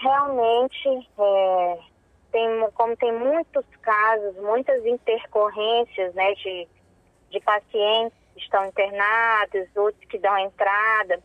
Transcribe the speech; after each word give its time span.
realmente, 0.00 0.88
é, 1.18 1.78
tem, 2.30 2.70
como 2.74 2.96
tem 2.96 3.12
muitos 3.12 3.64
casos, 3.82 4.36
muitas 4.36 4.84
intercorrências, 4.84 6.14
né, 6.14 6.34
de, 6.34 6.68
de 7.30 7.40
pacientes 7.40 8.18
que 8.34 8.40
estão 8.40 8.66
internados, 8.66 9.68
outros 9.76 10.04
que 10.08 10.18
dão 10.18 10.36
entrada. 10.38 11.20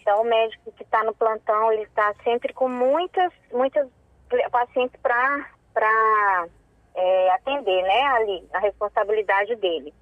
Então, 0.00 0.22
o 0.22 0.24
médico 0.24 0.72
que 0.72 0.82
está 0.82 1.04
no 1.04 1.14
plantão, 1.14 1.72
ele 1.72 1.82
está 1.82 2.14
sempre 2.24 2.52
com 2.54 2.68
muitas, 2.68 3.32
muitas 3.52 3.86
pacientes 4.50 4.98
para 5.00 6.46
é, 6.94 7.30
atender, 7.32 7.82
né, 7.82 8.02
ali, 8.06 8.48
a 8.52 8.58
responsabilidade 8.60 9.54
dele. 9.56 9.92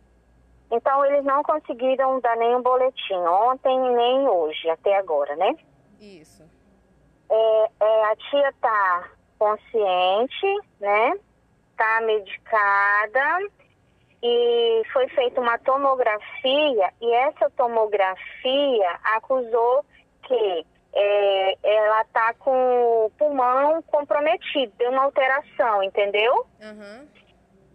Então, 0.71 1.05
eles 1.05 1.25
não 1.25 1.43
conseguiram 1.43 2.21
dar 2.21 2.37
nenhum 2.37 2.63
boletim 2.63 3.15
ontem 3.15 3.79
nem 3.95 4.29
hoje, 4.29 4.69
até 4.69 4.97
agora, 4.97 5.35
né? 5.35 5.57
Isso. 5.99 6.48
É, 7.31 7.71
é, 7.81 8.05
a 8.05 8.17
tia 8.17 8.55
tá 8.61 9.11
consciente, 9.39 10.47
né? 10.81 11.13
Tá 11.77 12.01
medicada 12.01 13.49
e 14.23 14.83
foi 14.93 15.09
feita 15.11 15.41
uma 15.41 15.59
tomografia 15.59 16.93
e 17.01 17.13
essa 17.13 17.49
tomografia 17.51 18.99
acusou 19.05 19.85
que 20.25 20.67
é, 20.93 21.59
ela 21.63 22.05
tá 22.07 22.35
com 22.35 23.07
o 23.07 23.11
pulmão 23.17 23.81
comprometido, 23.83 24.73
deu 24.77 24.91
uma 24.91 25.05
alteração, 25.05 25.83
entendeu? 25.83 26.47
Uhum. 26.61 27.09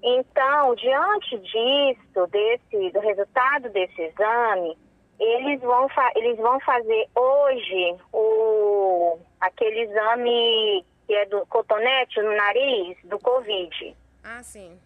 Então, 0.04 0.76
diante 0.76 1.38
disso, 1.40 2.28
desse, 2.28 2.92
do 2.92 3.00
resultado 3.00 3.70
desse 3.70 4.02
exame, 4.02 4.78
eles 5.18 5.62
vão, 5.62 5.88
eles 6.16 6.38
vão 6.38 6.60
fazer 6.60 7.08
hoje 7.16 7.96
o, 8.12 9.18
aquele 9.46 9.82
exame 9.82 10.86
que 11.06 11.14
é 11.14 11.26
do 11.26 11.46
cotonete 11.48 12.22
no 12.22 12.36
nariz, 12.36 12.98
do 13.04 13.20
Covid. 13.20 13.96
Ah, 14.24 14.42
sim. 14.42 14.80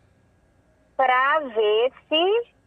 Para 0.95 1.39
ver 1.39 1.93
se 2.09 2.57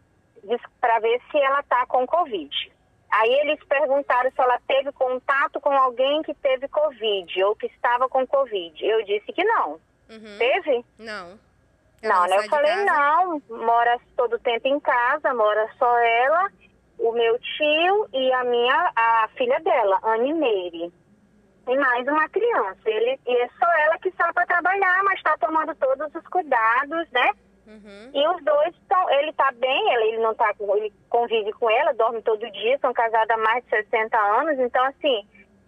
para 0.80 0.98
ver 1.00 1.20
se 1.30 1.38
ela 1.38 1.62
tá 1.64 1.84
com 1.86 2.06
Covid. 2.06 2.72
Aí 3.10 3.32
eles 3.40 3.62
perguntaram 3.64 4.30
se 4.30 4.40
ela 4.40 4.58
teve 4.66 4.90
contato 4.92 5.60
com 5.60 5.72
alguém 5.72 6.22
que 6.22 6.32
teve 6.34 6.68
Covid 6.68 7.42
ou 7.44 7.56
que 7.56 7.66
estava 7.66 8.08
com 8.08 8.26
Covid. 8.26 8.82
Eu 8.82 9.04
disse 9.04 9.32
que 9.32 9.44
não. 9.44 9.72
Uhum. 10.08 10.38
Teve? 10.38 10.84
Não. 10.98 11.38
Ela 12.02 12.14
não, 12.14 12.26
né? 12.28 12.36
Eu 12.38 12.42
falei, 12.44 12.76
não, 12.84 13.42
mora 13.50 13.98
todo 14.16 14.38
tempo 14.38 14.66
em 14.66 14.80
casa, 14.80 15.34
mora 15.34 15.68
só 15.78 15.98
ela, 15.98 16.50
o 16.98 17.12
meu 17.12 17.38
tio 17.38 18.08
e 18.12 18.32
a 18.32 18.44
minha, 18.44 18.92
a 18.96 19.28
filha 19.36 19.60
dela, 19.60 20.00
Anne 20.04 20.32
Meire. 20.32 20.92
E 21.68 21.76
mais 21.76 22.06
uma 22.06 22.28
criança. 22.28 22.80
Ele, 22.86 23.18
e 23.26 23.36
é 23.36 23.48
só 23.58 23.66
ela 23.84 23.98
que 23.98 24.10
sai 24.12 24.32
para 24.32 24.46
trabalhar, 24.46 25.02
mas 25.04 25.18
está 25.18 25.36
tomando 25.38 25.74
todos 25.76 26.14
os 26.14 26.26
cuidados, 26.28 27.10
né? 27.10 27.30
Uhum. 27.66 28.10
E 28.12 28.28
os 28.28 28.44
dois 28.44 28.74
estão, 28.74 29.10
ele 29.10 29.32
tá 29.34 29.52
bem, 29.52 29.94
ele, 29.94 30.08
ele 30.08 30.18
não 30.22 30.34
tá 30.34 30.52
com, 30.54 30.76
ele 30.76 30.92
convive 31.08 31.52
com 31.52 31.70
ela, 31.70 31.94
dorme 31.94 32.20
todo 32.22 32.50
dia, 32.50 32.78
são 32.80 32.92
casados 32.92 33.30
há 33.30 33.36
mais 33.36 33.62
de 33.64 33.70
60 33.70 34.18
anos, 34.18 34.58
então 34.58 34.84
assim, 34.86 35.24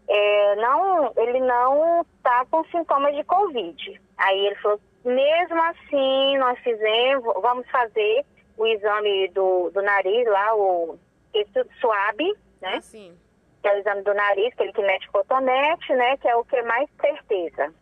é, 0.08 0.56
não, 0.56 1.12
ele 1.16 1.40
não 1.40 2.04
tá 2.22 2.44
com 2.50 2.64
sintomas 2.64 3.14
de 3.14 3.22
Covid. 3.22 4.00
Aí 4.18 4.46
ele 4.46 4.56
falou, 4.56 4.80
mesmo 5.04 5.62
assim, 5.62 6.38
nós 6.38 6.58
fizemos, 6.58 7.24
vamos 7.40 7.70
fazer 7.70 8.24
o 8.56 8.66
exame 8.66 9.28
do, 9.28 9.70
do 9.70 9.80
nariz 9.80 10.26
lá, 10.26 10.56
o 10.56 10.98
esse 11.32 11.64
suave, 11.80 12.34
né? 12.60 12.80
Sim. 12.82 13.16
Que 13.62 13.68
é 13.68 13.74
o 13.74 13.78
exame 13.78 14.02
do 14.02 14.12
nariz, 14.12 14.52
aquele 14.52 14.72
que 14.72 14.82
mete 14.82 15.08
cotonete, 15.10 15.92
né? 15.94 16.16
Que 16.18 16.28
é 16.28 16.36
o 16.36 16.44
que 16.44 16.56
é 16.56 16.62
mais 16.62 16.88
certeza. 17.00 17.72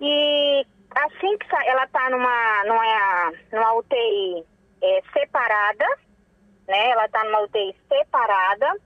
E 0.00 0.66
assim 0.94 1.36
que 1.38 1.46
ela 1.66 1.84
está 1.84 2.08
numa, 2.10 2.64
numa, 2.64 3.32
numa 3.52 3.74
UTI 3.74 4.44
é, 4.82 5.02
separada, 5.12 5.86
né? 6.66 6.90
Ela 6.90 7.06
está 7.06 7.24
numa 7.24 7.40
UTI 7.42 7.74
separada, 7.88 8.76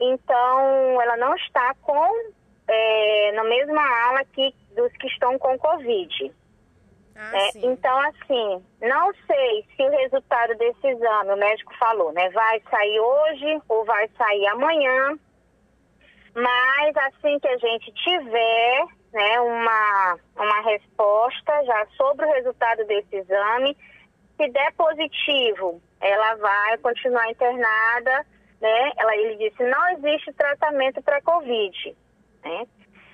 então 0.00 1.00
ela 1.00 1.16
não 1.16 1.34
está 1.36 1.74
com 1.82 2.32
é, 2.66 3.32
na 3.32 3.44
mesma 3.44 3.82
ala 4.06 4.24
que 4.24 4.54
dos 4.74 4.92
que 4.92 5.06
estão 5.08 5.38
com 5.38 5.58
Covid. 5.58 6.32
Ah, 7.16 7.30
né? 7.32 7.50
Então, 7.56 7.98
assim, 8.00 8.64
não 8.80 9.12
sei 9.26 9.64
se 9.74 9.82
o 9.82 9.90
resultado 9.90 10.54
desse 10.56 10.86
exame, 10.86 11.32
o 11.32 11.36
médico 11.36 11.74
falou, 11.76 12.12
né? 12.12 12.30
Vai 12.30 12.62
sair 12.70 13.00
hoje 13.00 13.60
ou 13.68 13.84
vai 13.84 14.08
sair 14.16 14.46
amanhã. 14.46 15.18
Mas 16.40 16.96
assim 16.96 17.38
que 17.40 17.48
a 17.48 17.58
gente 17.58 17.92
tiver 17.92 18.86
né, 19.12 19.40
uma, 19.40 20.18
uma 20.36 20.60
resposta 20.62 21.64
já 21.64 21.86
sobre 21.96 22.26
o 22.26 22.32
resultado 22.32 22.84
desse 22.86 23.16
exame, 23.16 23.76
se 24.36 24.48
der 24.50 24.72
positivo, 24.74 25.82
ela 26.00 26.36
vai 26.36 26.78
continuar 26.78 27.28
internada, 27.28 28.24
né? 28.60 28.92
Ela, 28.96 29.16
ele 29.16 29.36
disse, 29.36 29.62
não 29.64 29.88
existe 29.90 30.32
tratamento 30.34 31.02
para 31.02 31.22
Covid, 31.22 31.96
né? 32.44 32.66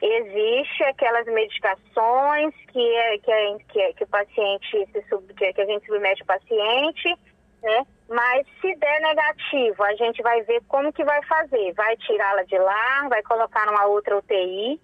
Existe 0.02 0.84
aquelas 0.84 1.26
medicações 1.26 2.54
que, 2.70 2.96
é, 2.96 3.18
que, 3.18 3.32
é, 3.32 3.56
que, 3.68 3.80
é, 3.80 3.92
que 3.94 4.04
o 4.04 4.08
paciente, 4.08 4.86
se 4.92 5.02
sub, 5.08 5.32
que, 5.32 5.46
a 5.46 5.64
gente 5.64 5.86
submete 5.86 6.22
o 6.22 6.26
paciente, 6.26 7.16
né? 7.64 7.86
Mas 8.08 8.46
se 8.60 8.74
der 8.76 9.00
negativo, 9.00 9.82
a 9.82 9.94
gente 9.94 10.22
vai 10.22 10.42
ver 10.42 10.62
como 10.68 10.92
que 10.92 11.02
vai 11.02 11.20
fazer. 11.24 11.72
Vai 11.72 11.96
tirá-la 11.96 12.42
de 12.44 12.58
lá, 12.58 13.08
vai 13.08 13.22
colocar 13.22 13.66
numa 13.66 13.86
outra 13.86 14.16
UTI. 14.18 14.80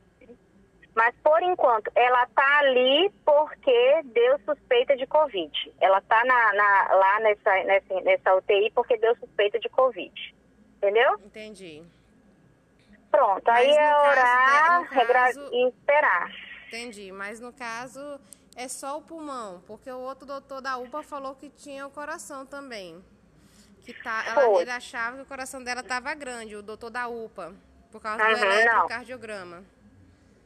Mas 0.95 1.15
por 1.23 1.41
enquanto, 1.43 1.91
ela 1.95 2.27
tá 2.35 2.59
ali 2.59 3.11
porque 3.25 4.03
deu 4.07 4.39
suspeita 4.41 4.97
de 4.97 5.07
Covid. 5.07 5.53
Ela 5.81 6.01
tá 6.01 6.25
na, 6.25 6.53
na, 6.55 6.95
lá 6.95 7.21
nessa, 7.21 7.65
nessa, 7.65 8.01
nessa 8.01 8.35
UTI 8.35 8.73
porque 8.75 8.97
deu 8.97 9.15
suspeita 9.17 9.59
de 9.61 9.69
Covid. 9.69 10.35
Entendeu? 10.79 11.15
Entendi. 11.25 11.85
Pronto, 13.11 13.43
Mas 13.47 13.69
aí 13.69 13.77
é 13.77 13.97
orar 13.97 14.81
né, 14.83 14.89
regra- 14.91 15.15
caso- 15.27 15.51
e 15.53 15.69
esperar. 15.69 16.31
Entendi. 16.69 17.13
Mas 17.13 17.41
no 17.41 17.53
caso 17.53 18.21
é 18.57 18.69
só 18.69 18.99
o 18.99 19.03
pulmão, 19.03 19.63
porque 19.67 19.91
o 19.91 19.99
outro 19.99 20.27
doutor 20.27 20.61
da 20.61 20.77
UPA 20.77 21.03
falou 21.03 21.35
que 21.35 21.49
tinha 21.49 21.87
o 21.87 21.91
coração 21.91 22.45
também. 22.45 23.03
Que 23.85 23.95
tá, 23.95 24.25
ela, 24.27 24.61
ele 24.61 24.71
achava 24.71 25.17
que 25.17 25.23
o 25.23 25.27
coração 25.27 25.63
dela 25.63 25.81
estava 25.81 26.15
grande, 26.15 26.55
o 26.57 26.63
doutor 26.63 26.91
da 26.91 27.09
UPA, 27.09 27.55
por 27.91 28.01
causa 28.01 28.23
Uhum, 28.23 28.35
do 28.35 28.45
eletrocardiograma. 28.45 29.65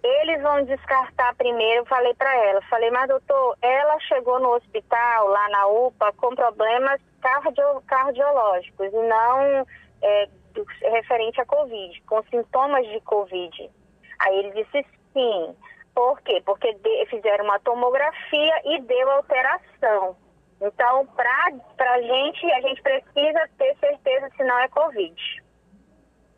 Eles 0.02 0.42
vão 0.42 0.64
descartar 0.64 1.34
primeiro, 1.34 1.84
falei 1.86 2.14
para 2.14 2.34
ela, 2.44 2.60
falei, 2.62 2.90
mas 2.90 3.08
doutor, 3.08 3.56
ela 3.62 3.98
chegou 4.00 4.38
no 4.38 4.54
hospital, 4.54 5.28
lá 5.28 5.48
na 5.48 5.66
UPA, 5.66 6.12
com 6.12 6.34
problemas 6.34 7.00
cardio, 7.20 7.82
cardiológicos 7.86 8.92
e 8.92 9.08
não 9.08 9.66
é, 10.02 10.28
referente 10.82 11.40
a 11.40 11.46
Covid, 11.46 12.02
com 12.02 12.22
sintomas 12.24 12.86
de 12.86 13.00
Covid. 13.00 13.70
Aí 14.20 14.38
ele 14.38 14.62
disse 14.62 14.86
sim. 15.12 15.56
Por 15.94 16.20
quê? 16.22 16.42
Porque 16.44 16.72
de- 16.74 17.06
fizeram 17.06 17.44
uma 17.44 17.60
tomografia 17.60 18.54
e 18.64 18.80
deu 18.82 19.10
alteração. 19.12 20.16
Então, 20.60 21.06
para 21.06 21.92
a 21.94 22.00
gente, 22.02 22.50
a 22.52 22.60
gente 22.62 22.82
precisa 22.82 23.48
ter 23.58 23.76
certeza 23.78 24.30
se 24.36 24.44
não 24.44 24.58
é 24.58 24.68
Covid. 24.68 25.42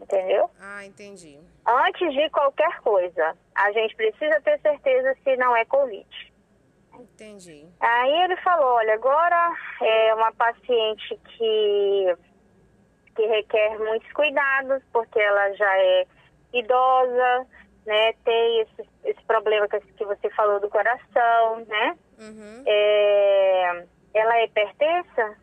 Entendeu? 0.00 0.50
Ah, 0.60 0.84
entendi. 0.84 1.40
Antes 1.66 2.12
de 2.12 2.28
qualquer 2.30 2.80
coisa, 2.82 3.36
a 3.54 3.72
gente 3.72 3.96
precisa 3.96 4.40
ter 4.42 4.60
certeza 4.60 5.16
se 5.24 5.36
não 5.36 5.56
é 5.56 5.64
Covid. 5.64 6.06
Entendi. 6.98 7.66
Aí 7.80 8.22
ele 8.24 8.36
falou, 8.38 8.74
olha, 8.74 8.94
agora 8.94 9.52
é 9.82 10.14
uma 10.14 10.32
paciente 10.32 11.18
que, 11.24 12.16
que 13.14 13.26
requer 13.26 13.78
muitos 13.78 14.10
cuidados, 14.12 14.82
porque 14.92 15.18
ela 15.18 15.52
já 15.54 15.78
é 15.78 16.06
idosa, 16.52 17.46
né? 17.86 18.12
Tem 18.24 18.60
esse, 18.62 18.88
esse 19.04 19.22
problema 19.24 19.68
que, 19.68 19.80
que 19.80 20.04
você 20.04 20.28
falou 20.30 20.60
do 20.60 20.68
coração, 20.68 21.64
né? 21.66 21.96
Uhum. 22.18 22.62
É, 22.66 23.84
ela 24.14 24.36
é 24.38 24.44
hipertensa? 24.44 25.36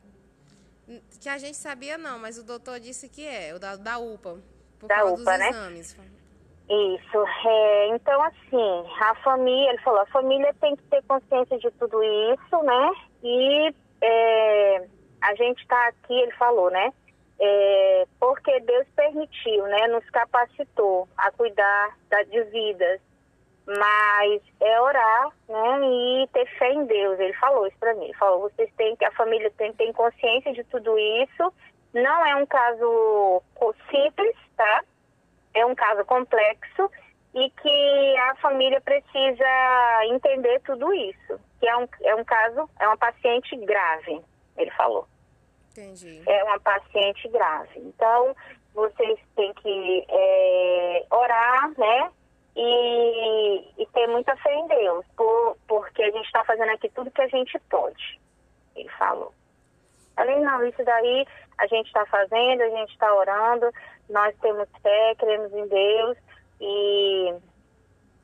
Que 1.21 1.29
a 1.29 1.37
gente 1.37 1.55
sabia 1.55 1.97
não, 1.97 2.19
mas 2.19 2.37
o 2.37 2.45
doutor 2.45 2.79
disse 2.79 3.07
que 3.07 3.25
é, 3.25 3.53
o 3.55 3.59
da, 3.59 3.75
da 3.77 3.97
UPA. 3.97 4.39
Por 4.79 4.87
Da 4.87 4.95
causa 4.95 5.13
UPA, 5.13 5.31
dos 5.31 5.39
né? 5.39 5.49
exames. 5.49 5.97
Isso. 6.69 7.25
É, 7.47 7.87
então, 7.95 8.21
assim, 8.21 8.85
a 9.01 9.15
família, 9.15 9.69
ele 9.69 9.81
falou, 9.81 10.01
a 10.01 10.05
família 10.07 10.53
tem 10.59 10.75
que 10.75 10.83
ter 10.83 11.03
consciência 11.03 11.57
de 11.57 11.71
tudo 11.71 12.01
isso, 12.03 12.63
né? 12.63 12.91
E 13.23 13.73
é, 14.01 14.87
a 15.21 15.35
gente 15.35 15.61
está 15.61 15.87
aqui, 15.87 16.13
ele 16.13 16.31
falou, 16.33 16.69
né? 16.69 16.91
É, 17.45 18.07
porque 18.19 18.59
Deus 18.61 18.87
permitiu, 18.95 19.63
né? 19.67 19.87
Nos 19.87 20.09
capacitou 20.11 21.07
a 21.17 21.31
cuidar 21.31 21.97
da, 22.09 22.23
de 22.23 22.41
vidas. 22.45 23.01
Mas 23.65 24.41
é 24.59 24.81
orar, 24.81 25.29
né? 25.47 25.79
E 25.83 26.27
ter 26.33 26.45
fé 26.57 26.71
em 26.71 26.85
Deus. 26.85 27.19
Ele 27.19 27.33
falou 27.33 27.67
isso 27.67 27.77
para 27.79 27.93
mim. 27.95 28.05
Ele 28.05 28.13
falou, 28.13 28.41
vocês 28.41 28.69
têm 28.77 28.95
que, 28.95 29.05
a 29.05 29.11
família 29.11 29.51
tem, 29.57 29.73
tem 29.73 29.91
consciência 29.93 30.53
de 30.53 30.63
tudo 30.65 30.97
isso. 30.97 31.53
Não 31.93 32.25
é 32.25 32.35
um 32.35 32.45
caso 32.45 33.41
simples, 33.89 34.35
tá? 34.57 34.83
é 35.53 35.65
um 35.65 35.75
caso 35.75 36.03
complexo 36.05 36.89
e 37.33 37.49
que 37.49 38.17
a 38.17 38.35
família 38.35 38.81
precisa 38.81 40.05
entender 40.05 40.61
tudo 40.65 40.93
isso, 40.93 41.39
que 41.59 41.67
é 41.67 41.77
um, 41.77 41.87
é 42.01 42.15
um 42.15 42.23
caso, 42.23 42.69
é 42.79 42.87
uma 42.87 42.97
paciente 42.97 43.55
grave, 43.57 44.21
ele 44.57 44.71
falou. 44.71 45.07
Entendi. 45.73 46.21
É 46.27 46.43
uma 46.43 46.59
paciente 46.59 47.27
grave. 47.29 47.79
Então, 47.79 48.35
vocês 48.75 49.19
têm 49.35 49.53
que 49.55 50.05
é, 50.07 51.05
orar, 51.09 51.71
né? 51.77 52.11
E, 52.55 53.81
e, 53.81 53.85
ter 53.87 54.07
muita 54.07 54.35
fé 54.37 54.53
em 54.53 54.67
Deus, 54.67 55.03
por, 55.17 55.57
porque 55.67 56.03
a 56.03 56.11
gente 56.11 56.25
está 56.25 56.43
fazendo 56.43 56.69
aqui 56.69 56.87
tudo 56.89 57.09
que 57.09 57.21
a 57.21 57.27
gente 57.27 57.59
pode. 57.67 58.19
Ele 58.75 58.89
falou. 58.89 59.33
Falei, 60.15 60.39
não, 60.39 60.63
isso 60.63 60.83
daí 60.83 61.25
a 61.57 61.65
gente 61.65 61.87
está 61.87 62.05
fazendo, 62.05 62.61
a 62.61 62.69
gente 62.69 62.91
está 62.91 63.11
orando, 63.15 63.71
nós 64.07 64.35
temos 64.39 64.69
fé, 64.83 65.15
cremos 65.17 65.51
em 65.51 65.67
Deus 65.67 66.17
e, 66.61 67.33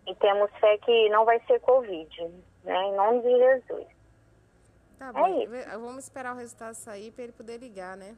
e 0.05 0.15
temos 0.15 0.51
fé 0.59 0.77
que 0.77 1.09
não 1.09 1.25
vai 1.25 1.39
ser 1.47 1.59
Covid, 1.61 2.31
né? 2.63 2.83
Em 2.83 2.95
nome 2.95 3.21
de 3.23 3.35
Jesus. 3.35 3.98
Tá 4.99 5.13
bom. 5.13 5.25
É 5.25 5.43
isso. 5.43 5.79
Vamos 5.79 6.03
esperar 6.03 6.35
o 6.35 6.37
resultado 6.37 6.73
sair 6.73 7.11
para 7.11 7.23
ele 7.23 7.33
poder 7.33 7.57
ligar, 7.57 7.95
né? 7.95 8.15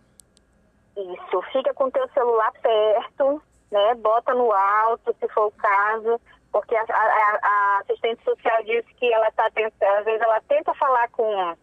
Isso. 0.98 1.42
Fica 1.54 1.74
com 1.74 1.86
o 1.86 1.92
teu 1.92 2.07
celular 2.10 2.51
perto, 2.54 3.42
né? 3.72 3.94
Bota 3.95 4.33
no 4.33 4.51
alto, 4.51 5.16
se 5.19 5.28
for 5.30 5.48
o 5.48 5.51
caso, 5.51 6.19
porque 6.51 6.75
a, 6.75 6.83
a, 6.89 7.39
a 7.42 7.80
assistente 7.81 8.24
social 8.24 8.63
disse 8.63 8.94
que 8.95 9.13
ela 9.13 9.30
está 9.30 9.50
tentando, 9.51 10.00
às 10.00 10.06
vezes 10.06 10.22
ela 10.22 10.42
tenta 10.42 10.74
falar 10.74 11.07
com, 11.12 11.56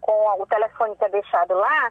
com 0.00 0.42
o 0.42 0.46
telefone 0.46 0.96
que 0.96 1.04
é 1.04 1.08
deixado 1.10 1.54
lá, 1.54 1.90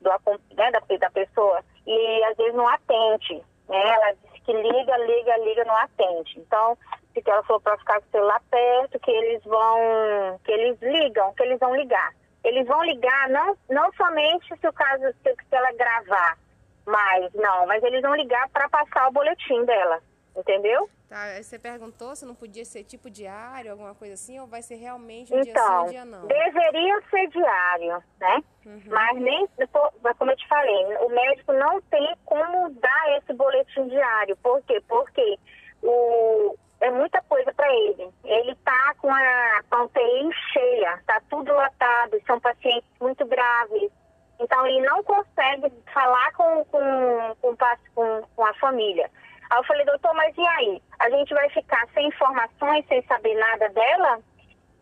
do, 0.00 0.10
né, 0.56 0.70
da, 0.70 0.80
da 0.80 1.10
pessoa, 1.10 1.62
e 1.86 2.24
às 2.24 2.36
vezes 2.36 2.54
não 2.54 2.66
atende. 2.66 3.42
Né? 3.68 3.88
Ela 3.88 4.14
que 4.50 4.56
liga, 4.56 4.96
liga, 4.98 5.36
liga, 5.38 5.64
não 5.64 5.76
atende. 5.76 6.40
Então, 6.40 6.76
se 7.14 7.22
ela 7.24 7.42
falou 7.44 7.60
para 7.60 7.78
ficar 7.78 8.00
com 8.00 8.06
o 8.08 8.10
celular 8.10 8.42
perto, 8.50 8.98
que 8.98 9.10
eles 9.10 9.44
vão, 9.44 10.40
que 10.44 10.50
eles 10.50 10.76
ligam, 10.82 11.32
que 11.34 11.42
eles 11.44 11.58
vão 11.60 11.74
ligar. 11.76 12.12
Eles 12.42 12.66
vão 12.66 12.82
ligar 12.82 13.28
não, 13.28 13.56
não 13.68 13.92
somente 13.92 14.48
se 14.58 14.66
o 14.66 14.72
caso, 14.72 15.04
se 15.22 15.34
ela 15.52 15.72
gravar, 15.72 16.36
mas 16.86 17.32
não, 17.34 17.66
mas 17.66 17.82
eles 17.84 18.02
vão 18.02 18.14
ligar 18.16 18.48
para 18.48 18.68
passar 18.68 19.08
o 19.08 19.12
boletim 19.12 19.64
dela, 19.64 20.00
entendeu? 20.36 20.88
Tá, 21.08 21.22
aí 21.22 21.42
você 21.42 21.58
perguntou 21.58 22.14
se 22.14 22.24
não 22.24 22.34
podia 22.34 22.64
ser 22.64 22.84
tipo 22.84 23.10
diário, 23.10 23.72
alguma 23.72 23.94
coisa 23.94 24.14
assim, 24.14 24.38
ou 24.38 24.46
vai 24.46 24.62
ser 24.62 24.76
realmente 24.76 25.34
um 25.34 25.40
então, 25.40 25.86
dia 25.86 26.02
sim, 26.02 26.06
um 26.06 26.10
dia 26.10 26.18
não? 26.18 26.26
deveria 26.26 27.02
ser 27.10 27.26
diário, 27.28 28.02
né? 28.20 28.42
Uhum. 28.64 28.82
Mas 28.86 29.20
nem, 29.20 29.48
como 30.18 30.30
eu 30.30 30.36
te 30.36 30.46
falei, 30.46 30.96
o 30.98 31.08
médico 31.08 31.52
não 31.52 31.80
tem 31.82 32.14
como 32.24 32.70
dar 32.74 33.18
esse 33.18 33.32
boletim 33.32 33.88
diário. 33.88 34.36
Por 34.36 34.62
quê? 34.62 34.80
Porque 34.86 35.38
o, 35.82 36.56
é 36.80 36.90
muita 36.90 37.20
coisa 37.22 37.52
para 37.52 37.68
ele. 37.72 38.08
Ele 38.24 38.54
tá 38.64 38.94
com 38.98 39.12
a, 39.12 39.62
com 39.68 39.76
a 39.76 39.84
UTI 39.84 40.30
cheia, 40.52 41.00
tá 41.06 41.20
tudo 41.28 41.52
lotado, 41.52 42.20
são 42.26 42.40
pacientes 42.40 42.88
muito 43.00 43.24
graves. 43.26 43.90
Então 44.38 44.66
ele 44.66 44.80
não 44.86 45.02
consegue 45.04 45.70
falar 45.92 46.32
com, 46.32 46.64
com, 46.66 47.36
com, 47.40 47.56
com, 47.94 48.22
com 48.34 48.44
a 48.44 48.54
família. 48.54 49.10
Aí 49.50 49.58
eu 49.58 49.64
falei, 49.64 49.84
doutor, 49.84 50.14
mas 50.14 50.36
e 50.36 50.46
aí? 50.46 50.82
A 51.00 51.10
gente 51.10 51.34
vai 51.34 51.48
ficar 51.50 51.86
sem 51.92 52.06
informações, 52.06 52.86
sem 52.86 53.02
saber 53.02 53.34
nada 53.34 53.68
dela? 53.70 54.20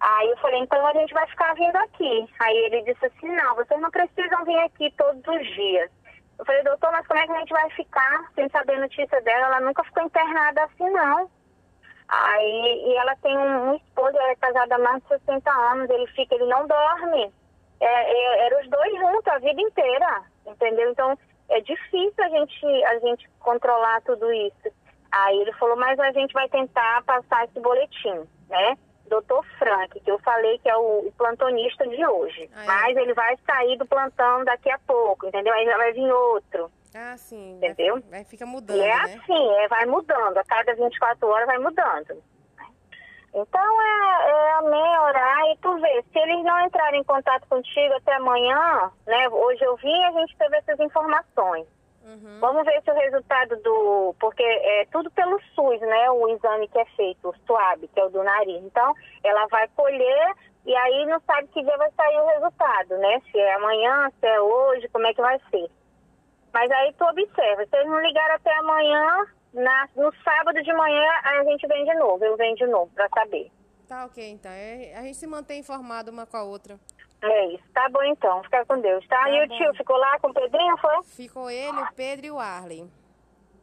Aí 0.00 0.28
eu 0.28 0.36
falei, 0.36 0.60
então 0.60 0.86
a 0.86 0.92
gente 0.92 1.12
vai 1.14 1.26
ficar 1.26 1.54
vindo 1.54 1.76
aqui. 1.76 2.28
Aí 2.38 2.56
ele 2.66 2.82
disse 2.82 3.06
assim, 3.06 3.28
não, 3.28 3.54
vocês 3.56 3.80
não 3.80 3.90
precisam 3.90 4.44
vir 4.44 4.58
aqui 4.58 4.92
todos 4.96 5.22
os 5.26 5.46
dias. 5.54 5.90
Eu 6.38 6.44
falei, 6.44 6.62
doutor, 6.62 6.92
mas 6.92 7.06
como 7.06 7.18
é 7.18 7.26
que 7.26 7.32
a 7.32 7.38
gente 7.40 7.52
vai 7.52 7.70
ficar 7.70 8.30
sem 8.34 8.48
saber 8.50 8.78
notícia 8.78 9.20
dela? 9.22 9.46
Ela 9.46 9.60
nunca 9.60 9.82
ficou 9.84 10.04
internada 10.04 10.64
assim, 10.64 10.88
não. 10.90 11.30
Aí, 12.08 12.84
e 12.86 12.96
ela 12.96 13.16
tem 13.16 13.36
um, 13.36 13.70
um 13.70 13.76
esposo, 13.76 14.16
ela 14.16 14.30
é 14.30 14.36
casada 14.36 14.76
há 14.76 14.78
mais 14.78 15.02
de 15.02 15.08
60 15.08 15.50
anos, 15.50 15.90
ele 15.90 16.06
fica, 16.08 16.34
ele 16.34 16.46
não 16.46 16.66
dorme. 16.66 17.32
É, 17.80 17.86
é, 17.86 18.46
era 18.46 18.60
os 18.60 18.68
dois 18.68 18.98
juntos 18.98 19.28
a 19.28 19.38
vida 19.38 19.60
inteira, 19.60 20.22
entendeu? 20.46 20.90
Então, 20.90 21.18
é 21.48 21.60
difícil 21.60 22.24
a 22.24 22.28
gente, 22.28 22.66
a 22.84 22.98
gente 22.98 23.28
controlar 23.40 24.00
tudo 24.02 24.30
isso. 24.32 24.72
Aí 25.10 25.40
ele 25.40 25.52
falou, 25.54 25.76
mas 25.76 25.98
a 25.98 26.12
gente 26.12 26.32
vai 26.32 26.48
tentar 26.48 27.02
passar 27.04 27.44
esse 27.44 27.58
boletim, 27.60 28.28
né? 28.48 28.76
Doutor 29.08 29.42
Frank, 29.58 29.98
que 30.00 30.10
eu 30.10 30.18
falei 30.18 30.58
que 30.58 30.68
é 30.68 30.76
o, 30.76 31.10
plantonista 31.16 31.86
de 31.88 32.06
hoje. 32.06 32.50
Ah, 32.54 32.62
é. 32.62 32.66
Mas 32.66 32.96
ele 32.98 33.14
vai 33.14 33.36
sair 33.46 33.78
do 33.78 33.86
plantão 33.86 34.44
daqui 34.44 34.70
a 34.70 34.78
pouco, 34.80 35.26
entendeu? 35.26 35.54
Aí 35.54 35.64
vai 35.64 35.92
vir 35.94 36.12
outro. 36.12 36.70
Ah, 36.94 37.16
sim. 37.16 37.56
Entendeu? 37.56 38.02
Vai 38.10 38.24
fica 38.24 38.44
mudando. 38.44 38.76
E 38.76 38.80
é 38.80 39.06
né? 39.06 39.20
assim, 39.22 39.54
é, 39.60 39.68
vai 39.68 39.86
mudando. 39.86 40.36
A 40.36 40.44
cada 40.44 40.74
24 40.74 41.26
horas 41.26 41.46
vai 41.46 41.58
mudando. 41.58 42.22
Então 43.40 43.82
é, 43.82 44.30
é 44.30 44.52
amém 44.54 44.98
orar 44.98 45.46
e 45.50 45.56
tu 45.58 45.76
vê, 45.78 46.04
se 46.12 46.18
eles 46.18 46.44
não 46.44 46.60
entrarem 46.60 47.00
em 47.00 47.04
contato 47.04 47.46
contigo 47.48 47.94
até 47.94 48.14
amanhã, 48.14 48.90
né? 49.06 49.28
Hoje 49.28 49.64
eu 49.64 49.76
vim 49.76 49.88
e 49.88 50.04
a 50.04 50.12
gente 50.12 50.36
teve 50.36 50.56
essas 50.56 50.80
informações. 50.80 51.66
Uhum. 52.04 52.38
Vamos 52.40 52.64
ver 52.64 52.82
se 52.82 52.90
o 52.90 52.94
resultado 52.94 53.56
do. 53.62 54.14
Porque 54.18 54.42
é 54.42 54.86
tudo 54.90 55.10
pelo 55.10 55.38
SUS, 55.54 55.80
né? 55.80 56.10
O 56.10 56.28
exame 56.28 56.66
que 56.68 56.78
é 56.78 56.84
feito, 56.96 57.28
o 57.28 57.34
SUAB, 57.46 57.86
que 57.88 58.00
é 58.00 58.04
o 58.04 58.10
do 58.10 58.22
nariz. 58.22 58.64
Então, 58.64 58.94
ela 59.22 59.46
vai 59.48 59.68
colher 59.76 60.34
e 60.64 60.74
aí 60.74 61.06
não 61.06 61.20
sabe 61.20 61.48
que 61.48 61.62
dia 61.62 61.76
vai 61.76 61.90
sair 61.92 62.18
o 62.18 62.26
resultado, 62.26 62.96
né? 62.98 63.20
Se 63.30 63.38
é 63.38 63.54
amanhã, 63.54 64.10
se 64.18 64.26
é 64.26 64.40
hoje, 64.40 64.88
como 64.88 65.06
é 65.06 65.14
que 65.14 65.20
vai 65.20 65.38
ser. 65.50 65.70
Mas 66.52 66.70
aí 66.70 66.94
tu 66.94 67.04
observa, 67.04 67.66
se 67.66 67.76
eles 67.76 67.90
não 67.90 68.00
ligaram 68.00 68.34
até 68.34 68.54
amanhã, 68.56 69.26
na, 69.52 69.88
no 69.96 70.12
sábado 70.22 70.62
de 70.62 70.72
manhã 70.72 71.08
a 71.24 71.44
gente 71.44 71.66
vem 71.66 71.84
de 71.84 71.94
novo, 71.94 72.24
eu 72.24 72.36
venho 72.36 72.56
de 72.56 72.66
novo 72.66 72.90
para 72.94 73.08
saber. 73.08 73.50
Tá 73.88 74.04
ok, 74.04 74.30
então. 74.30 74.52
É, 74.52 74.94
a 74.96 75.02
gente 75.02 75.16
se 75.16 75.26
mantém 75.26 75.60
informado 75.60 76.10
uma 76.10 76.26
com 76.26 76.36
a 76.36 76.42
outra. 76.42 76.78
É 77.22 77.46
isso. 77.54 77.64
Tá 77.72 77.88
bom 77.88 78.02
então. 78.02 78.42
Fica 78.44 78.64
com 78.66 78.80
Deus, 78.80 79.06
tá? 79.08 79.22
tá 79.22 79.30
e 79.30 79.48
bom. 79.48 79.54
o 79.54 79.58
tio 79.58 79.74
ficou 79.74 79.96
lá 79.96 80.18
com 80.20 80.28
o 80.28 80.34
Pedrinho, 80.34 80.76
foi? 80.76 81.02
Ficou 81.04 81.50
ele, 81.50 81.80
o 81.80 81.92
Pedro 81.94 82.26
e 82.26 82.30
o 82.30 82.38
Arlen. 82.38 82.90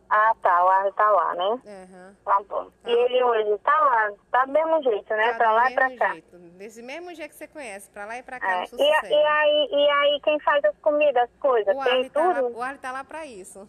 Ah, 0.09 0.33
tá. 0.41 0.65
O 0.65 0.67
Arlen 0.67 0.93
tá 0.93 1.11
lá, 1.11 1.35
né? 1.35 1.45
Uhum. 1.45 2.15
Tá 2.25 2.41
bom. 2.47 2.65
Tá. 2.65 2.89
E 2.89 2.93
ele 2.93 3.23
hoje 3.23 3.57
tá 3.59 3.79
lá, 3.79 4.11
tá 4.31 4.45
do 4.45 4.51
mesmo 4.51 4.83
jeito, 4.83 5.09
né? 5.09 5.31
Tá 5.31 5.37
pra 5.37 5.51
lá 5.51 5.71
e 5.71 5.73
pra 5.73 5.95
cá. 5.95 6.11
Jeito. 6.13 6.37
Desse 6.37 6.81
mesmo 6.81 7.13
jeito 7.13 7.31
que 7.31 7.37
você 7.37 7.47
conhece, 7.47 7.89
pra 7.91 8.05
lá 8.05 8.17
e 8.17 8.23
pra 8.23 8.39
cá. 8.39 8.63
É. 8.63 8.65
E, 8.65 9.11
e, 9.11 9.25
aí, 9.25 9.69
e 9.71 9.89
aí, 9.89 10.21
quem 10.23 10.39
faz 10.39 10.63
as 10.65 10.77
comidas, 10.79 11.23
as 11.23 11.39
coisas? 11.39 11.75
O 11.75 11.83
Tem 11.83 12.09
tá? 12.09 12.41
Lá, 12.41 12.41
o 12.41 12.61
Arlen 12.61 12.79
tá 12.79 12.91
lá 12.91 13.03
pra 13.03 13.25
isso. 13.25 13.67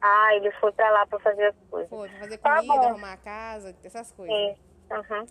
Ah, 0.00 0.34
ele 0.34 0.50
foi 0.52 0.72
pra 0.72 0.90
lá 0.90 1.06
pra 1.06 1.18
fazer 1.18 1.46
as 1.46 1.56
coisas. 1.70 1.90
Foi, 1.90 2.08
pra 2.08 2.18
fazer 2.18 2.38
comida, 2.38 2.74
tá 2.74 2.88
arrumar 2.88 3.12
a 3.12 3.16
casa, 3.16 3.76
essas 3.82 4.12
coisas. 4.12 4.36
Sim. 4.36 4.56
Uhum. 4.90 5.26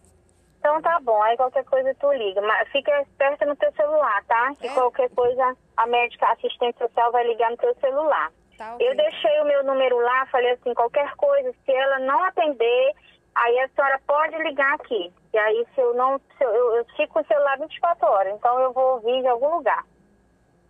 Então 0.60 0.82
tá 0.82 1.00
bom, 1.00 1.22
aí 1.24 1.38
qualquer 1.38 1.63
coisa 1.63 1.96
tu 1.96 2.12
liga. 2.12 2.41
Mas 2.41 2.68
fica 2.70 3.01
esperta 3.01 3.46
no 3.46 3.56
teu 3.56 3.72
celular, 3.74 4.24
tá? 4.25 4.53
Que 4.60 4.68
é? 4.68 4.74
qualquer 4.74 5.10
coisa 5.12 5.56
a 5.77 5.88
médica, 5.88 6.25
a 6.25 6.34
assistente 6.34 6.77
social 6.77 7.12
vai 7.12 7.25
ligar 7.25 7.51
no 7.51 7.58
teu 7.58 7.74
celular. 7.75 8.32
Tá, 8.58 8.75
okay. 8.75 8.89
Eu 8.89 8.96
deixei 8.96 9.39
o 9.41 9.46
meu 9.46 9.63
número 9.63 9.98
lá, 10.00 10.25
falei 10.25 10.51
assim, 10.51 10.74
qualquer 10.74 11.15
coisa, 11.15 11.53
se 11.63 11.72
ela 11.72 12.00
não 12.00 12.24
atender, 12.24 12.96
aí 13.36 13.60
a 13.60 13.70
senhora 13.70 14.01
pode 14.06 14.36
ligar 14.39 14.74
aqui. 14.74 15.13
E 15.32 15.38
aí 15.38 15.65
se 15.74 15.80
eu 15.80 15.94
não, 15.94 16.20
se 16.38 16.44
eu, 16.44 16.50
eu, 16.50 16.75
eu 16.77 16.86
fico 16.98 17.13
com 17.13 17.20
o 17.20 17.27
celular 17.27 17.60
24 17.60 18.08
horas, 18.08 18.34
então 18.34 18.60
eu 18.60 18.74
vou 18.74 18.96
ouvir 18.96 19.22
de 19.22 19.27
algum 19.27 19.56
lugar. 19.58 19.86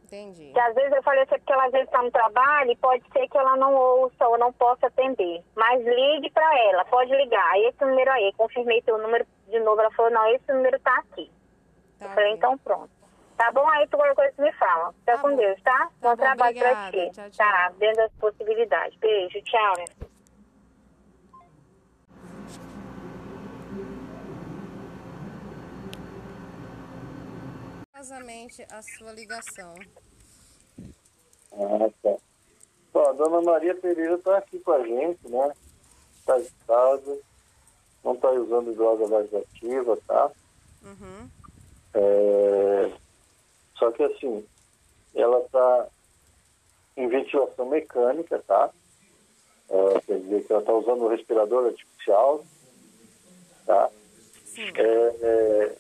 Entendi. 0.08 0.52
Que 0.54 0.60
às 0.60 0.74
vezes 0.74 0.92
eu 0.94 1.04
falei 1.04 1.24
assim, 1.24 1.36
porque 1.36 1.52
ela 1.52 1.66
às 1.66 1.72
vezes 1.72 1.88
está 1.88 2.02
no 2.02 2.12
trabalho 2.12 2.72
e 2.72 2.78
pode 2.78 3.04
ser 3.12 3.28
que 3.28 3.38
ela 3.38 3.58
não 3.58 3.76
ouça 3.76 4.28
ou 4.28 4.38
não 4.38 4.54
possa 4.54 4.88
atender. 4.88 5.44
Mas 5.54 5.84
ligue 5.84 6.32
para 6.32 6.60
ela, 6.70 6.86
pode 6.86 7.14
ligar. 7.14 7.60
Esse 7.60 7.84
número 7.84 8.10
aí, 8.12 8.34
confirmei 8.38 8.82
teu 8.82 8.98
número 8.98 9.26
de 9.48 9.60
novo. 9.60 9.82
Ela 9.82 9.92
falou, 9.92 10.12
não, 10.12 10.26
esse 10.34 10.52
número 10.52 10.78
está 10.78 10.96
aqui. 11.00 11.30
Tá 12.00 12.06
eu 12.06 12.10
falei, 12.12 12.32
então 12.34 12.58
pronto. 12.60 12.90
Tá 13.36 13.52
bom? 13.52 13.68
Aí 13.70 13.86
tu 13.88 13.98
qualquer 13.98 14.16
coisa 14.16 14.34
me 14.42 14.52
fala. 14.54 14.94
Fica 14.94 15.16
tá 15.16 15.18
com 15.20 15.30
bom. 15.30 15.36
Deus, 15.36 15.62
tá? 15.62 15.78
tá 15.78 15.90
bom, 16.02 16.10
bom 16.10 16.16
trabalho 16.16 16.58
para 16.58 16.92
ti. 16.92 17.12
Tchau, 17.12 17.30
tchau. 17.30 17.46
Tá, 17.46 17.74
dentro 17.78 17.98
das 17.98 18.12
possibilidades. 18.14 18.98
Beijo, 19.00 19.42
tchau, 19.44 19.74
né? 27.98 28.48
a 28.70 28.82
sua 28.84 29.12
ligação. 29.12 29.76
Ah, 31.52 31.90
tá. 32.04 32.16
Bom, 32.94 33.10
a 33.10 33.12
dona 33.14 33.42
Maria 33.42 33.74
Pereira 33.74 34.16
está 34.16 34.38
aqui 34.38 34.60
com 34.60 34.72
a 34.72 34.86
gente, 34.86 35.28
né? 35.28 35.52
Está 36.20 36.40
em 36.40 36.48
casa, 36.68 37.20
não 38.04 38.14
está 38.14 38.30
usando 38.30 38.76
droga 38.76 39.08
laxativa, 39.08 39.98
tá? 40.08 40.32
Uhum. 40.84 41.30
É... 41.96 42.92
Só 43.80 43.92
que 43.92 44.04
assim, 44.04 44.46
ela 45.16 45.40
está 45.40 45.88
em 46.96 47.08
ventilação 47.08 47.66
mecânica, 47.68 48.44
tá? 48.46 48.70
É, 49.70 50.02
quer 50.02 50.20
dizer 50.20 50.46
que 50.46 50.54
ela 50.54 50.62
está 50.62 50.74
usando 50.74 51.02
o 51.04 51.08
respirador 51.10 51.66
artificial, 51.66 52.46
tá? 53.66 53.90
Sim. 54.46 54.72
É, 54.76 55.16
é, 55.22 55.78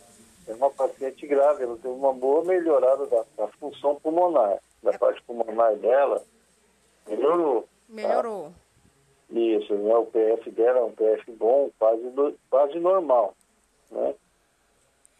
é 0.47 0.53
uma 0.53 0.69
paciente 0.69 1.27
grave, 1.27 1.63
ela 1.63 1.75
teve 1.77 1.93
uma 1.93 2.13
boa 2.13 2.43
melhorada 2.43 3.05
da, 3.07 3.25
da 3.35 3.47
função 3.59 3.95
pulmonar, 3.95 4.59
da 4.81 4.91
é. 4.91 4.97
parte 4.97 5.21
pulmonar 5.23 5.75
dela, 5.75 6.23
melhorou. 7.07 7.67
Melhorou. 7.89 8.51
Isso, 9.29 9.73
né? 9.73 9.95
o 9.95 10.05
PF 10.05 10.49
dela 10.51 10.79
é 10.79 10.83
um 10.83 10.91
PF 10.91 11.31
bom, 11.33 11.69
quase, 11.77 12.03
quase 12.49 12.79
normal. 12.79 13.33
Né? 13.91 14.15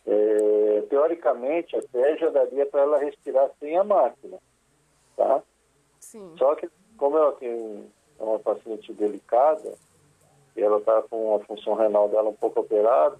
É, 0.06 0.84
teoricamente, 0.90 1.76
até 1.76 2.16
já 2.18 2.30
daria 2.30 2.66
para 2.66 2.82
ela 2.82 2.98
respirar 2.98 3.52
sem 3.60 3.78
a 3.78 3.84
máquina. 3.84 4.38
Tá? 5.18 5.44
Sim. 6.00 6.34
Só 6.38 6.56
que, 6.56 6.70
como 6.98 7.18
ela 7.18 7.34
tem 7.34 7.86
é 8.20 8.24
uma 8.24 8.40
paciente 8.40 8.92
delicada, 8.94 9.74
e 10.56 10.62
ela 10.62 10.78
está 10.78 11.02
com 11.04 11.36
a 11.36 11.40
função 11.42 11.76
renal 11.76 12.10
dela 12.10 12.30
um 12.30 12.34
pouco 12.34 12.62
operada, 12.62 13.20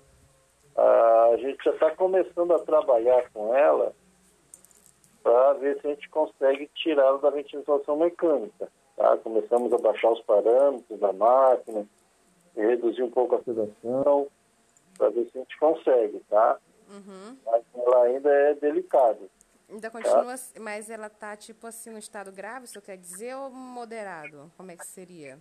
a 0.78 1.38
gente 1.38 1.64
já 1.64 1.72
está 1.72 1.92
começando 1.96 2.54
a 2.54 2.60
trabalhar 2.60 3.30
com 3.32 3.56
ela 3.56 3.94
para 5.24 5.54
ver 5.54 5.82
se 5.82 5.88
a 5.88 5.90
gente 5.90 6.10
consegue 6.10 6.70
tirá-la 6.76 7.18
da 7.18 7.30
ventilação 7.32 7.98
mecânica. 7.98 8.70
Tá? 8.96 9.18
Começamos 9.18 9.74
a 9.74 9.78
baixar 9.78 10.12
os 10.12 10.22
parâmetros 10.22 11.00
da 11.00 11.12
máquina, 11.12 11.86
reduzir 12.56 13.04
um 13.04 13.12
pouco 13.12 13.36
a 13.36 13.44
sedação, 13.44 14.28
para 14.98 15.10
ver 15.10 15.30
se 15.30 15.38
a 15.38 15.42
gente 15.42 15.58
consegue, 15.60 16.20
tá? 16.30 16.58
Uhum. 16.90 17.38
Mas 17.46 17.64
ela 17.76 18.04
ainda 18.04 18.30
é 18.30 18.54
delicada. 18.56 19.20
Ainda 19.70 19.90
continua, 19.90 20.36
mas 20.62 20.90
ela 20.90 21.10
tá 21.10 21.36
tipo 21.36 21.68
assim 21.68 21.90
no 21.90 22.00
estado 22.00 22.32
grave, 22.32 22.66
isso 22.66 22.82
quer 22.82 22.98
dizer, 22.98 23.36
ou 23.36 23.50
moderado? 23.50 24.50
Como 24.56 24.72
é 24.72 24.78
que 24.78 24.88
seria? 24.88 25.38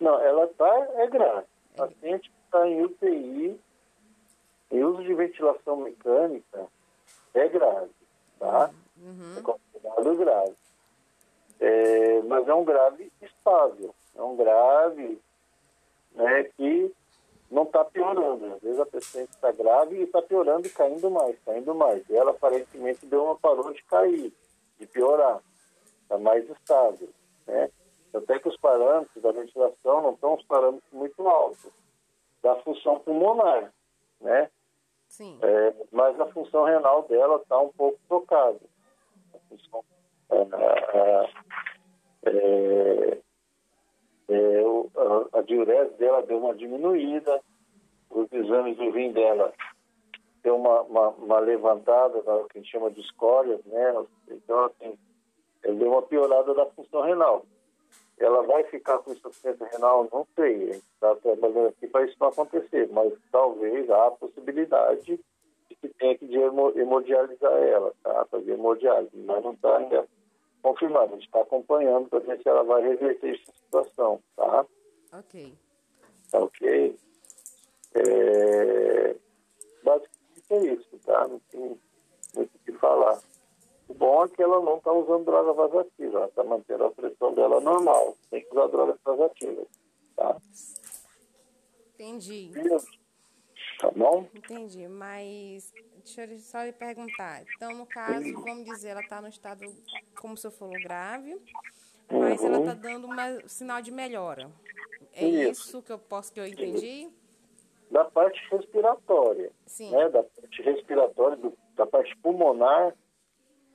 Não, 0.00 0.20
ela 0.20 0.48
tá 0.48 0.88
é 0.96 1.06
grave. 1.06 1.46
A 1.78 1.86
paciente 1.86 2.30
está 2.44 2.66
em 2.66 2.82
UTI, 2.82 3.60
em 4.72 4.82
uso 4.82 5.04
de 5.04 5.14
ventilação 5.14 5.76
mecânica, 5.76 6.66
é 7.34 7.48
grave, 7.48 7.90
tá? 8.38 8.70
Uhum. 8.96 9.34
É 9.38 9.42
considerado 9.42 10.16
grave. 10.16 10.56
É, 11.60 12.22
mas 12.22 12.48
é 12.48 12.54
um 12.54 12.64
grave 12.64 13.12
estável, 13.20 13.94
é 14.16 14.22
um 14.22 14.34
grave 14.34 15.20
né, 16.14 16.44
que 16.56 16.92
não 17.50 17.64
está 17.64 17.84
piorando. 17.84 18.54
Às 18.54 18.62
vezes 18.62 18.80
a 18.80 18.86
paciente 18.86 19.30
está 19.30 19.52
grave 19.52 19.96
e 19.96 20.02
está 20.02 20.22
piorando 20.22 20.66
e 20.66 20.70
caindo 20.70 21.10
mais, 21.10 21.38
caindo 21.44 21.74
mais. 21.74 22.02
E 22.08 22.16
ela 22.16 22.30
aparentemente 22.30 23.04
deu 23.06 23.24
uma 23.24 23.38
parou 23.38 23.72
de 23.72 23.84
cair, 23.84 24.32
de 24.78 24.86
piorar. 24.86 25.40
Está 26.02 26.18
mais 26.18 26.48
estável. 26.48 27.10
Né? 27.46 27.70
Até 28.14 28.38
que 28.38 28.48
os 28.48 28.56
parâmetros 28.56 29.22
da 29.22 29.32
ventilação 29.32 30.02
não 30.02 30.14
estão 30.14 30.34
os 30.34 30.44
parâmetros 30.44 30.90
muito 30.92 31.28
altos 31.28 31.70
da 32.42 32.56
função 32.56 32.98
pulmonar, 32.98 33.72
né? 34.20 34.50
Sim. 35.12 35.38
É, 35.42 35.74
mas 35.92 36.18
a 36.18 36.26
função 36.28 36.64
renal 36.64 37.02
dela 37.02 37.36
está 37.36 37.58
um 37.58 37.68
pouco 37.68 37.98
tocada. 38.08 38.58
A, 39.34 39.38
função, 39.46 39.84
é, 40.30 40.38
é, 42.30 43.18
é, 44.30 44.62
a, 44.64 45.38
a 45.38 45.42
diurese 45.42 45.92
dela 45.98 46.22
deu 46.22 46.38
uma 46.38 46.54
diminuída, 46.54 47.42
os 48.08 48.32
exames 48.32 48.78
do 48.78 48.90
rim 48.90 49.12
dela 49.12 49.52
deu 50.42 50.56
uma, 50.56 50.80
uma, 50.80 51.08
uma 51.10 51.40
levantada, 51.40 52.18
o 52.18 52.48
que 52.48 52.56
a 52.56 52.60
gente 52.62 52.72
chama 52.72 52.90
de 52.90 53.02
escórias, 53.02 53.62
né? 53.66 54.06
Então, 54.30 54.64
assim, 54.64 54.98
ele 55.62 55.76
deu 55.76 55.92
uma 55.92 56.02
piorada 56.02 56.54
da 56.54 56.64
função 56.70 57.02
renal. 57.02 57.44
Ela 58.18 58.42
vai 58.42 58.62
ficar 58.64 58.98
com 58.98 59.12
insuficiência 59.12 59.66
renal? 59.66 60.08
Não 60.12 60.26
sei. 60.34 60.54
A 60.54 60.72
gente 60.74 60.84
está 60.94 61.14
trabalhando 61.16 61.68
aqui 61.68 61.86
para 61.88 62.04
isso 62.04 62.16
não 62.20 62.28
acontecer, 62.28 62.88
mas 62.92 63.12
talvez 63.30 63.88
há 63.90 64.06
a 64.06 64.10
possibilidade 64.12 65.02
de 65.02 65.76
que 65.76 65.88
tenha 65.88 66.16
que 66.16 66.26
hemodializar 66.76 67.52
ela, 67.52 67.92
tá? 68.02 68.24
Fazer 68.30 68.52
hemodiálise, 68.52 69.16
mas 69.16 69.42
não 69.42 69.52
está 69.52 69.78
ainda 69.78 70.06
confirmado. 70.62 71.12
A 71.12 71.16
gente 71.16 71.26
está 71.26 71.40
acompanhando 71.40 72.08
para 72.08 72.20
ver 72.20 72.40
se 72.40 72.48
ela 72.48 72.62
vai 72.62 72.82
reverter 72.82 73.34
essa 73.34 73.52
situação, 73.52 74.20
tá? 74.36 74.64
Ok. 75.12 75.52
Tá 76.30 76.38
ok? 76.38 76.96
É... 77.94 79.16
Basicamente 79.82 80.12
é 80.50 80.58
isso, 80.72 80.98
tá? 81.04 81.26
Não 81.26 81.40
tem 81.50 81.60
muito 82.34 82.54
o 82.54 82.58
que 82.64 82.72
falar. 82.72 83.20
O 83.92 83.94
bom 83.94 84.24
é 84.24 84.28
que 84.28 84.42
ela 84.42 84.58
não 84.62 84.78
está 84.78 84.90
usando 84.90 85.26
droga 85.26 85.52
vasativa, 85.52 86.16
ela 86.16 86.26
está 86.26 86.42
mantendo 86.42 86.84
a 86.84 86.90
pressão 86.90 87.34
dela 87.34 87.60
normal. 87.60 88.16
Tem 88.30 88.42
que 88.42 88.50
usar 88.50 88.68
drogas 88.68 88.96
vasativas, 89.04 89.66
tá? 90.16 90.36
Entendi. 91.94 92.50
Tá 93.78 93.90
bom? 93.94 94.26
Entendi, 94.34 94.88
mas 94.88 95.70
deixa 95.96 96.24
eu 96.24 96.38
só 96.38 96.62
lhe 96.62 96.72
perguntar. 96.72 97.42
Então, 97.54 97.74
no 97.74 97.84
caso, 97.84 98.32
vamos 98.40 98.64
dizer, 98.64 98.88
ela 98.88 99.02
está 99.02 99.20
no 99.20 99.28
estado, 99.28 99.62
como 100.18 100.34
o 100.34 100.36
senhor 100.38 100.52
falou, 100.52 100.74
grave, 100.82 101.38
mas 102.10 102.42
ela 102.42 102.60
está 102.60 102.72
dando 102.72 103.06
um 103.06 103.46
sinal 103.46 103.82
de 103.82 103.90
melhora. 103.90 104.50
É 105.12 105.26
isso. 105.26 105.68
isso 105.68 105.82
que 105.82 105.92
eu 105.92 105.98
posso 105.98 106.32
que 106.32 106.40
eu 106.40 106.46
entendi? 106.46 107.10
Da 107.90 108.06
parte 108.06 108.40
respiratória. 108.50 109.52
Sim. 109.66 109.90
Né? 109.90 110.08
Da 110.08 110.22
parte 110.22 110.62
respiratória, 110.62 111.36
do, 111.36 111.52
da 111.76 111.86
parte 111.86 112.16
pulmonar, 112.22 112.94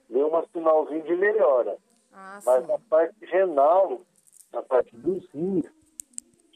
deu 0.10 0.34
um 0.34 0.48
sinalzinho 0.48 1.04
de 1.04 1.16
melhora. 1.16 1.78
Ah, 2.14 2.40
Mas 2.46 2.62
sim. 2.66 2.72
na 2.72 2.80
parte 2.80 3.26
renal, 3.26 4.02
na 4.52 4.62
parte 4.64 4.96
dos 4.98 5.28
rins, 5.32 5.66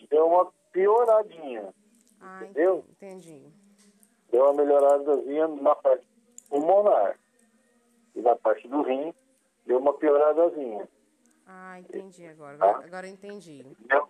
deu 0.10 0.28
uma 0.28 0.52
pioradinha. 0.72 1.74
Ah, 2.20 2.44
entendeu? 2.44 2.86
entendi. 2.90 3.44
Deu 4.32 4.44
uma 4.44 4.54
melhoradazinha 4.54 5.48
na 5.48 5.76
parte 5.76 6.06
pulmonar. 6.50 7.20
E 8.16 8.22
na 8.22 8.36
parte 8.36 8.68
do 8.68 8.82
rim, 8.82 9.14
deu 9.66 9.78
uma 9.80 9.94
pioradazinha. 9.94 10.88
Ah, 11.46 11.80
entendi 11.80 12.26
agora. 12.28 12.56
Agora, 12.56 12.86
agora 12.86 13.08
eu 13.08 13.12
entendi. 13.14 13.60
Entendeu? 13.62 14.08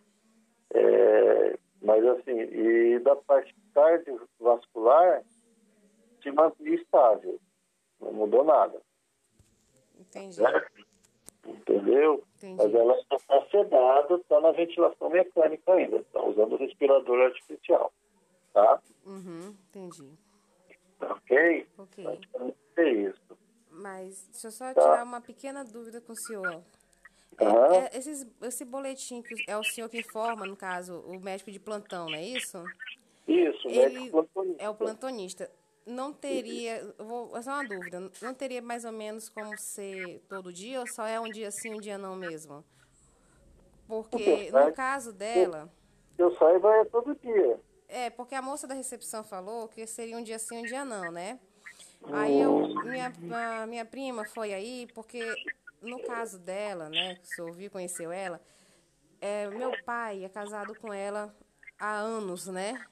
É, 0.73 1.57
mas 1.81 2.05
assim, 2.05 2.39
e 2.39 2.99
da 2.99 3.15
parte 3.15 3.55
cardiovascular, 3.73 5.23
se 6.21 6.31
mantém 6.31 6.75
estável. 6.75 7.39
Não 7.99 8.13
mudou 8.13 8.43
nada. 8.43 8.81
Entendi. 10.01 10.41
Entendeu? 11.45 12.23
Entendi. 12.37 12.55
Mas 12.63 12.73
ela 12.73 12.99
está 12.99 13.45
sedada, 13.49 14.15
está 14.15 14.39
na 14.41 14.51
ventilação 14.51 15.09
mecânica 15.09 15.73
ainda, 15.73 15.97
está 15.97 16.21
usando 16.23 16.53
o 16.53 16.57
respirador 16.57 17.19
artificial. 17.21 17.91
Tá? 18.53 18.81
Uhum, 19.05 19.55
entendi. 19.69 20.09
Ok? 21.01 21.67
Ok. 21.77 22.03
Praticamente 22.03 22.57
é 22.77 22.89
isso. 22.91 23.37
Mas 23.71 24.27
deixa 24.31 24.47
eu 24.47 24.51
só 24.51 24.73
Tá. 24.73 24.81
tirar 24.81 25.03
uma 25.03 25.21
pequena 25.21 25.63
dúvida 25.63 26.01
com 26.01 26.13
o 26.13 26.15
senhor. 26.15 26.61
É, 27.39 27.77
é, 27.95 27.97
esses, 27.97 28.27
esse 28.41 28.65
boletim 28.65 29.21
que 29.21 29.33
é 29.47 29.57
o 29.57 29.63
senhor 29.63 29.89
que 29.89 29.97
informa, 29.99 30.45
no 30.45 30.55
caso, 30.55 30.99
o 31.07 31.19
médico 31.19 31.49
de 31.49 31.59
plantão, 31.59 32.05
não 32.07 32.15
é 32.15 32.23
isso? 32.23 32.61
Isso, 33.27 33.67
Ele 33.67 33.99
médico 33.99 34.11
plantonista. 34.27 34.63
é 34.63 34.69
o 34.69 34.75
plantonista. 34.75 35.51
Não 35.85 36.13
teria, 36.13 36.93
vou, 36.97 37.35
é 37.35 37.41
só 37.41 37.51
uma 37.53 37.63
dúvida, 37.63 37.99
não 38.21 38.33
teria 38.33 38.61
mais 38.61 38.85
ou 38.85 38.91
menos 38.91 39.29
como 39.29 39.57
ser 39.57 40.23
todo 40.29 40.53
dia 40.53 40.79
ou 40.79 40.87
só 40.87 41.05
é 41.07 41.19
um 41.19 41.29
dia 41.29 41.49
sim, 41.49 41.71
um 41.71 41.79
dia 41.79 41.97
não 41.97 42.15
mesmo? 42.15 42.63
Porque 43.87 44.51
no 44.51 44.71
caso 44.73 45.11
dela, 45.11 45.69
eu 46.17 46.33
saiba 46.37 46.73
é 46.77 46.85
todo 46.85 47.15
dia. 47.15 47.59
é, 47.89 48.09
porque 48.09 48.35
a 48.35 48.41
moça 48.41 48.67
da 48.67 48.73
recepção 48.75 49.23
falou 49.23 49.67
que 49.67 49.85
seria 49.87 50.15
um 50.17 50.23
dia 50.23 50.37
sim, 50.39 50.59
um 50.59 50.65
dia 50.65 50.85
não, 50.85 51.11
né? 51.11 51.39
Aí 52.11 52.39
eu, 52.39 52.67
minha, 52.83 53.11
a 53.61 53.67
minha 53.67 53.85
prima 53.85 54.23
foi 54.23 54.53
aí, 54.53 54.87
porque 54.93 55.35
no 55.81 55.99
caso 56.03 56.39
dela, 56.39 56.89
né, 56.89 57.15
que 57.15 57.23
o 57.23 57.27
senhor 57.27 57.51
viu, 57.53 57.69
conheceu 57.71 58.11
ela, 58.11 58.39
é, 59.19 59.47
meu 59.49 59.71
pai 59.83 60.23
é 60.23 60.29
casado 60.29 60.73
com 60.75 60.93
ela 60.93 61.35
há 61.77 61.93
anos, 61.95 62.47
né? 62.47 62.85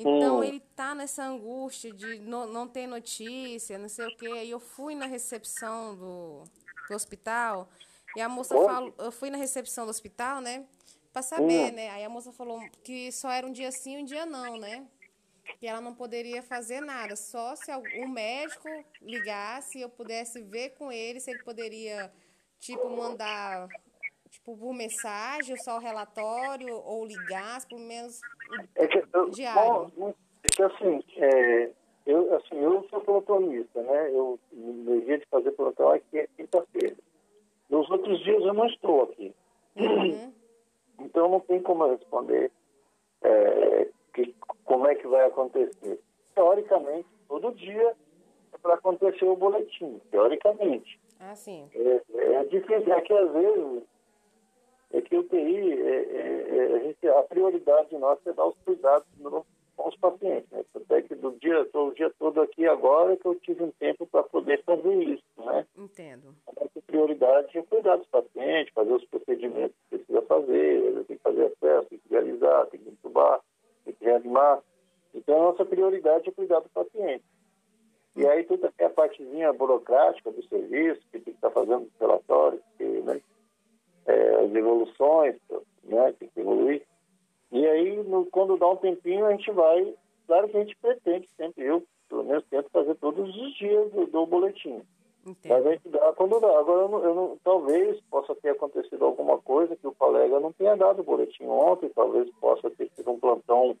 Então 0.00 0.38
Hum. 0.38 0.44
ele 0.44 0.60
tá 0.74 0.94
nessa 0.94 1.22
angústia 1.22 1.92
de 1.92 2.18
não, 2.20 2.46
não 2.46 2.66
ter 2.66 2.86
notícia, 2.86 3.78
não 3.78 3.88
sei 3.88 4.06
o 4.06 4.16
quê. 4.16 4.26
Aí 4.26 4.50
eu 4.50 4.58
fui 4.58 4.94
na 4.94 5.04
recepção 5.04 5.94
do, 5.94 6.44
do 6.88 6.94
hospital 6.94 7.68
e 8.16 8.20
a 8.20 8.28
moça 8.28 8.54
Onde? 8.56 8.64
falou, 8.64 8.94
eu 8.98 9.12
fui 9.12 9.28
na 9.28 9.36
recepção 9.36 9.84
do 9.84 9.90
hospital, 9.90 10.40
né? 10.40 10.66
Pra 11.12 11.20
saber, 11.20 11.70
Hum. 11.70 11.74
né? 11.74 11.90
Aí 11.90 12.02
a 12.02 12.08
moça 12.08 12.32
falou 12.32 12.66
que 12.82 13.12
só 13.12 13.30
era 13.30 13.46
um 13.46 13.52
dia 13.52 13.70
sim, 13.70 13.98
um 13.98 14.04
dia 14.04 14.24
não, 14.24 14.56
né? 14.56 14.86
Que 15.58 15.66
ela 15.66 15.82
não 15.82 15.94
poderia 15.94 16.42
fazer 16.42 16.80
nada, 16.80 17.14
só 17.14 17.54
se 17.54 17.70
algum 17.70 18.08
médico 18.08 18.82
ligasse 19.02 19.76
e 19.78 19.82
eu 19.82 19.90
pudesse 19.90 20.40
ver 20.40 20.70
com 20.70 20.90
ele 20.90 21.20
se 21.20 21.30
ele 21.30 21.40
poderia, 21.40 22.10
tipo, 22.58 22.88
mandar, 22.88 23.68
tipo, 24.30 24.56
por 24.56 24.72
mensagem, 24.72 25.56
só 25.56 25.76
o 25.76 25.80
relatório, 25.80 26.74
ou 26.84 27.04
ligasse, 27.06 27.66
pelo 27.66 27.80
menos. 27.80 28.20
É 28.76 28.86
que, 28.86 29.04
eu, 29.12 29.30
Diário. 29.30 29.92
bom, 29.96 30.14
é 30.42 30.48
que 30.48 30.62
assim, 30.62 31.04
é, 31.16 31.70
eu, 32.06 32.34
assim, 32.36 32.56
eu 32.56 32.86
sou 32.88 33.00
plantonista, 33.00 33.82
né? 33.82 34.10
Eu, 34.10 34.38
meu 34.52 35.00
dia 35.00 35.18
de 35.18 35.26
fazer 35.26 35.50
plantão 35.52 35.90
aqui 35.90 36.18
é 36.18 36.28
quinta-feira. 36.36 36.96
Nos 37.68 37.88
outros 37.90 38.22
dias 38.24 38.42
eu 38.42 38.54
não 38.54 38.66
estou 38.66 39.02
aqui. 39.04 39.34
Uhum. 39.76 40.32
Então 41.00 41.28
não 41.28 41.40
tem 41.40 41.62
como 41.62 41.84
eu 41.84 41.96
responder 41.96 42.50
é, 43.22 43.88
que, 44.14 44.34
como 44.64 44.86
é 44.86 44.94
que 44.94 45.06
vai 45.06 45.26
acontecer. 45.26 46.00
Teoricamente, 46.34 47.08
todo 47.28 47.54
dia 47.54 47.94
é 48.52 48.58
para 48.58 48.74
acontecer 48.74 49.24
o 49.24 49.36
boletim, 49.36 50.00
teoricamente. 50.10 50.98
Ah, 51.18 51.34
sim. 51.34 51.68
É, 51.74 52.02
é 52.34 52.44
difícil, 52.44 52.92
é 52.92 53.00
que 53.02 53.12
às 53.12 53.32
vezes 53.32 53.82
é 54.92 55.00
que 55.00 55.16
o 55.16 55.22
TI, 55.24 55.36
é, 55.36 55.96
é, 55.96 56.56
é, 56.56 56.76
a, 56.76 56.78
gente, 56.80 57.08
a 57.08 57.22
prioridade 57.22 57.96
nossa 57.96 58.30
é 58.30 58.32
dar 58.32 58.46
os 58.46 58.56
cuidados 58.64 59.06
no, 59.18 59.46
com 59.76 59.88
os 59.88 59.96
pacientes. 59.96 60.50
Né? 60.50 60.64
Até 60.74 61.02
que 61.02 61.14
do 61.14 61.32
dia, 61.32 61.66
o 61.72 61.90
dia 61.92 62.12
todo 62.18 62.40
aqui 62.40 62.66
agora 62.66 63.16
que 63.16 63.26
eu 63.26 63.34
tive 63.36 63.62
um 63.62 63.70
tempo 63.72 64.06
para 64.06 64.22
poder 64.24 64.62
fazer 64.64 64.94
isso, 65.02 65.24
né? 65.38 65.66
Entendo. 65.76 66.34
A 66.48 66.60
nossa 66.60 66.82
prioridade 66.86 67.56
é 67.56 67.62
cuidar 67.62 67.96
dos 67.96 68.08
pacientes, 68.08 68.74
fazer 68.74 68.92
os 68.92 69.04
procedimentos 69.06 69.76
que 69.88 69.98
precisa 69.98 70.22
fazer, 70.22 71.04
tem 71.04 71.16
que 71.16 71.22
fazer 71.22 71.46
acesso, 71.46 71.88
tem 71.88 71.98
que 71.98 72.08
realizar, 72.10 72.66
tem 72.66 72.80
que 72.80 72.90
entubar, 72.90 73.40
tem 73.84 73.94
que 73.94 74.04
reanimar. 74.04 74.60
Então, 75.14 75.36
a 75.36 75.52
nossa 75.52 75.64
prioridade 75.64 76.28
é 76.28 76.32
cuidar 76.32 76.60
do 76.60 76.68
paciente. 76.68 77.24
E 78.16 78.26
aí, 78.26 78.42
toda 78.44 78.72
a 78.80 78.88
partezinha 78.88 79.52
burocrática 79.52 80.32
do 80.32 80.42
serviço, 80.48 81.00
que 81.12 81.20
tem 81.20 81.22
que 81.22 81.30
estar 81.30 81.50
fazendo 81.50 81.84
os 81.84 82.00
relatórios, 82.00 82.60
que, 82.76 82.84
né, 82.84 83.20
é, 84.06 84.44
as 84.44 84.54
evoluções, 84.54 85.36
né, 85.84 86.14
tem 86.18 86.28
que 86.28 86.40
evoluir. 86.40 86.82
E 87.52 87.66
aí, 87.66 87.96
no, 88.04 88.26
quando 88.26 88.56
dá 88.56 88.68
um 88.68 88.76
tempinho, 88.76 89.26
a 89.26 89.32
gente 89.32 89.50
vai. 89.50 89.94
Claro 90.26 90.48
que 90.48 90.56
a 90.56 90.60
gente 90.60 90.76
pretende 90.76 91.28
sempre, 91.36 91.64
eu, 91.64 91.82
pelo 92.08 92.24
menos, 92.24 92.44
tento 92.48 92.70
fazer 92.70 92.94
todos 92.96 93.36
os 93.36 93.54
dias 93.54 93.90
do, 93.92 94.06
do 94.06 94.26
boletim. 94.26 94.82
Entendo. 95.26 95.52
Mas 95.52 95.66
a 95.66 95.70
gente 95.72 95.88
dá 95.88 96.12
quando 96.12 96.40
dá. 96.40 96.58
Agora, 96.58 96.82
eu 96.82 96.88
não, 96.88 97.04
eu 97.04 97.14
não, 97.14 97.38
talvez 97.44 98.00
possa 98.10 98.34
ter 98.36 98.50
acontecido 98.50 99.04
alguma 99.04 99.38
coisa 99.38 99.76
que 99.76 99.86
o 99.86 99.94
colega 99.94 100.40
não 100.40 100.52
tenha 100.52 100.76
dado 100.76 101.00
o 101.00 101.04
boletim 101.04 101.44
ontem, 101.44 101.90
talvez 101.90 102.30
possa 102.40 102.70
ter 102.70 102.90
sido 102.96 103.10
um 103.10 103.20
plantão 103.20 103.76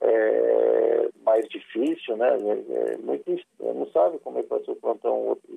é, 0.00 1.08
mais 1.22 1.46
difícil, 1.48 2.16
né? 2.16 2.28
É, 2.28 2.92
é 2.92 2.96
muito, 2.98 3.24
não 3.60 3.86
sabe 3.90 4.18
como 4.20 4.38
é 4.38 4.42
que 4.42 4.48
vai 4.48 4.64
ser 4.64 4.70
o 4.70 4.76
plantão 4.76 5.28
outro, 5.28 5.50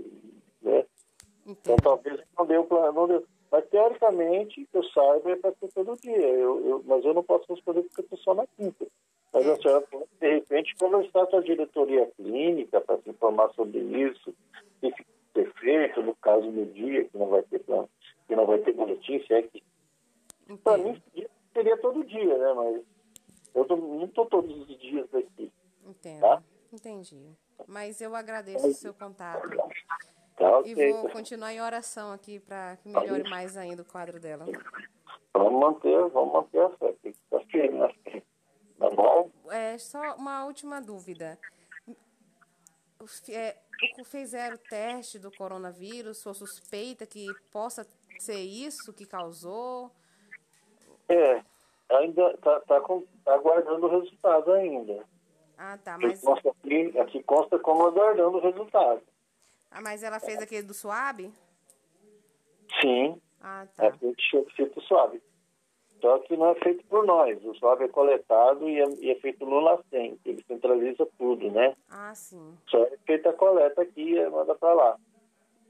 né? 0.62 0.86
Então, 1.46 1.77
talvez 1.77 2.20
não 2.38 2.46
deu, 2.46 2.67
não 2.94 3.08
deu. 3.08 3.24
Mas, 3.51 3.66
teoricamente, 3.70 4.66
que 4.66 4.77
eu 4.77 4.84
saiba, 4.84 5.32
é 5.32 5.36
para 5.38 5.54
ser 5.56 5.72
todo 5.74 6.00
dia. 6.01 6.18
Eu, 6.18 6.66
eu, 6.68 6.84
mas 6.86 7.04
eu 7.06 7.13
não 7.13 7.24
posso 7.24 7.46
responder 7.54 7.82
porque 7.84 8.01
eu 8.01 8.04
estou 8.04 8.18
só 8.20 8.34
na 8.34 8.46
quinta. 8.48 8.86
Mas 9.32 9.48
a 9.48 9.56
senhora 9.58 9.82
pode, 9.82 10.06
de 10.20 10.30
repente, 10.36 10.75
conversar 10.77 11.27
com 11.27 11.38
a 11.38 11.42
diretoria 11.42 12.12
clínica 12.18 12.82
para 12.82 12.98
se 13.00 13.10
informar 13.10 13.50
sobre 13.54 13.80
isso, 13.80 14.34
o 14.82 14.92
que 14.92 15.06
ser 15.34 15.54
feito, 15.56 16.01
no 16.01 16.16
caso, 16.16 16.50
no 16.50 16.66
dia 16.66 17.06
que 17.06 17.18
não 17.18 17.27
vai 17.27 17.44
ter 17.44 17.60
plano, 17.60 17.89
que 18.27 18.36
não 18.36 18.46
vai 18.46 18.58
ter 18.60 18.74
boletim, 18.74 19.20
se 19.25 19.34
é 19.34 19.42
que... 19.44 19.63
Para 20.63 20.77
mim, 20.77 21.01
seria 21.54 21.77
todo 21.77 22.04
dia, 22.06 22.38
né? 22.38 22.54
Mas 22.54 22.82
eu 23.54 23.66
tô- 23.66 23.75
não 23.75 24.06
estou 24.06 24.25
todos 24.27 24.58
os 24.62 24.80
dias 24.80 25.13
aqui. 25.13 25.51
Entendo. 25.86 26.22
Tá? 26.22 26.44
Entendi. 26.72 27.32
Mas 27.68 28.00
eu 28.01 28.16
agradeço 28.16 28.68
o 28.68 28.74
seu 28.74 28.94
contato. 28.94 29.48
Tá, 30.38 30.62
E 30.63 30.75
vou 30.75 31.10
continuar 31.10 31.51
em 31.51 31.60
oração 31.60 32.12
aqui 32.12 32.39
para 32.39 32.77
que 32.77 32.88
melhore 32.88 33.27
mais 33.27 33.58
ainda 33.58 33.82
o 33.82 33.86
quadro 33.86 34.20
dela. 34.20 34.46
Vamos 35.34 35.60
manter, 35.60 36.10
vamos 36.10 36.32
manter 36.32 36.62
a 36.62 36.70
fé. 36.70 36.94
Tem 37.01 37.12
que 37.12 37.17
estar 37.17 37.39
firme 37.51 37.79
na 37.79 37.89
fé. 37.89 38.22
Tá 38.77 38.89
bom? 38.91 39.32
É 39.50 39.79
só 39.79 40.15
uma 40.15 40.46
última 40.46 40.79
dúvida. 40.79 41.39
É, 43.29 43.58
fizeram 44.06 44.56
o 44.56 44.60
teste 44.60 45.17
do 45.17 45.32
coronavírus, 45.32 46.20
sua 46.20 46.36
suspeita 46.36 47.08
que 47.08 47.36
possa 47.51 47.88
ser 48.20 48.39
isso 48.39 48.94
que 48.94 49.08
causou? 49.08 49.91
É, 51.10 51.44
ainda 51.89 52.32
está 52.32 52.60
tá, 52.60 52.82
com- 52.82 53.08
tá 53.25 53.34
aguardando 53.34 53.88
o 53.88 54.00
resultado 54.01 54.51
ainda. 54.51 55.03
Ah, 55.58 55.79
tá. 55.84 55.96
Aqui 55.96 56.06
Mas, 56.06 56.22
consta, 56.22 56.50
aqui, 56.50 57.00
aqui 57.00 57.24
consta 57.24 57.58
como 57.58 57.88
aguardando 57.88 58.38
o 58.38 58.41
resultado. 58.41 59.01
Ah, 59.71 59.81
mas 59.81 60.03
ela 60.03 60.19
fez 60.19 60.39
aquele 60.41 60.63
do 60.67 60.74
SUAB? 60.74 61.31
Sim, 62.81 63.19
Ah, 63.41 63.67
é 63.77 63.89
tá. 63.89 63.97
feito, 63.97 64.45
feito 64.55 64.81
suave. 64.81 65.21
Só 66.01 66.19
que 66.19 66.38
não 66.38 66.50
é 66.51 66.55
feito 66.55 66.86
por 66.86 67.05
nós. 67.05 67.43
O 67.43 67.55
suave 67.55 67.86
é 67.86 67.88
coletado 67.88 68.69
e 68.69 68.79
é, 68.79 68.88
e 69.00 69.12
é 69.12 69.15
feito 69.15 69.45
no 69.45 69.59
LACEN, 69.59 70.17
que 70.17 70.29
ele 70.29 70.43
centraliza 70.47 71.07
tudo, 71.17 71.50
né? 71.51 71.75
Ah, 71.89 72.13
sim. 72.13 72.55
Só 72.67 72.83
é 72.83 72.97
feita 73.05 73.29
a 73.29 73.33
coleta 73.33 73.81
aqui 73.81 74.13
e 74.15 74.29
manda 74.29 74.53
para 74.53 74.74
lá. 74.74 74.98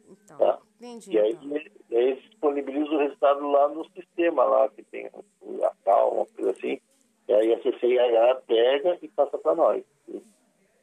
Então, 0.09 0.37
Tá. 0.37 0.59
entendi. 0.79 1.11
E 1.13 1.19
aí, 1.19 1.31
então. 1.31 1.51
e 1.89 1.95
aí 1.95 2.03
eles 2.09 2.23
disponibilizam 2.23 2.95
o 2.95 2.99
resultado 2.99 3.47
lá 3.49 3.67
no 3.69 3.85
sistema 3.91 4.43
lá, 4.43 4.67
que 4.69 4.83
tem 4.83 5.05
a 5.07 5.71
tal, 5.85 6.13
uma 6.15 6.25
coisa 6.25 6.51
assim. 6.51 6.79
E 7.27 7.33
aí 7.33 7.53
a 7.53 7.59
CCIH 7.61 8.35
pega 8.47 8.97
e 9.01 9.07
passa 9.09 9.37
para 9.37 9.55
nós. 9.55 9.83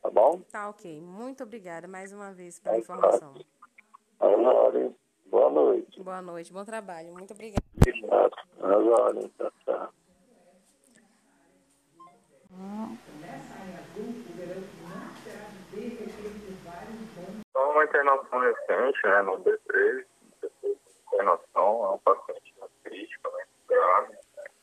Tá 0.04 0.10
bom? 0.10 0.38
Tá, 0.52 0.68
ok. 0.68 1.00
Muito 1.00 1.42
obrigada 1.44 1.88
mais 1.88 2.12
uma 2.12 2.30
vez 2.30 2.60
pela 2.60 2.74
Tá, 2.74 2.78
informação. 2.78 3.34
Ordens. 4.20 4.92
Boa 5.24 5.50
noite. 5.50 6.02
Boa 6.02 6.20
noite, 6.20 6.52
bom 6.52 6.62
trabalho. 6.62 7.10
Muito 7.14 7.32
obrigada. 7.32 7.64
Obrigado. 7.78 8.34
Ordens. 8.60 9.30
Tchau, 9.38 9.50
tchau. 9.64 9.92
Então, 17.50 17.70
uma 17.70 17.84
internação 17.84 18.40
recente, 18.40 18.98
né, 19.04 19.22
no 19.22 19.38
D3, 19.38 20.04
internação, 21.12 21.84
é 21.84 21.90
um 21.90 21.98
paciente 21.98 22.54
crítico, 22.82 23.30
né, 23.30 23.44
grave, 23.68 24.16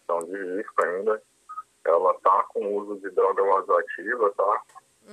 então 0.04 0.19
de 0.25 0.38
risco 0.58 0.86
ainda. 0.86 1.21
Ela 1.86 2.13
tá 2.19 2.43
com 2.49 2.75
uso 2.75 2.99
de 2.99 3.10
droga 3.12 3.43
vasoativa, 3.43 4.30
tá? 4.32 4.62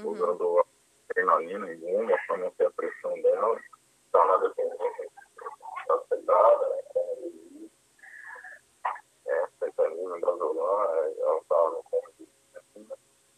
Usando 0.05 0.65
adrenalina 1.11 1.73
e 1.73 1.77
guma 1.77 2.17
para 2.27 2.37
manter 2.37 2.67
a 2.67 2.71
pressão 2.71 3.21
dela. 3.23 3.61
Tá 4.13 4.25
na 4.25 4.37
dependência 4.39 5.11
da 5.89 5.99
sedada, 6.09 6.69
né, 6.69 6.83
com 6.89 7.71
é, 9.27 9.47
fentanina, 9.59 10.21
gasolina, 10.21 10.63
ela 11.19 11.41
tá 11.49 11.71
no 11.71 11.83
coma 11.91 12.09
de 12.19 12.29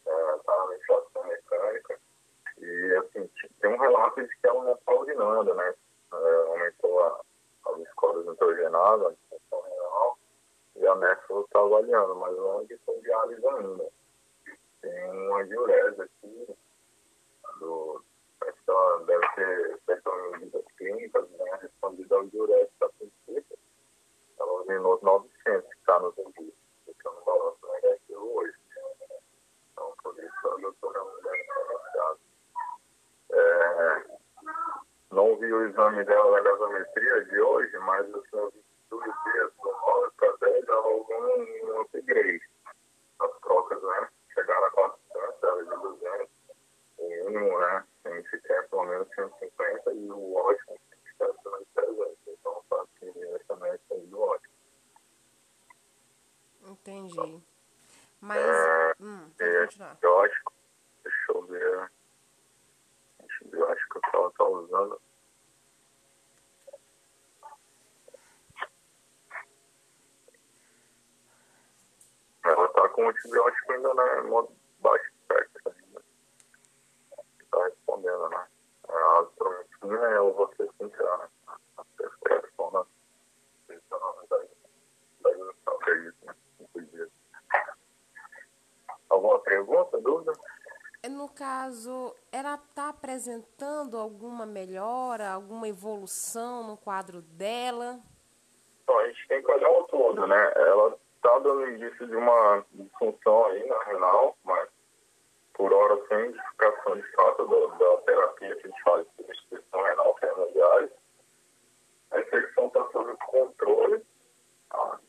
é, 0.07 0.39
tá 0.45 0.67
na 0.67 0.77
inflação 0.77 1.25
mecânica. 1.25 2.01
E, 2.59 2.97
assim, 2.97 3.31
tem 3.61 3.73
um 3.73 3.79
relato 3.79 4.21
de 4.21 4.29
que 4.29 4.47
ela 4.47 4.63
não 4.65 4.75
está 4.75 4.93
urinando, 4.93 5.55
né? 5.55 5.75
É, 6.13 6.47
aumentou 6.49 7.05
a, 7.05 7.21
a 7.67 7.73
glicose 7.73 8.29
nitrogenada, 8.29 9.09
a 9.09 9.13
disfunção 9.13 9.63
renal, 9.63 10.19
e 10.77 10.87
a 10.87 10.95
nefro 10.97 11.45
está 11.45 11.61
avaliando, 11.61 12.17
mas 12.17 12.37
não 12.37 12.61
é 12.61 12.65
de 12.65 12.79
análise 13.31 13.47
ainda. 13.47 14.00
Tem 14.81 15.11
uma 15.11 15.45
diurese 15.45 16.03
aqui, 16.03 16.57
do, 17.59 18.03
ela 18.71 19.05
deve 19.05 19.29
ter 19.35 19.81
feito 19.87 20.11
medidas 20.33 20.65
clínicas, 20.77 21.31
né? 21.31 21.59
Respondido 21.61 22.15
ao 22.15 22.25
diurese 22.27 22.71
da 22.79 22.89
princípio. 22.91 23.59
Ela 24.39 24.53
urinou 24.53 24.99
900, 25.03 25.69
que 25.69 25.79
está 25.79 25.99
nos 26.01 26.15
que 26.15 27.09
eu 27.09 27.13
não 27.13 27.25
balanço 27.25 27.67
negativo 27.73 28.39
hoje. 28.39 28.55
Então, 29.73 29.95
por 30.03 30.19
isso, 30.19 30.49
a 30.49 30.57
doutora 30.57 30.99
não 30.99 31.23
deve 31.23 31.51
anunciado. 31.51 32.21
É, 33.33 34.05
não 35.11 35.37
vi 35.37 35.53
o 35.53 35.69
exame 35.69 36.05
dela 36.05 36.31
na 36.31 36.41
gasometria 36.41 37.25
de 37.25 37.41
hoje, 37.41 37.79
mas 37.79 38.09
eu 38.33 38.51
vi 38.51 38.65
tudo 38.89 39.05
dias, 39.05 39.53
do 39.63 39.71
9 39.71 40.11
para 40.17 40.37
10, 40.49 40.69
ela 40.69 40.87
houve 40.87 41.15
um, 41.15 41.77
um 41.77 41.81
upgrade. 41.81 42.51
As 43.21 43.41
trocas, 43.41 43.83
né? 43.83 44.09
Chegaram 44.41 44.65
a 44.65 44.71
400, 44.71 45.43
ela 45.43 45.63
de 45.65 45.83
200, 45.83 46.29
o 46.97 47.09
mínimo, 47.09 47.61
né? 47.61 47.85
Tem 48.03 48.23
que 48.23 48.29
ficar 48.31 48.63
pelo 48.71 48.85
menos 48.87 49.07
150 49.15 49.93
e 49.93 50.11
o 50.11 50.35
ótimo 50.35 50.79
tem 50.89 50.99
que 51.03 51.09
ficar 51.11 51.27
acima 51.27 51.59
de 51.59 51.65
300. 51.75 52.17
Então, 52.27 52.65
tá 52.71 52.83
aqui 52.83 53.13
essa 53.35 53.57
média 53.57 53.81
aí 53.91 54.07
do 54.07 54.19
ótimo. 54.21 54.55
Entendi. 56.67 57.43
Mas. 58.23 58.41
Hum, 58.99 59.31
pode 59.37 59.51
É, 59.51 59.61
continuar. 59.67 59.91
antibiótico, 59.93 60.53
deixa 61.05 61.33
eu 61.33 61.43
ver. 61.43 61.91
Antibiótico 63.23 64.01
que 64.01 64.17
ela 64.17 64.31
tá 64.33 64.45
usando. 64.47 65.03
Ela 72.45 72.69
tá 72.69 72.89
com 72.89 73.09
antibiótico 73.09 73.73
ainda 73.73 73.95
né, 73.95 74.23
modo 74.23 74.53
baixo 74.81 75.11
espectro 75.21 75.73
ainda. 75.73 76.03
Tá 77.51 77.65
respondendo, 77.65 78.29
né? 78.31 78.47
A 78.89 79.19
azitromicina 79.19 80.09
eu 80.11 80.35
vou 80.35 80.53
ser 80.57 80.69
sincero, 80.81 81.19
né? 81.19 81.29
A 81.77 81.85
prescrição 81.97 82.71
da 82.73 82.87
da 84.31 85.79
que 85.85 85.91
é 85.91 85.97
isso, 85.99 86.17
né? 86.25 86.35
Cinco 86.59 86.83
dias. 86.83 87.09
Alguma 89.09 89.39
pergunta, 89.41 90.01
dúvida? 90.01 90.33
No 91.09 91.29
caso, 91.31 92.15
ela 92.31 92.57
está 92.57 92.91
apresentando 92.91 93.97
alguma 93.97 94.45
melhora, 94.45 95.31
alguma 95.31 95.67
evolução 95.67 96.63
no 96.67 96.77
quadro 96.77 97.23
dela? 97.23 98.01
Então, 98.83 98.99
a 98.99 99.07
gente 99.09 99.29
tem 99.29 99.43
que 99.43 99.51
olhar 99.51 99.71
o 99.71 99.85
todo, 99.85 100.27
né? 100.27 100.53
Ela 100.57 100.99
está 101.21 101.39
dando 101.41 101.69
indício 101.71 102.07
de 102.07 102.17
uma 102.17 102.65
disfunção 102.73 103.45
aí 103.47 103.67
na 103.69 103.83
renal, 103.85 104.37
mas 104.45 104.69
por 105.55 105.73
hora 105.73 106.01
sem 106.09 106.31
identificação 106.31 106.97
de 106.97 107.13
fato 107.13 107.47
do- 107.47 107.69
da 107.69 107.97
terapia 107.99 108.57
que 108.57 108.67
a 108.67 108.71
gente 108.71 108.83
faz 108.83 109.07
de 109.07 109.17
substituição 109.17 109.83
renal, 109.83 110.15
que 110.15 110.27
é. 110.27 110.31
A 112.13 112.21
infecção 112.21 112.67
está 112.67 112.85
sob 112.91 113.17
controle, 113.27 114.05
tá? 114.71 115.01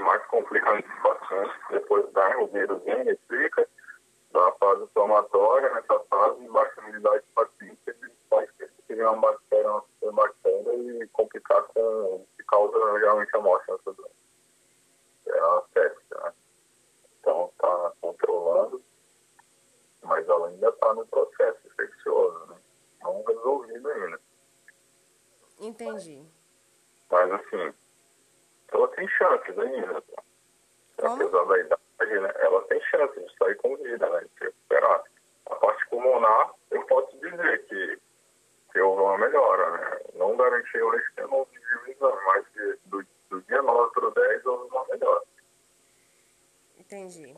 mais 0.00 0.26
complicante 0.26 0.86
dos 0.88 0.98
pacientes, 1.00 1.56
depois 1.70 2.12
da 2.12 2.38
o 2.38 2.46
vírus 2.48 2.82
vem, 2.82 3.16
fica 3.28 3.68
da 4.32 4.52
fase 4.52 4.82
inflamatória, 4.82 5.72
nessa 5.74 6.00
fase 6.10 6.40
de 6.40 6.48
baixa 6.48 6.80
imunidade 6.80 7.20
do 7.20 7.32
paciente, 7.34 7.78
ele 7.86 8.12
pode 8.28 8.52
ter 8.88 9.06
uma 9.06 9.16
bactéria, 9.16 9.70
uma 10.02 10.12
bactéria 10.12 10.74
e 10.74 11.08
complicar 11.08 11.62
com, 11.64 12.26
que 12.36 12.44
causa 12.44 12.98
geralmente 12.98 13.36
a 13.36 13.40
morte 13.40 13.70
nessa 13.70 13.92
doença. 13.92 14.23
É 15.26 15.38
a 15.38 15.62
sepsia, 15.72 16.18
né? 16.18 16.32
Então, 17.20 17.50
está 17.52 17.92
controlando, 18.00 18.82
mas 20.02 20.28
ela 20.28 20.48
ainda 20.48 20.68
está 20.68 20.94
no 20.94 21.06
processo 21.06 21.66
infeccioso, 21.66 22.46
né? 22.46 22.56
Não 23.02 23.24
resolvido 23.24 23.88
ainda. 23.88 24.20
Entendi. 25.60 26.22
Mas, 27.10 27.32
assim, 27.32 27.74
ela 28.72 28.88
tem 28.88 29.08
chances 29.08 29.58
ainda. 29.58 30.02
Como? 30.96 31.14
Apesar 31.14 31.44
da 31.44 31.58
idade, 31.58 32.20
né? 32.20 32.32
Ela 32.36 32.62
tem 32.62 32.80
chance 32.82 33.20
de 33.20 33.36
sair 33.36 33.54
com 33.56 33.76
vida, 33.76 34.08
né? 34.10 34.20
De 34.20 34.28
se 34.38 34.44
recuperar. 34.44 35.04
A 35.46 35.54
parte 35.56 35.88
pulmonar, 35.88 36.54
eu 36.70 36.84
posso 36.86 37.16
dizer 37.18 37.66
que, 37.66 37.98
que 38.72 38.80
houve 38.80 39.02
uma 39.02 39.18
melhora, 39.18 39.70
né? 39.70 40.00
Não 40.14 40.36
garanti 40.36 40.80
hoje 40.80 41.04
que 41.14 41.20
eu 41.22 41.28
não 41.28 41.44
vi 41.44 41.58
o 41.58 41.90
exame, 41.90 42.22
mas 42.26 42.52
de, 42.52 42.78
do, 42.86 43.06
do 43.34 43.42
dia 43.42 43.62
9 43.62 43.92
para 43.92 44.08
o 44.08 44.10
10 44.10 44.46
houve 44.46 44.70
uma 44.70 44.86
melhora. 44.86 45.22
Entendi. 46.78 47.34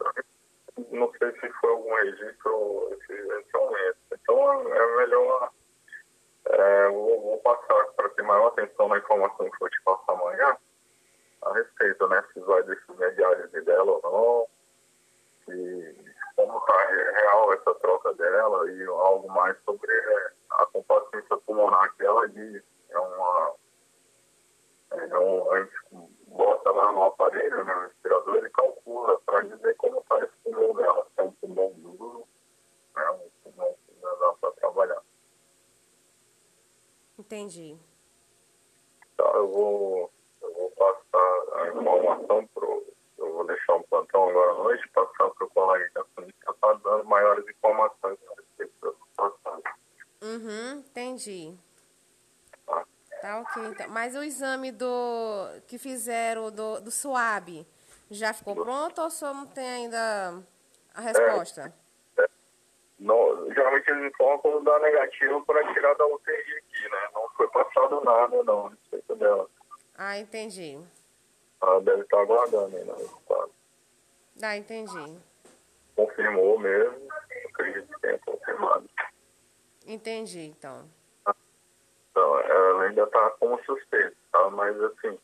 Não 0.90 1.10
sei 1.18 1.32
se 1.40 1.52
foi 1.60 1.70
algum 1.70 1.94
registro 1.94 2.90
esse, 2.92 3.12
esse 3.12 3.56
aumento. 3.56 3.98
Então, 4.12 4.74
é 4.74 4.96
melhor... 4.96 5.50
É, 6.48 6.88
vou, 6.90 7.20
vou 7.22 7.38
passar 7.38 7.86
para 7.96 8.08
ter 8.10 8.22
maior 8.22 8.48
atenção 8.48 8.88
na 8.88 8.98
informação 8.98 9.50
que 9.50 9.64
eu 9.64 9.68
te 9.68 9.82
passo 9.82 10.04
amanhã 10.08 10.56
a 11.42 11.52
respeito, 11.54 12.06
né? 12.08 12.22
Se 12.32 12.40
vai 12.40 12.62
decidir 12.62 13.04
a 13.04 13.10
diálise 13.10 13.60
dela 13.62 14.00
ou 14.02 14.02
não, 14.02 14.46
se 15.44 16.14
como 16.36 16.58
está 16.58 16.86
real 16.86 17.52
essa 17.52 17.74
troca 17.76 18.14
dela 18.14 18.70
e 18.70 18.84
algo 18.84 19.28
mais 19.32 19.56
sobre 19.64 19.90
é, 19.92 20.32
a 20.50 20.66
compacência 20.66 21.36
pulmonar 21.38 21.92
que 21.96 22.04
ela 22.04 22.28
diz. 22.28 22.62
É 22.90 22.98
uma. 22.98 23.54
É 24.98 25.18
um, 25.18 25.52
a 25.52 25.62
gente 25.62 25.74
bota 26.28 26.70
lá 26.70 26.92
no 26.92 27.04
aparelho, 27.04 27.64
né, 27.64 27.74
no 27.74 27.80
respirador, 27.82 28.44
e 28.44 28.50
calcula 28.50 29.18
para 29.20 29.42
dizer 29.42 29.76
como 29.76 30.00
está 30.00 30.18
esse 30.18 30.36
pulmão 30.44 30.74
dela. 30.74 31.06
Se 31.14 31.20
é 31.20 31.24
um 31.24 31.32
pulmão 31.32 31.72
duro, 31.76 32.28
né, 32.94 33.10
um 33.10 33.30
pulmão 33.42 33.76
que 33.86 33.94
não 34.02 34.18
dá 34.18 34.32
para 34.40 34.50
trabalhar. 34.52 35.02
Entendi. 37.18 37.78
Tá, 39.16 39.24
eu 39.34 39.48
vou, 39.48 40.12
eu 40.42 40.54
vou 40.54 40.70
passar 40.72 41.60
a 41.60 41.68
informação 41.68 42.46
pro. 42.54 42.86
Eu 43.18 43.32
vou 43.32 43.46
deixar 43.46 43.74
um 43.76 43.82
plantão 43.84 44.28
agora 44.28 44.50
à 44.52 44.54
noite, 44.54 44.88
passar 44.90 45.30
para 45.30 45.46
o 45.46 45.50
colega 45.50 45.90
da 45.94 46.04
clínica 46.14 46.54
para 46.60 46.74
dando 46.74 47.04
maiores 47.04 47.48
informações 47.48 48.18
respeito 48.56 48.74
da 48.80 48.92
situação. 48.92 49.62
Uhum, 50.22 50.78
entendi. 50.78 51.56
Tá? 53.20 53.28
Tá 53.28 53.40
ok, 53.40 53.62
então. 53.64 53.88
Mas 53.88 54.14
o 54.14 54.22
exame 54.22 54.72
do 54.72 55.48
que 55.66 55.78
fizeram 55.78 56.50
do, 56.50 56.80
do 56.80 56.90
SUAB 56.90 57.66
já 58.10 58.32
ficou 58.32 58.54
pronto 58.54 59.00
ou 59.00 59.10
só 59.10 59.34
não 59.34 59.46
tem 59.46 59.68
ainda 59.68 60.42
a 60.94 61.00
resposta? 61.00 61.72
Não, 62.98 63.52
geralmente 63.52 63.90
eles 63.90 64.10
informam 64.10 64.38
quando 64.38 64.64
dá 64.64 64.78
negativo 64.78 65.44
para 65.44 65.72
tirar 65.74 65.94
da 65.94 66.06
UTI 66.06 66.32
aqui, 66.32 66.88
né? 66.90 67.08
Não 67.14 67.28
foi 67.36 67.48
passado 67.48 68.00
nada, 68.02 68.42
não, 68.42 68.66
a 68.66 68.70
respeito 68.70 69.14
dela. 69.16 69.48
Ah, 69.98 70.18
entendi. 70.18 70.78
Ela 71.62 71.80
deve 71.80 72.02
estar 72.02 72.20
aguardando 72.20 72.76
ainda 72.76 72.92
o 72.92 72.96
resultado. 72.96 73.50
Ah, 74.42 74.56
entendi. 74.56 75.18
Confirmou 75.94 76.58
mesmo, 76.58 77.08
acredito 77.50 77.86
que 77.86 78.00
tenha 78.00 78.18
confirmado. 78.18 78.88
Entendi, 79.86 80.40
então. 80.40 80.88
Então, 82.10 82.40
ela 82.40 82.55
ainda 82.86 83.04
está 83.04 83.30
como 83.38 83.62
suspeita, 83.64 84.16
tá? 84.32 84.50
Mas, 84.50 84.80
assim, 84.80 85.18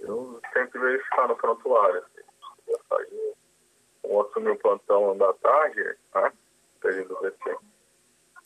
eu 0.00 0.40
sempre 0.52 0.78
verificar 0.80 1.28
no 1.28 1.36
prontuário. 1.36 2.04
Assim, 2.04 3.34
eu 4.04 4.20
assumi 4.20 4.50
o 4.50 4.58
plantão 4.58 5.16
da 5.16 5.32
tarde, 5.34 5.82
né? 6.14 6.32
Período 6.80 7.18
VT. 7.20 7.56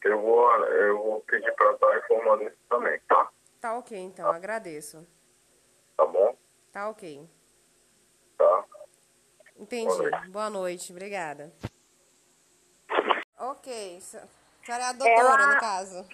Eu 0.04 0.20
vou, 0.20 0.50
eu 0.66 0.98
vou 0.98 1.20
pedir 1.22 1.52
para 1.56 1.72
estar 1.72 1.98
informando 1.98 2.44
isso 2.44 2.56
também, 2.68 3.00
tá? 3.08 3.28
Tá 3.60 3.76
ok, 3.78 3.98
então. 3.98 4.30
Agradeço. 4.30 5.04
Tá 5.96 6.06
bom? 6.06 6.36
Tá 6.72 6.88
ok. 6.88 7.28
Tá. 8.36 8.64
Entendi. 9.56 9.86
Boa 9.86 9.98
noite. 10.10 10.28
Boa 10.30 10.50
noite. 10.50 10.92
Obrigada. 10.92 11.52
Ok. 13.36 13.96
A 13.96 14.00
senhora 14.00 14.84
é 14.84 14.86
a 14.86 14.92
doutora, 14.92 15.42
Ela- 15.42 15.54
no 15.54 15.58
caso. 15.60 16.08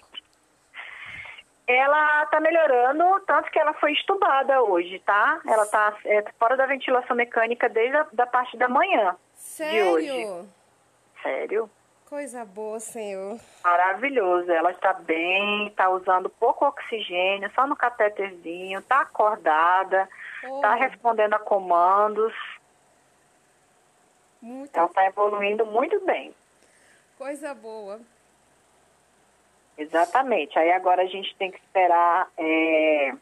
Ela 1.67 2.25
tá 2.27 2.39
melhorando, 2.39 3.19
tanto 3.21 3.49
que 3.49 3.59
ela 3.59 3.73
foi 3.73 3.93
estubada 3.93 4.61
hoje, 4.61 4.99
tá? 4.99 5.41
Ela 5.47 5.65
tá 5.65 5.97
é, 6.05 6.23
fora 6.37 6.55
da 6.55 6.65
ventilação 6.67 7.15
mecânica 7.15 7.67
desde 7.67 7.97
a 7.97 8.05
da 8.13 8.27
parte 8.27 8.55
da 8.55 8.67
manhã. 8.67 9.15
Sério? 9.33 10.47
Sério? 11.23 11.69
Coisa 12.07 12.45
boa, 12.45 12.79
senhor. 12.79 13.39
Maravilhoso. 13.63 14.51
Ela 14.51 14.69
está 14.71 14.93
bem, 14.93 15.71
tá 15.71 15.89
usando 15.89 16.29
pouco 16.29 16.65
oxigênio, 16.65 17.51
só 17.55 17.65
no 17.65 17.75
catéterzinho, 17.75 18.81
tá 18.83 19.01
acordada, 19.01 20.07
Oh, 20.47 20.61
tá 20.61 20.75
respondendo 20.75 21.33
a 21.33 21.39
comandos. 21.39 22.31
Muita 24.39 24.79
Ela 24.79 24.89
tá 24.89 25.05
evoluindo 25.07 25.65
muito 25.65 25.99
bem. 26.05 26.31
coisa 27.17 27.55
boa. 27.55 27.99
Exatamente. 29.77 30.57
Aí 30.57 30.71
agora 30.71 31.03
a 31.03 31.07
gente 31.07 31.35
tem 31.35 31.51
que 31.51 31.57
esperar 31.57 32.29
é, 32.37 33.13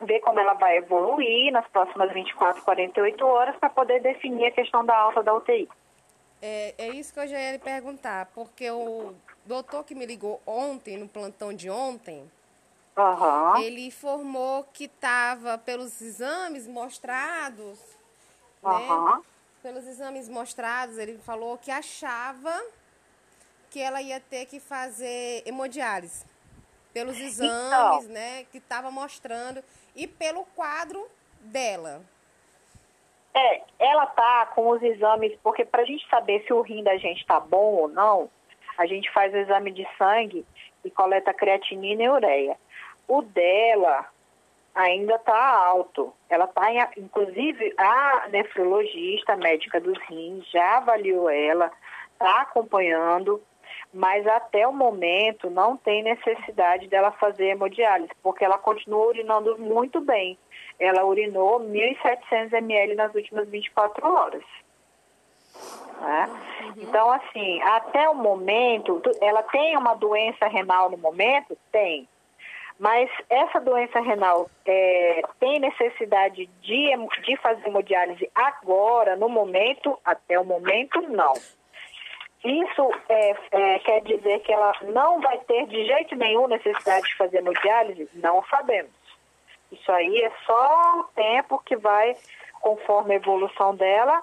ver 0.00 0.20
como 0.20 0.38
ela 0.38 0.54
vai 0.54 0.78
evoluir 0.78 1.52
nas 1.52 1.66
próximas 1.68 2.12
24, 2.12 2.62
48 2.62 3.26
horas 3.26 3.56
para 3.56 3.70
poder 3.70 4.00
definir 4.00 4.46
a 4.46 4.52
questão 4.52 4.84
da 4.84 4.96
alta 4.96 5.22
da 5.22 5.34
UTI. 5.34 5.68
É, 6.40 6.74
é 6.76 6.88
isso 6.90 7.12
que 7.12 7.20
eu 7.20 7.28
já 7.28 7.38
ia 7.38 7.52
lhe 7.52 7.58
perguntar, 7.58 8.26
porque 8.34 8.68
o 8.70 9.14
doutor 9.46 9.84
que 9.84 9.94
me 9.94 10.04
ligou 10.04 10.40
ontem, 10.44 10.96
no 10.96 11.08
plantão 11.08 11.52
de 11.52 11.70
ontem, 11.70 12.28
Aham. 12.96 13.60
ele 13.60 13.86
informou 13.86 14.64
que 14.72 14.84
estava 14.84 15.56
pelos 15.56 16.00
exames 16.02 16.66
mostrados, 16.66 17.78
né? 18.62 18.88
Aham. 18.88 19.22
Pelos 19.62 19.86
exames 19.86 20.28
mostrados, 20.28 20.98
ele 20.98 21.16
falou 21.18 21.56
que 21.56 21.70
achava 21.70 22.52
que 23.72 23.80
ela 23.80 24.02
ia 24.02 24.20
ter 24.20 24.44
que 24.46 24.60
fazer 24.60 25.42
hemodiálise. 25.46 26.26
Pelos 26.92 27.18
exames, 27.18 28.06
né, 28.08 28.44
que 28.52 28.58
estava 28.58 28.90
mostrando 28.90 29.64
e 29.96 30.06
pelo 30.06 30.44
quadro 30.54 31.08
dela. 31.40 32.02
É, 33.34 33.62
ela 33.78 34.04
tá 34.06 34.44
com 34.54 34.68
os 34.68 34.82
exames, 34.82 35.32
porque 35.42 35.64
para 35.64 35.82
a 35.82 35.86
gente 35.86 36.06
saber 36.10 36.44
se 36.46 36.52
o 36.52 36.60
rim 36.60 36.84
da 36.84 36.98
gente 36.98 37.24
tá 37.24 37.40
bom 37.40 37.76
ou 37.76 37.88
não, 37.88 38.30
a 38.76 38.84
gente 38.84 39.10
faz 39.10 39.32
o 39.32 39.38
exame 39.38 39.72
de 39.72 39.88
sangue 39.96 40.44
e 40.84 40.90
coleta 40.90 41.32
creatinina 41.32 42.02
e 42.02 42.10
ureia. 42.10 42.58
O 43.08 43.22
dela 43.22 44.06
ainda 44.74 45.18
tá 45.18 45.66
alto. 45.66 46.12
Ela 46.28 46.46
tá, 46.46 46.70
em, 46.70 46.78
inclusive, 46.98 47.74
a 47.78 48.28
nefrologista, 48.28 49.34
médica 49.36 49.80
dos 49.80 49.98
rins, 50.06 50.46
já 50.50 50.76
avaliou 50.76 51.30
ela, 51.30 51.72
tá 52.18 52.42
acompanhando, 52.42 53.42
mas 53.92 54.26
até 54.26 54.66
o 54.66 54.72
momento 54.72 55.50
não 55.50 55.76
tem 55.76 56.02
necessidade 56.02 56.88
dela 56.88 57.12
fazer 57.12 57.48
hemodiálise, 57.48 58.10
porque 58.22 58.44
ela 58.44 58.56
continua 58.56 59.06
urinando 59.06 59.58
muito 59.58 60.00
bem. 60.00 60.38
Ela 60.78 61.04
urinou 61.04 61.60
1.700 61.60 62.52
ml 62.54 62.94
nas 62.94 63.14
últimas 63.14 63.48
24 63.48 64.06
horas. 64.06 64.44
né? 66.00 66.30
Então, 66.78 67.10
assim, 67.12 67.60
até 67.62 68.08
o 68.08 68.14
momento, 68.14 69.02
ela 69.20 69.42
tem 69.42 69.76
uma 69.76 69.94
doença 69.94 70.46
renal 70.46 70.90
no 70.90 70.96
momento? 70.96 71.56
Tem. 71.70 72.08
Mas 72.78 73.10
essa 73.28 73.60
doença 73.60 74.00
renal 74.00 74.50
é, 74.66 75.22
tem 75.38 75.60
necessidade 75.60 76.48
de, 76.62 76.90
de 77.24 77.36
fazer 77.36 77.68
hemodiálise 77.68 78.28
agora, 78.34 79.14
no 79.14 79.28
momento? 79.28 79.98
Até 80.04 80.40
o 80.40 80.44
momento, 80.44 81.00
não. 81.02 81.34
Isso 82.44 82.90
é, 83.08 83.36
é, 83.52 83.78
quer 83.80 84.02
dizer 84.02 84.40
que 84.40 84.52
ela 84.52 84.72
não 84.82 85.20
vai 85.20 85.38
ter 85.44 85.66
de 85.68 85.84
jeito 85.86 86.16
nenhum 86.16 86.48
necessidade 86.48 87.06
de 87.06 87.16
fazer 87.16 87.38
hemodiálise? 87.38 88.08
Não 88.14 88.44
sabemos. 88.46 88.90
Isso 89.70 89.90
aí 89.92 90.22
é 90.22 90.32
só 90.44 91.00
o 91.00 91.04
tempo 91.14 91.58
que 91.64 91.76
vai, 91.76 92.16
conforme 92.60 93.14
a 93.14 93.16
evolução 93.16 93.74
dela, 93.76 94.22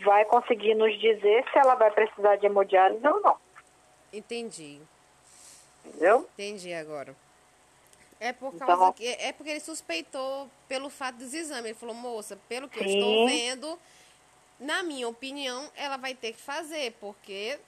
vai 0.00 0.24
conseguir 0.26 0.74
nos 0.74 0.96
dizer 1.00 1.44
se 1.50 1.58
ela 1.58 1.74
vai 1.74 1.90
precisar 1.90 2.36
de 2.36 2.46
hemodiálise 2.46 3.06
ou 3.06 3.20
não. 3.20 3.36
Entendi. 4.12 4.80
Entendeu? 5.84 6.28
Entendi 6.34 6.72
agora. 6.72 7.14
É 8.18 8.32
por 8.32 8.56
causa 8.56 8.72
Então- 8.74 8.92
que 8.92 9.06
é 9.06 9.32
porque 9.32 9.50
ele 9.50 9.60
suspeitou 9.60 10.48
pelo 10.68 10.88
fato 10.88 11.16
dos 11.16 11.34
exames. 11.34 11.66
Ele 11.66 11.74
falou, 11.74 11.94
moça, 11.94 12.38
pelo 12.48 12.68
que 12.68 12.78
eu 12.78 12.84
Sim. 12.84 12.98
estou 12.98 13.26
vendo, 13.28 13.78
na 14.58 14.82
minha 14.82 15.08
opinião, 15.08 15.70
ela 15.76 15.96
vai 15.96 16.14
ter 16.14 16.32
que 16.32 16.40
fazer, 16.40 16.92
porque 17.00 17.58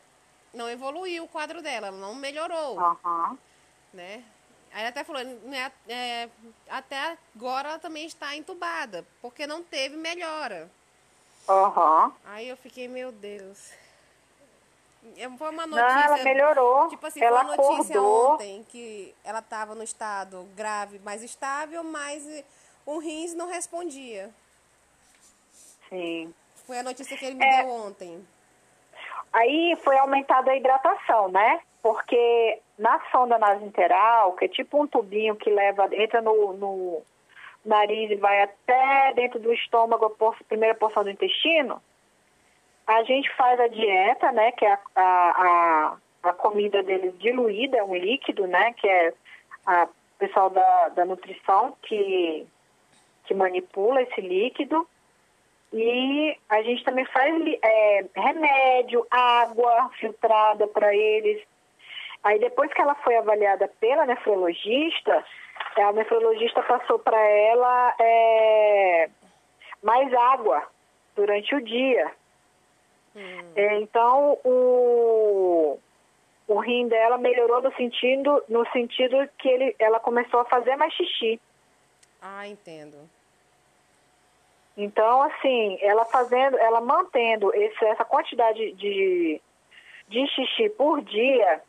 não 0.55 0.69
evoluiu 0.69 1.25
o 1.25 1.29
quadro 1.29 1.63
dela, 1.63 1.89
ela 1.89 1.97
não 1.97 2.15
melhorou, 2.15 2.79
Aham. 2.79 3.39
né? 3.93 4.25
Aí 4.73 4.81
ela 4.81 4.89
até 4.91 5.03
falou, 5.05 5.25
né, 5.25 5.73
é, 5.89 6.29
até 6.69 7.17
agora 7.35 7.71
ela 7.71 7.79
também 7.79 8.07
está 8.07 8.37
entubada, 8.37 9.07
porque 9.23 9.47
não 9.47 9.63
teve 9.63 9.97
melhora. 9.97 10.71
Aham. 11.49 12.13
Aí 12.25 12.49
eu 12.49 12.57
fiquei, 12.57 12.87
meu 12.87 13.11
Deus. 13.11 13.71
É, 15.17 15.29
Foi 15.39 15.51
uma 15.51 15.67
Não, 15.67 15.79
notícia. 15.79 16.05
ela 16.05 16.25
melhorou. 16.25 16.89
Tipo 16.89 17.07
assim, 17.07 17.23
ela 17.23 17.45
foi 17.45 17.47
uma 17.47 17.57
notícia 17.57 17.97
acordou. 17.99 18.33
ontem 18.35 18.67
que 18.69 19.15
ela 19.25 19.39
estava 19.39 19.75
no 19.75 19.83
estado 19.83 20.43
grave, 20.55 20.99
mais 20.99 21.23
estável, 21.23 21.83
mas 21.83 22.23
o 22.85 22.99
rins 22.99 23.33
não 23.35 23.47
respondia. 23.49 24.35
Sim. 25.89 26.35
Foi 26.69 26.79
a 26.79 26.83
notícia 26.83 27.17
que 27.17 27.25
ele 27.25 27.37
me 27.37 27.47
É. 27.47 27.63
deu 27.63 27.71
ontem. 27.71 28.23
Aí 29.33 29.75
foi 29.83 29.97
aumentada 29.97 30.51
a 30.51 30.57
hidratação, 30.57 31.31
né? 31.31 31.61
Porque 31.83 32.59
na 32.79 33.01
sonda 33.11 33.39
nasointeral, 33.39 34.35
que 34.35 34.45
é 34.45 34.49
tipo 34.49 34.83
um 34.83 34.87
tubinho 34.87 35.35
que 35.35 35.49
leva, 35.49 35.89
entra 35.93 36.21
no, 36.21 36.53
no 36.53 37.03
nariz 37.65 38.11
e 38.11 38.17
vai 38.17 38.43
até 38.43 39.15
dentro 39.15 39.39
do 39.41 39.51
estômago, 39.51 40.05
a 40.05 40.11
por- 40.11 40.37
primeira 40.47 40.75
porção 40.75 41.03
do 41.05 41.11
intestino, 41.11 41.83
a 42.87 43.03
gente 43.05 43.35
faz 43.35 43.59
a 43.59 43.67
dieta, 43.69 44.31
né? 44.33 44.53
Que 44.53 44.67
é 44.67 44.73
a, 44.75 44.79
a, 44.95 45.97
a, 46.23 46.29
a 46.29 46.33
comida 46.35 46.83
deles 46.83 47.19
diluída, 47.19 47.79
é 47.79 47.83
um 47.83 47.95
líquido, 47.97 48.47
né? 48.47 48.75
Que 48.75 48.87
é 48.87 49.15
a 49.65 49.85
o 49.85 50.19
pessoal 50.19 50.51
da, 50.51 50.89
da 50.89 51.05
nutrição 51.07 51.75
que, 51.81 52.45
que 53.25 53.33
manipula 53.33 54.03
esse 54.03 54.21
líquido. 54.21 54.87
E 55.73 56.37
a 56.49 56.63
gente 56.63 56.83
também 56.85 57.05
faz 57.07 57.35
é, 57.63 58.05
remédio, 58.17 59.07
água 59.11 59.91
filtrada 60.01 60.67
para 60.67 60.95
eles. 60.95 61.43
Aí 62.25 62.39
depois 62.39 62.73
que 62.73 62.81
ela 62.81 62.95
foi 62.97 63.17
avaliada 63.17 63.69
pela 63.81 64.07
nefrologista, 64.07 65.25
a 65.77 65.93
nefrologista 65.93 66.63
passou 66.63 66.99
para 66.99 67.21
ela 67.21 67.95
é, 68.01 69.11
mais 69.83 70.13
água 70.13 70.67
durante 71.15 71.55
o 71.55 71.61
dia. 71.61 72.11
É, 73.57 73.77
então 73.81 74.39
o, 74.45 75.79
o 76.47 76.59
rim 76.61 76.89
dela 76.89 77.19
melhorou 77.19 77.61
no 77.61 77.75
sentido, 77.75 78.43
no 78.49 78.65
sentido 78.71 79.29
que 79.39 79.49
ele, 79.49 79.75
ela 79.79 80.01
começou 80.01 80.41
a 80.41 80.45
fazer 80.45 80.77
mais 80.77 80.93
xixi. 80.95 81.41
Ah, 82.23 82.47
entendo. 82.47 82.97
Então, 84.79 85.23
assim, 85.23 85.77
ela 85.81 86.05
fazendo, 86.05 86.57
ela 86.57 86.81
mantendo 86.81 87.53
esse, 87.53 87.85
essa 87.85 88.05
quantidade 88.05 88.71
de, 88.75 89.41
de 90.07 90.27
xixi 90.29 90.69
por 90.71 91.03
dia, 91.03 91.61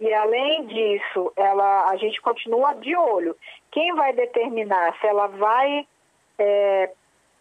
e 0.00 0.10
além 0.14 0.64
disso, 0.64 1.30
ela, 1.36 1.90
a 1.90 1.96
gente 1.96 2.22
continua 2.22 2.72
de 2.72 2.96
olho. 2.96 3.36
Quem 3.70 3.94
vai 3.94 4.14
determinar 4.14 4.98
se 4.98 5.06
ela 5.06 5.26
vai 5.26 5.86
é, 6.38 6.90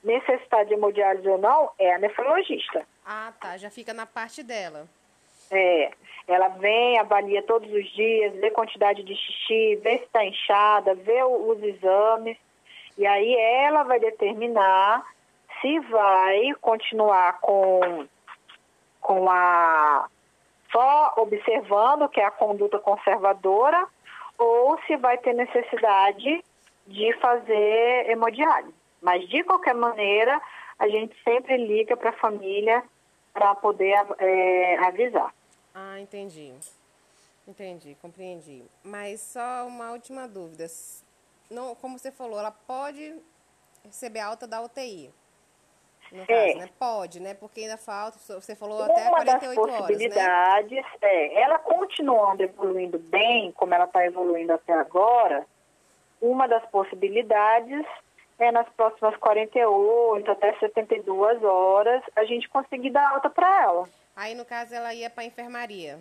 necessitar 0.03 0.65
de 0.65 0.73
hemodiálise 0.73 1.27
ou 1.29 1.37
não 1.37 1.71
é 1.79 1.95
a 1.95 1.99
nefrologista. 1.99 2.85
Ah, 3.05 3.31
tá. 3.39 3.55
Já 3.55 3.69
fica 3.69 3.93
na 3.93 4.05
parte 4.05 4.43
dela. 4.43 4.89
É, 5.49 5.89
ela 6.27 6.49
vem, 6.49 6.99
avalia 6.99 7.41
todos 7.43 7.71
os 7.71 7.89
dias, 7.93 8.33
vê 8.35 8.51
quantidade 8.51 9.01
de 9.03 9.15
xixi, 9.15 9.77
vê 9.77 9.99
se 9.99 10.03
está 10.03 10.25
inchada, 10.25 10.93
vê 10.95 11.23
os 11.23 11.63
exames. 11.63 12.37
E 12.97 13.07
aí 13.07 13.33
ela 13.35 13.83
vai 13.83 14.01
determinar 14.01 15.12
se 15.63 15.79
vai 15.79 16.53
continuar 16.59 17.39
com, 17.39 18.05
com 18.99 19.29
a 19.29 20.09
só 20.69 21.13
observando 21.17 22.09
que 22.09 22.19
é 22.19 22.25
a 22.25 22.31
conduta 22.31 22.79
conservadora 22.79 23.87
ou 24.37 24.77
se 24.85 24.97
vai 24.97 25.17
ter 25.19 25.33
necessidade 25.33 26.43
de 26.85 27.13
fazer 27.19 28.09
hemodiálise. 28.09 28.73
Mas 29.01 29.27
de 29.29 29.43
qualquer 29.43 29.75
maneira, 29.75 30.41
a 30.77 30.89
gente 30.89 31.15
sempre 31.23 31.55
liga 31.55 31.95
para 31.95 32.09
a 32.09 32.19
família 32.19 32.83
para 33.33 33.55
poder 33.55 33.95
eh, 34.19 34.77
avisar. 34.79 35.33
Ah, 35.73 35.99
entendi. 35.99 36.53
Entendi, 37.47 37.95
compreendi. 38.01 38.63
Mas 38.83 39.21
só 39.21 39.65
uma 39.67 39.91
última 39.91 40.27
dúvida. 40.27 40.65
Não, 41.49 41.75
como 41.75 41.99
você 41.99 42.11
falou, 42.11 42.39
ela 42.39 42.51
pode 42.51 43.15
receber 43.85 44.19
alta 44.19 44.47
da 44.47 44.61
UTI. 44.61 45.11
No 46.13 46.21
É. 46.21 46.25
caso, 46.25 46.57
né? 46.59 46.69
Pode, 46.77 47.19
né? 47.19 47.33
Porque 47.33 47.61
ainda 47.61 47.75
falta, 47.77 48.19
você 48.19 48.55
falou 48.55 48.83
até 48.83 49.09
Uma 49.09 49.25
das 49.25 49.39
48 49.39 49.59
horas, 49.61 49.73
né? 49.73 49.79
possibilidades 49.81 50.85
é, 51.01 51.41
ela 51.41 51.57
continuando 51.57 52.43
evoluindo 52.43 52.99
bem, 52.99 53.51
como 53.53 53.73
ela 53.73 53.85
está 53.85 54.05
evoluindo 54.05 54.53
até 54.53 54.73
agora, 54.73 55.43
uma 56.21 56.47
das 56.47 56.63
possibilidades 56.69 57.83
é 58.37 58.51
nas 58.51 58.69
próximas 58.69 59.15
48 59.17 60.29
até 60.31 60.53
72 60.59 61.43
horas 61.43 62.03
a 62.15 62.23
gente 62.25 62.47
conseguir 62.47 62.91
dar 62.91 63.09
alta 63.09 63.29
para 63.29 63.63
ela. 63.63 63.89
Aí, 64.15 64.35
no 64.35 64.45
caso, 64.45 64.73
ela 64.75 64.93
ia 64.93 65.09
para 65.09 65.23
enfermaria. 65.25 65.99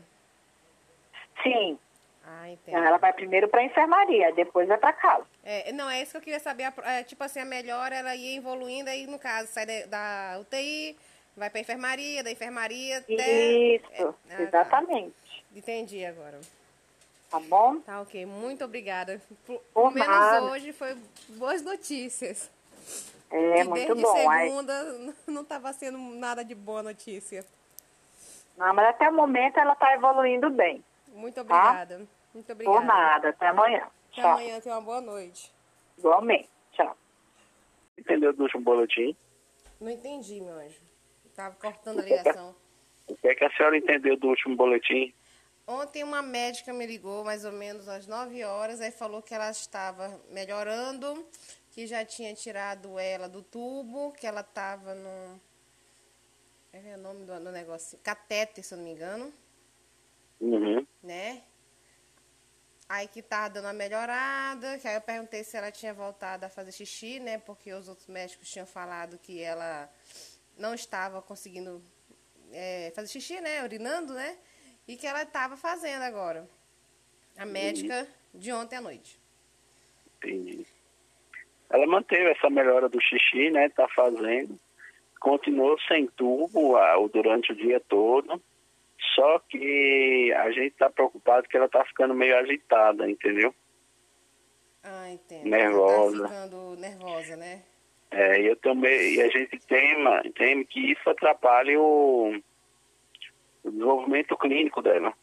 Sim, 1.43 1.79
Ah, 2.25 2.49
entendo. 2.51 2.77
ela 2.79 2.99
vai 2.99 3.13
primeiro 3.13 3.49
para 3.49 3.61
a 3.61 3.65
enfermaria, 3.65 4.33
depois 4.33 4.69
vai 4.69 4.79
para 4.79 4.93
casa. 4.93 5.27
É, 5.45 5.73
não, 5.73 5.91
é 5.91 6.01
isso 6.03 6.13
que 6.13 6.17
eu 6.19 6.23
queria 6.23 6.39
saber. 6.41 6.73
é, 6.85 7.03
tipo 7.03 7.23
assim, 7.25 7.41
a 7.41 7.45
melhor 7.45 7.91
ela 7.93 8.15
ia 8.15 8.37
evoluindo, 8.39 8.89
aí 8.89 9.07
no 9.07 9.19
caso, 9.19 9.49
sai 9.53 9.67
da, 9.67 9.87
da 10.35 10.39
UTI, 10.41 10.97
vai 11.37 11.51
pra 11.51 11.61
enfermaria, 11.61 12.23
da 12.23 12.31
enfermaria 12.31 12.99
até. 12.99 13.13
Isso, 13.13 14.15
Ah, 14.31 14.37
tá. 14.37 14.43
exatamente. 14.43 15.15
Entendi 15.55 16.05
agora. 16.05 16.41
Tá 17.31 17.41
bom? 17.41 17.81
Tá 17.81 18.01
ok, 18.03 18.25
muito 18.27 18.65
obrigada. 18.65 19.21
Por, 19.47 19.59
Por 19.75 19.91
menos 19.93 20.07
nada. 20.09 20.43
hoje 20.45 20.73
foi 20.73 20.97
boas 21.31 21.63
notícias. 21.63 22.51
É 23.31 23.63
que 23.63 23.65
muito 23.65 23.95
desde 23.95 24.03
bom. 24.03 24.31
Aí- 24.31 24.49
segunda 24.49 25.15
não 25.27 25.43
estava 25.43 25.73
sendo 25.73 25.99
nada 25.99 26.45
de 26.45 26.55
boa 26.55 26.83
notícia. 26.83 27.45
Não, 28.57 28.73
mas 28.75 28.87
até 28.91 29.09
o 29.09 29.13
momento 29.15 29.59
ela 29.59 29.73
está 29.73 29.95
evoluindo 29.95 30.51
bem. 30.51 30.85
Muito 31.13 31.41
obrigada. 31.41 32.07
Muito 32.35 32.53
obrigada. 32.53 32.79
Por 32.79 32.85
nada. 32.85 33.29
Até 33.29 33.47
amanhã. 33.49 33.83
Até 34.11 34.23
Tchau. 34.23 34.31
amanhã, 34.31 34.61
tenha 34.61 34.75
uma 34.75 34.81
boa 34.81 35.01
noite. 35.01 35.53
Igualmente. 35.99 36.49
Tchau. 36.73 36.97
Entendeu 37.99 38.33
do 38.33 38.43
último 38.43 38.63
boletim? 38.63 39.17
Não 39.81 39.91
entendi, 39.91 40.41
meu 40.41 40.55
anjo. 40.55 40.81
Tava 41.35 41.55
cortando 41.57 42.01
a 42.01 42.03
ligação. 42.03 42.55
O 43.07 43.17
que 43.17 43.29
é 43.29 43.35
que 43.35 43.45
a 43.45 43.51
senhora 43.57 43.77
entendeu 43.77 44.17
do 44.17 44.29
último 44.29 44.57
boletim? 44.57 45.15
Ontem 45.67 46.03
uma 46.03 46.23
médica 46.23 46.73
me 46.73 46.87
ligou 46.87 47.25
mais 47.25 47.45
ou 47.45 47.53
menos 47.53 47.89
às 47.89 48.07
9 48.07 48.43
horas, 48.45 48.81
aí 48.81 48.91
falou 48.91 49.23
que 49.23 49.35
ela 49.35 49.51
estava 49.51 50.21
melhorando, 50.31 51.27
que 51.71 51.87
já 51.87 52.05
tinha 52.05 52.35
tirado 52.35 52.99
ela 52.99 53.29
do 53.29 53.43
tubo, 53.43 54.13
que 54.13 54.27
ela 54.27 54.41
estava 54.41 54.95
no. 54.95 55.41
É 56.73 56.97
o 56.97 56.99
nome 56.99 57.25
do, 57.25 57.39
do 57.39 57.53
negócio? 57.53 57.99
Catéter, 58.03 58.65
se 58.65 58.75
eu 58.75 58.79
não 58.79 58.85
me 58.85 58.93
engano, 58.93 59.33
Uhum. 60.43 60.85
né? 61.01 61.41
Aí 62.89 63.07
que 63.07 63.23
tava 63.23 63.49
dando 63.49 63.67
uma 63.67 63.73
melhorada, 63.73 64.77
que 64.79 64.89
aí 64.89 64.97
eu 64.97 65.01
perguntei 65.01 65.45
se 65.45 65.57
ela 65.57 65.71
tinha 65.71 65.95
voltado 65.95 66.45
a 66.45 66.49
fazer 66.49 66.73
xixi, 66.73 67.21
né? 67.21 67.39
Porque 67.39 67.73
os 67.73 67.89
outros 67.89 68.09
médicos 68.09 68.51
tinham 68.51 68.67
falado 68.67 69.17
que 69.19 69.41
ela 69.41 69.89
não 70.59 70.75
estava 70.75 71.23
conseguindo 71.23 71.81
é, 72.51 72.93
fazer 72.95 73.09
xixi, 73.09 73.41
né? 73.41 73.63
Urinando, 73.63 74.13
né? 74.13 74.37
E 74.87 74.97
que 74.97 75.07
ela 75.07 75.23
estava 75.23 75.57
fazendo 75.57 76.03
agora. 76.03 76.47
A 77.39 77.47
médica 77.47 78.07
de 78.35 78.53
ontem 78.53 78.77
à 78.77 78.81
noite. 78.81 79.19
Entendi. 80.19 80.67
Ela 81.71 81.87
manteve 81.87 82.31
essa 82.33 82.51
melhora 82.51 82.89
do 82.89 83.01
xixi, 83.01 83.49
né? 83.51 83.69
Tá 83.71 83.89
fazendo. 83.89 84.59
Continuou 85.21 85.79
sem 85.89 86.09
tubo 86.09 86.77
ah, 86.77 86.97
durante 87.11 87.53
o 87.53 87.57
dia 87.57 87.81
todo. 87.81 88.43
Só 89.15 89.39
que 89.41 90.33
a 90.37 90.51
gente 90.53 90.75
tá 90.77 90.89
preocupado 90.89 91.49
que 91.49 91.57
ela 91.57 91.69
tá 91.69 91.85
ficando 91.85 92.15
meio 92.15 92.37
agitada, 92.39 93.09
entendeu? 93.09 93.55
Ah, 94.83 95.11
entendo. 95.11 95.45
Nervosa. 95.45 96.23
Tá 96.23 96.29
ficando 96.29 96.77
nervosa, 96.77 97.37
né? 97.37 97.63
É, 98.11 98.41
eu 98.41 98.57
também, 98.57 99.15
e 99.15 99.23
a 99.23 99.29
gente 99.29 99.59
tema, 99.61 100.23
teme 100.35 100.67
que 100.67 100.93
isso 100.93 101.09
atrapalhe 101.09 101.77
o, 101.77 102.39
o 103.65 103.71
desenvolvimento 103.71 104.37
clínico 104.37 104.83
dela. 104.83 105.15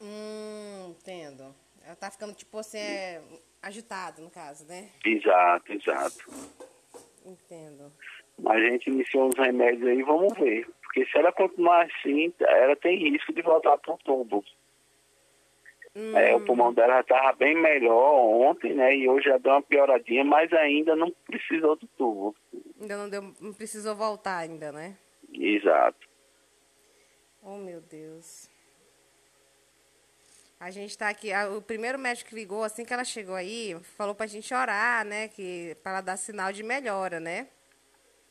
Hum, 0.00 0.90
entendo. 0.90 1.54
Ela 1.84 1.96
tá 1.96 2.10
ficando, 2.10 2.32
tipo, 2.34 2.58
assim, 2.58 2.78
é, 2.78 3.20
agitada, 3.60 4.22
no 4.22 4.30
caso, 4.30 4.64
né? 4.66 4.88
Exato, 5.04 5.72
exato. 5.72 6.30
Entendo. 7.24 7.92
Mas 8.42 8.62
a 8.62 8.70
gente 8.70 8.90
iniciou 8.90 9.28
uns 9.28 9.36
remédios 9.36 9.86
aí, 9.86 10.02
vamos 10.02 10.32
ver. 10.38 10.66
Porque 10.82 11.06
se 11.06 11.18
ela 11.18 11.32
continuar 11.32 11.86
assim, 11.86 12.32
ela 12.40 12.74
tem 12.76 13.10
risco 13.10 13.32
de 13.32 13.42
voltar 13.42 13.78
pro 13.78 13.98
tubo. 13.98 14.44
Hum. 15.94 16.16
É, 16.16 16.34
o 16.34 16.44
pulmão 16.44 16.72
dela 16.72 16.94
já 16.94 17.00
estava 17.00 17.32
bem 17.32 17.54
melhor 17.54 18.14
ontem, 18.14 18.74
né? 18.74 18.96
E 18.96 19.08
hoje 19.08 19.28
já 19.28 19.38
deu 19.38 19.52
uma 19.52 19.62
pioradinha, 19.62 20.24
mas 20.24 20.52
ainda 20.52 20.94
não 20.94 21.10
precisou 21.26 21.76
do 21.76 21.86
tubo. 21.98 22.34
Ainda 22.80 22.96
não, 22.96 23.08
deu, 23.08 23.22
não 23.40 23.52
precisou 23.52 23.94
voltar 23.96 24.38
ainda, 24.38 24.70
né? 24.70 24.96
Exato. 25.32 26.08
Oh, 27.42 27.56
meu 27.56 27.80
Deus. 27.80 28.48
A 30.60 30.70
gente 30.70 30.90
está 30.90 31.08
aqui, 31.08 31.32
a, 31.32 31.48
o 31.48 31.62
primeiro 31.62 31.98
médico 31.98 32.30
que 32.30 32.36
ligou, 32.36 32.62
assim 32.62 32.84
que 32.84 32.92
ela 32.92 33.04
chegou 33.04 33.34
aí, 33.34 33.76
falou 33.96 34.14
para 34.14 34.24
a 34.24 34.28
gente 34.28 34.52
orar, 34.52 35.04
né? 35.04 35.28
Que, 35.28 35.76
para 35.82 36.00
dar 36.00 36.16
sinal 36.16 36.52
de 36.52 36.62
melhora, 36.62 37.18
né? 37.18 37.48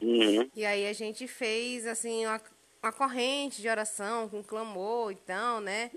Uhum. 0.02 0.50
E 0.56 0.66
aí 0.66 0.88
a 0.88 0.94
gente 0.94 1.28
fez, 1.28 1.86
assim, 1.86 2.26
uma, 2.26 2.42
uma 2.82 2.92
corrente 2.92 3.62
de 3.62 3.68
oração 3.68 4.30
com 4.30 4.44
clamor, 4.44 5.12
então, 5.12 5.60
né? 5.60 5.92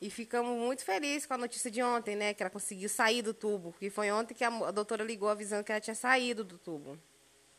E 0.00 0.10
ficamos 0.10 0.58
muito 0.58 0.84
felizes 0.84 1.26
com 1.26 1.34
a 1.34 1.38
notícia 1.38 1.70
de 1.70 1.82
ontem, 1.82 2.16
né? 2.16 2.34
Que 2.34 2.42
ela 2.42 2.50
conseguiu 2.50 2.88
sair 2.88 3.22
do 3.22 3.32
tubo. 3.32 3.72
Que 3.78 3.88
foi 3.88 4.10
ontem 4.10 4.34
que 4.34 4.44
a, 4.44 4.48
a 4.48 4.70
doutora 4.70 5.04
ligou 5.04 5.28
avisando 5.28 5.64
que 5.64 5.70
ela 5.70 5.80
tinha 5.80 5.94
saído 5.94 6.42
do 6.42 6.58
tubo. 6.58 6.98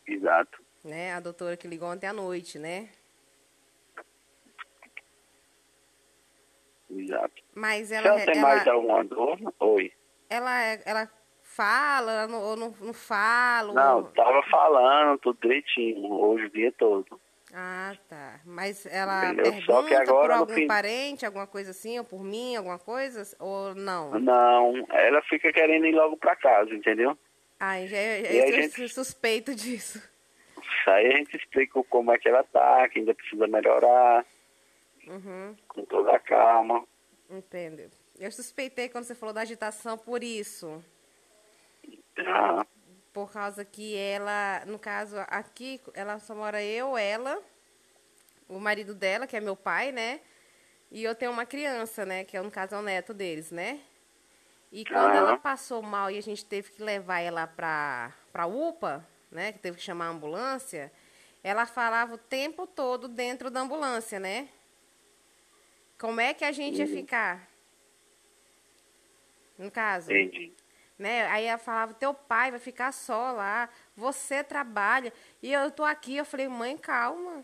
Exato. 0.05 0.61
Né? 0.83 1.13
A 1.13 1.21
doutora 1.21 1.55
que 1.55 1.67
ligou 1.67 1.89
ontem 1.89 2.05
à 2.05 2.11
noite, 2.11 2.59
né? 2.59 2.89
Exato. 6.89 7.41
Mas 7.55 7.91
ela. 7.91 8.07
Ela 8.07 8.25
tem 8.25 8.37
ela, 8.37 8.41
mais 8.41 8.67
alguma 8.67 9.03
dor? 9.05 9.39
Oi. 9.59 9.91
Ela, 10.29 10.61
ela 10.85 11.11
fala, 11.55 12.27
ou 12.27 12.55
não, 12.55 12.73
não 12.81 12.93
fala? 12.93 13.73
Não, 13.73 13.97
ou... 13.97 14.03
tava 14.05 14.41
falando 14.49 15.17
tudo 15.19 15.39
direitinho, 15.41 16.11
hoje 16.11 16.45
o 16.45 16.49
dia 16.49 16.71
todo. 16.71 17.19
Ah, 17.53 17.95
tá. 18.09 18.39
Mas 18.43 18.85
ela 18.87 19.25
Entendeu? 19.25 19.43
pergunta 19.43 19.65
Só 19.65 19.83
que 19.83 19.93
agora, 19.93 20.21
por 20.21 20.31
algum 20.31 20.53
fim... 20.55 20.67
parente, 20.67 21.25
alguma 21.25 21.45
coisa 21.45 21.69
assim, 21.69 21.99
ou 21.99 22.03
por 22.03 22.23
mim, 22.23 22.55
alguma 22.55 22.79
coisa, 22.79 23.23
ou 23.39 23.75
não? 23.75 24.19
Não, 24.19 24.85
ela 24.89 25.21
fica 25.21 25.53
querendo 25.53 25.85
ir 25.85 25.93
logo 25.93 26.17
pra 26.17 26.35
casa, 26.35 26.73
entendeu? 26.73 27.15
Ai, 27.59 27.87
já, 27.87 27.97
já, 27.97 28.31
eu, 28.31 28.45
eu 28.45 28.53
gente... 28.63 28.89
suspeito 28.89 29.53
disso. 29.53 30.01
Aí 30.87 31.13
a 31.13 31.17
gente 31.17 31.37
explica 31.37 31.81
como 31.83 32.11
é 32.11 32.17
que 32.17 32.27
ela 32.27 32.43
tá, 32.43 32.89
que 32.89 32.99
ainda 32.99 33.13
precisa 33.13 33.47
melhorar. 33.47 34.25
Uhum. 35.07 35.55
Com 35.67 35.85
toda 35.85 36.11
a 36.15 36.19
calma. 36.19 36.83
Entendo. 37.29 37.83
Eu 38.19 38.31
suspeitei 38.31 38.89
quando 38.89 39.05
você 39.05 39.15
falou 39.15 39.33
da 39.33 39.41
agitação 39.41 39.97
por 39.97 40.23
isso. 40.23 40.83
Ah. 42.19 42.65
Por 43.11 43.31
causa 43.31 43.63
que 43.63 43.95
ela, 43.95 44.63
no 44.65 44.79
caso, 44.79 45.17
aqui, 45.27 45.79
ela 45.93 46.19
só 46.19 46.33
mora 46.33 46.63
eu, 46.63 46.97
ela, 46.97 47.39
o 48.49 48.59
marido 48.59 48.95
dela, 48.95 49.27
que 49.27 49.37
é 49.37 49.39
meu 49.39 49.55
pai, 49.55 49.91
né? 49.91 50.19
E 50.91 51.03
eu 51.03 51.13
tenho 51.15 51.31
uma 51.31 51.45
criança, 51.45 52.05
né? 52.05 52.23
Que 52.23 52.37
é, 52.37 52.41
no 52.41 52.51
caso, 52.51 52.75
é 52.75 52.77
o 52.79 52.81
neto 52.81 53.13
deles, 53.13 53.51
né? 53.51 53.81
E 54.71 54.83
quando 54.83 55.11
ah. 55.11 55.17
ela 55.17 55.37
passou 55.37 55.81
mal 55.83 56.09
e 56.09 56.17
a 56.17 56.21
gente 56.21 56.43
teve 56.43 56.71
que 56.71 56.81
levar 56.81 57.19
ela 57.19 57.45
pra, 57.45 58.11
pra 58.31 58.47
UPA, 58.47 59.07
né? 59.31 59.51
Que 59.51 59.59
teve 59.59 59.77
que 59.77 59.83
chamar 59.83 60.07
a 60.07 60.09
ambulância, 60.09 60.91
ela 61.43 61.65
falava 61.65 62.15
o 62.15 62.17
tempo 62.17 62.65
todo 62.65 63.07
dentro 63.07 63.51
da 63.51 63.61
ambulância, 63.61 64.19
né? 64.19 64.49
Como 65.99 66.19
é 66.19 66.33
que 66.33 66.43
a 66.43 66.51
gente 66.51 66.79
ia 66.79 66.85
uhum. 66.85 66.91
ficar? 66.91 67.47
No 69.57 69.69
caso. 69.69 70.11
Entendi. 70.11 70.51
Né? 71.03 71.27
Aí 71.27 71.43
ela 71.43 71.57
falava, 71.57 71.93
teu 71.93 72.13
pai 72.13 72.49
vai 72.49 72.61
ficar 72.61 72.93
só 72.93 73.33
lá, 73.33 73.67
você 73.93 74.41
trabalha. 74.41 75.11
E 75.41 75.51
eu 75.51 75.69
tô 75.69 75.83
aqui, 75.83 76.15
eu 76.15 76.23
falei, 76.23 76.47
mãe, 76.47 76.77
calma. 76.77 77.43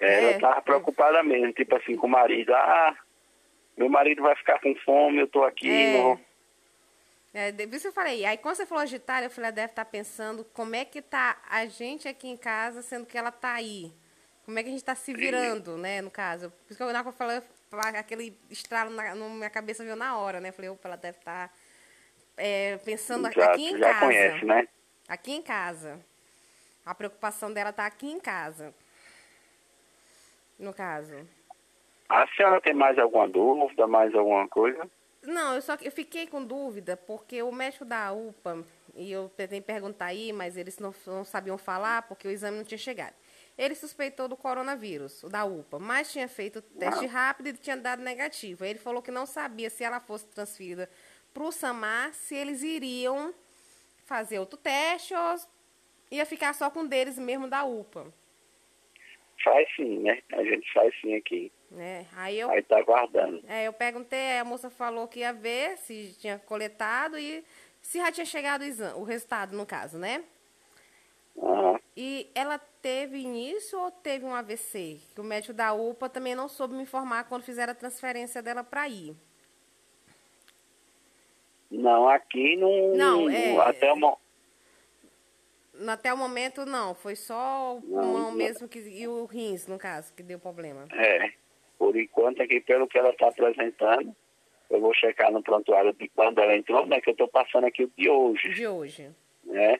É, 0.00 0.24
ela 0.24 0.40
tava 0.40 0.62
preocupada 0.62 1.22
mesmo, 1.22 1.52
tipo 1.52 1.76
assim, 1.76 1.94
com 1.94 2.08
o 2.08 2.10
marido. 2.10 2.52
Ah, 2.52 2.96
meu 3.76 3.88
marido 3.88 4.22
vai 4.22 4.34
ficar 4.34 4.58
com 4.58 4.74
fome, 4.84 5.20
eu 5.20 5.28
tô 5.28 5.44
aqui. 5.44 5.70
É. 5.70 6.02
No... 6.02 6.20
É, 7.32 7.52
por 7.52 7.76
isso 7.76 7.86
eu 7.86 7.92
falei. 7.92 8.24
Aí 8.24 8.36
quando 8.38 8.56
você 8.56 8.66
falou 8.66 8.82
agitar, 8.82 9.22
eu 9.22 9.30
falei, 9.30 9.50
ela 9.50 9.54
deve 9.54 9.70
estar 9.70 9.84
tá 9.84 9.90
pensando 9.90 10.44
como 10.52 10.74
é 10.74 10.84
que 10.84 11.00
tá 11.00 11.40
a 11.48 11.64
gente 11.66 12.08
aqui 12.08 12.26
em 12.26 12.36
casa, 12.36 12.82
sendo 12.82 13.06
que 13.06 13.16
ela 13.16 13.30
tá 13.30 13.52
aí. 13.52 13.92
Como 14.44 14.58
é 14.58 14.64
que 14.64 14.68
a 14.68 14.72
gente 14.72 14.80
está 14.80 14.96
se 14.96 15.14
virando, 15.14 15.78
né, 15.78 16.00
no 16.00 16.10
caso. 16.10 16.50
Por 16.50 16.70
isso 16.70 16.76
que 16.76 16.82
eu, 16.82 16.92
na 16.92 17.04
falei, 17.12 17.40
aquele 17.96 18.36
estralo 18.50 18.90
na, 18.90 19.14
na, 19.14 19.28
minha 19.28 19.48
cabeça 19.48 19.84
veio 19.84 19.94
na 19.94 20.18
hora, 20.18 20.40
né? 20.40 20.48
Eu 20.48 20.52
falei, 20.52 20.70
opa, 20.70 20.88
ela 20.88 20.96
deve 20.96 21.18
estar 21.18 21.46
tá, 21.46 21.54
é, 22.40 22.78
pensando 22.78 23.28
Exato, 23.28 23.50
aqui 23.50 23.66
em 23.66 23.78
já 23.78 23.92
casa. 23.92 24.06
conhece, 24.06 24.44
né? 24.44 24.68
Aqui 25.08 25.32
em 25.32 25.42
casa. 25.42 26.00
A 26.84 26.94
preocupação 26.94 27.52
dela 27.52 27.72
tá 27.72 27.84
aqui 27.84 28.10
em 28.10 28.18
casa. 28.18 28.74
No 30.58 30.72
caso. 30.72 31.14
A 32.08 32.26
senhora 32.28 32.60
tem 32.60 32.74
mais 32.74 32.98
alguma 32.98 33.28
dúvida, 33.28 33.86
mais 33.86 34.14
alguma 34.14 34.48
coisa? 34.48 34.90
Não, 35.22 35.54
eu 35.54 35.62
só 35.62 35.76
eu 35.82 35.92
fiquei 35.92 36.26
com 36.26 36.42
dúvida 36.42 36.96
porque 36.96 37.42
o 37.42 37.52
médico 37.52 37.84
da 37.84 38.10
UPA, 38.10 38.64
e 38.94 39.12
eu 39.12 39.28
tentei 39.36 39.60
perguntar 39.60 40.06
aí, 40.06 40.32
mas 40.32 40.56
eles 40.56 40.78
não, 40.78 40.94
não 41.06 41.24
sabiam 41.24 41.58
falar 41.58 42.02
porque 42.02 42.26
o 42.26 42.30
exame 42.30 42.56
não 42.56 42.64
tinha 42.64 42.78
chegado. 42.78 43.14
Ele 43.58 43.74
suspeitou 43.74 44.26
do 44.26 44.36
coronavírus, 44.36 45.22
o 45.22 45.28
da 45.28 45.44
UPA, 45.44 45.78
mas 45.78 46.10
tinha 46.10 46.26
feito 46.26 46.62
teste 46.62 47.06
rápido 47.06 47.48
e 47.48 47.52
tinha 47.52 47.76
dado 47.76 48.00
negativo. 48.00 48.64
Ele 48.64 48.78
falou 48.78 49.02
que 49.02 49.10
não 49.10 49.26
sabia 49.26 49.68
se 49.68 49.84
ela 49.84 50.00
fosse 50.00 50.26
transferida 50.28 50.88
para 51.32 51.42
o 51.42 51.52
SAMAR, 51.52 52.12
se 52.12 52.34
eles 52.34 52.62
iriam 52.62 53.34
fazer 54.04 54.38
outro 54.38 54.58
teste 54.58 55.14
ou 55.14 55.36
ia 56.10 56.26
ficar 56.26 56.52
só 56.54 56.70
com 56.70 56.86
deles 56.86 57.18
mesmo 57.18 57.48
da 57.48 57.64
UPA. 57.64 58.12
Faz 59.42 59.68
sim, 59.74 60.00
né? 60.00 60.20
A 60.32 60.44
gente 60.44 60.70
faz 60.72 60.92
sim 61.00 61.14
aqui. 61.14 61.52
É, 61.78 62.04
aí 62.16 62.38
eu. 62.38 62.50
Aí 62.50 62.62
tá 62.62 62.78
aguardando. 62.78 63.42
É, 63.46 63.66
eu 63.66 63.72
perguntei, 63.72 64.38
a 64.38 64.44
moça 64.44 64.68
falou 64.68 65.06
que 65.06 65.20
ia 65.20 65.32
ver 65.32 65.78
se 65.78 66.14
tinha 66.18 66.38
coletado 66.38 67.16
e 67.18 67.44
se 67.80 67.98
já 67.98 68.10
tinha 68.10 68.26
chegado 68.26 68.62
o, 68.62 68.64
exame, 68.64 69.00
o 69.00 69.04
resultado, 69.04 69.56
no 69.56 69.64
caso, 69.64 69.96
né? 69.96 70.24
Uhum. 71.36 71.78
E 71.96 72.30
ela 72.34 72.58
teve 72.58 73.18
início 73.18 73.78
ou 73.78 73.90
teve 73.90 74.24
um 74.24 74.34
AVC? 74.34 75.00
Que 75.14 75.20
o 75.20 75.24
médico 75.24 75.54
da 75.54 75.72
UPA 75.72 76.08
também 76.08 76.34
não 76.34 76.48
soube 76.48 76.74
me 76.74 76.82
informar 76.82 77.24
quando 77.24 77.44
fizeram 77.44 77.72
a 77.72 77.76
transferência 77.76 78.42
dela 78.42 78.64
para 78.64 78.88
ir. 78.88 79.14
Não, 81.70 82.08
aqui 82.08 82.56
não. 82.56 82.96
Não, 82.96 83.30
é. 83.30 83.56
Até 83.58 83.92
o, 83.92 84.18
até 85.88 86.12
o 86.12 86.16
momento 86.16 86.66
não, 86.66 86.94
foi 86.94 87.14
só 87.14 87.76
o 87.76 87.82
pulmão 87.82 88.32
mesmo 88.32 88.68
que, 88.68 88.80
e 88.80 89.06
o 89.06 89.24
rins, 89.24 89.66
no 89.66 89.78
caso, 89.78 90.12
que 90.14 90.22
deu 90.22 90.38
problema. 90.38 90.86
É, 90.92 91.32
por 91.78 91.96
enquanto 91.96 92.42
aqui, 92.42 92.60
pelo 92.60 92.88
que 92.88 92.98
ela 92.98 93.10
está 93.10 93.28
apresentando, 93.28 94.14
eu 94.68 94.80
vou 94.80 94.94
checar 94.94 95.32
no 95.32 95.42
prontuário 95.42 95.92
de 95.92 96.08
quando 96.08 96.40
ela 96.40 96.56
entrou, 96.56 96.84
né, 96.86 97.00
que 97.00 97.10
eu 97.10 97.12
estou 97.12 97.28
passando 97.28 97.66
aqui 97.66 97.84
o 97.84 97.92
de 97.96 98.08
hoje. 98.10 98.48
De 98.50 98.66
hoje. 98.66 99.10
Né? 99.44 99.78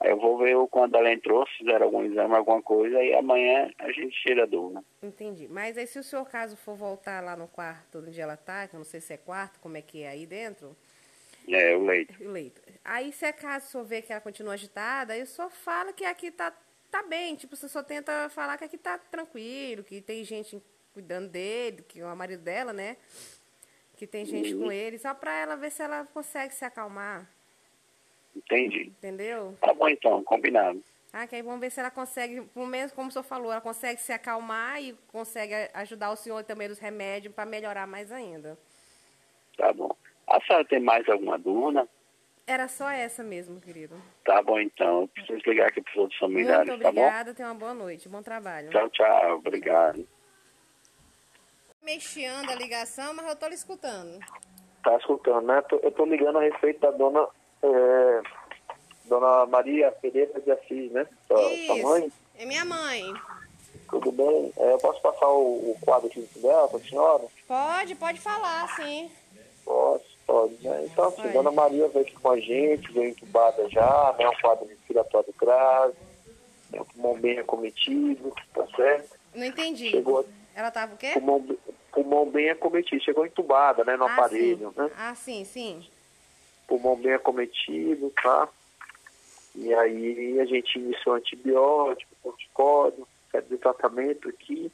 Aí 0.00 0.10
eu 0.10 0.16
vou 0.18 0.38
ver 0.38 0.56
quando 0.70 0.96
ela 0.96 1.12
entrou, 1.12 1.46
se 1.46 1.58
fizer 1.58 1.82
algum 1.82 2.02
exame, 2.02 2.34
alguma 2.34 2.62
coisa, 2.62 3.02
e 3.02 3.14
amanhã 3.14 3.70
a 3.78 3.92
gente 3.92 4.18
tira 4.22 4.44
a 4.44 4.46
dúvida. 4.46 4.82
Entendi. 5.02 5.46
Mas 5.48 5.76
aí 5.76 5.86
se 5.86 5.98
o 5.98 6.02
seu 6.02 6.24
caso 6.24 6.56
for 6.56 6.74
voltar 6.74 7.22
lá 7.22 7.36
no 7.36 7.46
quarto 7.46 7.98
onde 7.98 8.18
ela 8.18 8.34
está, 8.34 8.66
que 8.66 8.74
eu 8.74 8.78
não 8.78 8.84
sei 8.84 9.00
se 9.00 9.12
é 9.12 9.18
quarto, 9.18 9.60
como 9.60 9.76
é 9.76 9.82
que 9.82 10.02
é 10.02 10.08
aí 10.08 10.24
dentro? 10.24 10.74
É, 11.50 11.76
o 11.76 11.84
leito. 11.84 12.22
O 12.22 12.28
leito. 12.28 12.62
Aí 12.84 13.12
se 13.12 13.24
é 13.24 13.32
caso 13.32 13.66
o 13.66 13.68
senhor 13.70 13.84
ver 13.84 14.02
que 14.02 14.12
ela 14.12 14.20
continua 14.20 14.54
agitada, 14.54 15.12
aí 15.12 15.22
o 15.22 15.26
senhor 15.26 15.50
fala 15.50 15.92
que 15.92 16.04
aqui 16.04 16.30
tá, 16.30 16.52
tá 16.90 17.02
bem. 17.02 17.34
Tipo, 17.34 17.56
você 17.56 17.68
só 17.68 17.82
tenta 17.82 18.28
falar 18.30 18.56
que 18.56 18.64
aqui 18.64 18.78
tá 18.78 18.98
tranquilo, 18.98 19.82
que 19.82 20.00
tem 20.00 20.24
gente 20.24 20.62
cuidando 20.92 21.28
dele, 21.28 21.82
que 21.88 22.00
é 22.00 22.06
o 22.06 22.16
marido 22.16 22.42
dela, 22.42 22.72
né? 22.72 22.96
Que 23.96 24.06
tem 24.06 24.24
gente 24.24 24.54
uhum. 24.54 24.64
com 24.64 24.72
ele, 24.72 24.98
só 24.98 25.12
para 25.12 25.36
ela 25.36 25.56
ver 25.56 25.70
se 25.70 25.82
ela 25.82 26.06
consegue 26.06 26.54
se 26.54 26.64
acalmar. 26.64 27.28
Entendi. 28.34 28.92
Entendeu? 28.98 29.56
Tá 29.60 29.74
bom 29.74 29.88
então, 29.88 30.22
combinado. 30.22 30.82
Ah, 31.12 31.26
que 31.26 31.34
aí 31.34 31.42
vamos 31.42 31.60
ver 31.60 31.70
se 31.70 31.80
ela 31.80 31.90
consegue, 31.90 32.42
pelo 32.42 32.66
menos 32.66 32.92
como 32.92 33.08
o 33.08 33.12
senhor 33.12 33.24
falou, 33.24 33.50
ela 33.50 33.60
consegue 33.60 34.00
se 34.00 34.12
acalmar 34.12 34.80
e 34.80 34.92
consegue 35.08 35.54
ajudar 35.74 36.12
o 36.12 36.16
senhor 36.16 36.44
também 36.44 36.68
dos 36.68 36.78
remédios 36.78 37.34
para 37.34 37.44
melhorar 37.44 37.86
mais 37.86 38.12
ainda. 38.12 38.56
Tá 39.56 39.72
bom. 39.72 39.90
A 40.30 40.40
senhora 40.42 40.64
tem 40.64 40.80
mais 40.80 41.08
alguma 41.08 41.36
dúvida? 41.36 41.88
Era 42.46 42.68
só 42.68 42.88
essa 42.88 43.22
mesmo, 43.22 43.60
querido. 43.60 43.94
Tá 44.24 44.40
bom 44.42 44.60
então. 44.60 45.02
Eu 45.02 45.08
preciso 45.08 45.40
ligar 45.44 45.68
aqui 45.68 45.80
para 45.80 45.90
os 45.92 45.96
outros 45.98 46.18
familiares, 46.18 46.68
Muito 46.68 46.86
obrigada, 46.86 47.30
tá 47.30 47.36
tenha 47.36 47.48
uma 47.48 47.54
boa 47.54 47.74
noite, 47.74 48.08
bom 48.08 48.22
trabalho. 48.22 48.70
Tchau, 48.70 48.88
tchau. 48.90 49.36
Obrigado. 49.36 50.06
Mexendo 51.82 52.50
a 52.50 52.54
ligação, 52.54 53.12
mas 53.14 53.26
eu 53.26 53.36
tô 53.36 53.48
lhe 53.48 53.54
escutando. 53.54 54.18
Tá 54.82 54.96
escutando, 54.96 55.46
né? 55.46 55.62
Eu 55.82 55.90
tô 55.90 56.04
ligando 56.04 56.38
a 56.38 56.42
respeito 56.42 56.80
da 56.80 56.90
dona 56.90 57.26
é, 57.62 58.22
Dona 59.06 59.46
Maria 59.46 59.90
Pereira 59.92 60.40
de 60.40 60.50
Assis, 60.50 60.92
né? 60.92 61.06
Sua, 61.26 61.52
Isso, 61.52 61.66
sua 61.66 61.76
mãe? 61.76 62.12
É 62.38 62.44
minha 62.46 62.64
mãe. 62.64 63.02
Tudo 63.88 64.12
bem? 64.12 64.52
É, 64.56 64.72
eu 64.72 64.78
posso 64.78 65.00
passar 65.02 65.28
o, 65.28 65.72
o 65.72 65.78
quadro 65.80 66.06
aqui 66.06 66.20
dela 66.36 66.68
para 66.68 66.78
a 66.78 66.82
senhora? 66.82 67.24
Pode, 67.46 67.94
pode 67.96 68.20
falar, 68.20 68.68
sim. 68.76 69.10
Né? 70.60 70.88
Então, 70.90 71.08
assim. 71.08 71.28
Dona 71.32 71.50
Maria 71.50 71.88
veio 71.88 72.04
aqui 72.04 72.14
com 72.14 72.30
a 72.30 72.38
gente, 72.38 72.92
veio 72.92 73.10
entubada 73.10 73.68
já, 73.68 74.14
né? 74.18 74.28
Um 74.28 74.40
quadro 74.40 74.66
respiratório 74.66 75.34
grave, 75.38 75.94
né? 76.70 76.80
pulmão 76.94 77.18
bem 77.18 77.38
acometido, 77.38 78.32
tá 78.54 78.66
certo? 78.76 79.18
Não 79.34 79.44
entendi. 79.44 79.90
Chegou 79.90 80.26
Ela 80.54 80.70
tava 80.70 80.94
o 80.94 80.96
quê? 80.96 81.10
Pulmão, 81.14 81.46
pulmão 81.92 82.30
bem 82.30 82.50
acometido, 82.50 83.02
chegou 83.02 83.26
entubada, 83.26 83.84
né, 83.84 83.96
no 83.96 84.04
ah, 84.04 84.12
aparelho, 84.12 84.70
sim. 84.70 84.80
né? 84.80 84.90
Ah, 84.96 85.14
sim, 85.14 85.44
sim. 85.44 85.86
Pulmão 86.66 86.96
bem 86.96 87.14
acometido, 87.14 88.12
tá? 88.22 88.48
E 89.54 89.74
aí 89.74 90.40
a 90.40 90.44
gente 90.44 90.78
iniciou 90.78 91.16
antibiótico, 91.16 92.14
corticóide, 92.22 93.02
de 93.48 93.58
tratamento 93.58 94.28
aqui. 94.28 94.70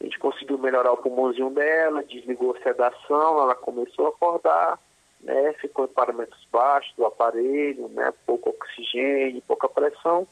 A 0.00 0.04
gente 0.04 0.18
conseguiu 0.18 0.58
melhorar 0.58 0.92
o 0.92 0.96
pulmãozinho 0.96 1.50
dela, 1.50 2.04
desligou 2.04 2.54
a 2.54 2.62
sedação, 2.62 3.40
ela 3.40 3.54
começou 3.54 4.06
a 4.06 4.08
acordar, 4.10 4.78
né? 5.20 5.52
Ficou 5.54 5.84
em 5.84 5.88
parâmetros 5.88 6.46
baixos 6.50 6.94
do 6.96 7.06
aparelho, 7.06 7.88
né? 7.88 8.12
Pouco 8.26 8.50
oxigênio, 8.50 9.42
pouca 9.46 9.68
pressão. 9.68 10.26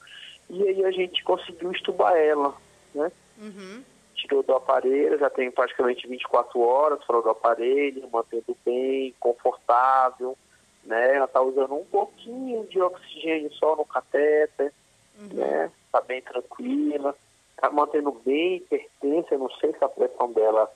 E 0.48 0.62
aí 0.62 0.84
a 0.84 0.90
gente 0.90 1.22
conseguiu 1.24 1.72
estubar 1.72 2.16
ela, 2.16 2.54
né? 2.94 3.10
Uhum. 3.38 3.82
Tirou 4.14 4.42
do 4.42 4.54
aparelho, 4.54 5.18
já 5.18 5.28
tem 5.28 5.50
praticamente 5.50 6.06
24 6.06 6.58
horas 6.60 7.04
fora 7.04 7.22
do 7.22 7.30
aparelho, 7.30 8.08
mantendo 8.10 8.56
bem, 8.64 9.14
confortável, 9.20 10.36
né? 10.84 11.16
Ela 11.16 11.26
está 11.26 11.40
usando 11.40 11.74
um 11.74 11.84
pouquinho 11.84 12.64
de 12.66 12.80
oxigênio 12.80 13.52
só 13.54 13.76
no 13.76 13.84
catéter, 13.84 14.72
uhum. 15.18 15.28
né? 15.32 15.70
Está 15.86 16.00
bem 16.00 16.22
tranquila, 16.22 17.14
está 17.50 17.70
mantendo 17.70 18.12
bem 18.24 18.56
hipertensa, 18.56 19.36
não 19.36 19.50
sei 19.50 19.72
se 19.72 19.84
a 19.84 19.88
pressão 19.88 20.32
dela 20.32 20.70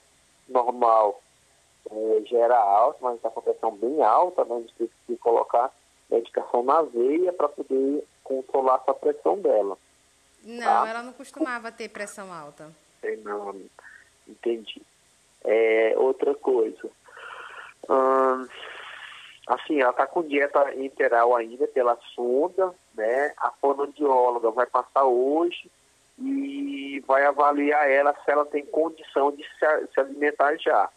normal 0.48 1.22
é, 1.90 2.22
já 2.26 2.38
era 2.38 2.58
alta, 2.58 2.98
mas 3.02 3.16
está 3.16 3.30
com 3.30 3.40
a 3.40 3.42
pressão 3.42 3.76
bem 3.76 4.02
alta, 4.02 4.44
né? 4.44 4.56
A 4.56 4.60
gente 4.60 4.74
teve 4.74 4.90
que 5.06 5.16
colocar 5.16 5.72
medicação 6.10 6.62
na 6.62 6.82
veia 6.82 7.32
para 7.32 7.48
poder 7.48 8.04
controlar 8.22 8.80
essa 8.82 8.94
pressão 8.94 9.38
dela. 9.38 9.76
Não, 10.42 10.62
tá? 10.62 10.88
ela 10.88 11.02
não 11.02 11.12
costumava 11.12 11.70
ter 11.70 11.88
pressão 11.88 12.32
alta. 12.32 12.70
É, 13.02 13.16
não, 13.16 13.60
entendi. 14.26 14.82
É, 15.44 15.94
outra 15.96 16.34
coisa. 16.34 16.88
Hum, 17.88 18.46
assim, 19.46 19.80
ela 19.80 19.90
está 19.90 20.06
com 20.06 20.22
dieta 20.22 20.74
interal 20.76 21.34
ainda 21.34 21.66
pela 21.68 21.96
sonda, 22.14 22.74
né? 22.94 23.32
A 23.38 23.50
fonoaudióloga 23.52 24.50
vai 24.50 24.66
passar 24.66 25.04
hoje 25.04 25.70
e 26.18 27.02
vai 27.06 27.24
avaliar 27.24 27.90
ela 27.90 28.14
se 28.24 28.30
ela 28.30 28.44
tem 28.44 28.64
condição 28.66 29.32
de 29.32 29.42
se, 29.42 29.86
se 29.92 30.00
alimentar 30.00 30.56
já. 30.58 30.88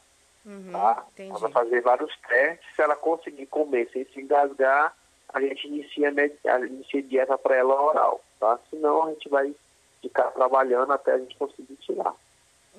Uhum, 0.46 0.72
tá? 0.72 1.06
Ela 1.18 1.40
vai 1.40 1.52
fazer 1.52 1.82
vários 1.82 2.16
testes, 2.28 2.76
se 2.76 2.82
ela 2.82 2.96
conseguir 2.96 3.46
comer 3.46 3.90
sem 3.92 4.06
se 4.06 4.22
engasgar, 4.22 4.96
a 5.34 5.42
gente 5.42 5.68
inicia, 5.68 6.10
inicia 6.10 7.02
dieta 7.02 7.38
para 7.38 7.56
ela 7.56 7.82
oral, 7.82 8.22
tá? 8.40 8.60
Senão 8.70 9.04
a 9.06 9.10
gente 9.12 9.30
vai 9.30 9.54
ficar 10.02 10.32
trabalhando 10.32 10.92
até 10.92 11.14
a 11.14 11.18
gente 11.18 11.36
conseguir 11.38 11.76
tirar. 11.78 12.14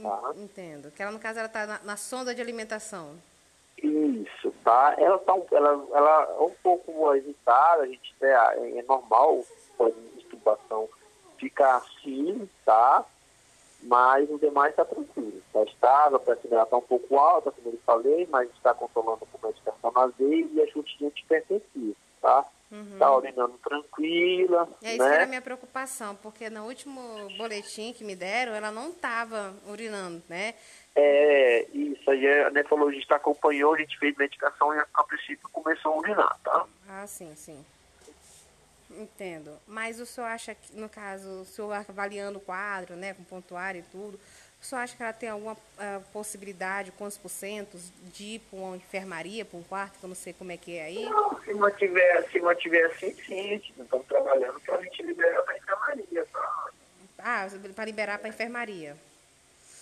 Tá? 0.01 0.33
Entendo. 0.37 0.91
Que 0.91 1.03
ela, 1.03 1.13
no 1.13 1.19
caso, 1.19 1.39
ela 1.39 1.49
está 1.49 1.67
na, 1.67 1.81
na, 1.83 1.97
sonda 1.97 2.35
de 2.35 2.41
alimentação. 2.41 3.17
Isso, 3.83 4.53
tá? 4.63 4.95
Ela 4.99 5.19
tá 5.19 5.35
ela, 5.53 5.87
ela 5.93 6.37
é 6.39 6.43
um 6.43 6.55
pouco 6.63 7.11
agitada, 7.11 7.83
a 7.83 7.87
gente 7.87 8.15
é, 8.21 8.79
é 8.79 8.83
normal 8.83 9.45
a 9.81 9.89
intubação 10.19 10.89
ficar 11.39 11.77
assim, 11.77 12.49
tá? 12.65 13.05
Mas 13.85 14.29
o 14.31 14.39
demais 14.39 14.71
está 14.71 14.85
tranquilo. 14.85 15.43
Está 15.47 15.63
estável, 15.65 16.17
a 16.17 16.21
pressão 16.21 16.63
está 16.63 16.77
um 16.77 16.83
pouco 16.83 17.19
alta, 17.19 17.53
como 17.53 17.69
eu 17.69 17.79
falei, 17.85 18.27
mas 18.31 18.51
está 18.51 18.73
controlando 18.73 19.27
com 19.27 19.47
medicação 19.47 19.93
na 19.93 20.07
veia 20.07 20.49
e 20.53 20.63
ajuste 20.63 21.05
antipertensivo, 21.05 21.97
tá? 22.21 22.45
Está 22.73 23.11
uhum. 23.11 23.19
urinando 23.19 23.59
tranquila. 23.63 24.69
É 24.83 24.95
isso 24.95 25.05
né? 25.05 25.15
era 25.15 25.25
a 25.25 25.27
minha 25.27 25.43
preocupação, 25.43 26.17
porque 26.17 26.51
no 26.51 26.65
último 26.65 27.01
boletim 27.37 27.93
que 27.93 28.03
me 28.03 28.17
deram, 28.17 28.55
ela 28.55 28.73
não 28.73 28.89
estava 28.89 29.55
urinando, 29.69 30.23
né? 30.29 30.55
É, 30.97 31.67
isso 31.73 32.11
aí 32.11 32.27
a 32.43 32.51
nefrologista 32.51 33.17
acompanhou, 33.17 33.75
a 33.75 33.79
gente 33.79 33.99
fez 33.99 34.17
medicação 34.17 34.75
e 34.75 34.79
a 34.79 35.05
princípio 35.05 35.49
começou 35.53 35.93
a 35.93 35.99
urinar, 35.99 36.39
tá? 36.43 36.67
Ah, 36.89 37.07
sim, 37.07 37.35
sim. 37.37 37.65
Entendo. 38.99 39.59
Mas 39.67 40.01
o 40.01 40.07
senhor 40.07 40.27
acha 40.27 40.55
que, 40.55 40.77
no 40.77 40.89
caso, 40.89 41.43
o 41.43 41.45
senhor 41.45 41.73
avaliando 41.73 42.39
o 42.39 42.41
quadro, 42.41 42.97
né, 42.97 43.15
com 43.15 43.25
pontuário 43.25 43.81
e 43.81 43.83
tudo, 43.91 44.19
o 44.61 44.65
senhor 44.65 44.81
acha 44.81 44.97
que 44.97 45.03
ela 45.03 45.13
tem 45.13 45.29
alguma 45.29 45.53
uh, 45.53 46.01
possibilidade, 46.13 46.91
quantos 46.93 47.19
por 47.19 47.29
cento, 47.29 47.77
de 48.05 48.25
ir 48.25 48.39
para 48.39 48.59
uma 48.59 48.77
enfermaria, 48.77 49.45
para 49.45 49.59
um 49.59 49.63
quarto, 49.63 49.99
que 49.99 50.05
eu 50.05 50.09
não 50.09 50.17
sei 50.17 50.33
como 50.33 50.53
é 50.53 50.57
que 50.57 50.79
é 50.79 50.85
aí? 50.85 51.05
Não, 51.05 51.39
se 51.43 51.53
mantiver, 51.53 52.31
se 52.31 52.41
mantiver 52.41 52.87
assim, 52.87 53.13
sim, 53.15 53.63
estamos 53.79 54.07
trabalhando 54.07 54.59
para 54.61 54.77
a 54.77 54.83
gente 54.83 55.03
liberar 55.03 55.43
para 55.43 55.55
a 55.55 55.59
enfermaria. 55.59 56.27
Tá? 56.33 56.71
Ah, 57.19 57.47
para 57.75 57.85
liberar 57.85 58.19
para 58.19 58.29
a 58.29 58.31
enfermaria. 58.31 58.97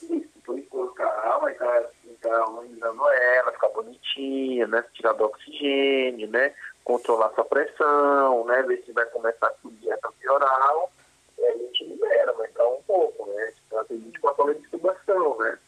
Isso, 0.02 0.28
por 0.44 0.58
enquanto, 0.58 0.96
vai 1.42 1.52
estar 1.52 1.82
tá, 2.20 2.36
harmonizando 2.36 3.08
ela, 3.08 3.52
ficar 3.52 3.68
bonitinha, 3.68 4.66
né, 4.66 4.84
tirar 4.94 5.12
do 5.12 5.24
oxigênio, 5.24 6.28
né, 6.28 6.52
controlar 6.85 7.33
sua 7.35 7.45
pressão, 7.45 8.45
né, 8.47 8.62
ver 8.62 8.83
se 8.85 8.93
vai 8.93 9.05
começar 9.07 9.51
com 9.62 9.70
dieta 9.70 10.09
oral 10.28 10.93
e 11.39 11.45
a 11.45 11.53
gente 11.53 11.85
libera, 11.85 12.33
mas 12.39 12.53
tá 12.53 12.66
um 12.66 12.83
pouco, 12.83 13.26
né? 13.26 13.53
Ela 13.70 13.85
tem 13.85 13.99
24 13.99 14.43
horas 14.43 14.57
de 14.57 14.66
incubação, 14.66 15.39
né? 15.39 15.59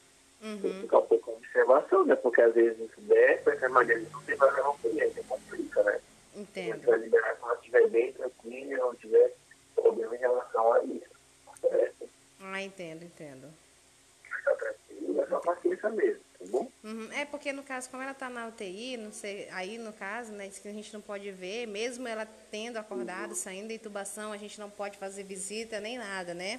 Uhum. 0.43 0.61
Tem 0.61 0.73
que 0.73 0.81
ficar 0.83 0.99
um 0.99 1.07
pouco 1.07 1.31
de 1.31 1.37
observação, 1.39 2.05
né? 2.05 2.17
Porque 2.17 2.41
às 2.41 2.55
vezes 2.55 2.91
se 2.95 3.01
der, 3.03 3.43
a 3.47 3.55
enfermaria 3.55 3.99
não 4.13 4.23
tem 4.23 4.37
mais 4.37 4.59
uma 4.59 4.79
cliente, 4.79 5.23
complica, 5.25 5.83
né? 5.83 6.01
Entendo. 6.37 6.85
Vai 6.85 6.99
liberar 6.99 7.37
quando 7.37 7.51
ela 7.53 7.61
estiver 7.61 7.89
bem 7.89 8.13
tranquila, 8.13 8.85
não 8.85 8.95
tiver 8.95 9.33
problema 9.75 10.15
em 10.15 10.19
relação 10.19 10.73
a 10.73 10.85
isso. 10.85 11.15
Certo? 11.61 12.09
Ah, 12.41 12.63
entendo, 12.63 13.05
entendo. 13.05 13.49
Ficar 14.23 14.55
tranquilo, 14.57 15.23
é 15.23 15.27
só 15.27 15.39
paciência 15.41 15.89
mesmo. 15.91 16.23
Uhum. 16.85 17.09
É 17.13 17.25
porque 17.45 17.53
no 17.53 17.63
caso, 17.63 17.91
como 17.91 18.03
ela 18.03 18.13
está 18.13 18.31
na 18.31 18.47
UTI, 18.47 18.97
não 18.97 19.13
sei, 19.13 19.47
aí 19.51 19.77
no 19.77 19.93
caso, 19.93 20.33
né, 20.33 20.47
isso 20.47 20.63
que 20.63 20.69
a 20.69 20.73
gente 20.73 20.91
não 20.95 21.03
pode 21.03 21.31
ver, 21.31 21.67
mesmo 21.67 22.09
ela 22.09 22.27
tendo 22.51 22.79
acordado, 22.79 23.31
uhum. 23.31 23.35
saindo 23.35 23.69
da 23.69 23.75
intubação, 23.75 24.33
a 24.33 24.39
gente 24.39 24.59
não 24.59 24.71
pode 24.71 24.97
fazer 24.97 25.25
visita 25.25 25.79
nem 25.79 25.99
nada, 25.99 26.33
né? 26.33 26.59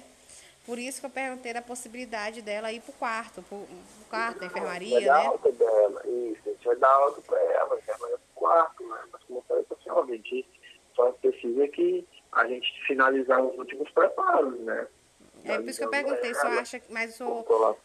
Por 0.64 0.78
isso 0.78 1.00
que 1.00 1.06
eu 1.06 1.10
perguntei 1.10 1.52
da 1.52 1.60
possibilidade 1.60 2.40
dela 2.40 2.70
ir 2.70 2.80
para 2.80 2.90
o 2.92 2.94
quarto, 2.94 3.42
para 3.42 3.58
o 3.58 3.66
quarto 4.08 4.38
da 4.38 4.46
enfermaria, 4.46 5.12
vai 5.12 5.22
né? 5.22 5.26
Alta 5.26 5.50
dela, 5.50 6.02
isso, 6.06 6.42
a 6.46 6.50
gente 6.50 6.64
vai 6.64 6.76
dar 6.76 6.92
alta 6.92 7.20
para 7.20 7.40
ela, 7.40 7.80
ela 7.84 7.98
vai 7.98 8.10
para 8.10 8.16
o 8.16 8.36
quarto, 8.36 8.88
né? 8.88 8.98
Mas 9.12 9.24
como 9.24 9.40
eu 9.40 9.44
falei 9.48 9.64
para 9.64 9.92
a 9.92 10.02
a 10.02 10.06
gente 10.06 10.48
só 10.94 11.10
precisa 11.10 11.66
que 11.66 12.06
a 12.30 12.46
gente 12.46 12.86
finalizar 12.86 13.44
os 13.44 13.58
últimos 13.58 13.90
preparos, 13.90 14.56
né? 14.60 14.86
É 15.42 15.58
por 15.58 15.68
isso 15.68 15.80
que 15.80 15.84
eu 15.84 15.90
perguntei, 15.90 16.32
só 16.32 16.46
acha, 16.46 16.80
mas 16.90 17.14
o 17.14 17.16
senhor 17.16 17.76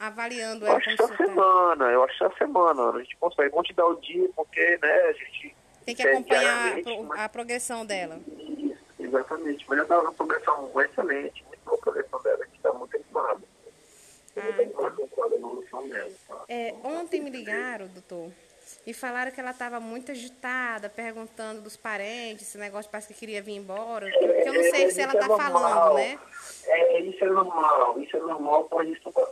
avaliando 0.00 0.66
ela 0.66 0.78
acho 0.78 0.96
que 0.96 1.02
a 1.02 1.16
semana, 1.16 1.84
eu 1.92 2.02
acho 2.02 2.16
que 2.18 2.24
a 2.24 2.30
semana, 2.38 2.90
a 2.90 2.98
gente 2.98 3.16
consegue, 3.18 3.50
vamos 3.50 3.68
te 3.68 3.74
dar 3.74 3.86
o 3.86 4.00
dia, 4.00 4.28
porque, 4.34 4.78
né, 4.82 4.92
a 4.92 5.12
gente... 5.12 5.54
Tem 5.84 5.94
que 5.94 6.02
acompanhar 6.02 6.72
a, 6.72 7.02
mas... 7.02 7.20
a, 7.20 7.28
progressão 7.28 7.84
dela. 7.84 8.18
Isso, 8.26 8.78
exatamente, 8.98 9.64
mas 9.68 9.76
já 9.76 9.82
está 9.82 10.00
uma 10.00 10.12
progressão 10.12 10.72
excelente, 10.80 11.44
muito 11.46 11.60
boa 11.64 11.76
a 11.76 11.82
progressão 11.82 12.22
dela, 12.22 12.38
a 12.40 12.44
gente 12.46 12.56
está 12.56 12.72
muito 12.72 12.96
animado. 12.96 13.42
Ah, 14.36 14.42
tá? 16.28 16.44
é, 16.48 16.74
ontem 16.82 17.20
me 17.20 17.28
ligaram, 17.28 17.88
doutor, 17.88 18.32
e 18.86 18.94
falaram 18.94 19.30
que 19.30 19.40
ela 19.40 19.50
estava 19.50 19.80
muito 19.80 20.12
agitada, 20.12 20.88
perguntando 20.88 21.60
dos 21.60 21.76
parentes, 21.76 22.48
esse 22.48 22.58
negócio 22.58 22.90
parece 22.90 23.12
que 23.12 23.18
queria 23.18 23.42
vir 23.42 23.56
embora. 23.56 24.06
Porque 24.10 24.48
eu 24.48 24.54
não 24.54 24.62
sei 24.64 24.84
é, 24.84 24.90
se 24.90 25.00
ela 25.00 25.12
está 25.12 25.26
é 25.26 25.36
falando, 25.36 25.94
né? 25.94 26.18
É, 26.66 27.00
isso 27.00 27.24
é 27.24 27.28
normal, 27.28 28.00
isso 28.00 28.16
é 28.16 28.20
normal, 28.20 28.64
pode 28.64 28.92
isso 28.92 29.12
para 29.12 29.22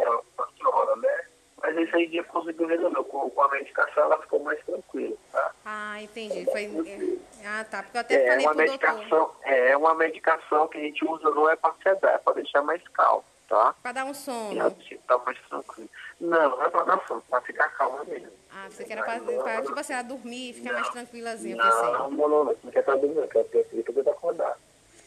ela, 0.00 0.22
para 0.36 0.44
a 0.44 0.48
senhora, 0.56 0.96
né? 0.96 1.24
Mas 1.62 1.76
isso 1.76 1.94
aí 1.94 2.08
dia 2.08 2.24
conseguiu 2.24 2.66
resolver. 2.66 3.04
Com, 3.04 3.30
com 3.30 3.42
a 3.42 3.48
medicação 3.50 4.02
ela 4.02 4.20
ficou 4.20 4.40
mais 4.40 4.58
tranquila, 4.64 5.16
tá? 5.30 5.52
Ah, 5.64 6.02
entendi. 6.02 6.44
Foi... 6.46 7.20
Ah, 7.44 7.64
tá. 7.64 7.82
Porque 7.84 7.96
eu 7.96 8.00
até 8.00 8.14
é, 8.14 8.28
falei 8.28 8.46
uma 8.46 8.54
medicação, 8.54 9.08
doutor. 9.08 9.36
É 9.44 9.76
uma 9.76 9.94
medicação 9.94 10.68
que 10.68 10.78
a 10.78 10.80
gente 10.80 11.04
usa 11.04 11.30
não 11.30 11.48
é 11.48 11.54
para 11.54 11.74
sedar, 11.82 12.14
é 12.14 12.18
para 12.18 12.32
deixar 12.34 12.62
mais 12.62 12.82
calmo, 12.88 13.24
tá? 13.48 13.74
Para 13.80 13.92
dar 13.92 14.04
um 14.04 14.14
sono. 14.14 14.76
E 14.90 14.98
tá 14.98 15.18
mais 15.18 15.38
tranquilo. 15.48 15.88
Não, 16.20 16.50
não 16.50 16.64
é 16.64 16.68
para 16.68 16.84
dar 16.84 17.06
sono, 17.06 17.22
para 17.30 17.40
ficar 17.42 17.68
calma 17.70 18.02
mesmo. 18.04 18.41
Ah, 18.54 18.68
você 18.70 18.84
quer 18.84 19.02
para, 19.02 19.62
tipo 19.62 19.80
assim, 19.80 19.92
ela 19.94 20.02
dormir 20.02 20.50
e 20.50 20.52
ficar 20.52 20.72
não, 20.72 20.80
mais 20.80 20.90
tranquilazinha, 20.90 21.56
não, 21.56 21.64
pensei. 21.64 21.92
Não, 21.92 22.10
não, 22.10 22.28
não, 22.28 22.44
não 22.44 22.70
quer 22.70 22.80
estar 22.80 22.96
dormindo, 22.96 23.26
quer 23.28 23.44
ter 23.44 23.82
poder 23.82 24.10
acordar. 24.10 24.58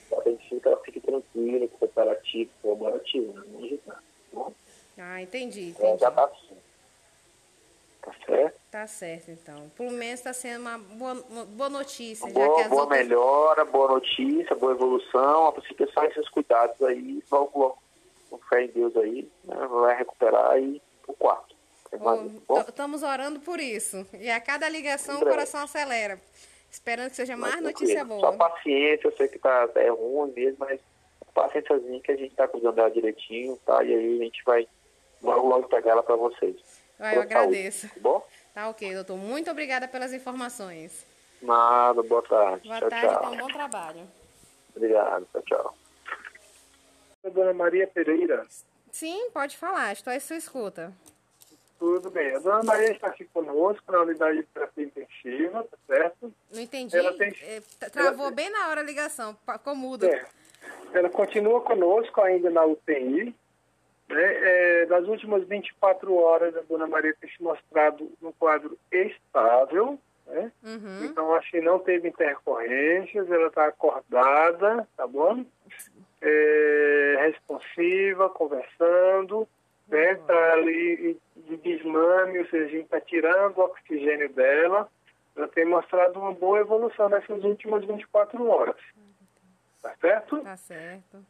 Só 0.09 0.21
que 0.21 0.29
a 0.29 0.31
gente 0.31 0.49
fica, 0.49 0.69
ela 0.69 0.77
fique 0.79 0.99
tranquila, 0.99 1.67
cooperativo, 1.79 2.49
colaborativo, 2.61 3.33
né? 3.33 3.43
não 3.47 3.63
agitar, 3.63 4.03
tá? 4.33 4.51
Ah, 4.97 5.21
entendi, 5.21 5.59
é, 5.59 5.69
entendi. 5.69 5.99
já 5.99 6.11
tá 6.11 6.25
assim. 6.25 6.57
Tá 8.01 8.13
certo? 8.25 8.59
Tá 8.71 8.87
certo, 8.87 9.31
então. 9.31 9.71
Pelo 9.75 9.91
menos 9.91 10.19
está 10.19 10.31
sendo 10.31 10.61
uma 10.61 10.77
boa, 10.77 11.13
uma 11.29 11.45
boa 11.45 11.69
notícia. 11.69 12.31
Boa, 12.31 12.47
já 12.47 12.53
que 12.53 12.61
as 12.61 12.69
boa 12.69 12.81
outras... 12.83 12.99
melhora, 12.99 13.65
boa 13.65 13.87
notícia, 13.93 14.55
boa 14.55 14.73
evolução. 14.73 15.47
A 15.47 15.51
princípio, 15.51 15.91
só 15.91 16.03
esses 16.05 16.29
cuidados 16.29 16.79
aí, 16.83 17.23
logo, 17.31 17.59
logo, 17.59 17.77
com 18.29 18.37
fé 18.49 18.63
em 18.63 18.67
Deus 18.67 18.95
aí, 18.97 19.29
né, 19.43 19.55
vai 19.67 19.97
recuperar 19.97 20.59
e 20.59 20.81
o 21.07 21.13
quarto. 21.13 21.55
Estamos 22.67 23.03
orando 23.03 23.39
por 23.39 23.59
isso. 23.59 24.05
E 24.13 24.29
a 24.29 24.39
cada 24.39 24.67
ligação 24.69 25.19
o 25.19 25.25
coração 25.25 25.61
acelera. 25.61 26.19
Esperando 26.71 27.09
que 27.09 27.15
seja 27.15 27.37
mais 27.37 27.61
notícia 27.61 28.03
boa. 28.03 28.19
Só 28.19 28.31
paciência, 28.33 29.07
eu 29.07 29.15
sei 29.15 29.27
que 29.27 29.39
tá, 29.39 29.69
é 29.75 29.89
ruim 29.89 30.33
mesmo, 30.35 30.57
mas 30.59 30.79
paciênciazinha 31.35 31.99
que 31.99 32.11
a 32.11 32.15
gente 32.15 32.31
está 32.31 32.47
cuidando 32.47 32.75
dela 32.75 32.89
direitinho, 32.89 33.57
tá? 33.65 33.83
E 33.83 33.93
aí 33.93 34.19
a 34.19 34.23
gente 34.23 34.41
vai, 34.45 34.67
logo, 35.21 35.47
logo 35.47 35.67
pegar 35.67 35.91
ela 35.91 36.03
para 36.03 36.15
vocês. 36.15 36.55
Ah, 36.97 37.13
eu 37.13 37.21
agradeço. 37.21 37.81
Saúde, 37.81 37.95
tá 37.95 38.01
bom? 38.01 38.27
Tá 38.53 38.69
ok, 38.69 38.93
doutor. 38.95 39.17
Muito 39.17 39.51
obrigada 39.51 39.87
pelas 39.87 40.13
informações. 40.13 41.05
Nada, 41.41 42.01
boa 42.03 42.21
tarde. 42.23 42.67
Boa 42.67 42.79
tchau, 42.79 42.89
tarde, 42.89 43.07
tchau. 43.07 43.31
um 43.33 43.37
bom 43.37 43.47
trabalho. 43.47 44.01
Obrigado, 44.75 45.27
tchau, 45.31 45.41
tchau. 45.43 45.75
Dona 47.31 47.53
Maria 47.53 47.87
Pereira. 47.87 48.45
Sim, 48.91 49.29
pode 49.31 49.57
falar, 49.57 49.91
estou 49.91 50.13
à 50.13 50.19
sua 50.19 50.37
escuta. 50.37 50.93
Tudo 51.78 52.09
bem. 52.09 52.34
A 52.36 52.39
dona 52.39 52.63
Maria 52.63 52.91
está 52.91 53.07
aqui 53.07 53.26
conosco 53.26 53.91
na 53.91 54.01
unidade 54.01 54.38
de 54.38 54.43
terapia 54.45 54.86
intensiva, 54.86 55.63
tá 55.63 55.78
certo? 55.88 56.34
Não 56.53 56.61
entendi. 56.61 56.95
Ela 56.97 57.13
tem- 57.17 57.36
É, 57.41 57.59
t- 57.61 57.89
travou 57.91 58.28
ela- 58.28 58.36
bem 58.36 58.49
na 58.49 58.69
hora 58.69 58.82
a 58.82 58.84
ligação, 58.84 59.36
ficou 59.45 59.76
muda. 59.76 60.07
É. 60.07 60.26
Ela 60.93 61.09
continua 61.09 61.61
conosco 61.61 62.21
ainda 62.21 62.49
na 62.49 62.63
UTI. 62.65 63.36
Né? 64.07 64.17
É, 64.82 64.86
das 64.86 65.05
últimas 65.07 65.43
24 65.47 66.13
horas, 66.15 66.55
a 66.55 66.61
dona 66.61 66.86
Maria 66.88 67.15
tem 67.19 67.30
se 67.30 67.41
mostrado 67.43 68.09
num 68.21 68.32
quadro 68.32 68.78
estável. 68.91 69.99
Né? 70.28 70.51
Uhum. 70.63 71.05
Então, 71.05 71.34
acho 71.36 71.51
que 71.51 71.59
não 71.61 71.78
teve 71.80 72.07
intercorrências, 72.07 73.30
ela 73.30 73.47
está 73.47 73.65
acordada, 73.67 74.88
tá 74.95 75.05
bom? 75.05 75.43
É, 76.21 77.15
responsiva, 77.19 78.30
conversando, 78.30 79.47
né? 79.88 80.13
Está 80.13 80.53
ali 80.53 81.19
de 81.36 81.57
desmame, 81.57 82.39
ou 82.39 82.45
seja, 82.47 82.65
a 82.65 82.69
gente 82.69 82.86
está 82.86 83.01
tirando 83.01 83.57
o 83.57 83.61
oxigênio 83.65 84.29
dela. 84.33 84.89
Ela 85.36 85.47
tem 85.49 85.65
mostrado 85.65 86.19
uma 86.19 86.31
boa 86.31 86.59
evolução 86.59 87.09
nessas 87.09 87.43
últimas 87.43 87.83
24 87.86 88.47
horas. 88.47 88.77
Tá 89.81 89.93
certo? 89.99 90.39
Tá 90.39 90.57
certo. 90.57 91.25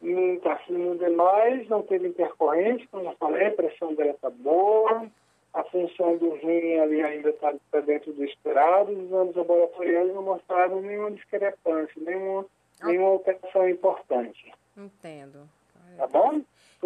Não 0.00 0.34
está 0.34 0.58
sendo 0.66 0.98
demais, 0.98 1.68
não 1.68 1.82
teve 1.82 2.08
intercorrência, 2.08 2.86
como 2.90 3.10
eu 3.10 3.16
falei, 3.16 3.46
a 3.46 3.52
pressão 3.52 3.94
dela 3.94 4.10
está 4.10 4.28
boa, 4.28 5.10
a 5.54 5.64
função 5.64 6.18
do 6.18 6.34
rim 6.34 6.78
ali 6.78 7.02
ainda 7.02 7.30
está 7.30 7.52
dentro 7.80 8.12
do 8.12 8.24
esperado, 8.24 8.92
os 8.92 8.98
exames 8.98 9.34
laboratoriais 9.34 10.14
não 10.14 10.22
mostraram 10.22 10.82
nenhuma 10.82 11.12
discrepância, 11.12 11.94
nenhuma, 11.96 12.44
nenhuma 12.82 13.08
alteração 13.08 13.68
importante. 13.68 14.52
Entendo. 14.76 15.48
Tá 15.96 16.06
bom? 16.06 16.42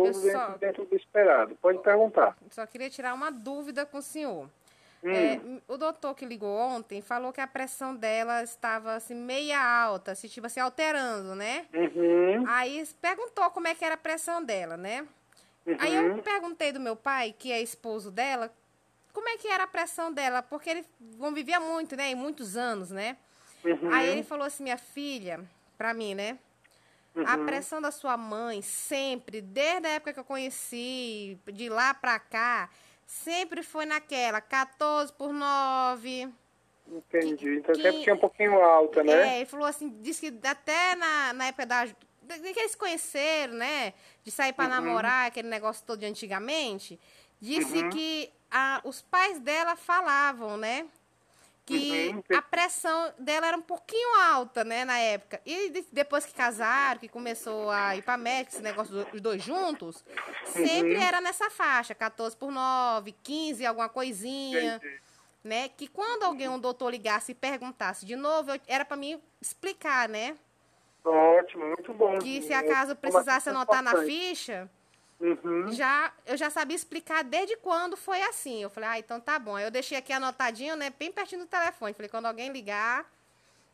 Tudo 0.07 0.19
Eu 0.19 0.23
dentro, 0.23 0.41
só- 0.41 0.59
dentro 0.59 0.85
do 0.85 0.97
esperado. 0.97 1.57
Pode 1.57 1.79
perguntar. 1.79 2.37
Só 2.51 2.67
queria 2.67 2.91
tirar 2.91 3.15
uma 3.15 3.31
dúvida 3.31 3.85
com 3.87 3.99
o 3.99 4.03
senhor. 4.03 4.49
Hum. 5.03 5.11
É, 5.15 5.41
o 5.67 5.77
doutor 5.79 6.15
que 6.15 6.27
ligou 6.27 6.55
ontem 6.55 7.01
falou 7.01 7.33
que 7.33 7.41
a 7.41 7.47
pressão 7.47 7.95
dela 7.97 8.43
estava 8.43 8.95
assim, 8.95 9.15
meia 9.15 9.59
alta, 9.63 10.13
assim, 10.13 10.29
tipo 10.29 10.47
assim, 10.47 10.61
alterando, 10.61 11.35
né? 11.35 11.67
Uhum, 11.73 12.45
Aí 12.47 12.87
perguntou 13.01 13.49
como 13.51 13.67
é 13.67 13.75
que 13.75 13.85
era 13.85 13.95
a 13.95 13.99
pressão 13.99 14.45
dela, 14.45 14.77
né? 14.77 15.07
Aí 15.79 15.95
eu 15.95 16.03
uhum, 16.13 16.23
perguntei 16.23 16.73
do 16.73 16.81
meu 16.81 16.97
pai, 16.97 17.35
que 17.39 17.51
é 17.51 17.63
esposo 17.63 18.11
dela, 18.11 18.53
como 19.13 19.29
é 19.29 19.37
que 19.39 19.49
era 19.49 19.65
a 19.65 19.67
pressão 19.67 20.13
dela, 20.13 20.43
porque 20.43 20.69
ele 20.71 20.85
convivia 21.19 21.59
muito, 21.61 21.97
né? 21.97 22.11
Em 22.11 22.15
muitos 22.15 22.57
anos, 22.57 22.91
né? 22.91 23.17
uhum. 23.65 23.93
Aí 23.93 24.09
ele 24.11 24.23
falou 24.23 24.47
assim, 24.47 24.63
minha 24.63 24.79
filha, 24.79 25.41
pra 25.79 25.95
mim, 25.95 26.15
né? 26.15 26.39
A 27.27 27.37
Uhum. 27.37 27.47
pressão 27.47 27.81
da 27.83 27.91
sua 27.91 28.17
mãe, 28.17 28.63
sempre, 28.63 29.41
desde 29.41 29.87
a 29.87 29.91
época 29.91 30.13
que 30.15 30.21
eu 30.21 30.25
conheci, 30.25 31.39
de 31.53 31.69
lá 31.69 31.93
pra 31.93 32.19
cá, 32.21 32.71
sempre 33.07 33.63
foi 33.63 33.85
naquela, 33.85 34.41
14 34.41 35.13
por 35.13 35.33
9. 35.33 36.29
Entendi. 36.89 37.57
Então 37.59 37.75
que- 37.75 37.93
porque 37.93 38.11
é 38.11 38.15
um 38.15 38.19
pouquinho 38.19 38.61
alta, 38.63 39.03
né? 39.05 39.13
É, 39.13 39.37
ele 39.39 39.47
falou 39.47 39.67
assim, 39.67 39.89
disse 40.01 40.31
que 40.31 40.47
até 40.47 40.95
na, 40.97 41.33
na 41.33 41.47
época 41.47 41.67
da. 41.67 41.85
de 41.85 41.95
que 42.53 42.61
eles 42.61 42.73
se 42.73 42.77
conheceram, 42.77 43.55
né? 43.55 43.93
De 44.23 44.31
sair 44.31 44.51
Uhum. 44.51 44.55
pra 44.55 44.69
namorar, 44.69 45.27
aquele 45.27 45.49
negócio 45.49 45.85
todo 45.85 45.99
de 46.01 46.07
antigamente. 46.07 46.99
Disse 47.41 47.79
Uhum. 47.83 47.91
que 47.91 48.31
a, 48.51 48.81
os 48.85 49.03
pais 49.03 49.39
dela 49.41 49.75
falavam, 49.75 50.57
né? 50.57 50.87
Que 51.67 52.09
Uhum. 52.09 52.23
a 52.37 52.43
pressão 52.43 53.13
dela 53.19 53.47
era 53.47 53.57
um 53.57 53.63
pouquinho 53.63 54.17
alta, 54.23 54.65
né, 54.65 54.85
na 54.85 54.99
época. 54.99 55.41
E 55.47 55.71
de- 55.71 55.87
depois 55.93 56.27
que 56.27 56.33
casaram, 56.35 56.99
que 56.99 57.09
começou 57.09 57.71
a 57.71 57.95
ir 57.97 58.03
pra 58.03 58.17
médico, 58.17 58.55
esse 58.57 58.63
negócio 58.63 59.05
dos 59.05 59.21
dois 59.21 59.43
juntos, 59.43 60.05
sempre 60.47 60.97
Uhum. 60.97 61.03
era 61.03 61.21
nessa 61.21 61.49
faixa, 61.51 61.95
14 61.95 62.37
por 62.37 62.51
9, 62.51 63.13
15, 63.23 63.65
alguma 63.65 63.89
coisinha 63.89 64.77
Entendi. 64.77 65.01
né? 65.45 65.69
Que 65.69 65.87
quando 65.87 66.25
alguém, 66.25 66.49
um 66.49 66.59
doutor 66.59 66.91
ligasse 66.91 67.33
e 67.33 67.35
perguntasse 67.37 68.05
de 68.05 68.17
novo, 68.17 68.51
eu- 68.51 68.61
era 68.67 68.85
para 68.85 68.97
mim 68.97 69.21
explicar, 69.41 70.09
né? 70.09 70.37
Ótimo, 71.05 71.67
muito 71.67 71.95
bom. 71.95 72.19
Que 72.19 72.43
se 72.43 72.53
acaso 72.53 72.97
precisasse 72.97 73.49
anotar 73.49 73.83
na 73.83 74.03
ficha, 74.03 74.69
Uhum. 75.21 75.71
já 75.71 76.11
eu 76.27 76.37
já 76.37 76.49
sabia 76.49 76.75
explicar 76.75 77.23
desde 77.23 77.57
quando 77.59 77.97
foi 77.97 78.23
assim. 78.23 78.63
Eu 78.63 78.71
falei, 78.71 78.89
ah, 78.89 78.99
então 78.99 79.21
tá 79.21 79.39
bom. 79.39 79.57
Aí 79.57 79.65
eu 79.65 79.71
deixei 79.71 79.99
aqui 79.99 80.13
anotadinho, 80.13 80.77
né? 80.77 80.91
Bem 80.99 81.13
pertinho 81.13 81.43
do 81.43 81.47
telefone. 81.47 81.93
Falei, 81.93 82.09
quando 82.09 82.27
alguém 82.27 82.51
ligar, 82.51 83.05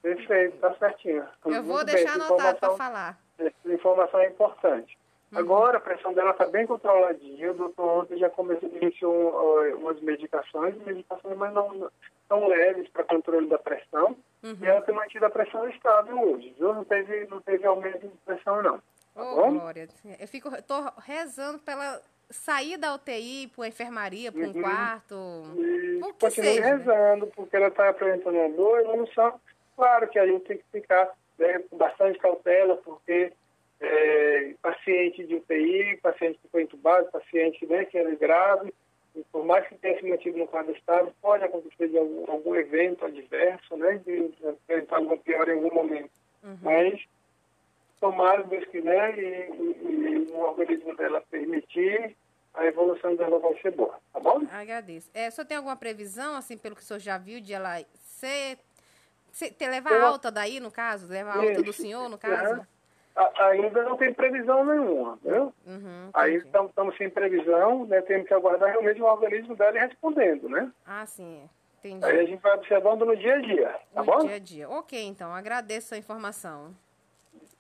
Perfeito, 0.03 0.57
tá 0.59 0.73
certinho. 0.75 1.27
eu 1.45 1.51
Muito 1.51 1.63
vou 1.65 1.85
bem, 1.85 1.95
deixar 1.97 2.17
essa 2.17 2.27
anotado 2.27 2.59
para 2.61 2.77
falar. 2.77 3.19
Essa 3.39 3.73
informação 3.73 4.21
é 4.21 4.29
importante. 4.29 4.97
Uhum. 5.33 5.39
Agora, 5.41 5.79
a 5.79 5.81
pressão 5.81 6.13
dela 6.13 6.31
está 6.31 6.47
bem 6.47 6.65
controladinha. 6.65 7.51
O 7.51 7.55
doutor 7.55 8.03
ontem 8.03 8.17
já 8.17 8.31
começou, 8.31 8.69
iniciou 8.69 9.13
uh, 9.13 9.77
umas 9.79 10.01
medicações, 10.01 10.77
medicações 10.85 11.37
mas 11.37 11.53
não 11.53 11.91
tão 12.29 12.47
leves 12.47 12.89
para 12.91 13.03
controle 13.03 13.49
da 13.49 13.59
pressão. 13.59 14.17
Uhum. 14.45 14.57
E 14.61 14.67
ela 14.67 14.81
tem 14.83 14.95
mantido 14.95 15.27
a 15.27 15.31
pressão 15.31 15.69
estável 15.69 16.21
hoje, 16.21 16.55
viu? 16.57 16.73
Não 16.73 16.85
teve, 16.85 17.27
não 17.27 17.41
teve 17.41 17.67
aumento 17.67 18.07
de 18.07 18.17
pressão, 18.25 18.63
não. 18.63 18.81
Tá 19.17 19.23
Ô, 19.23 19.37
bom? 19.37 19.59
Glória, 19.59 19.89
eu 20.21 20.29
fico, 20.29 20.51
tô 20.63 20.75
rezando 21.03 21.59
pra 21.59 21.73
ela 21.73 22.03
sair 22.29 22.77
da 22.77 22.95
UTI, 22.95 23.49
pra 23.49 23.63
uma 23.63 23.69
enfermaria, 23.69 24.31
pra 24.31 24.43
um 24.43 24.47
Uhum. 24.53 24.61
quarto. 24.61 25.15
E 25.57 26.01
O 26.03 26.13
continue 26.15 26.31
seja, 26.55 26.61
né? 26.61 26.77
rezando, 26.77 27.27
porque 27.29 27.57
ela 27.57 27.69
está 27.69 27.89
apresentando 27.89 28.37
uma 28.37 28.49
boa 28.51 28.81
evolução. 28.83 29.41
Claro 29.75 30.09
que 30.09 30.19
a 30.19 30.27
gente 30.27 30.45
tem 30.45 30.59
que 30.59 30.65
ficar 30.71 31.11
né, 31.39 31.59
com 31.71 31.77
bastante 31.79 32.19
cautela, 32.19 32.77
porque 32.79 33.33
é, 33.81 34.55
paciente 34.61 35.25
de 35.25 35.37
UTI, 35.37 35.99
paciente 36.03 36.39
que 36.43 36.49
foi 36.49 36.63
entubado, 36.63 37.11
paciente 37.11 37.65
né, 37.67 37.85
que 37.85 37.97
é 37.97 38.15
grave, 38.17 38.73
e 39.15 39.23
por 39.33 39.45
mais 39.45 39.67
que 39.69 39.75
tenha 39.77 39.99
se 39.99 40.07
mantido 40.07 40.37
no 40.39 40.47
quadro 40.47 40.73
estável, 40.73 41.13
pode 41.23 41.45
acontecer 41.45 41.89
de 41.89 41.97
algum, 41.97 42.31
algum 42.31 42.55
evento 42.55 43.05
adverso, 43.05 43.77
né, 43.77 44.01
de 44.05 44.31
apresentar 44.47 44.97
alguma 44.97 45.17
pior 45.19 45.49
em 45.49 45.53
algum 45.53 45.75
momento. 45.75 46.11
Uhum. 46.43 46.59
Mas, 46.63 47.01
tomara, 48.01 48.43
Deus 48.45 48.65
quiser, 48.67 49.19
e, 49.19 49.23
e- 49.23 50.27
e 50.29 50.33
o 50.33 50.39
organismo 50.41 50.95
dela 50.97 51.23
permitir, 51.31 52.17
a 52.55 52.65
evolução 52.67 53.15
dela 53.17 53.39
vai 53.39 53.55
ser 53.61 53.73
boa, 53.73 53.99
tá 54.13 54.21
bom? 54.21 54.43
Agradeço. 54.51 55.11
É, 55.15 55.29
o 55.29 55.33
senhor 55.33 55.47
tem 55.47 55.57
alguma 55.57 55.77
previsão, 55.77 56.37
assim, 56.37 56.57
pelo 56.57 56.75
que 56.77 56.83
o 56.83 56.85
senhor 56.85 57.01
já 57.01 57.19
viu, 57.19 57.41
de 57.41 57.53
ela 57.53 57.83
ser. 58.03 58.59
ter, 59.59 59.69
levar 59.69 59.93
Eu- 59.93 60.07
alta 60.07 60.31
daí, 60.31 60.59
no 60.61 60.71
caso? 60.71 61.07
Levar 61.09 61.37
alta 61.37 61.63
do 61.63 61.73
senhor, 61.73 62.09
no 62.09 62.17
caso? 62.19 62.53
Aham. 62.55 62.67
A- 63.15 63.45
ainda 63.49 63.83
não 63.83 63.97
tem 63.97 64.13
previsão 64.13 64.63
nenhuma, 64.65 65.19
viu? 65.23 65.53
Uhum, 65.67 66.11
Aí 66.13 66.37
estamos 66.37 66.97
sem 66.99 67.09
previsão, 67.09 67.87
né? 67.87 68.03
Temos 68.03 68.29
que 68.29 68.35
aguardar 68.35 68.69
realmente 68.71 69.01
o 69.01 69.07
organismo 69.07 69.57
dela 69.57 69.79
respondendo, 69.79 70.49
né? 70.51 70.71
Ah, 70.87 71.07
sim. 71.07 71.43
é. 71.43 71.89
Entendi. 71.89 72.05
Aí 72.05 72.21
a 72.21 72.25
gente 72.27 72.43
vai 72.43 72.53
observando 72.55 73.05
no 73.07 73.17
dia 73.17 73.37
a 73.37 73.41
dia, 73.41 73.69
tá 73.95 74.01
no 74.01 74.05
bom? 74.07 74.19
dia 74.27 74.35
a 74.35 74.39
dia. 74.39 74.69
Ok, 74.69 75.03
então. 75.03 75.33
Agradeço 75.35 75.95
a 75.95 75.99
informação. 75.99 76.75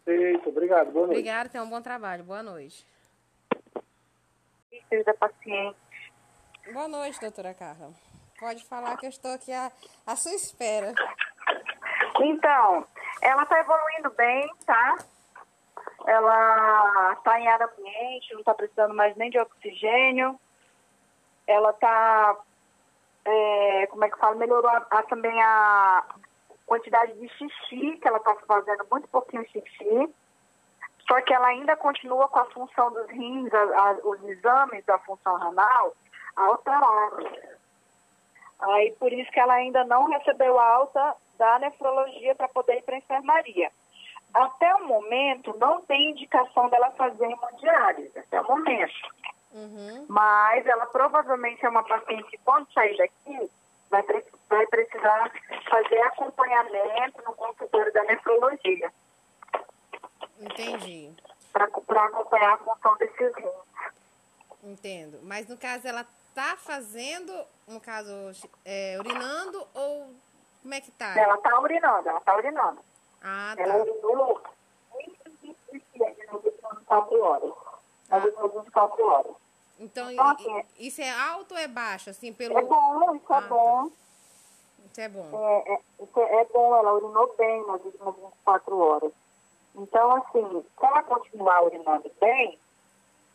Perfeito, 0.06 0.48
obrigado, 0.50 0.92
boa 0.92 1.06
noite. 1.08 1.18
Obrigada, 1.18 1.48
tenha 1.48 1.64
um 1.64 1.68
bom 1.68 1.82
trabalho. 1.82 2.22
Boa 2.22 2.40
noite. 2.40 2.86
da 5.04 5.14
paciente. 5.14 5.76
Boa 6.72 6.86
noite, 6.86 7.18
doutora 7.20 7.52
Carla. 7.52 7.90
Pode 8.38 8.64
falar 8.66 8.96
que 8.98 9.06
eu 9.06 9.10
estou 9.10 9.32
aqui 9.32 9.52
à, 9.52 9.72
à 10.06 10.14
sua 10.14 10.32
espera. 10.32 10.94
Então, 12.20 12.86
ela 13.20 13.42
está 13.42 13.58
evoluindo 13.58 14.10
bem, 14.16 14.48
tá? 14.64 14.96
Ela 16.06 17.14
está 17.14 17.40
em 17.40 17.48
ar 17.48 17.60
ambiente, 17.62 18.32
não 18.32 18.40
está 18.40 18.54
precisando 18.54 18.94
mais 18.94 19.16
nem 19.16 19.28
de 19.28 19.40
oxigênio. 19.40 20.38
Ela 21.48 21.70
está, 21.70 22.36
como 23.90 24.04
é 24.04 24.10
que 24.10 24.18
fala, 24.18 24.36
melhorou 24.36 24.70
a- 24.70 24.86
a- 24.88 25.02
também 25.02 25.42
a 25.42 26.04
quantidade 26.66 27.12
de 27.14 27.28
xixi, 27.30 27.96
que 27.98 28.08
ela 28.08 28.18
está 28.18 28.34
fazendo 28.46 28.84
muito 28.90 29.08
pouquinho 29.08 29.46
xixi. 29.48 30.14
Só 31.06 31.20
que 31.22 31.32
ela 31.32 31.46
ainda 31.46 31.76
continua 31.76 32.28
com 32.28 32.40
a 32.40 32.44
função 32.46 32.92
dos 32.92 33.06
rins, 33.08 33.52
a- 33.54 33.58
a- 33.90 33.98
os 34.02 34.22
exames 34.24 34.84
da 34.84 34.98
função 34.98 35.36
renal 35.36 35.94
alterados. 36.34 37.30
Aí 38.60 38.92
por 38.98 39.12
isso 39.12 39.30
que 39.30 39.38
ela 39.40 39.54
ainda 39.54 39.84
não 39.84 40.06
recebeu 40.08 40.58
alta 40.58 41.14
da 41.38 41.58
nefrologia 41.60 42.34
para 42.34 42.48
poder 42.48 42.78
ir 42.78 42.82
para 42.82 42.94
a 42.96 42.98
enfermaria. 42.98 43.70
Até 44.34 44.74
o 44.74 44.86
momento 44.86 45.56
não 45.58 45.80
tem 45.82 46.10
indicação 46.10 46.68
dela 46.68 46.90
fazer 46.92 47.24
hemodiálise, 47.24 48.18
até 48.18 48.40
o 48.40 48.48
momento. 48.48 48.94
Uhum. 49.52 50.06
Mas 50.08 50.66
ela 50.66 50.86
provavelmente 50.86 51.64
é 51.64 51.68
uma 51.68 51.82
paciente 51.84 52.24
que 52.30 52.38
quando 52.38 52.70
sair 52.72 52.96
daqui 52.96 53.50
vai, 53.90 54.02
pre- 54.02 54.24
vai 54.48 54.66
precisar 54.66 55.30
fazer 55.68 56.00
acompanhamento 56.02 57.22
no 57.24 57.34
consultório 57.34 57.92
da 57.92 58.02
nefrologia 58.04 58.92
Entendi. 60.40 61.12
para 61.52 61.64
acompanhar 61.64 62.54
a 62.54 62.58
função 62.58 62.96
desses 62.96 63.34
rins. 63.34 63.92
Entendo. 64.62 65.20
Mas 65.22 65.46
no 65.48 65.56
caso 65.56 65.86
ela 65.86 66.06
tá 66.34 66.56
fazendo, 66.58 67.32
no 67.66 67.80
caso, 67.80 68.10
é, 68.64 68.96
urinando 68.98 69.66
ou 69.74 70.14
como 70.62 70.74
é 70.74 70.80
que 70.80 70.90
tá? 70.90 71.14
Ela 71.18 71.38
tá 71.38 71.60
urinando, 71.60 72.08
ela 72.08 72.20
tá 72.20 72.36
urinando. 72.36 72.80
Ah, 73.22 73.54
tá. 73.56 73.62
Ela 73.62 73.76
urinou 73.82 74.42
24 75.72 77.20
horas. 77.22 77.52
Ela 78.10 78.24
urinou 78.24 78.48
24 78.62 79.04
horas. 79.06 79.32
Então, 79.78 80.10
Então, 80.10 80.28
assim, 80.28 80.64
isso 80.78 81.00
é 81.00 81.10
alto 81.10 81.52
ou 81.52 81.58
é 81.60 81.68
baixo? 81.68 82.10
Assim, 82.10 82.32
pelo. 82.32 82.58
É 82.58 82.62
bom, 82.62 83.14
isso 83.14 83.32
Ah, 83.32 83.38
é 83.38 83.40
tá. 83.42 83.96
Isso 84.96 85.02
é 85.02 85.08
bom. 85.10 85.28
É, 85.30 85.74
é, 85.74 85.80
isso 86.02 86.20
é 86.20 86.44
bom, 86.46 86.74
ela 86.74 86.94
urinou 86.94 87.34
bem 87.36 87.66
nas 87.66 87.84
últimas 87.84 88.14
24 88.14 88.78
horas. 88.78 89.12
Então, 89.74 90.16
assim, 90.16 90.62
se 90.62 90.86
ela 90.86 91.02
continuar 91.02 91.64
urinando 91.64 92.10
bem, 92.18 92.58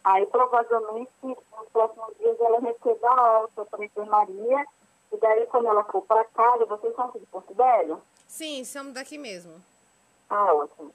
aí 0.03 0.26
provavelmente 0.26 1.12
nos 1.22 1.70
próximos 1.72 2.18
dias 2.18 2.41
ela 2.41 2.59
receba 2.62 3.09
alta 3.09 3.64
para 3.66 3.80
a 3.80 3.86
enfermaria. 3.86 4.66
E 5.14 5.18
daí, 5.18 5.45
quando 5.47 5.68
ela 5.68 5.84
for 5.84 6.01
para 6.01 6.26
casa, 6.26 6.66
vocês 6.66 6.95
são 6.95 7.05
aqui 7.05 7.20
de 7.20 7.28
Porto 7.28 7.53
Velho? 7.53 8.01
Sim, 8.26 8.66
somos 8.66 8.93
daqui 8.93 9.20
mesmo. 9.20 9.62
Ah, 10.32 10.55
ótimo. 10.55 10.91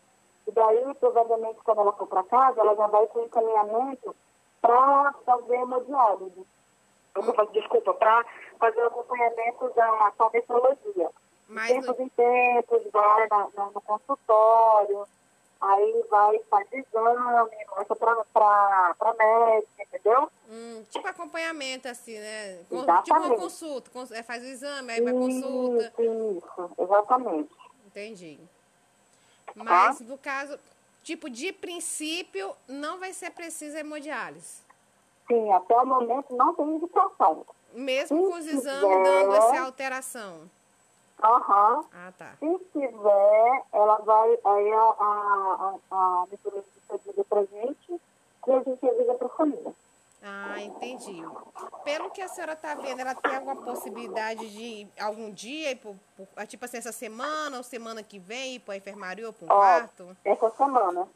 E 0.49 0.51
daí, 0.51 0.95
provavelmente, 0.95 1.61
quando 1.62 1.83
ela 1.83 1.93
for 1.93 2.09
para 2.09 2.25
casa, 2.25 2.61
ela 2.61 2.75
já 2.75 2.89
vai 2.89 3.07
ter 3.07 3.23
encaminhamento 3.23 4.17
para 4.61 5.14
fazer 5.25 5.64
tô 5.64 5.81
falando, 5.83 6.47
Desculpa, 7.53 7.95
para 7.95 8.25
fazer 8.59 8.81
o 8.81 8.87
acompanhamento 8.87 9.69
da 9.75 10.12
cardiologia. 10.19 11.11
Mas 11.49 11.73
tempos 11.73 12.01
em 12.01 12.09
tempos, 12.09 12.83
vai 12.93 13.27
na- 13.29 13.49
no 13.73 13.81
consultório, 13.81 15.07
aí 15.61 16.05
vai 16.11 16.39
faz 16.51 16.67
exame, 16.73 17.57
mostra 17.71 17.97
para 17.97 18.95
a 19.01 19.14
médica, 19.14 19.83
entendeu? 19.83 20.31
hum, 20.49 20.85
tipo 20.91 21.07
acompanhamento, 21.07 21.89
assim, 21.89 22.19
né? 22.19 22.61
Exatamente. 22.71 23.05
tipo 23.05 23.19
uma 23.19 23.37
consulta. 23.37 23.91
cons- 23.91 24.11
é, 24.12 24.23
faz 24.23 24.43
o 24.43 24.47
exame, 24.47 24.93
aí 24.93 25.01
vai 25.01 25.12
consulta. 25.12 25.93
Isso, 25.99 26.03
isso, 26.39 26.71
exatamente. 26.79 27.51
Entendi. 27.87 28.39
Mas 29.55 30.01
no 30.01 30.19
caso, 30.19 30.59
tipo, 31.03 31.31
de 31.31 31.53
princípio, 31.53 32.55
não 32.69 32.99
vai 32.99 33.12
ser 33.12 33.31
preciso 33.31 33.77
hemodiálise. 33.77 34.66
Sim, 35.27 35.53
até 35.53 35.77
o 35.77 35.87
momento 35.87 36.35
não 36.35 36.55
tem 36.55 36.66
indicação. 36.66 37.45
Mesmo 37.72 38.31
com 38.31 38.35
os 38.39 38.45
Se 38.45 38.51
exames 38.57 38.81
quiser. 38.81 39.03
dando 39.03 39.35
essa 39.35 39.61
alteração. 39.62 40.51
Aham. 41.22 41.85
Ah, 41.93 42.12
tá. 42.16 42.35
Se 42.39 42.59
quiser, 42.72 43.62
ela 43.72 43.97
vai, 43.99 44.39
aí 44.45 44.72
a, 44.72 44.81
a, 44.81 45.74
a, 45.91 46.22
a 46.22 46.27
pra 47.29 47.41
gente 47.45 48.01
e 48.47 48.53
a 48.53 48.59
gente 48.62 48.89
avisa 48.89 49.14
pra 49.14 49.29
família. 49.31 49.72
Ah, 50.22 50.61
entendi. 50.61 51.22
Pelo 51.85 52.11
que 52.11 52.20
a 52.20 52.29
senhora 52.29 52.53
está 52.55 52.74
vendo, 52.74 53.01
ela 53.01 53.14
tem 53.14 53.35
alguma 53.37 53.57
possibilidade 53.57 54.49
de 54.51 54.89
algum 55.01 55.31
dia, 55.31 55.70
ir 55.72 55.77
pro- 55.77 55.97
pro- 56.16 56.47
tipo 56.47 56.64
assim, 56.64 56.79
essa 56.79 56.93
semana 56.93 57.57
ou 57.59 57.62
semana 57.62 58.03
que 58.03 58.18
vem, 58.18 58.57
ir 58.57 58.61
para 58.61 58.74
a 58.74 58.77
enfermaria 58.77 59.27
ou 59.27 59.33
para 59.33 59.45
um 59.45 59.49
quarto? 59.49 60.16
Essa 60.24 60.51
semana. 60.51 61.07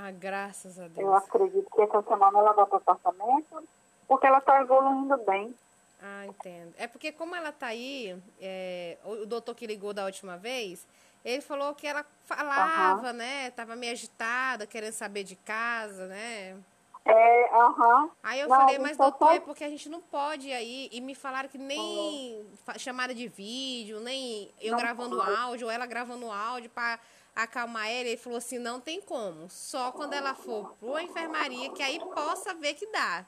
Ah, 0.00 0.12
graças 0.12 0.78
a 0.78 0.84
Eu 0.84 0.90
Deus. 0.90 1.14
acredito 1.14 1.68
que 1.74 1.80
essa 1.82 2.02
semana 2.02 2.38
ela 2.38 2.52
vai 2.52 2.66
para 2.66 2.74
o 2.74 2.78
apartamento, 2.78 3.68
porque 4.06 4.26
ela 4.26 4.38
está 4.38 4.60
evoluindo 4.60 5.16
bem. 5.18 5.52
Ah, 6.00 6.24
entendo. 6.26 6.72
É 6.78 6.86
porque 6.86 7.10
como 7.10 7.34
ela 7.34 7.50
tá 7.50 7.66
aí, 7.68 8.16
é, 8.40 8.96
o, 9.04 9.26
doutor 9.26 9.56
que 9.56 9.66
ligou 9.66 9.92
da 9.92 10.04
última 10.04 10.36
vez, 10.36 10.86
ele 11.24 11.40
falou 11.40 11.74
que 11.74 11.86
ela 11.86 12.06
falava, 12.24 13.12
né? 13.12 13.50
Tava 13.50 13.74
meio 13.74 13.90
agitada, 13.92 14.66
querendo 14.68 14.92
saber 14.92 15.24
de 15.24 15.34
casa, 15.34 16.06
né? 16.06 16.56
É, 17.04 17.54
aham. 17.56 18.10
Aí 18.22 18.38
eu 18.38 18.48
Não, 18.48 18.56
falei, 18.56 18.78
mas 18.78 18.96
só 18.96 19.10
doutor, 19.10 19.32
é 19.32 19.40
porque 19.40 19.64
a 19.64 19.68
gente 19.68 19.88
não 19.88 20.00
pode 20.00 20.48
ir 20.48 20.52
aí. 20.52 20.88
E 20.92 21.00
me 21.00 21.14
falaram 21.16 21.48
que 21.48 21.58
nem 21.58 22.46
fa- 22.64 22.78
chamada 22.78 23.12
de 23.12 23.26
vídeo, 23.26 23.98
nem 23.98 24.52
eu 24.60 24.72
Não 24.72 24.78
gravando 24.78 25.16
pode. 25.16 25.34
áudio, 25.36 25.66
ou 25.66 25.72
ela 25.72 25.86
gravando 25.86 26.30
áudio 26.30 26.70
pra 26.70 27.00
acalmar 27.42 27.88
ele. 27.88 28.10
Ele 28.10 28.16
falou 28.16 28.38
assim, 28.38 28.58
não 28.58 28.80
tem 28.80 29.00
como. 29.00 29.48
Só 29.48 29.92
quando 29.92 30.12
ela 30.12 30.34
for 30.34 30.74
pra 30.80 31.02
enfermaria, 31.02 31.70
que 31.70 31.82
aí 31.82 31.98
possa 32.00 32.54
ver 32.54 32.74
que 32.74 32.86
dá. 32.90 33.24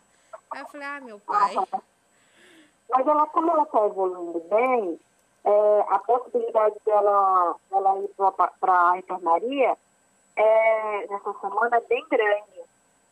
Aí 0.51 0.61
eu 0.61 0.67
falei, 0.67 0.87
ah, 0.87 1.01
meu 1.01 1.21
pai. 1.21 1.55
Mas 2.91 3.07
ela, 3.07 3.27
como 3.29 3.53
ela 3.53 3.63
está 3.63 3.87
evoluindo 3.87 4.41
bem, 4.41 5.01
é, 5.45 5.85
a 5.89 5.99
possibilidade 6.01 6.75
dela, 6.85 7.57
dela 7.71 7.99
ir 8.01 8.11
para 8.59 8.91
a 8.91 8.99
enfermaria 8.99 9.77
é, 10.37 11.07
nessa 11.09 11.33
semana 11.41 11.77
é 11.77 11.81
bem 11.83 12.05
grande. 12.11 12.61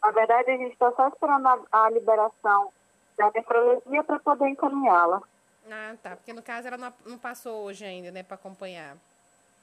Na 0.03 0.11
verdade, 0.11 0.51
a 0.51 0.57
gente 0.57 0.73
está 0.73 0.93
só 0.93 1.09
esperando 1.09 1.47
a, 1.47 1.61
a 1.73 1.91
liberação 1.91 2.73
da 3.17 3.31
nefrologia 3.31 4.03
para 4.05 4.19
poder 4.19 4.49
encaminhá-la. 4.49 5.23
Ah, 5.71 5.95
tá. 6.03 6.17
Porque 6.17 6.33
no 6.33 6.43
caso 6.43 6.69
ela 6.69 6.79
não, 6.79 6.93
não 7.07 7.19
passou 7.19 7.65
hoje 7.65 7.85
ainda, 7.85 8.11
né, 8.11 8.23
pra 8.23 8.35
acompanhar. 8.35 8.97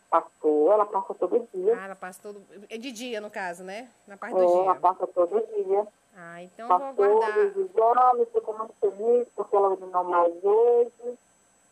Passou, 0.09 0.71
ela 0.71 0.85
passa 0.85 1.13
todo 1.15 1.47
dia. 1.53 1.77
Ah, 1.79 1.85
ela 1.85 1.95
passa 1.95 2.19
todo. 2.21 2.41
É 2.69 2.77
de 2.77 2.91
dia, 2.91 3.19
no 3.19 3.29
caso, 3.29 3.63
né? 3.63 3.89
Na 4.07 4.15
parte 4.15 4.35
É, 4.35 4.39
do 4.39 4.43
ela 4.43 4.71
dia. 4.73 4.81
passa 4.81 5.07
todo 5.07 5.39
dia. 5.47 5.87
Ah, 6.15 6.41
então 6.43 6.69
eu 6.69 6.79
vou 6.79 6.87
Passou 6.95 7.21
aguardar. 7.21 7.37
os 7.47 7.57
exames, 7.57 8.29
ficou 8.31 8.57
muito 8.57 8.73
feliz 8.79 9.27
porque 9.35 9.55
ela 9.55 9.69
urinou 9.69 10.03
mais 10.05 10.33
hoje. 10.43 11.17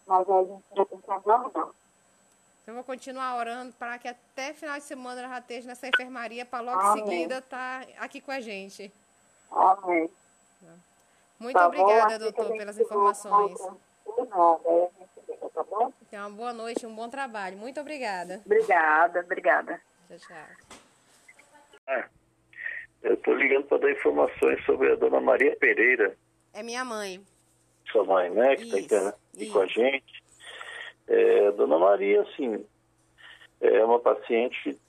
Mas 0.05 0.29
a 0.29 0.43
gente 0.43 0.63
já 0.75 0.85
tem 0.85 0.99
que 0.99 1.11
aguardar. 1.11 1.69
Eu 2.65 2.73
vou 2.73 2.83
continuar 2.83 3.37
orando 3.37 3.73
para 3.73 3.97
que 3.97 4.07
até 4.07 4.53
final 4.53 4.75
de 4.77 4.83
semana 4.83 5.21
ela 5.21 5.29
já 5.29 5.39
esteja 5.39 5.67
nessa 5.67 5.87
enfermaria 5.87 6.45
para 6.45 6.61
logo 6.61 6.79
Amém. 6.81 7.03
em 7.03 7.07
seguida 7.07 7.37
estar 7.39 7.85
aqui 7.99 8.19
com 8.21 8.31
a 8.31 8.39
gente. 8.41 8.91
Amém. 9.51 10.09
Muito 11.39 11.55
Tá 11.57 11.69
bom? 11.69 11.81
obrigada, 11.81 12.05
Assim 12.05 12.15
a 12.15 12.17
doutor, 12.17 12.51
pelas 12.57 12.79
informações. 12.79 13.57
De 13.59 14.25
nada, 14.29 14.59
aí 14.65 14.83
a 14.83 14.89
gente 14.99 15.31
liga, 15.31 15.49
tá 15.49 15.63
bom? 15.63 15.91
Tenha 16.13 16.27
uma 16.27 16.37
boa 16.37 16.53
noite, 16.53 16.85
um 16.85 16.93
bom 16.93 17.09
trabalho. 17.09 17.57
Muito 17.57 17.81
obrigada. 17.81 18.39
Obrigada, 18.45 19.21
obrigada. 19.21 19.81
Tchau, 20.07 20.17
tchau. 20.19 20.71
É. 21.87 22.05
Eu 23.01 23.15
estou 23.15 23.33
ligando 23.33 23.63
para 23.63 23.79
dar 23.79 23.91
informações 23.91 24.63
sobre 24.63 24.91
a 24.91 24.95
dona 24.95 25.19
Maria 25.19 25.55
Pereira, 25.55 26.15
É 26.53 26.61
minha 26.61 26.85
mãe. 26.85 27.19
sua 27.91 28.03
mãe, 28.03 28.29
né? 28.29 28.55
Que 28.57 28.79
está 28.79 29.07
aqui, 29.07 29.17
aqui 29.33 29.49
com 29.49 29.59
a 29.61 29.65
gente. 29.65 30.23
É, 31.07 31.51
dona 31.53 31.79
Maria, 31.79 32.21
assim, 32.21 32.63
é 33.59 33.83
uma 33.83 33.99
paciente, 33.99 34.79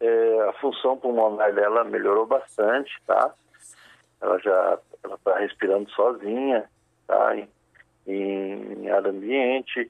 é, 0.00 0.40
a 0.48 0.54
função 0.54 0.96
pulmonar 0.96 1.54
dela 1.54 1.84
melhorou 1.84 2.26
bastante, 2.26 2.92
tá? 3.06 3.32
Ela 4.20 4.40
já 4.40 4.80
está 5.04 5.38
respirando 5.38 5.88
sozinha, 5.92 6.68
tá? 7.06 7.36
Em, 7.36 7.48
em 8.08 8.90
ar 8.90 9.06
ambiente, 9.06 9.88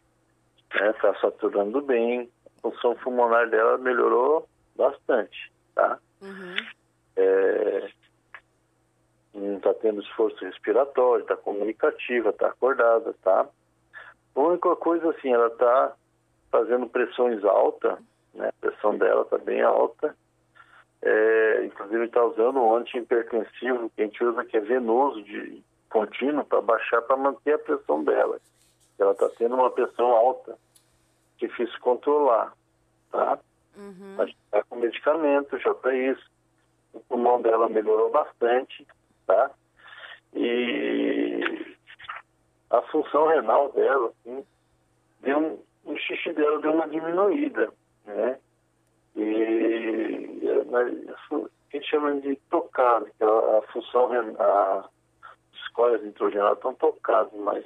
né? 0.75 0.91
Está 0.91 1.14
saturando 1.20 1.81
bem. 1.83 2.29
A 2.59 2.70
função 2.70 2.95
pulmonar 2.97 3.49
dela 3.49 3.79
melhorou 3.79 4.49
bastante, 4.77 5.53
tá? 5.75 5.99
Uhum. 6.20 6.57
É, 7.16 7.91
não 9.35 9.57
está 9.57 9.75
tendo 9.75 10.01
esforço 10.01 10.45
respiratório, 10.45 11.22
está 11.22 11.37
comunicativa, 11.37 12.31
está 12.31 12.49
acordada, 12.49 13.14
tá? 13.22 13.47
A 14.35 14.41
única 14.41 14.75
coisa 14.77 15.11
assim, 15.11 15.33
ela 15.33 15.49
está 15.49 15.93
fazendo 16.51 16.89
pressões 16.89 17.45
altas, 17.45 17.99
né? 18.33 18.49
A 18.49 18.53
pressão 18.61 18.97
dela 18.97 19.22
está 19.22 19.39
bem 19.39 19.62
alta. 19.62 20.16
É, 21.03 21.64
inclusive 21.66 22.07
está 22.07 22.25
usando 22.25 22.59
um 22.59 22.77
antihipertensivo 22.77 23.91
que 23.91 24.01
a 24.01 24.05
gente 24.07 24.25
usa 24.25 24.45
que 24.45 24.57
é 24.57 24.61
venoso 24.61 25.22
de 25.22 25.62
contínuo 25.91 26.45
para 26.45 26.62
baixar, 26.62 27.03
para 27.03 27.16
manter 27.16 27.55
a 27.55 27.59
pressão 27.59 28.03
dela. 28.03 28.41
Ela 28.99 29.12
está 29.12 29.28
tendo 29.30 29.55
uma 29.55 29.70
pressão 29.70 30.07
alta, 30.07 30.57
difícil 31.38 31.78
controlar, 31.80 32.55
tá? 33.11 33.38
Uhum. 33.76 34.16
A 34.18 34.26
gente 34.26 34.38
está 34.45 34.62
com 34.64 34.76
medicamento 34.76 35.59
já 35.59 35.74
para 35.74 35.95
isso. 35.97 36.30
O 36.92 37.01
pulmão 37.01 37.42
dela 37.42 37.68
melhorou 37.68 38.11
bastante, 38.11 38.86
tá? 39.26 39.51
E 40.32 41.76
a 42.70 42.82
função 42.82 43.26
renal 43.28 43.72
dela, 43.72 44.12
assim, 44.20 44.45
deu 45.20 45.38
um, 45.38 45.59
o 45.84 45.97
xixi 45.97 46.32
dela 46.32 46.61
deu 46.61 46.72
uma 46.72 46.88
diminuída, 46.88 47.72
né? 48.05 48.38
E 49.16 50.40
isso 50.42 51.51
a 51.72 51.76
gente 51.76 51.90
chama 51.90 52.20
de 52.20 52.36
tocado, 52.51 53.07
que 53.07 53.24
a, 53.24 53.59
a 53.59 53.62
função 53.72 54.09
renal, 54.09 54.90
as 55.53 55.68
coias 55.72 56.03
nitrogenadas 56.03 56.59
estão 56.59 56.74
tocadas, 56.74 57.32
mas 57.34 57.64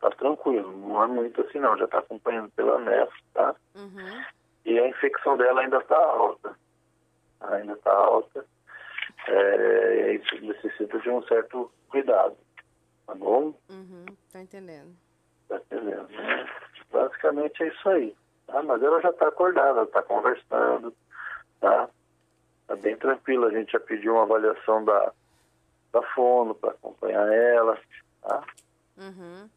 tá 0.00 0.10
tranquilo, 0.10 0.72
não 0.76 1.02
é 1.02 1.06
muito 1.06 1.40
assim 1.42 1.58
não, 1.58 1.76
já 1.76 1.84
está 1.84 1.98
acompanhando 1.98 2.50
pela 2.52 2.78
nef, 2.80 3.12
tá? 3.34 3.54
Uhum. 3.74 4.24
e 4.64 4.78
a 4.78 4.88
infecção 4.88 5.36
dela 5.36 5.60
ainda 5.60 5.78
está 5.78 5.96
alta. 5.96 6.56
Ainda 7.40 7.72
está 7.72 7.92
alta. 7.92 8.44
É, 9.28 10.12
isso 10.14 10.44
necessita 10.44 10.98
de 10.98 11.10
um 11.10 11.22
certo 11.24 11.70
cuidado. 11.88 12.36
Tá 13.06 13.14
bom? 13.14 13.54
Uhum. 13.68 14.04
Tá 14.32 14.40
entendendo. 14.40 14.94
Tá 15.48 15.56
entendendo? 15.56 16.08
né? 16.08 16.46
Basicamente 16.92 17.62
é 17.62 17.68
isso 17.68 17.88
aí. 17.88 18.16
Tá? 18.46 18.62
Mas 18.62 18.82
ela 18.82 19.00
já 19.00 19.10
está 19.10 19.28
acordada, 19.28 19.82
está 19.82 20.02
conversando. 20.02 20.94
Tá? 21.60 21.88
Tá 22.66 22.76
bem 22.76 22.96
tranquila. 22.96 23.48
A 23.48 23.52
gente 23.52 23.72
já 23.72 23.80
pediu 23.80 24.14
uma 24.14 24.22
avaliação 24.22 24.84
da, 24.84 25.12
da 25.92 26.02
fono 26.14 26.54
para 26.54 26.70
acompanhar 26.70 27.26
ela, 27.32 27.78
tá? 28.22 28.44
Uhum. 28.96 29.48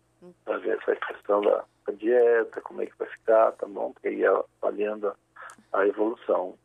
Para 0.45 0.57
ver 0.57 0.77
essa 0.77 0.95
questão 0.95 1.41
da, 1.41 1.63
da, 1.85 1.93
dieta, 1.93 2.61
como 2.61 2.81
é 2.81 2.85
que 2.85 2.97
vai 2.97 3.07
ficar, 3.09 3.51
tá 3.53 3.67
bom? 3.67 3.91
Porque 3.91 4.09
ia 4.09 4.31
avaliando 4.61 5.07
a, 5.09 5.79
a 5.79 5.87
evolução. 5.87 6.57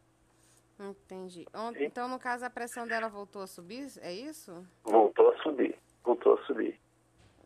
Entendi. 0.78 1.44
Então, 1.80 2.08
no 2.08 2.18
caso, 2.18 2.44
a 2.44 2.50
pressão 2.50 2.86
dela 2.86 3.08
voltou 3.08 3.42
a 3.42 3.46
subir, 3.46 3.88
é 4.00 4.12
isso? 4.12 4.64
Voltou 4.84 5.30
a 5.32 5.36
subir, 5.38 5.76
voltou 6.04 6.34
a 6.34 6.44
subir. 6.44 6.78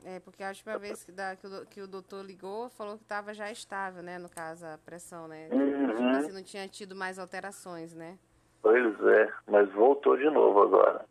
É, 0.05 0.21
porque 0.21 0.43
a 0.43 0.49
última 0.49 0.79
vez 0.79 1.05
que, 1.05 1.13
da, 1.13 1.37
que, 1.37 1.47
o, 1.47 1.67
que 1.67 1.81
o 1.81 1.87
doutor 1.87 2.25
ligou, 2.25 2.69
falou 2.71 2.97
que 2.97 3.05
estava 3.05 3.33
já 3.33 3.51
estável, 3.51 4.03
né? 4.03 4.19
No 4.19 4.29
caso, 4.29 4.67
a 4.67 4.77
pressão, 4.77 5.29
né? 5.29 5.49
Uhum. 5.53 5.87
Tipo 5.89 6.09
assim, 6.09 6.33
não 6.33 6.43
tinha 6.43 6.69
tido 6.69 6.95
mais 6.95 7.19
alterações, 7.19 7.95
né? 7.95 8.19
Pois 8.61 9.01
é, 9.07 9.33
mas 9.47 9.71
voltou 9.73 10.17
de 10.17 10.29
novo 10.29 10.63
agora. 10.63 11.05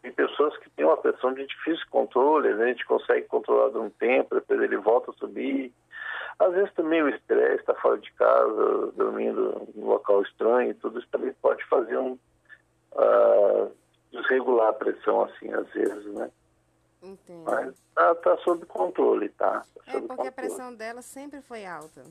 Tem 0.00 0.12
pessoas 0.12 0.56
que 0.58 0.70
têm 0.70 0.84
uma 0.84 0.96
pressão 0.96 1.34
de 1.34 1.46
difícil 1.46 1.84
controle, 1.90 2.48
a 2.48 2.66
gente 2.66 2.86
consegue 2.86 3.26
controlar 3.26 3.70
de 3.70 3.78
um 3.78 3.90
tempo, 3.90 4.34
depois 4.34 4.60
ele 4.60 4.76
volta 4.78 5.10
a 5.10 5.14
subir. 5.14 5.72
Às 6.38 6.52
vezes 6.52 6.72
também 6.74 7.02
o 7.02 7.08
estresse, 7.08 7.60
está 7.60 7.74
fora 7.74 7.98
de 7.98 8.10
casa, 8.12 8.92
dormindo 8.96 9.68
em 9.76 9.80
um 9.80 9.86
local 9.86 10.22
estranho, 10.22 10.74
tudo 10.76 10.98
isso 10.98 11.08
também 11.10 11.32
pode 11.34 11.64
fazer 11.66 11.98
um 11.98 12.18
uh, 12.92 13.70
desregular 14.10 14.68
a 14.68 14.72
pressão 14.72 15.22
assim, 15.24 15.52
às 15.52 15.68
vezes, 15.72 16.06
né? 16.14 16.30
Entendo. 17.02 17.44
Mas 17.44 17.74
tá, 17.94 18.14
tá 18.14 18.36
sob 18.38 18.64
controle, 18.66 19.28
tá? 19.30 19.60
tá 19.60 19.82
é 19.86 19.92
sob 19.92 20.06
porque 20.06 20.08
controle. 20.08 20.28
a 20.28 20.32
pressão 20.32 20.74
dela 20.74 21.02
sempre 21.02 21.42
foi 21.42 21.66
alta. 21.66 22.02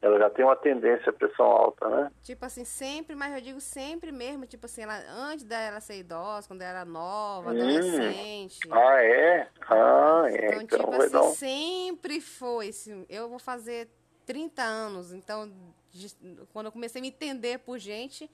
Ela 0.00 0.18
já 0.18 0.30
tem 0.30 0.44
uma 0.44 0.54
tendência 0.54 1.10
à 1.10 1.12
pressão 1.12 1.44
alta, 1.46 1.88
né? 1.88 2.10
Tipo 2.22 2.44
assim, 2.44 2.64
sempre, 2.64 3.16
mas 3.16 3.34
eu 3.34 3.40
digo 3.40 3.60
sempre 3.60 4.12
mesmo, 4.12 4.46
tipo 4.46 4.66
assim, 4.66 4.82
ela, 4.82 4.96
antes 5.10 5.44
dela 5.44 5.80
ser 5.80 5.98
idosa, 5.98 6.46
quando 6.46 6.62
ela 6.62 6.70
era 6.80 6.84
nova, 6.84 7.50
Hum. 7.50 7.54
adolescente. 7.54 8.68
Ah, 8.70 9.02
é? 9.02 9.48
Ah, 9.68 10.22
é. 10.28 10.46
Então, 10.46 10.62
Então, 10.62 10.78
tipo 10.78 10.94
assim, 10.94 11.10
dar 11.12 11.22
sempre 11.24 12.20
foi. 12.20 12.68
assim, 12.68 13.04
Eu 13.08 13.28
vou 13.28 13.40
fazer 13.40 13.88
30 14.24 14.62
anos, 14.62 15.12
então, 15.12 15.50
de- 15.90 16.14
quando 16.52 16.66
eu 16.66 16.72
comecei 16.72 17.00
a 17.00 17.02
me 17.02 17.08
entender 17.08 17.58
por 17.58 17.78
gente, 17.78 18.30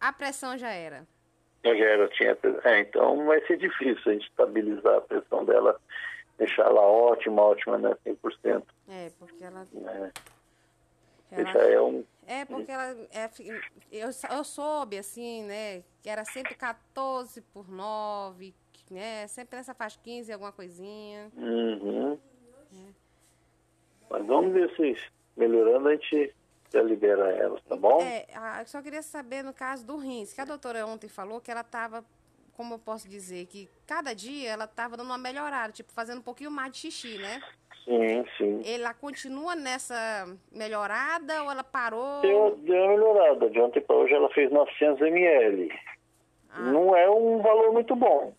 a 0.00 0.12
pressão 0.12 0.56
já 0.56 0.70
era. 0.70 1.06
Eu 1.62 1.76
já 1.76 1.84
era, 1.84 2.08
tinha... 2.08 2.36
É, 2.64 2.80
então 2.80 3.26
vai 3.26 3.40
ser 3.46 3.58
difícil 3.58 4.02
a 4.10 4.14
gente 4.14 4.28
estabilizar 4.28 4.96
a 4.96 5.00
pressão 5.02 5.44
dela, 5.44 5.78
deixar 6.38 6.62
ela 6.64 6.80
ótima, 6.80 7.42
ótima, 7.42 7.76
né? 7.76 7.94
100%. 8.02 8.64
É, 8.88 9.10
porque 9.18 9.44
ela. 9.44 9.66
Né? 9.72 10.10
Ela 11.40 11.52
Já 11.52 11.60
é 11.62 11.80
um... 11.80 12.04
É, 12.26 12.44
porque 12.44 12.70
ela. 12.70 12.84
É, 13.10 13.28
eu, 13.90 14.08
eu 14.30 14.44
soube, 14.44 14.96
assim, 14.96 15.42
né? 15.44 15.82
Que 16.02 16.08
era 16.08 16.24
sempre 16.24 16.54
14 16.54 17.40
por 17.52 17.68
9, 17.68 18.54
né? 18.90 19.26
Sempre 19.26 19.56
nessa 19.56 19.74
faixa 19.74 19.98
15, 20.02 20.32
alguma 20.32 20.52
coisinha. 20.52 21.30
Uhum. 21.36 22.18
Mas 24.10 24.26
vamos 24.26 24.52
ver 24.52 24.70
se 24.76 24.96
melhorando 25.36 25.88
a 25.88 25.92
gente 25.92 26.34
já 26.72 26.82
libera 26.82 27.30
ela, 27.32 27.60
tá 27.68 27.76
bom? 27.76 28.00
É, 28.02 28.26
a- 28.34 28.60
eu 28.62 28.66
só 28.66 28.80
queria 28.82 29.02
saber 29.02 29.42
no 29.42 29.52
caso 29.52 29.84
do 29.84 29.96
rins, 29.96 30.32
que 30.32 30.40
a 30.40 30.44
doutora 30.44 30.86
ontem 30.86 31.08
falou 31.08 31.40
que 31.40 31.50
ela 31.50 31.64
tava, 31.64 32.04
como 32.56 32.74
eu 32.74 32.78
posso 32.78 33.08
dizer, 33.08 33.46
que 33.46 33.68
cada 33.86 34.14
dia 34.14 34.50
ela 34.50 34.66
tava 34.66 34.96
dando 34.96 35.06
uma 35.06 35.18
melhorada, 35.18 35.72
tipo, 35.72 35.92
fazendo 35.92 36.18
um 36.18 36.22
pouquinho 36.22 36.50
mais 36.50 36.72
de 36.72 36.78
xixi, 36.78 37.18
né? 37.18 37.42
Sim, 37.84 38.24
sim. 38.36 38.62
Ela 38.64 38.94
continua 38.94 39.54
nessa 39.56 40.28
melhorada 40.52 41.42
ou 41.42 41.50
ela 41.50 41.64
parou? 41.64 42.20
Deu, 42.20 42.56
deu 42.62 42.76
uma 42.76 42.88
melhorada. 42.92 43.50
De 43.50 43.60
ontem 43.60 43.80
para 43.80 43.96
hoje 43.96 44.14
ela 44.14 44.30
fez 44.30 44.50
900 44.50 45.00
ml. 45.06 45.68
Ah. 46.50 46.60
Não 46.60 46.94
é 46.96 47.10
um 47.10 47.40
valor 47.42 47.72
muito 47.72 47.96
bom, 47.96 48.32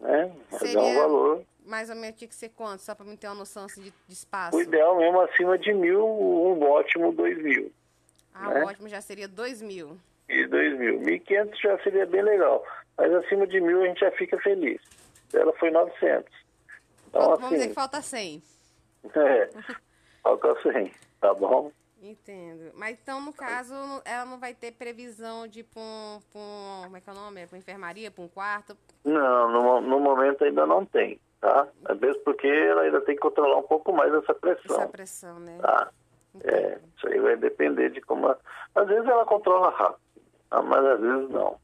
né? 0.00 0.32
Mas 0.50 0.62
é 0.62 0.66
um 0.66 0.68
Seria- 0.82 1.00
valor. 1.02 1.42
Mais 1.64 1.90
ou 1.90 1.96
menos 1.96 2.16
tinha 2.16 2.26
que 2.28 2.34
ser 2.34 2.48
quanto? 2.48 2.80
Só 2.80 2.94
pra 2.94 3.04
mim 3.04 3.14
ter 3.14 3.26
uma 3.26 3.34
noção 3.34 3.66
assim, 3.66 3.82
de, 3.82 3.92
de 4.06 4.14
espaço. 4.14 4.56
O 4.56 4.62
ideal 4.62 4.96
mesmo 4.96 5.20
acima 5.20 5.58
de 5.58 5.72
mil, 5.74 6.02
um 6.02 6.62
ótimo 6.62 7.12
dois 7.12 7.36
mil. 7.42 7.70
Ah, 8.32 8.48
né? 8.54 8.64
ótimo, 8.64 8.88
já 8.88 9.00
seria 9.02 9.28
2 9.28 9.60
mil. 9.60 9.98
E 10.28 10.46
dois 10.46 10.78
mil. 10.78 11.00
1.500 11.00 11.60
já 11.60 11.78
seria 11.82 12.06
bem 12.06 12.22
legal. 12.22 12.64
Mas 12.96 13.12
acima 13.14 13.46
de 13.46 13.60
mil 13.60 13.82
a 13.82 13.86
gente 13.86 14.00
já 14.00 14.10
fica 14.12 14.38
feliz. 14.38 14.80
Ela 15.34 15.52
foi 15.54 15.70
900. 15.70 16.32
Então, 17.08 17.20
Vamos 17.22 17.48
dizer 17.50 17.56
assim, 17.56 17.68
que 17.68 17.74
falta 17.74 18.00
100. 18.00 18.42
É, 19.16 19.50
falta 20.22 20.54
100, 20.62 20.92
tá 21.20 21.32
bom? 21.34 21.70
Entendo. 22.00 22.70
Mas 22.74 22.98
então, 23.02 23.20
no 23.20 23.32
caso, 23.32 23.74
ela 24.04 24.24
não 24.24 24.38
vai 24.38 24.54
ter 24.54 24.72
previsão 24.72 25.48
de 25.48 25.60
ir 25.60 25.64
pra 25.64 25.80
um, 25.82 26.16
um- 26.34 26.82
como 26.84 26.96
é 26.96 27.00
que 27.00 27.10
é 27.10 27.12
o 27.12 27.16
nome? 27.16 27.46
Pra 27.46 27.58
enfermaria, 27.58 28.10
pra 28.10 28.22
um 28.22 28.28
quarto? 28.28 28.76
Não, 29.04 29.50
no, 29.50 29.80
no 29.80 29.98
momento 29.98 30.44
ainda 30.44 30.64
não 30.64 30.84
tem, 30.84 31.20
tá? 31.40 31.66
É 31.88 31.94
mesmo 31.94 32.22
porque 32.22 32.46
ela 32.46 32.82
ainda 32.82 33.00
tem 33.00 33.16
que 33.16 33.20
controlar 33.20 33.56
um 33.56 33.64
pouco 33.64 33.92
mais 33.92 34.14
essa 34.14 34.32
pressão. 34.34 34.76
Essa 34.76 34.86
pressão, 34.88 35.40
né? 35.40 35.58
Tá? 35.60 35.90
É, 36.44 36.78
isso 36.96 37.08
aí 37.08 37.18
vai 37.18 37.36
depender 37.36 37.90
de 37.90 38.00
como. 38.00 38.28
a- 38.28 38.38
Às 38.76 38.86
vezes 38.86 39.08
ela 39.08 39.24
controla 39.26 39.70
rápido, 39.70 40.00
tá? 40.50 40.62
mas 40.62 40.84
às 40.84 41.00
vezes 41.00 41.30
não. 41.30 41.58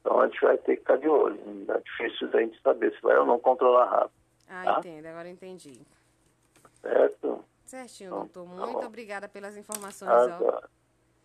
Então 0.00 0.20
a 0.20 0.26
gente 0.28 0.40
vai 0.42 0.56
ter 0.58 0.74
que 0.76 0.82
ficar 0.82 0.96
de 0.98 1.08
olho. 1.08 1.40
É 1.68 1.78
difícil 1.80 2.28
a 2.32 2.40
gente 2.40 2.60
saber 2.62 2.92
se 2.94 3.02
vai 3.02 3.16
ou 3.18 3.26
não 3.26 3.40
controlar 3.40 3.86
rápido, 3.86 4.12
Ah, 4.48 4.62
tá? 4.64 4.78
entendo. 4.78 5.06
Agora 5.06 5.28
entendi. 5.28 5.80
Certo? 6.82 7.44
Certinho, 7.64 8.08
Então, 8.08 8.18
doutor. 8.26 8.44
tá 8.48 8.66
Muito 8.66 8.80
bom. 8.80 8.86
obrigada 8.86 9.28
pelas 9.28 9.56
informações. 9.56 10.10
ó. 10.10 10.34
Agora. 10.34 10.68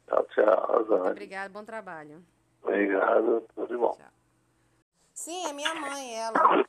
Tchau, 0.07 0.23
tchau. 0.33 0.45
Muito 0.45 0.89
Rosane. 0.91 1.09
obrigada. 1.11 1.49
Bom 1.49 1.65
trabalho. 1.65 2.23
Obrigado, 2.63 3.41
tudo 3.53 3.67
de 3.67 3.77
bom. 3.77 3.97
Sim, 5.13 5.47
é 5.47 5.53
minha 5.53 5.73
mãe, 5.75 6.15
ela. 6.15 6.65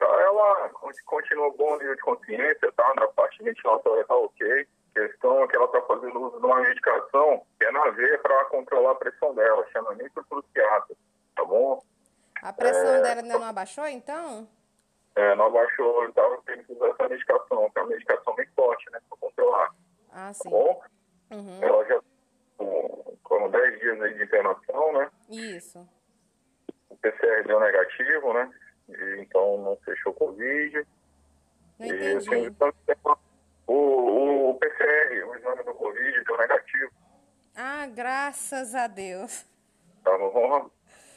Ela 0.00 0.70
continua 1.06 1.50
bom 1.56 1.76
nível 1.78 1.94
de 1.96 2.02
consciência, 2.02 2.72
tá? 2.72 2.92
Na 2.96 3.08
parte 3.08 3.42
ventilatória 3.42 4.04
tá 4.04 4.14
ok. 4.14 4.66
Questão 4.92 5.42
é 5.42 5.48
que 5.48 5.56
ela 5.56 5.66
tá 5.68 5.80
fazendo 5.82 6.20
uso 6.20 6.38
de 6.38 6.46
uma 6.46 6.60
medicação 6.60 7.42
que 7.58 7.66
é 7.66 7.72
na 7.72 7.90
veia 7.90 8.18
para 8.18 8.44
controlar 8.46 8.92
a 8.92 8.94
pressão 8.96 9.34
dela, 9.34 9.66
chama 9.72 9.94
nitrocruciato, 9.94 10.96
tá 11.34 11.44
bom? 11.44 11.82
A 12.42 12.52
pressão 12.52 13.02
dela 13.02 13.20
ainda 13.22 13.38
não 13.38 13.42
abaixou, 13.44 13.86
então? 13.86 14.46
É, 15.16 15.34
não 15.36 15.46
abaixou, 15.46 16.12
tava 16.12 16.40
tendo 16.44 16.64
que 16.64 16.72
usar 16.72 16.88
essa 16.88 17.08
medicação, 17.08 17.70
que 17.70 17.78
é 17.78 17.82
uma 17.82 17.88
medicação 17.90 18.34
bem 18.34 18.46
forte, 18.56 18.90
né, 18.90 19.00
para 19.08 19.18
controlar, 19.18 19.70
Ah, 20.10 20.26
tá 20.28 20.34
sim. 20.34 20.50
bom? 20.50 20.82
Uhum. 21.30 21.62
Ela 21.62 21.84
já 21.86 22.00
com, 22.56 23.16
com 23.22 23.50
10 23.50 23.80
dias 23.80 24.02
aí 24.02 24.14
de 24.14 24.24
internação, 24.24 24.92
né? 24.92 25.10
Isso. 25.30 25.88
O 26.90 26.96
PCR 26.96 27.44
deu 27.46 27.60
negativo, 27.60 28.32
né? 28.32 28.50
E, 28.88 29.20
então 29.20 29.58
não 29.58 29.76
fechou 29.84 30.12
o 30.12 30.16
Covid. 30.16 30.86
Não 31.78 31.86
E, 31.86 31.90
entendi. 31.90 32.16
assim, 32.16 32.44
então, 32.46 32.72
o, 33.66 33.72
o, 33.72 34.50
o 34.50 34.54
PCR, 34.58 35.24
o 35.28 35.34
exame 35.36 35.62
do 35.62 35.74
Covid 35.74 36.24
deu 36.24 36.38
negativo. 36.38 36.90
Ah, 37.56 37.86
graças 37.86 38.74
a 38.74 38.86
Deus. 38.88 39.46
Tá 40.02 40.16
bom? 40.18 40.70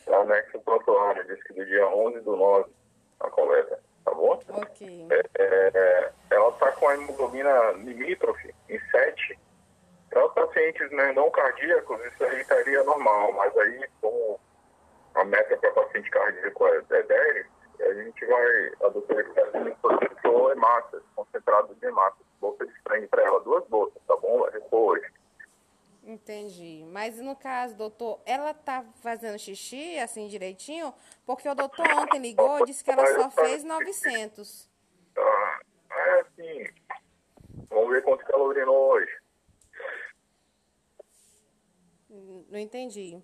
O 0.05 0.13
anexo 0.13 0.59
prontuário 0.61 1.25
disse 1.27 1.43
que 1.43 1.53
do 1.53 1.65
dia 1.65 1.87
11 1.87 2.21
do 2.21 2.35
9 2.37 2.71
a 3.19 3.29
coleta, 3.31 3.83
tá 4.07 4.13
bom? 4.13 4.39
Ok. 4.49 5.07
É, 5.35 6.11
ela 6.29 6.49
está 6.49 6.71
com 6.71 6.87
a 6.87 6.95
hemoglobina 6.95 7.71
limítrofe 7.73 8.53
em 8.69 8.79
7. 8.79 9.39
Para 10.09 10.29
pacientes 10.29 10.89
né, 10.91 11.11
não 11.13 11.29
cardíacos, 11.29 11.99
isso 12.05 12.23
aí 12.23 12.39
estaria 12.39 12.83
normal, 12.83 13.33
mas 13.33 13.55
aí, 13.57 13.85
como 14.01 14.39
a 15.15 15.25
meta 15.25 15.57
para 15.57 15.71
paciente 15.71 16.09
cardíaco 16.09 16.67
é, 16.67 16.81
é 16.91 17.03
10, 17.03 17.45
a 17.81 17.93
gente 17.93 18.25
vai, 18.25 18.71
a 18.85 18.89
doutora 18.89 19.25
fazendo 19.33 20.51
hemácias, 20.51 21.03
concentrado 21.15 21.75
de 21.75 21.85
hemácias, 21.85 22.25
bolsa 22.39 22.65
de 22.65 22.73
sangue 22.87 23.07
para 23.07 23.23
ela, 23.23 23.39
duas 23.41 23.67
bolsas, 23.67 24.01
tá 24.07 24.15
bom? 24.15 24.43
Repor 24.49 24.97
hoje. 24.97 25.05
Entendi. 26.07 26.85
Mas 26.89 27.17
no 27.19 27.35
caso, 27.35 27.75
doutor, 27.75 28.21
ela 28.25 28.53
tá 28.53 28.81
fazendo 29.03 29.37
xixi 29.37 29.99
assim 29.99 30.29
direitinho? 30.29 30.93
Porque 31.25 31.47
o 31.49 31.53
doutor 31.53 31.85
ontem 32.01 32.17
ligou 32.19 32.61
e 32.61 32.63
disse 32.65 32.81
que 32.81 32.89
ela 32.89 33.05
só 33.07 33.29
fez 33.29 33.61
900. 33.65 34.69
Tá, 35.13 35.59
é 35.91 36.19
assim, 36.21 36.63
vamos 37.69 37.89
ver 37.89 38.01
quanto 38.03 38.23
que 38.25 38.31
ela 38.33 38.43
urinou 38.45 38.93
hoje. 38.93 39.11
Não 42.09 42.57
entendi. 42.59 43.21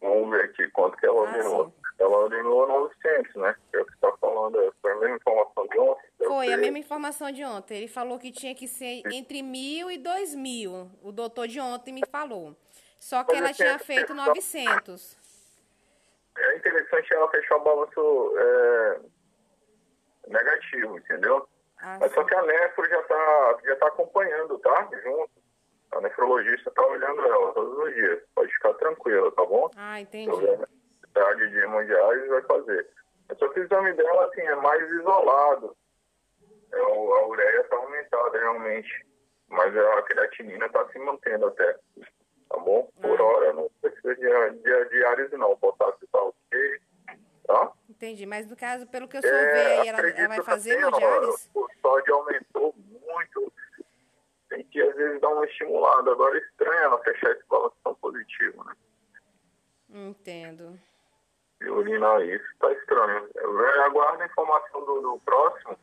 Vamos 0.00 0.30
ver 0.30 0.44
aqui 0.46 0.66
quanto 0.70 0.96
que 0.96 1.04
ela 1.04 1.28
Ah, 1.28 1.32
urinou. 1.36 1.66
sim. 1.66 1.72
Ela 1.98 2.24
urinou 2.24 2.66
900, 2.68 3.34
né? 3.34 3.54
É 3.74 3.80
o 3.80 3.84
que 3.84 3.92
está 3.92 4.16
falando. 4.18 4.58
é, 4.62 4.70
Foi 4.80 4.92
a 4.92 4.96
mesma 4.96 5.16
informação 5.16 5.66
de 5.66 5.78
ontem? 5.78 6.08
Foi 6.28 6.52
a 6.52 6.56
mesma 6.56 6.78
informação 6.78 7.30
de 7.32 7.44
ontem. 7.44 7.78
Ele 7.78 7.88
falou 7.88 8.18
que 8.18 8.30
tinha 8.30 8.54
que 8.54 8.68
ser 8.68 9.02
entre 9.12 9.42
mil 9.42 9.90
e 9.90 9.98
dois 9.98 10.34
mil. 10.34 10.90
O 11.02 11.10
doutor 11.12 11.48
de 11.48 11.60
ontem 11.60 11.92
me 11.92 12.02
falou. 12.10 12.54
Só 12.98 13.24
que 13.24 13.34
ela 13.36 13.52
tinha 13.52 13.78
feito 13.78 14.12
é- 14.12 14.14
900. 14.14 15.16
É 16.36 16.56
interessante 16.56 17.12
ela 17.14 17.28
fechar 17.30 17.56
o 17.56 17.60
balanço 17.64 18.32
é, 18.38 19.00
negativo, 20.28 20.96
entendeu? 20.98 21.48
Ah, 21.80 21.98
Mas 22.00 22.12
só 22.12 22.24
que 22.24 22.34
a 22.34 22.42
nefro 22.42 22.88
já 22.88 23.00
está 23.00 23.58
já 23.64 23.76
tá 23.76 23.86
acompanhando, 23.88 24.58
tá? 24.58 24.88
Junto. 25.04 25.30
A 25.92 26.00
nefrologista 26.00 26.68
está 26.68 26.82
olhando 26.86 27.22
ela 27.22 27.52
todos 27.54 27.78
os 27.78 27.94
dias. 27.94 28.22
Pode 28.34 28.52
ficar 28.52 28.74
tranquila, 28.74 29.32
tá 29.32 29.44
bom? 29.44 29.70
Ah, 29.76 30.00
entendi. 30.00 30.30
houver 30.30 30.58
necessidade 30.58 31.48
de 31.50 31.58
hemodiálise, 31.60 32.28
vai 32.28 32.42
fazer. 32.42 32.88
Só 33.38 33.48
que 33.48 33.60
o 33.60 33.64
exame 33.64 33.92
dela, 33.94 34.26
assim, 34.26 34.40
é 34.42 34.54
mais 34.56 34.90
isolado. 34.90 35.76
É, 36.72 36.78
a 36.78 37.26
ureia 37.26 37.60
está 37.60 37.76
aumentada, 37.76 38.38
realmente. 38.38 39.06
Mas 39.48 39.76
a 39.76 40.02
creatinina 40.02 40.66
está 40.66 40.86
se 40.88 40.98
mantendo 40.98 41.46
até. 41.46 41.78
Tá 42.48 42.58
bom? 42.58 42.90
Por 43.00 43.20
ah. 43.20 43.24
hora, 43.24 43.52
não 43.52 43.70
precisa 43.80 44.14
de, 44.14 44.58
de 44.60 44.88
diálise, 44.90 45.36
não. 45.36 45.52
O 45.52 45.56
potássio 45.56 46.04
está 46.04 46.20
ok. 46.22 46.80
Tá? 47.46 47.72
Entendi. 47.88 48.26
Mas 48.26 48.46
no 48.46 48.56
caso, 48.56 48.86
pelo 48.86 49.08
que 49.08 49.16
eu 49.16 49.22
sou 49.22 49.30
é, 49.30 49.80
aí, 49.80 49.88
ela, 49.88 50.10
ela 50.10 50.28
vai 50.28 50.42
fazer 50.42 50.78
hemodiálise? 50.78 51.48
O 51.54 51.66
sódio 51.80 52.14
aumentou 52.14 52.74
muito. 52.76 53.52
Tem 54.50 54.64
que, 54.64 54.80
às 54.82 54.94
vezes, 54.94 55.20
dar 55.20 55.28
uma 55.28 55.44
estimulada. 55.46 56.12
Agora 56.12 56.36
é 56.36 56.40
estranho 56.40 56.80
ela 56.82 57.02
fechar 57.02 57.30
esse 57.30 57.46
balanço 57.48 57.74
positivo, 58.00 58.64
né? 58.64 58.74
Entendo. 59.90 60.78
E 61.60 61.68
urinar 61.68 62.22
isso 62.22 62.44
tá 62.60 62.70
estranho. 62.72 63.28
Eu 63.34 63.82
aguardo 63.84 64.22
a 64.22 64.26
informação 64.26 64.84
do, 64.84 65.00
do 65.00 65.20
próximo. 65.24 65.78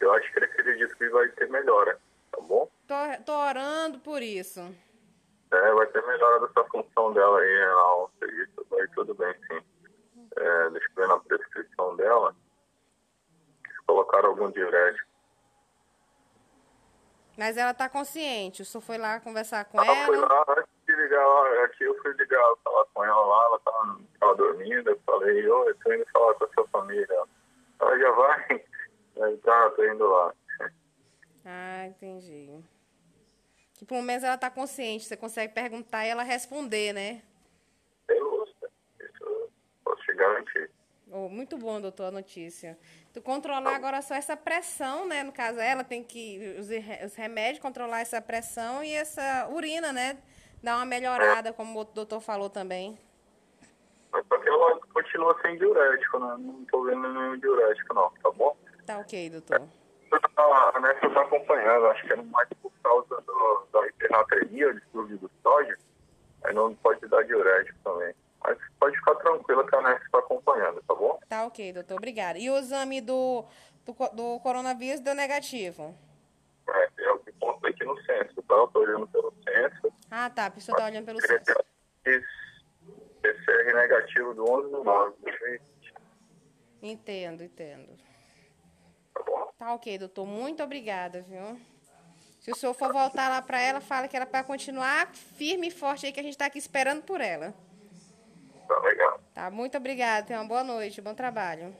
Eu 0.00 0.12
acho 0.12 0.32
que 0.32 0.38
ele 0.38 0.46
acredita 0.46 0.94
que 0.94 1.08
vai 1.08 1.28
ter 1.30 1.48
melhora, 1.48 1.98
tá 2.30 2.40
bom? 2.40 2.68
Tô, 2.86 2.94
tô 3.24 3.32
orando 3.32 3.98
por 3.98 4.22
isso. 4.22 4.60
É, 5.50 5.72
vai 5.72 5.86
ter 5.86 6.04
melhora 6.06 6.46
dessa 6.46 6.64
função 6.64 7.12
dela 7.12 7.38
aí, 7.38 7.56
ela, 7.60 8.08
isso, 8.22 8.66
vai 8.68 8.86
tudo 8.88 9.14
bem, 9.14 9.32
sim. 9.48 9.62
É, 10.36 10.70
deixa 10.70 10.88
eu 10.88 10.94
ver 10.96 11.08
na 11.08 11.18
prescrição 11.20 11.96
dela. 11.96 12.34
Colocaram 13.86 14.30
algum 14.30 14.50
diurético. 14.50 15.08
Mas 17.38 17.56
ela 17.56 17.74
tá 17.74 17.88
consciente, 17.88 18.62
o 18.62 18.64
senhor 18.64 18.82
foi 18.82 18.98
lá 18.98 19.20
conversar 19.20 19.64
com 19.66 19.80
ela? 19.80 19.92
Ela 19.92 20.06
foi 20.06 20.16
lá, 20.16 20.44
antes 20.48 20.72
de 20.86 20.96
ligar 20.96 21.26
lá, 21.26 21.64
aqui 21.64 21.84
eu 21.84 21.94
fui 22.02 22.12
ligar, 22.14 22.54
falar 22.64 22.84
com 22.94 23.04
ela 23.04 23.26
lá, 23.26 23.44
ela 23.44 23.58
tava, 23.60 24.00
tava 24.18 24.34
dormindo, 24.36 24.90
eu 24.90 25.00
falei, 25.04 25.46
oi, 25.46 25.70
eu 25.70 25.76
tô 25.76 25.92
indo 25.92 26.06
falar 26.12 26.34
com 26.34 26.44
a 26.44 26.48
sua 26.48 26.68
família. 26.68 27.22
Ela 27.78 27.98
já 27.98 28.10
vai? 28.12 28.64
Aí, 29.20 29.36
tá, 29.38 29.70
tô 29.70 29.84
indo 29.84 30.06
lá. 30.06 30.34
Ah, 31.44 31.86
entendi. 31.86 32.50
Que 33.74 33.84
pelo 33.84 34.02
menos 34.02 34.24
ela 34.24 34.36
tá 34.36 34.50
consciente, 34.50 35.04
você 35.04 35.16
consegue 35.16 35.52
perguntar 35.52 36.04
e 36.06 36.08
ela 36.08 36.22
responder, 36.22 36.92
né? 36.92 37.22
Eu, 38.08 38.44
isso 39.00 39.50
posso 39.84 40.02
te 40.02 40.14
garantir. 40.14 40.70
Oh, 41.10 41.28
muito 41.28 41.56
bom, 41.56 41.80
doutor, 41.80 42.06
a 42.06 42.10
notícia. 42.10 42.76
Tu 43.12 43.22
controlar 43.22 43.76
agora 43.76 44.02
só 44.02 44.14
essa 44.14 44.36
pressão, 44.36 45.06
né? 45.06 45.22
No 45.22 45.32
caso, 45.32 45.60
ela 45.60 45.84
tem 45.84 46.02
que 46.02 46.56
os, 46.58 46.68
os 47.04 47.14
remédios 47.14 47.62
controlar 47.62 48.00
essa 48.00 48.20
pressão 48.20 48.82
e 48.82 48.92
essa 48.92 49.48
urina, 49.50 49.92
né? 49.92 50.18
Dar 50.62 50.76
uma 50.76 50.84
melhorada, 50.84 51.52
como 51.52 51.78
o 51.78 51.84
doutor 51.84 52.20
falou 52.20 52.50
também. 52.50 52.98
Só 54.10 54.38
que 54.38 54.48
ela 54.48 54.80
continua 54.92 55.38
sem 55.42 55.56
diurético, 55.58 56.18
né? 56.18 56.36
Não 56.38 56.64
tô 56.64 56.82
vendo 56.84 57.12
nenhum 57.12 57.38
diurético, 57.38 57.94
não, 57.94 58.10
tá 58.22 58.30
bom? 58.32 58.56
Tá 58.86 58.98
ok, 58.98 59.30
doutor. 59.30 59.68
A 60.36 60.80
Nessa 60.80 61.06
está 61.06 61.22
acompanhando, 61.22 61.86
acho 61.86 62.06
que 62.06 62.12
é 62.12 62.16
mais 62.16 62.48
por 62.62 62.72
causa 62.82 63.20
do, 63.22 63.68
da 63.72 63.86
hipernatremia, 63.88 64.68
o 64.68 64.74
distúrbio 64.74 65.18
do 65.18 65.30
sódio, 65.42 65.76
aí 66.44 66.54
não 66.54 66.72
pode 66.76 67.06
dar 67.08 67.24
diurético 67.24 67.76
também. 67.82 68.14
Mas 68.44 68.56
pode 68.78 68.96
ficar 68.96 69.16
tranquila 69.16 69.66
que 69.66 69.74
a 69.74 69.82
Nessa 69.82 70.04
está 70.04 70.18
acompanhando, 70.18 70.80
tá 70.86 70.94
bom? 70.94 71.18
Tá 71.28 71.44
ok, 71.46 71.72
doutor, 71.72 71.96
obrigada. 71.96 72.38
E 72.38 72.48
o 72.48 72.56
exame 72.56 73.00
do, 73.00 73.44
do, 73.84 73.92
do 74.12 74.40
coronavírus 74.40 75.00
deu 75.00 75.14
negativo? 75.14 75.92
É, 76.68 76.88
é 76.98 77.12
o 77.12 77.18
que 77.18 77.32
conta 77.32 77.68
aqui 77.68 77.84
no 77.84 78.00
censo, 78.02 78.40
tá? 78.42 78.54
Eu 78.54 78.68
tô 78.68 78.80
olhando 78.80 79.08
pelo 79.08 79.34
censo. 79.42 79.92
Ah, 80.10 80.30
tá, 80.30 80.46
a 80.46 80.50
pessoa 80.50 80.78
tá 80.78 80.84
olhando 80.84 81.06
pelo 81.06 81.20
censo. 81.20 81.44
PCR 83.20 83.74
negativo 83.74 84.32
do 84.34 84.48
11 84.48 84.70
do 84.70 84.84
9 84.84 85.16
2020. 85.22 85.62
Entendo, 86.82 87.42
entendo. 87.42 88.05
Tá 89.58 89.74
ok, 89.74 89.98
doutor. 89.98 90.26
Muito 90.26 90.62
obrigada, 90.62 91.22
viu? 91.22 91.58
Se 92.40 92.52
o 92.52 92.54
senhor 92.54 92.74
for 92.74 92.92
voltar 92.92 93.28
lá 93.28 93.42
para 93.42 93.60
ela, 93.60 93.80
fala 93.80 94.06
que 94.06 94.16
ela 94.16 94.26
para 94.26 94.44
continuar 94.44 95.08
firme 95.08 95.68
e 95.68 95.70
forte 95.70 96.06
aí, 96.06 96.12
que 96.12 96.20
a 96.20 96.22
gente 96.22 96.34
está 96.34 96.46
aqui 96.46 96.58
esperando 96.58 97.02
por 97.02 97.20
ela. 97.20 97.52
Tá 98.68 98.78
legal. 98.78 99.20
Tá, 99.34 99.50
muito 99.50 99.76
obrigada. 99.76 100.26
Tenha 100.26 100.40
uma 100.40 100.48
boa 100.48 100.62
noite, 100.62 101.00
bom 101.00 101.14
trabalho. 101.14 101.74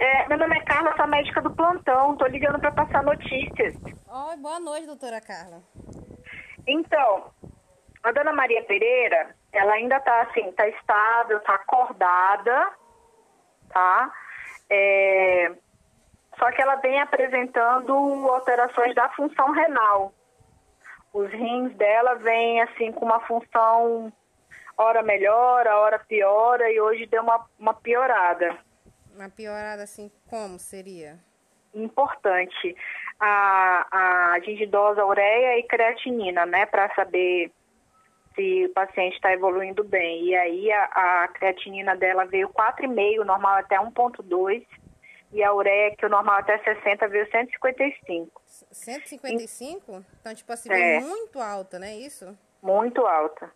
É, 0.00 0.28
meu 0.28 0.38
nome 0.38 0.56
é 0.56 0.64
Carla, 0.64 0.96
sou 0.96 1.06
médica 1.06 1.40
do 1.42 1.54
plantão. 1.54 2.16
Tô 2.16 2.26
ligando 2.26 2.58
para 2.58 2.72
passar 2.72 3.02
notícias. 3.02 3.74
Oi, 4.08 4.36
boa 4.38 4.58
noite, 4.58 4.86
doutora 4.86 5.20
Carla. 5.20 5.62
Então, 6.66 7.30
a 8.02 8.12
dona 8.12 8.32
Maria 8.32 8.64
Pereira, 8.64 9.34
ela 9.52 9.74
ainda 9.74 10.00
tá 10.00 10.22
assim, 10.22 10.50
tá 10.52 10.68
estável, 10.68 11.40
tá 11.40 11.54
acordada, 11.54 12.72
tá? 13.74 14.12
É, 14.70 15.52
só 16.38 16.50
que 16.52 16.62
ela 16.62 16.76
vem 16.76 17.00
apresentando 17.00 17.92
alterações 18.30 18.94
da 18.94 19.08
função 19.10 19.50
renal. 19.50 20.14
Os 21.12 21.30
rins 21.30 21.74
dela 21.76 22.14
vêm 22.14 22.62
assim 22.62 22.92
com 22.92 23.04
uma 23.04 23.20
função 23.20 24.12
hora 24.76 25.02
melhora, 25.02 25.76
hora 25.76 25.98
piora 25.98 26.70
e 26.70 26.80
hoje 26.80 27.06
deu 27.06 27.22
uma, 27.22 27.44
uma 27.58 27.74
piorada. 27.74 28.56
Uma 29.14 29.28
piorada 29.28 29.82
assim 29.82 30.10
como 30.28 30.58
seria? 30.58 31.18
Importante. 31.72 32.76
A, 33.20 34.32
a 34.34 34.40
gente 34.40 34.66
dosa 34.66 35.04
ureia 35.04 35.58
e 35.58 35.62
creatinina, 35.64 36.44
né, 36.46 36.66
para 36.66 36.92
saber 36.94 37.52
se 38.34 38.66
o 38.66 38.72
paciente 38.72 39.14
está 39.14 39.32
evoluindo 39.32 39.84
bem. 39.84 40.24
E 40.26 40.34
aí 40.34 40.72
a, 40.72 40.84
a 41.24 41.28
creatinina 41.28 41.96
dela 41.96 42.24
veio 42.24 42.48
4,5, 42.48 43.24
normal 43.24 43.56
até 43.56 43.76
1,2. 43.76 44.66
E 45.32 45.42
a 45.42 45.52
ureia, 45.52 45.96
que 45.96 46.06
o 46.06 46.08
normal 46.08 46.38
até 46.38 46.58
60, 46.58 47.08
veio 47.08 47.28
155. 47.30 48.42
155? 48.70 50.04
Então, 50.20 50.34
tipo 50.34 50.52
assim, 50.52 50.72
é. 50.72 51.00
muito 51.00 51.40
alta, 51.40 51.78
né? 51.78 51.94
Isso? 51.96 52.38
Muito 52.62 53.04
alta. 53.04 53.50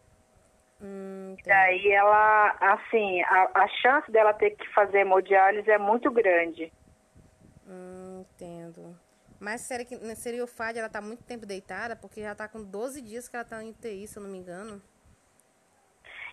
Hum, 0.81 1.37
e 1.45 1.51
aí 1.51 1.89
ela, 1.93 2.57
assim, 2.61 3.23
a, 3.23 3.63
a 3.63 3.69
chance 3.81 4.11
dela 4.11 4.33
ter 4.33 4.51
que 4.51 4.69
fazer 4.75 4.99
hemodiálise 4.99 5.71
é 5.71 5.79
muito 5.79 6.11
grande. 6.11 6.73
Hum, 7.67 8.25
entendo. 8.35 8.97
Mas 9.41 9.61
seria, 9.63 9.85
que, 9.85 9.97
seria 10.17 10.43
o 10.43 10.49
fato 10.49 10.75
de 10.75 10.79
ela 10.81 10.89
tá 10.89 11.01
muito 11.01 11.23
tempo 11.23 11.47
deitada? 11.47 11.95
Porque 11.95 12.23
já 12.23 12.33
está 12.33 12.49
com 12.49 12.63
12 12.63 13.01
dias 13.01 13.29
que 13.29 13.37
ela 13.37 13.45
está 13.45 13.63
em 13.63 13.71
UTI, 13.71 14.07
se 14.07 14.19
eu 14.19 14.23
não 14.23 14.31
me 14.31 14.39
engano. 14.39 14.83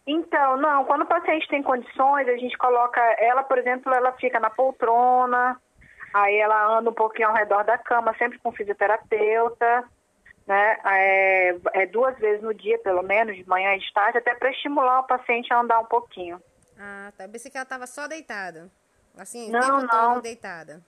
Então, 0.08 0.58
não, 0.58 0.86
quando 0.86 1.02
o 1.02 1.08
paciente 1.08 1.48
tem 1.48 1.64
condições, 1.64 2.28
a 2.28 2.38
gente 2.38 2.58
coloca 2.58 3.02
ela, 3.20 3.44
por 3.44 3.58
exemplo, 3.58 3.94
ela 3.94 4.12
fica 4.14 4.40
na 4.40 4.50
poltrona, 4.50 5.60
aí 6.14 6.36
ela 6.38 6.78
anda 6.78 6.90
um 6.92 6.94
pouquinho 6.94 7.30
ao 7.30 7.36
redor 7.36 7.64
da 7.64 7.78
cama, 7.78 8.16
sempre 8.18 8.38
com 8.40 8.52
fisioterapeuta, 8.52 9.84
né? 10.46 10.78
É, 10.86 11.56
é 11.74 11.86
duas 11.88 12.18
vezes 12.20 12.44
no 12.44 12.54
dia, 12.54 12.78
pelo 12.80 13.02
menos, 13.02 13.36
de 13.36 13.48
manhã 13.48 13.74
e 13.76 13.80
de 13.80 13.94
tarde, 13.94 14.20
até 14.20 14.36
para 14.36 14.52
estimular 14.52 15.00
o 15.00 15.08
paciente 15.08 15.52
a 15.52 15.60
andar 15.60 15.80
um 15.80 15.86
pouquinho. 15.86 16.40
Ah, 16.80 17.12
tá. 17.18 17.26
Eu 17.26 17.30
pensei 17.30 17.50
que 17.50 17.58
ela 17.58 17.64
estava 17.64 17.88
só 17.88 18.08
deitada. 18.08 18.70
Assim, 19.18 19.50
não, 19.50 19.82
não. 19.82 20.22
deitada. 20.22 20.84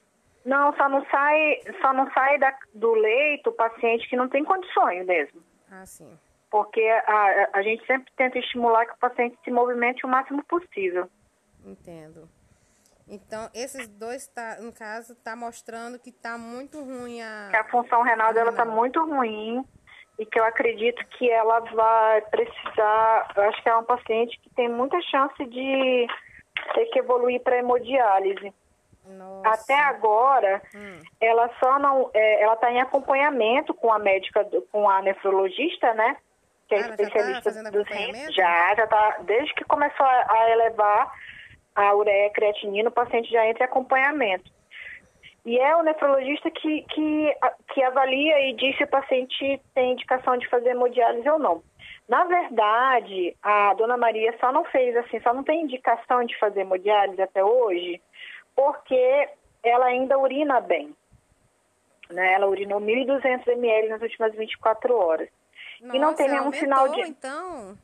Não, 0.47 0.73
só 0.77 0.87
não 0.87 1.05
sai, 1.07 1.59
só 1.81 1.91
não 1.91 2.09
sai 2.13 2.39
da, 2.39 2.57
do 2.73 2.93
leito 2.93 3.49
o 3.49 3.53
paciente 3.53 4.07
que 4.07 4.15
não 4.15 4.29
tem 4.29 4.45
condições 4.45 5.05
mesmo. 5.05 5.43
Ah, 5.69 5.85
sim. 5.85 6.17
Porque 6.49 6.81
a, 6.81 7.49
a 7.51 7.61
gente 7.61 7.85
sempre 7.85 8.09
tenta 8.15 8.39
estimular 8.39 8.85
que 8.85 8.93
o 8.93 8.97
paciente 8.97 9.37
se 9.43 9.51
movimente 9.51 10.05
o 10.05 10.09
máximo 10.09 10.41
possível. 10.45 11.09
Entendo. 11.65 12.29
Então, 13.09 13.49
esses 13.53 13.89
dois, 13.89 14.25
tá, 14.29 14.55
no 14.61 14.71
caso, 14.71 15.15
tá 15.15 15.35
mostrando 15.35 15.99
que 15.99 16.13
tá 16.13 16.37
muito 16.37 16.81
ruim 16.81 17.21
a... 17.21 17.49
Que 17.49 17.57
a 17.57 17.65
função 17.65 18.01
renal 18.01 18.33
dela 18.33 18.53
tá 18.53 18.63
muito 18.63 19.03
ruim 19.05 19.65
e 20.17 20.25
que 20.25 20.39
eu 20.39 20.45
acredito 20.45 21.05
que 21.17 21.29
ela 21.29 21.59
vai 21.59 22.21
precisar... 22.21 23.33
Eu 23.35 23.43
acho 23.43 23.61
que 23.61 23.67
é 23.67 23.75
um 23.75 23.83
paciente 23.83 24.39
que 24.39 24.49
tem 24.51 24.69
muita 24.69 25.01
chance 25.01 25.45
de 25.45 26.07
ter 26.73 26.85
que 26.85 26.99
evoluir 26.99 27.41
para 27.41 27.57
hemodiálise. 27.57 28.53
Nossa. 29.07 29.49
Até 29.49 29.79
agora, 29.79 30.61
hum. 30.75 31.01
ela 31.21 31.49
só 31.59 31.79
não, 31.79 32.09
é, 32.13 32.43
ela 32.43 32.53
está 32.53 32.71
em 32.71 32.81
acompanhamento 32.81 33.73
com 33.73 33.91
a 33.91 33.99
médica, 33.99 34.45
com 34.71 34.89
a 34.89 35.01
nefrologista, 35.01 35.93
né? 35.93 36.17
Que 36.67 36.75
é 36.75 36.79
ah, 36.79 36.81
especialista 36.81 37.63
tá 37.63 37.69
dos 37.69 37.87
rins. 37.87 38.33
Já, 38.35 38.75
já 38.75 38.83
está, 38.83 39.17
desde 39.21 39.53
que 39.53 39.63
começou 39.63 40.05
a, 40.05 40.25
a 40.29 40.51
elevar 40.51 41.11
a 41.75 41.95
ureia 41.95 42.29
creatinina, 42.31 42.89
o 42.89 42.91
paciente 42.91 43.31
já 43.31 43.47
entra 43.47 43.63
em 43.63 43.67
acompanhamento. 43.67 44.51
E 45.45 45.57
é 45.57 45.75
o 45.77 45.83
nefrologista 45.83 46.51
que, 46.51 46.81
que, 46.89 47.35
que 47.73 47.81
avalia 47.81 48.49
e 48.49 48.53
diz 48.53 48.75
se 48.75 48.83
o 48.83 48.87
paciente 48.87 49.61
tem 49.73 49.93
indicação 49.93 50.37
de 50.37 50.49
fazer 50.49 50.71
hemodiálise 50.71 51.29
ou 51.29 51.39
não. 51.39 51.63
Na 52.09 52.25
verdade, 52.25 53.33
a 53.41 53.73
dona 53.73 53.95
Maria 53.95 54.35
só 54.39 54.51
não 54.51 54.65
fez 54.65 54.95
assim, 54.97 55.21
só 55.21 55.33
não 55.33 55.43
tem 55.43 55.63
indicação 55.63 56.25
de 56.25 56.37
fazer 56.37 56.61
hemodiálise 56.61 57.21
até 57.21 57.43
hoje, 57.43 58.01
porque 58.57 59.29
ela 59.63 59.85
ainda 59.85 60.17
urina 60.17 60.59
bem. 60.59 60.95
Né? 62.09 62.33
Ela 62.33 62.47
urinou 62.47 62.81
1.200 62.81 63.47
ml 63.47 63.89
nas 63.89 64.01
últimas 64.01 64.33
24 64.33 64.95
horas. 64.95 65.29
Nossa, 65.79 65.95
e 65.95 65.99
não 65.99 66.15
tem 66.15 66.27
nenhum 66.27 66.45
aumentou, 66.45 66.59
sinal 66.59 66.89
de. 66.89 67.01
Então... 67.01 67.77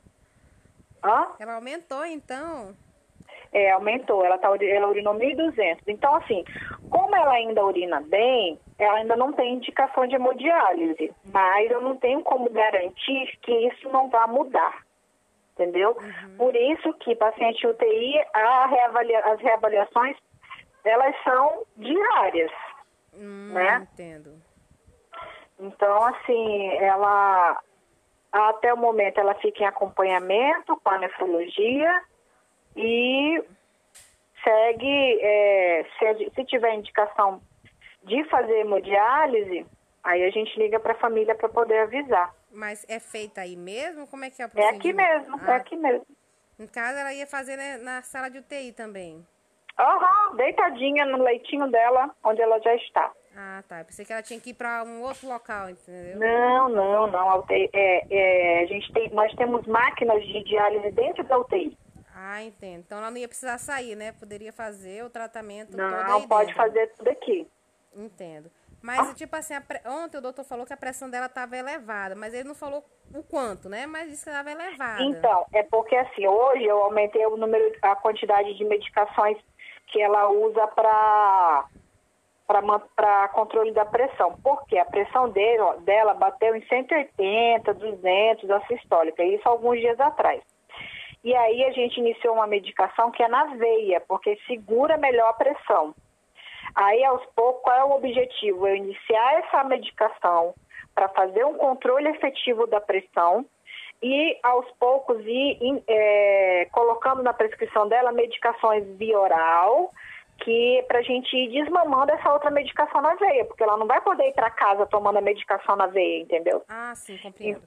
Hã? 1.04 1.28
Ela 1.40 1.56
aumentou, 1.56 2.04
então? 2.06 2.76
É, 3.52 3.70
aumentou. 3.72 4.26
Ela, 4.26 4.40
tá, 4.40 4.48
ela 4.48 4.88
urinou 4.88 5.14
1.200. 5.14 5.80
Então, 5.86 6.16
assim, 6.16 6.44
como 6.90 7.16
ela 7.16 7.34
ainda 7.34 7.64
urina 7.64 8.02
bem, 8.02 8.58
ela 8.80 8.98
ainda 8.98 9.16
não 9.16 9.32
tem 9.32 9.54
indicação 9.54 10.08
de 10.08 10.16
hemodiálise. 10.16 11.14
Mas 11.32 11.70
eu 11.70 11.82
não 11.82 11.98
tenho 11.98 12.24
como 12.24 12.50
garantir 12.50 13.38
que 13.44 13.52
isso 13.68 13.90
não 13.90 14.10
vá 14.10 14.26
mudar. 14.26 14.84
Entendeu? 15.54 15.96
Uhum. 16.02 16.38
Por 16.38 16.56
isso 16.56 16.92
que 16.94 17.16
paciente 17.16 17.68
UTI, 17.68 18.14
reavalia, 18.34 19.20
as 19.20 19.40
reavaliações, 19.40 20.18
elas 20.84 21.16
são 21.24 21.66
diárias. 21.78 22.52
Hum, 23.14 23.52
Né? 23.54 23.88
Entendo. 23.94 24.42
Então, 25.60 26.04
assim, 26.06 26.72
ela 26.78 27.62
até 28.32 28.74
o 28.74 28.78
momento 28.78 29.20
ela 29.20 29.36
fica 29.36 29.64
em 29.64 29.68
acompanhamento 29.68 30.76
com 30.84 30.90
a 30.90 30.98
nefrologia 30.98 32.02
e 32.76 33.44
segue, 34.44 35.20
é, 35.22 35.86
se, 36.00 36.32
se 36.34 36.46
tiver 36.46 36.74
indicação 36.74 37.42
de 38.04 38.24
fazer 38.26 38.60
hemodiálise, 38.60 39.66
aí 40.04 40.24
a 40.24 40.30
gente 40.32 40.58
liga 40.58 40.80
para 40.80 40.94
a 40.94 40.98
família 40.98 41.36
para 41.36 41.48
poder 41.48 41.80
avisar. 41.80 42.34
Mas 42.52 42.86
é 42.90 43.00
feita 43.00 43.42
aí 43.42 43.56
mesmo? 43.56 44.08
Como 44.08 44.26
é 44.26 44.30
que 44.30 44.42
é 44.42 44.46
o 44.46 44.50
É 44.56 44.70
aqui 44.70 44.92
mesmo, 44.92 45.40
é 45.40 45.52
Ah, 45.52 45.56
aqui 45.56 45.76
mesmo. 45.76 46.06
No 46.58 46.68
caso, 46.68 46.98
ela 46.98 47.14
ia 47.14 47.26
fazer 47.26 47.56
né, 47.56 47.78
na 47.78 48.02
sala 48.02 48.30
de 48.30 48.40
UTI 48.40 48.74
também. 48.74 49.26
Aham, 49.78 50.36
deitadinha 50.36 51.06
no 51.06 51.24
leitinho 51.24 51.70
dela, 51.70 52.12
onde 52.24 52.42
ela 52.42 52.60
já 52.60 52.76
está. 52.76 53.12
Ah, 53.36 53.64
tá. 53.68 53.80
Eu 53.80 53.86
pensei 53.86 54.06
que 54.06 54.14
ela 54.14 54.22
tinha 54.22 54.40
que 54.40 54.52
ir 54.52 54.54
para 54.54 54.84
um 54.84 55.02
outro 55.02 55.28
local, 55.28 55.70
entendeu? 55.70 56.20
Não, 56.20 56.70
não, 56.70 57.08
não. 57.08 57.46
é, 57.50 58.06
é, 58.10 58.64
a 58.64 58.66
gente 58.68 58.92
tem, 58.94 59.10
nós 59.10 59.34
temos 59.36 59.66
máquinas 59.66 60.22
de 60.24 60.44
diálise 60.44 60.92
dentro 60.92 61.24
da 61.24 61.40
UTI. 61.40 61.76
Ah, 62.16 62.44
entendo. 62.44 62.82
Então 62.86 63.00
ela 63.00 63.10
não 63.10 63.18
ia 63.18 63.28
precisar 63.28 63.58
sair, 63.58 63.96
né? 63.96 64.12
Poderia 64.12 64.54
fazer 64.54 65.04
o 65.04 65.10
tratamento 65.10 65.72
todo 65.72 65.80
Não, 65.82 66.28
pode 66.28 66.48
dentro. 66.54 66.62
fazer 66.62 66.88
tudo 66.96 67.10
aqui. 67.10 67.48
Entendo. 67.96 68.52
Mas, 68.84 69.14
tipo 69.16 69.34
assim, 69.36 69.60
pre- 69.62 69.82
ontem 69.86 70.18
o 70.18 70.22
doutor 70.22 70.44
falou 70.44 70.66
que 70.66 70.74
a 70.74 70.78
pressão 70.78 71.10
dela 71.10 71.28
estava 71.28 71.56
elevada, 71.56 72.16
mas 72.16 72.34
ele 72.34 72.44
não 72.48 72.54
falou 72.54 72.84
o 73.16 73.24
quanto, 73.24 73.70
né? 73.70 73.86
Mas 73.88 74.10
disse 74.10 74.26
que 74.26 74.30
estava 74.30 74.52
elevada. 74.52 75.02
Então, 75.04 75.46
é 75.54 75.64
porque 75.64 75.96
assim, 75.96 76.28
hoje 76.28 76.66
eu 76.66 76.80
aumentei 76.84 77.26
o 77.26 77.38
número, 77.38 77.74
a 77.82 77.96
quantidade 77.96 78.54
de 78.56 78.66
medicações 78.66 79.38
que 79.88 80.02
ela 80.02 80.30
usa 80.30 80.68
para 80.68 81.66
para 82.96 83.30
controle 83.30 83.72
da 83.72 83.86
pressão. 83.86 84.38
Porque 84.44 84.78
a 84.78 84.86
pressão 84.86 85.30
dele, 85.30 85.64
dela 85.82 86.14
bateu 86.14 86.56
em 86.56 86.66
180, 86.68 87.74
200 87.74 88.50
a 88.52 88.62
sistólica, 88.68 89.24
isso 89.24 89.48
alguns 89.48 89.80
dias 89.80 90.00
atrás. 90.00 90.42
E 91.24 91.34
aí 91.34 91.64
a 91.64 91.72
gente 91.72 92.00
iniciou 92.00 92.36
uma 92.36 92.46
medicação 92.46 93.10
que 93.10 93.24
é 93.24 93.28
na 93.28 93.46
veia, 93.56 94.02
porque 94.02 94.38
segura 94.46 94.98
melhor 94.98 95.30
a 95.30 95.34
pressão. 95.34 95.96
Aí, 96.76 97.04
aos 97.06 97.24
poucos, 97.36 97.62
qual 97.62 97.76
é 97.78 97.84
o 97.84 97.96
objetivo? 97.96 98.68
Eu 98.68 98.76
iniciar 98.76 99.36
essa 99.36 99.64
medicação 99.64 100.54
para 100.94 101.08
fazer 101.10 101.46
um 101.46 101.56
controle 101.56 102.10
efetivo 102.10 102.68
da 102.68 102.82
pressão 102.82 103.46
e, 104.04 104.38
aos 104.44 104.70
poucos, 104.74 105.18
ir 105.26 105.82
é, 105.88 106.68
colocando 106.74 107.24
na 107.24 107.32
prescrição 107.34 107.88
dela 107.88 108.12
medicações 108.12 108.86
via 108.98 109.18
oral, 109.18 109.92
que 110.44 110.84
para 110.90 111.00
a 111.00 111.02
gente 111.02 111.34
ir 111.36 111.50
desmamando 111.52 112.12
essa 112.12 112.34
outra 112.34 112.52
medicação 112.52 113.02
na 113.02 113.16
veia, 113.16 113.46
porque 113.46 113.64
ela 113.64 113.78
não 113.78 113.88
vai 113.88 114.02
poder 114.02 114.28
ir 114.28 114.34
para 114.34 114.50
casa 114.50 114.86
tomando 114.86 115.18
a 115.18 115.22
medicação 115.22 115.78
na 115.78 115.88
veia, 115.88 116.22
entendeu? 116.22 116.62
Ah, 116.68 116.94
sim, 116.96 117.18
compreendo. 117.18 117.62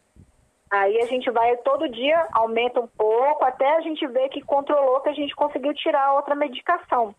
Aí 0.70 1.00
a 1.00 1.06
gente 1.06 1.30
vai 1.30 1.56
todo 1.58 1.88
dia, 1.88 2.28
aumenta 2.32 2.80
um 2.80 2.88
pouco, 2.88 3.42
até 3.44 3.76
a 3.76 3.80
gente 3.80 4.06
ver 4.08 4.28
que 4.28 4.42
controlou, 4.42 5.00
que 5.00 5.08
a 5.08 5.14
gente 5.14 5.34
conseguiu 5.34 5.72
tirar 5.72 6.06
a 6.06 6.14
outra 6.14 6.34
medicação. 6.34 7.14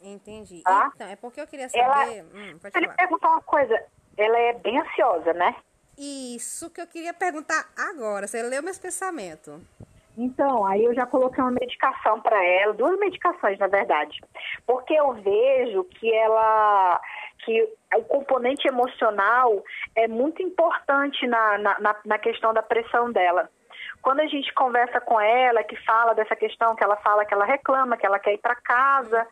Entendi. 0.00 0.62
Tá. 0.62 0.92
Então, 0.94 1.08
é 1.08 1.16
porque 1.16 1.40
eu 1.40 1.46
queria 1.46 1.66
Ela- 1.74 1.94
saber. 2.04 2.22
Hum, 2.34 2.58
eu 2.62 2.80
lhe 2.80 2.86
falar. 2.86 2.96
perguntar 2.96 3.28
uma 3.30 3.40
coisa, 3.42 3.82
ela 4.16 4.38
é 4.38 4.52
bem 4.52 4.78
ansiosa, 4.78 5.32
né? 5.32 5.56
Isso 5.98 6.70
que 6.70 6.80
eu 6.80 6.86
queria 6.86 7.14
perguntar 7.14 7.66
agora. 7.76 8.26
Você 8.26 8.42
leu 8.42 8.62
meus 8.62 8.78
pensamentos. 8.78 9.60
Então, 10.18 10.64
aí 10.64 10.82
eu 10.82 10.94
já 10.94 11.04
coloquei 11.06 11.42
uma 11.42 11.50
medicação 11.50 12.20
para 12.22 12.42
ela, 12.42 12.72
duas 12.72 12.98
medicações, 12.98 13.58
na 13.58 13.66
verdade. 13.66 14.18
Porque 14.66 14.94
eu 14.94 15.12
vejo 15.12 15.84
que 15.84 16.12
ela 16.14 17.00
que 17.44 17.62
o 17.94 18.02
componente 18.04 18.66
emocional 18.66 19.62
é 19.94 20.08
muito 20.08 20.42
importante 20.42 21.26
na, 21.26 21.58
na, 21.58 21.96
na- 22.04 22.18
questão 22.18 22.52
da 22.52 22.62
pressão 22.62 23.12
dela. 23.12 23.48
Quando 24.02 24.20
a 24.20 24.26
gente 24.26 24.52
conversa 24.54 25.00
com 25.00 25.20
ela, 25.20 25.62
que 25.62 25.76
fala 25.84 26.14
dessa 26.14 26.34
questão, 26.34 26.74
que 26.74 26.82
ela 26.82 26.96
fala 26.96 27.24
que 27.24 27.34
ela 27.34 27.44
reclama, 27.44 27.96
que 27.96 28.06
ela 28.06 28.18
quer 28.18 28.32
ir 28.34 28.38
para 28.38 28.56
casa, 28.56 29.26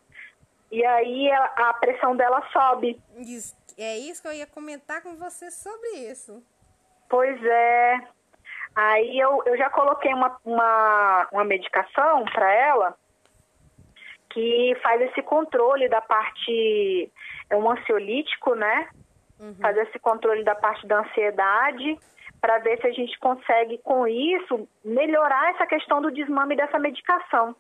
e 0.71 0.85
aí 0.85 1.31
a, 1.33 1.45
a 1.71 1.75
pressão 1.75 2.15
dela 2.15 2.47
sobe. 2.53 3.01
Diz- 3.17 3.57
É 3.79 3.97
isso 3.99 4.21
que 4.23 4.29
eu 4.29 4.33
ia 4.35 4.47
comentar 4.47 5.03
com 5.03 5.17
você 5.17 5.51
sobre 5.51 5.89
isso. 6.11 6.43
Pois 7.15 7.41
é. 7.45 8.01
Aí 8.75 9.21
eu, 9.21 9.41
eu 9.47 9.57
já 9.57 9.71
coloquei 9.71 10.13
uma, 10.13 10.37
uma, 10.45 11.29
uma 11.31 11.45
medicação 11.45 12.25
para 12.25 12.53
ela 12.53 12.97
que 14.31 14.77
faz 14.83 15.01
esse 15.01 15.23
controle 15.23 15.89
da 15.89 16.01
parte. 16.01 17.09
É 17.49 17.57
um 17.57 17.71
ansiolítico, 17.71 18.57
né? 18.57 18.89
Faz 19.61 19.77
esse 19.77 19.97
controle 20.01 20.43
da 20.43 20.57
parte 20.57 20.85
da 20.89 21.03
ansiedade 21.03 22.01
para 22.41 22.59
ver 22.59 22.81
se 22.81 22.89
a 22.89 22.91
gente 22.91 23.17
consegue, 23.21 23.79
com 23.79 24.09
isso, 24.09 24.69
melhorar 24.85 25.55
essa 25.55 25.69
questão 25.69 26.03
do 26.03 26.11
desmame 26.11 26.57
dessa 26.57 26.81
medicação. 26.81 27.55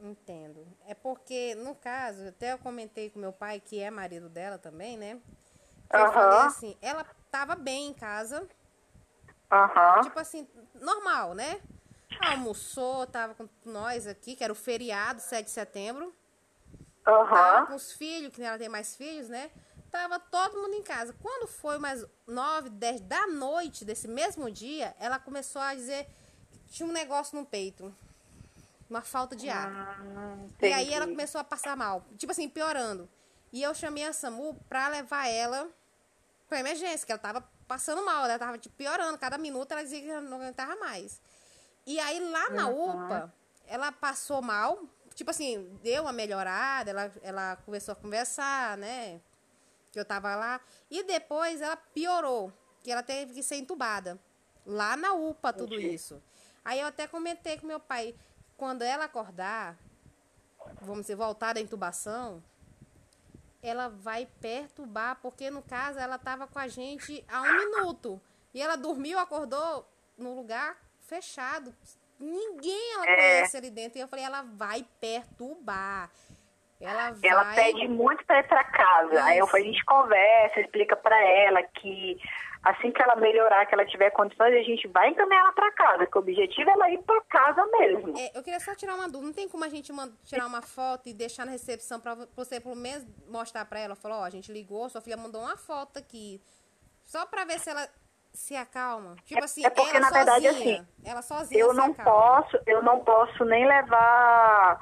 Entendo. 0.00 0.64
É 0.86 0.94
porque, 0.94 1.56
no 1.56 1.74
caso, 1.74 2.28
até 2.28 2.52
eu 2.52 2.58
comentei 2.58 3.10
com 3.10 3.18
meu 3.18 3.32
pai, 3.32 3.58
que 3.58 3.80
é 3.80 3.90
marido 3.90 4.28
dela 4.28 4.58
também, 4.58 4.96
né? 4.96 5.18
Que 5.90 5.96
eu 5.96 6.02
Aham. 6.02 6.12
falei 6.12 6.38
assim, 6.46 6.76
ela 6.80 7.04
tava 7.32 7.56
bem 7.56 7.88
em 7.88 7.92
casa, 7.92 8.48
Aham. 9.52 10.00
tipo 10.00 10.18
assim, 10.18 10.48
normal, 10.80 11.34
né? 11.34 11.60
Almoçou, 12.20 13.06
tava 13.06 13.34
com 13.34 13.48
nós 13.64 14.06
aqui, 14.06 14.34
que 14.34 14.42
era 14.42 14.52
o 14.52 14.56
feriado, 14.56 15.20
7 15.20 15.44
de 15.44 15.50
setembro. 15.50 16.14
Tava 17.04 17.18
Aham. 17.22 17.66
com 17.66 17.74
os 17.74 17.92
filhos, 17.92 18.32
que 18.34 18.42
ela 18.42 18.58
tem 18.58 18.68
mais 18.68 18.96
filhos, 18.96 19.28
né? 19.28 19.50
Tava 19.90 20.18
todo 20.18 20.56
mundo 20.56 20.74
em 20.74 20.82
casa. 20.82 21.14
Quando 21.20 21.46
foi 21.46 21.78
mais 21.78 22.04
9, 22.26 22.70
10 22.70 23.00
da 23.02 23.26
noite 23.26 23.84
desse 23.84 24.08
mesmo 24.08 24.50
dia, 24.50 24.94
ela 24.98 25.18
começou 25.18 25.60
a 25.60 25.74
dizer 25.74 26.06
que 26.66 26.72
tinha 26.74 26.88
um 26.88 26.92
negócio 26.92 27.38
no 27.38 27.44
peito. 27.44 27.94
Uma 28.88 29.02
falta 29.02 29.34
de 29.36 29.50
ar. 29.50 29.98
E 30.60 30.72
aí 30.72 30.92
ela 30.94 31.06
começou 31.06 31.40
a 31.40 31.44
passar 31.44 31.76
mal. 31.76 32.04
Tipo 32.16 32.32
assim, 32.32 32.48
piorando. 32.48 33.08
E 33.52 33.62
eu 33.62 33.74
chamei 33.74 34.04
a 34.04 34.12
SAMU 34.14 34.54
pra 34.68 34.88
levar 34.88 35.28
ela 35.28 35.68
pra 36.48 36.60
emergência, 36.60 37.04
que 37.04 37.12
ela 37.12 37.18
tava 37.18 37.46
passando 37.72 38.04
mal. 38.04 38.24
Ela 38.24 38.38
tava 38.38 38.58
tipo, 38.58 38.74
piorando. 38.76 39.16
Cada 39.18 39.38
minuto 39.38 39.72
ela 39.72 39.82
dizia 39.82 40.00
que 40.00 40.20
não 40.20 40.36
aguentava 40.36 40.76
mais. 40.76 41.20
E 41.86 41.98
aí 41.98 42.20
lá 42.30 42.50
na 42.50 42.68
UPA, 42.68 43.32
ela 43.66 43.90
passou 43.90 44.42
mal. 44.42 44.82
Tipo 45.14 45.30
assim, 45.30 45.78
deu 45.82 46.02
uma 46.02 46.12
melhorada. 46.12 46.90
Ela, 46.90 47.12
ela 47.22 47.56
começou 47.64 47.92
a 47.92 47.96
conversar, 47.96 48.76
né? 48.76 49.20
Que 49.90 49.98
eu 49.98 50.04
tava 50.04 50.34
lá. 50.36 50.60
E 50.90 51.02
depois 51.02 51.62
ela 51.62 51.76
piorou. 51.76 52.52
Que 52.82 52.92
ela 52.92 53.02
teve 53.02 53.32
que 53.32 53.42
ser 53.42 53.56
entubada. 53.56 54.18
Lá 54.66 54.96
na 54.96 55.14
UPA, 55.14 55.52
tudo 55.52 55.80
isso. 55.80 56.22
Aí 56.64 56.78
eu 56.78 56.86
até 56.86 57.06
comentei 57.06 57.58
com 57.58 57.66
meu 57.66 57.80
pai. 57.80 58.14
Quando 58.56 58.82
ela 58.82 59.06
acordar, 59.06 59.76
vamos 60.82 61.02
dizer, 61.02 61.16
voltar 61.16 61.54
da 61.54 61.60
intubação, 61.60 62.42
ela 63.62 63.88
vai 63.88 64.26
perturbar, 64.40 65.18
porque 65.22 65.48
no 65.50 65.62
caso 65.62 65.98
ela 65.98 66.16
estava 66.16 66.46
com 66.48 66.58
a 66.58 66.66
gente 66.66 67.24
há 67.28 67.42
um 67.42 67.56
minuto. 67.58 68.20
E 68.52 68.60
ela 68.60 68.76
dormiu, 68.76 69.18
acordou 69.18 69.88
no 70.18 70.34
lugar 70.34 70.76
fechado. 70.98 71.74
Ninguém 72.18 72.94
ela 72.94 73.06
É. 73.06 73.16
conhece 73.16 73.56
ali 73.56 73.70
dentro. 73.70 73.98
E 73.98 74.00
eu 74.02 74.08
falei, 74.08 74.24
ela 74.24 74.42
vai 74.42 74.84
perturbar. 75.00 76.10
Ela 76.82 77.10
vai. 77.12 77.30
Ela 77.30 77.44
pede 77.54 77.88
muito 77.88 78.24
para 78.26 78.40
ir 78.40 78.48
para 78.48 78.64
casa. 78.64 79.24
Aí 79.24 79.38
eu, 79.38 79.48
a 79.50 79.60
gente 79.60 79.84
conversa, 79.84 80.60
explica 80.60 80.96
para 80.96 81.16
ela 81.24 81.62
que 81.62 82.18
assim 82.64 82.92
que 82.92 83.02
ela 83.02 83.16
melhorar, 83.16 83.66
que 83.66 83.74
ela 83.74 83.84
tiver 83.84 84.10
condições, 84.10 84.54
a 84.54 84.62
gente 84.62 84.86
vai 84.88 85.08
encaminhar 85.08 85.42
ela 85.44 85.52
para 85.52 85.72
casa, 85.72 86.06
que 86.06 86.16
o 86.16 86.20
objetivo 86.20 86.70
é 86.70 86.72
ela 86.72 86.90
ir 86.90 87.02
para 87.02 87.20
casa 87.22 87.66
mesmo. 87.66 88.16
É, 88.16 88.30
eu 88.38 88.42
queria 88.42 88.60
só 88.60 88.72
tirar 88.74 88.94
uma 88.94 89.08
dúvida. 89.08 89.26
Não 89.26 89.32
tem 89.32 89.48
como 89.48 89.64
a 89.64 89.68
gente 89.68 89.92
man- 89.92 90.12
tirar 90.24 90.46
uma 90.46 90.62
foto 90.62 91.08
e 91.08 91.12
deixar 91.14 91.44
na 91.44 91.50
recepção 91.52 91.98
para 92.00 92.14
você 92.36 92.60
pelo 92.60 92.76
menos 92.76 93.04
mostrar 93.28 93.64
para 93.64 93.80
ela? 93.80 93.96
Falou, 93.96 94.18
ó, 94.18 94.24
a 94.24 94.30
gente 94.30 94.52
ligou, 94.52 94.88
sua 94.88 95.00
filha 95.00 95.16
mandou 95.16 95.40
uma 95.40 95.56
foto 95.56 95.98
aqui. 95.98 96.40
Só 97.04 97.26
para 97.26 97.44
ver 97.44 97.58
se 97.58 97.68
ela 97.68 97.88
se 98.32 98.54
acalma. 98.56 99.16
Tipo 99.26 99.44
assim, 99.44 99.66
é 99.66 99.68
porque, 99.68 99.90
ela 99.96 100.00
na 100.00 100.10
verdade, 100.10 100.46
sozinha. 100.46 100.74
assim, 100.80 100.86
ela 101.04 101.20
sozinha 101.22 101.60
Eu 101.60 101.74
não 101.74 101.90
acalma. 101.90 102.42
posso, 102.42 102.58
eu 102.66 102.80
não 102.82 103.00
posso 103.00 103.44
nem 103.44 103.66
levar, 103.66 104.78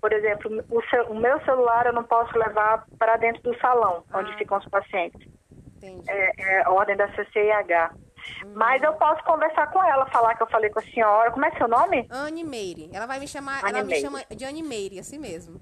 por 0.00 0.12
exemplo, 0.12 0.64
o, 0.70 0.82
ce- 0.82 1.06
o 1.08 1.14
meu 1.14 1.40
celular 1.44 1.86
eu 1.86 1.92
não 1.92 2.04
posso 2.04 2.36
levar 2.38 2.84
para 2.98 3.16
dentro 3.16 3.42
do 3.42 3.56
salão, 3.58 4.04
onde 4.14 4.32
Ah. 4.32 4.36
ficam 4.38 4.58
os 4.58 4.68
pacientes. 4.68 5.28
É, 6.08 6.32
é 6.42 6.62
a 6.64 6.70
ordem 6.70 6.96
da 6.96 7.08
CCIH. 7.08 7.90
Mas 8.54 8.82
eu 8.82 8.92
posso 8.94 9.22
conversar 9.24 9.70
com 9.72 9.82
ela, 9.82 10.04
falar 10.10 10.34
que 10.34 10.42
eu 10.42 10.46
falei 10.48 10.68
com 10.70 10.78
a 10.78 10.82
senhora. 10.82 11.30
Como 11.30 11.44
é 11.46 11.50
seu 11.52 11.66
nome? 11.66 12.06
Anne 12.10 12.44
Meire. 12.44 12.90
Ela 12.92 13.06
vai 13.06 13.18
me 13.18 13.26
chamar, 13.26 13.60
Anne 13.64 13.70
ela 13.70 13.82
me 13.82 13.88
Meire. 13.88 14.02
chama 14.02 14.20
de 14.30 14.44
Anne 14.44 14.62
Meire, 14.62 14.98
assim 14.98 15.18
mesmo. 15.18 15.58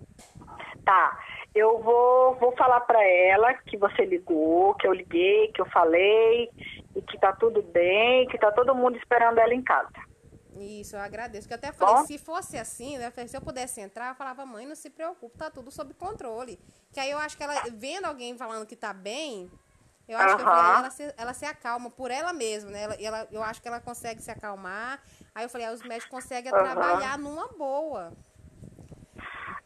Tá. 0.84 1.18
Eu 1.54 1.78
vou, 1.82 2.34
vou 2.34 2.52
falar 2.56 2.80
pra 2.80 3.02
ela 3.02 3.54
que 3.54 3.76
você 3.76 4.04
ligou, 4.04 4.74
que 4.74 4.86
eu 4.86 4.92
liguei, 4.92 5.48
que 5.52 5.60
eu 5.60 5.66
falei, 5.66 6.50
e 6.96 7.02
que 7.02 7.18
tá 7.18 7.32
tudo 7.32 7.62
bem, 7.62 8.26
que 8.28 8.38
tá 8.38 8.50
todo 8.52 8.74
mundo 8.74 8.96
esperando 8.96 9.38
ela 9.38 9.54
em 9.54 9.62
casa. 9.62 9.88
Isso, 10.60 10.96
eu 10.96 11.00
agradeço. 11.00 11.48
Porque 11.48 11.54
eu 11.64 11.68
até 11.68 11.76
falei, 11.76 11.94
Bom. 11.96 12.04
se 12.06 12.18
fosse 12.18 12.58
assim, 12.58 12.98
né? 12.98 13.06
eu 13.06 13.12
falei, 13.12 13.28
se 13.28 13.36
eu 13.36 13.40
pudesse 13.40 13.80
entrar, 13.80 14.10
eu 14.10 14.14
falava, 14.14 14.44
mãe, 14.46 14.66
não 14.66 14.74
se 14.74 14.90
preocupe, 14.90 15.36
tá 15.38 15.50
tudo 15.50 15.70
sob 15.70 15.94
controle. 15.94 16.58
Que 16.92 17.00
aí 17.00 17.10
eu 17.10 17.18
acho 17.18 17.36
que 17.36 17.42
ela, 17.42 17.54
vendo 17.72 18.06
alguém 18.06 18.36
falando 18.36 18.66
que 18.66 18.76
tá 18.76 18.92
bem, 18.92 19.50
eu 20.08 20.18
acho 20.18 20.36
que 20.36 20.42
eu 20.42 20.46
falei, 20.46 20.78
ela, 20.78 20.90
se, 20.90 21.14
ela 21.18 21.34
se 21.34 21.44
acalma 21.44 21.90
por 21.90 22.10
ela 22.10 22.32
mesma, 22.32 22.70
né? 22.70 22.82
Ela, 22.84 22.94
ela- 23.00 23.28
eu 23.30 23.42
acho 23.42 23.60
que 23.60 23.68
ela 23.68 23.80
consegue 23.80 24.22
se 24.22 24.30
acalmar. 24.30 25.00
Aí 25.34 25.44
eu 25.44 25.48
falei, 25.50 25.66
ah, 25.66 25.72
os 25.72 25.82
médicos 25.82 26.10
conseguem 26.10 26.50
trabalhar 26.50 27.18
numa 27.18 27.48
boa. 27.48 28.12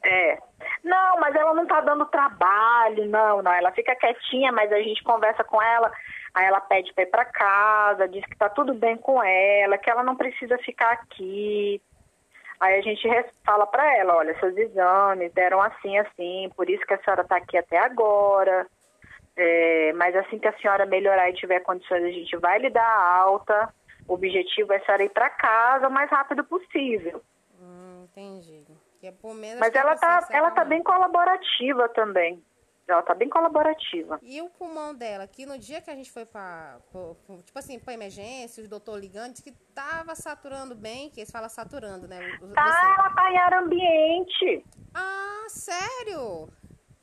É. 0.05 0.39
Não, 0.83 1.21
mas 1.21 1.35
ela 1.37 1.55
não 1.55 1.65
tá 1.67 1.81
dando 1.81 2.05
trabalho, 2.07 3.09
não, 3.09 3.41
não. 3.41 3.53
Ela 3.53 3.71
fica 3.73 3.95
quietinha, 3.95 4.51
mas 4.51 4.73
a 4.73 4.79
gente 4.81 5.03
conversa 5.05 5.45
com 5.45 5.63
ela, 5.63 5.93
aí 6.35 6.47
ela 6.47 6.61
pede 6.61 6.93
pra 6.95 7.05
ir 7.05 7.11
pra 7.11 7.25
casa, 7.25 8.09
diz 8.09 8.25
que 8.25 8.37
tá 8.37 8.49
tudo 8.49 8.75
bem 8.75 8.97
com 8.97 9.23
ela, 9.23 9.79
que 9.79 9.91
ela 9.91 10.03
não 10.03 10.17
precisa 10.17 10.57
ficar 10.59 10.93
aqui. 10.93 11.81
Aí 12.61 12.79
a 12.79 12.83
gente 12.83 13.09
fala 13.45 13.67
pra 13.67 13.97
ela, 13.97 14.17
olha, 14.17 14.39
seus 14.39 14.57
exames 14.57 15.33
deram 15.33 15.61
assim, 15.61 15.99
assim, 15.99 16.51
por 16.57 16.71
isso 16.71 16.87
que 16.87 16.95
a 16.95 17.03
senhora 17.03 17.25
tá 17.25 17.37
aqui 17.37 17.59
até 17.59 17.79
agora. 17.79 18.67
É, 19.37 19.93
mas 19.95 20.15
assim 20.15 20.39
que 20.39 20.47
a 20.47 20.57
senhora 20.59 20.87
melhorar 20.87 21.29
e 21.31 21.35
tiver 21.35 21.61
condições, 21.61 22.05
a 22.05 22.11
gente 22.11 22.37
vai 22.37 22.59
lhe 22.59 22.71
dar 22.71 22.87
a 22.87 23.17
alta. 23.17 23.75
O 24.07 24.15
objetivo 24.15 24.73
é 24.73 24.77
a 24.77 24.85
senhora 24.85 25.05
ir 25.05 25.11
pra 25.11 25.31
casa 25.31 25.89
o 25.89 25.91
mais 25.91 26.11
rápido 26.11 26.45
possível. 26.45 27.23
Hum, 27.61 28.05
entendi. 28.05 28.65
É 29.03 29.13
Mas 29.59 29.75
ela 29.75 29.97
tá, 29.97 30.23
se 30.23 30.33
ela 30.33 30.53
tá 30.53 30.65
bem 30.65 30.81
colaborativa 30.83 31.89
também. 31.89 32.41
Ela 32.89 33.03
tá 33.03 33.15
bem 33.15 33.29
colaborativa. 33.29 34.19
E 34.23 34.43
o 34.43 34.51
pulmão 34.51 34.93
dela, 34.95 35.27
que 35.27 35.47
no 35.47 35.57
dia 35.59 35.81
que 35.81 35.89
a 35.91 35.95
gente 35.95 36.11
foi 36.11 36.27
pro- 36.27 37.17
tipo 37.45 37.59
assim, 37.59 37.79
pra 37.79 37.95
emergência, 37.95 38.63
os 38.63 38.69
doutor 38.69 38.99
ligando, 38.99 39.33
disse 39.33 39.43
que 39.45 39.53
tava 39.75 40.15
saturando 40.15 40.75
bem, 40.75 41.09
que 41.09 41.21
eles 41.21 41.31
falam 41.31 41.49
saturando, 41.49 42.09
né? 42.09 42.19
Tá, 42.55 42.95
ela 42.99 43.11
tá 43.15 43.31
em 43.31 43.39
ar 43.39 43.55
ambiente. 43.55 44.65
Ah, 44.95 45.45
sério? 45.49 46.49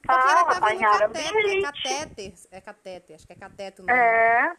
Tá, 0.06 0.14
Porque 0.16 0.32
ela 0.32 0.46
tá 0.60 0.74
em 0.76 0.84
ar 0.86 1.00
catéter, 1.00 1.26
é 1.26 1.40
ambiente. 1.40 1.62
catéter, 1.64 2.34
é 2.52 2.62
catéter, 2.62 3.16
acho 3.16 3.28
que 3.28 3.34
é 3.34 3.36
catéter 3.36 3.84
o 3.84 3.88
nome. 3.88 4.00
É. 4.00 4.54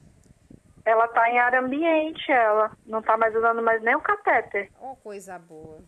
Ela 0.86 1.06
tá 1.08 1.28
em 1.30 1.38
ar 1.38 1.54
ambiente, 1.54 2.32
ela. 2.32 2.72
Não 2.86 3.02
tá 3.02 3.16
mais 3.16 3.34
usando 3.36 3.62
mais 3.62 3.82
nem 3.82 3.94
o 3.94 4.00
catéter. 4.00 4.70
Oh, 4.80 4.96
coisa 4.96 5.38
boa. 5.38 5.78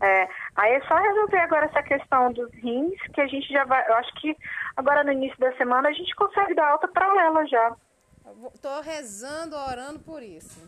É. 0.00 0.28
Aí 0.56 0.72
é 0.74 0.80
só 0.86 0.94
resolver 0.94 1.38
agora 1.38 1.66
essa 1.66 1.82
questão 1.82 2.32
dos 2.32 2.52
rins, 2.54 3.00
que 3.14 3.20
a 3.20 3.26
gente 3.26 3.48
já 3.52 3.64
vai. 3.64 3.86
Eu 3.88 3.94
acho 3.94 4.12
que 4.20 4.36
agora 4.76 5.02
no 5.04 5.12
início 5.12 5.38
da 5.38 5.56
semana 5.56 5.88
a 5.88 5.92
gente 5.92 6.14
consegue 6.14 6.54
dar 6.54 6.68
alta 6.70 6.86
pra 6.88 7.06
ela 7.24 7.44
já. 7.46 7.76
Tô 8.60 8.80
rezando, 8.80 9.56
orando 9.56 10.00
por 10.00 10.22
isso. 10.22 10.60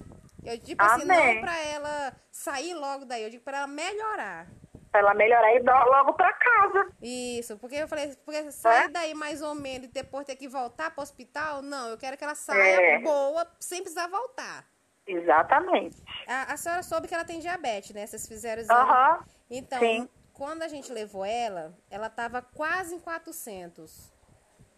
Eu 0.44 0.56
digo 0.58 0.82
assim, 0.82 1.02
Amém. 1.02 1.34
não 1.34 1.40
pra 1.42 1.58
ela 1.66 2.12
sair 2.30 2.72
logo 2.74 3.04
daí, 3.04 3.24
eu 3.24 3.30
digo 3.30 3.42
pra 3.44 3.58
ela 3.58 3.66
melhorar. 3.66 4.46
Pra 4.90 5.00
ela 5.00 5.12
melhorar 5.12 5.54
e 5.54 5.62
dar 5.62 5.84
logo 5.84 6.14
pra 6.14 6.32
casa. 6.32 6.90
Isso, 7.02 7.58
porque 7.58 7.74
eu 7.76 7.88
falei, 7.88 8.14
porque 8.24 8.50
sair 8.52 8.84
É? 8.84 8.88
daí 8.88 9.12
mais 9.14 9.42
ou 9.42 9.54
menos 9.54 9.88
e 9.88 9.92
depois 9.92 10.24
ter 10.24 10.36
que 10.36 10.48
voltar 10.48 10.90
pro 10.92 11.02
hospital, 11.02 11.60
não, 11.60 11.88
eu 11.88 11.98
quero 11.98 12.16
que 12.16 12.24
ela 12.24 12.34
saia 12.34 12.80
É. 12.80 12.98
boa, 13.00 13.46
sem 13.60 13.82
precisar 13.82 14.06
voltar. 14.08 14.64
Exatamente. 15.08 16.02
A, 16.26 16.52
a 16.52 16.56
senhora 16.58 16.82
soube 16.82 17.08
que 17.08 17.14
ela 17.14 17.24
tem 17.24 17.40
diabetes, 17.40 17.92
né? 17.92 18.06
Vocês 18.06 18.28
fizeram 18.28 18.60
exame. 18.60 18.78
Aham. 18.78 19.24
Então, 19.50 19.80
sim. 19.80 20.08
quando 20.34 20.62
a 20.62 20.68
gente 20.68 20.92
levou 20.92 21.24
ela, 21.24 21.74
ela 21.90 22.10
tava 22.10 22.42
quase 22.42 22.94
em 22.94 23.00
400. 23.00 24.12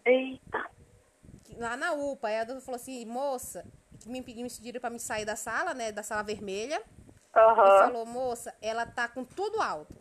Eita. 0.05 0.69
Lá 1.57 1.75
na 1.75 1.91
UPA, 1.91 2.29
aí 2.29 2.39
a 2.39 2.43
doutora 2.45 2.65
falou 2.65 2.77
assim, 2.77 3.05
moça, 3.05 3.65
que 3.99 4.09
me 4.09 4.21
pediram, 4.21 4.43
me 4.43 4.49
pediram 4.49 4.79
pra 4.79 4.89
me 4.89 4.99
sair 4.99 5.25
da 5.25 5.35
sala, 5.35 5.73
né? 5.73 5.91
Da 5.91 6.01
sala 6.01 6.23
vermelha. 6.23 6.81
E 7.35 7.39
Aham. 7.39 7.77
falou, 7.79 8.05
moça, 8.05 8.55
ela 8.61 8.85
tá 8.85 9.09
com 9.09 9.25
tudo 9.25 9.61
alto. 9.61 9.93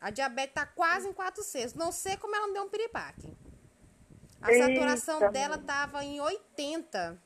A 0.00 0.10
diabetes 0.10 0.54
tá 0.54 0.66
quase 0.66 1.08
em 1.08 1.12
400. 1.12 1.74
Não 1.74 1.92
sei 1.92 2.16
como 2.16 2.34
ela 2.34 2.48
não 2.48 2.54
deu 2.54 2.64
um 2.64 2.68
piripaque. 2.68 3.32
A 4.42 4.52
Eita, 4.52 4.66
saturação 4.66 5.30
dela 5.30 5.58
tava 5.58 6.04
em 6.04 6.20
80. 6.20 7.18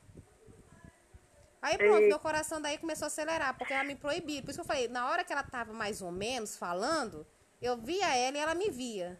Aí 1.61 1.77
pronto, 1.77 2.07
meu 2.07 2.19
coração 2.19 2.59
daí 2.59 2.77
começou 2.77 3.05
a 3.05 3.07
acelerar, 3.07 3.55
porque 3.55 3.71
ela 3.71 3.83
me 3.83 3.95
proibiu. 3.95 4.41
Por 4.41 4.49
isso 4.49 4.57
que 4.57 4.61
eu 4.61 4.65
falei, 4.65 4.87
na 4.87 5.07
hora 5.07 5.23
que 5.23 5.31
ela 5.31 5.43
tava 5.43 5.71
mais 5.71 6.01
ou 6.01 6.11
menos 6.11 6.57
falando, 6.57 7.25
eu 7.61 7.77
via 7.77 8.15
ela 8.15 8.37
e 8.37 8.39
ela 8.39 8.55
me 8.55 8.69
via. 8.71 9.19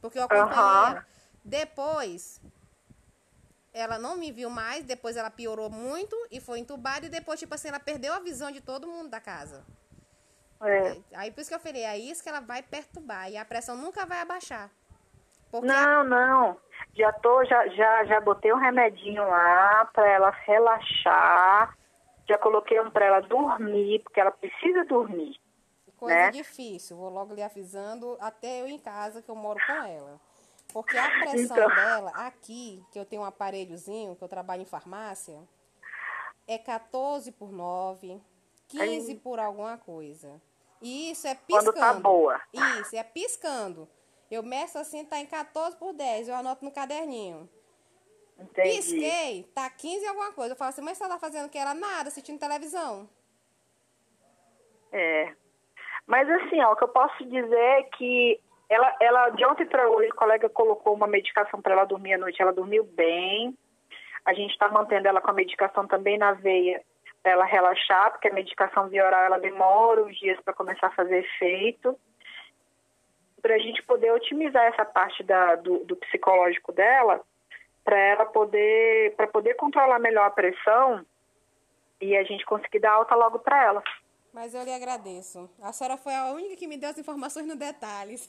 Porque 0.00 0.18
eu 0.18 0.24
acompanhei 0.24 0.64
Aham. 0.64 0.90
ela. 0.90 1.06
Depois, 1.44 2.40
ela 3.72 3.98
não 3.98 4.16
me 4.16 4.32
viu 4.32 4.50
mais, 4.50 4.84
depois 4.84 5.16
ela 5.16 5.30
piorou 5.30 5.70
muito 5.70 6.16
e 6.30 6.40
foi 6.40 6.58
entubada, 6.58 7.06
e 7.06 7.08
depois, 7.08 7.38
tipo 7.38 7.54
assim, 7.54 7.68
ela 7.68 7.78
perdeu 7.78 8.12
a 8.12 8.18
visão 8.18 8.50
de 8.50 8.60
todo 8.60 8.88
mundo 8.88 9.08
da 9.08 9.20
casa. 9.20 9.64
É. 10.60 10.96
Aí 11.14 11.30
por 11.30 11.40
isso 11.40 11.50
que 11.50 11.54
eu 11.54 11.60
falei, 11.60 11.82
é 11.82 11.98
isso 11.98 12.22
que 12.22 12.28
ela 12.28 12.40
vai 12.40 12.62
perturbar. 12.62 13.30
E 13.30 13.36
a 13.36 13.44
pressão 13.44 13.76
nunca 13.76 14.04
vai 14.06 14.20
abaixar. 14.20 14.70
Porque 15.50 15.68
Não, 15.68 16.02
não. 16.02 16.60
Já 16.96 17.12
tô, 17.12 17.44
já, 17.44 17.68
já, 17.68 18.04
já 18.06 18.20
botei 18.20 18.52
um 18.52 18.58
remedinho 18.58 19.22
lá 19.28 19.84
pra 19.92 20.08
ela 20.08 20.30
relaxar. 20.30 21.76
Já 22.28 22.38
coloquei 22.38 22.80
um 22.80 22.90
pra 22.90 23.04
ela 23.04 23.20
dormir, 23.20 24.00
porque 24.02 24.18
ela 24.18 24.30
precisa 24.30 24.84
dormir. 24.84 25.38
coisa 25.96 26.14
né? 26.14 26.30
difícil, 26.30 26.96
vou 26.96 27.08
logo 27.10 27.34
lhe 27.34 27.42
avisando, 27.42 28.16
até 28.20 28.60
eu 28.60 28.66
em 28.66 28.78
casa, 28.78 29.22
que 29.22 29.30
eu 29.30 29.36
moro 29.36 29.60
com 29.66 29.72
ela. 29.72 30.20
Porque 30.72 30.96
a 30.96 31.08
pressão 31.20 31.56
Então. 31.56 31.74
dela, 31.74 32.10
aqui, 32.14 32.82
que 32.90 32.98
eu 32.98 33.04
tenho 33.04 33.22
um 33.22 33.26
aparelhozinho, 33.26 34.16
que 34.16 34.24
eu 34.24 34.28
trabalho 34.28 34.62
em 34.62 34.66
farmácia, 34.66 35.38
é 36.48 36.58
14 36.58 37.30
por 37.32 37.52
9, 37.52 38.20
15 38.68 39.14
por 39.16 39.38
alguma 39.38 39.76
coisa. 39.78 40.40
E 40.80 41.10
isso 41.10 41.26
é 41.26 41.34
piscando. 41.34 41.72
Quando 41.72 41.78
tá 41.78 41.92
boa. 41.94 42.40
Isso, 42.52 42.96
é 42.96 43.02
piscando. 43.02 43.88
Eu 44.30 44.42
meço 44.42 44.78
assim, 44.78 45.04
tá 45.04 45.18
em 45.18 45.26
14 45.26 45.76
por 45.76 45.92
10, 45.92 46.28
eu 46.28 46.34
anoto 46.34 46.64
no 46.64 46.72
caderninho. 46.72 47.48
Entendi. 48.38 48.76
Pisquei, 48.76 49.44
tá 49.54 49.68
15 49.70 50.04
em 50.04 50.08
alguma 50.08 50.32
coisa. 50.32 50.52
Eu 50.52 50.56
falo 50.56 50.68
assim, 50.70 50.82
mas 50.82 50.98
você 50.98 51.08
tá 51.08 51.18
fazendo 51.18 51.46
o 51.46 51.48
que? 51.48 51.58
Ela 51.58 51.74
nada, 51.74 52.08
assistindo 52.08 52.38
televisão. 52.38 53.08
É. 54.92 55.32
Mas 56.06 56.28
assim, 56.28 56.60
ó, 56.60 56.72
o 56.72 56.76
que 56.76 56.84
eu 56.84 56.88
posso 56.88 57.24
dizer 57.24 57.56
é 57.56 57.82
que 57.84 58.40
ela, 58.68 58.94
ela 59.00 59.30
de 59.30 59.44
ontem 59.44 59.66
para 59.66 59.88
hoje, 59.88 60.10
o 60.10 60.14
colega 60.14 60.48
colocou 60.48 60.94
uma 60.94 61.06
medicação 61.06 61.60
para 61.62 61.72
ela 61.72 61.84
dormir 61.84 62.14
à 62.14 62.18
noite, 62.18 62.40
ela 62.40 62.52
dormiu 62.52 62.84
bem. 62.84 63.56
A 64.24 64.34
gente 64.34 64.50
está 64.50 64.68
mantendo 64.68 65.08
ela 65.08 65.20
com 65.20 65.30
a 65.30 65.34
medicação 65.34 65.86
também 65.86 66.18
na 66.18 66.32
veia 66.32 66.82
para 67.22 67.32
ela 67.32 67.44
relaxar, 67.44 68.10
porque 68.10 68.28
a 68.28 68.34
medicação 68.34 68.88
via 68.88 69.06
oral 69.06 69.24
ela 69.24 69.38
demora 69.38 70.02
uns 70.02 70.16
dias 70.18 70.40
para 70.40 70.54
começar 70.54 70.88
a 70.88 70.94
fazer 70.94 71.18
efeito. 71.18 71.98
Para 73.46 73.54
a 73.54 73.58
gente 73.58 73.80
poder 73.84 74.10
otimizar 74.10 74.64
essa 74.64 74.84
parte 74.84 75.22
da, 75.22 75.54
do, 75.54 75.84
do 75.84 75.94
psicológico 75.94 76.72
dela, 76.72 77.20
para 77.84 77.96
ela 77.96 78.26
poder, 78.26 79.14
para 79.14 79.28
poder 79.28 79.54
controlar 79.54 80.00
melhor 80.00 80.26
a 80.26 80.30
pressão 80.30 81.06
e 82.00 82.16
a 82.16 82.24
gente 82.24 82.44
conseguir 82.44 82.80
dar 82.80 82.94
alta 82.94 83.14
logo 83.14 83.38
para 83.38 83.62
ela. 83.62 83.84
Mas 84.32 84.52
eu 84.52 84.64
lhe 84.64 84.74
agradeço. 84.74 85.48
A 85.62 85.72
senhora 85.72 85.96
foi 85.96 86.12
a 86.12 86.32
única 86.32 86.56
que 86.56 86.66
me 86.66 86.76
deu 86.76 86.90
as 86.90 86.98
informações 86.98 87.46
no 87.46 87.54
detalhes. 87.54 88.28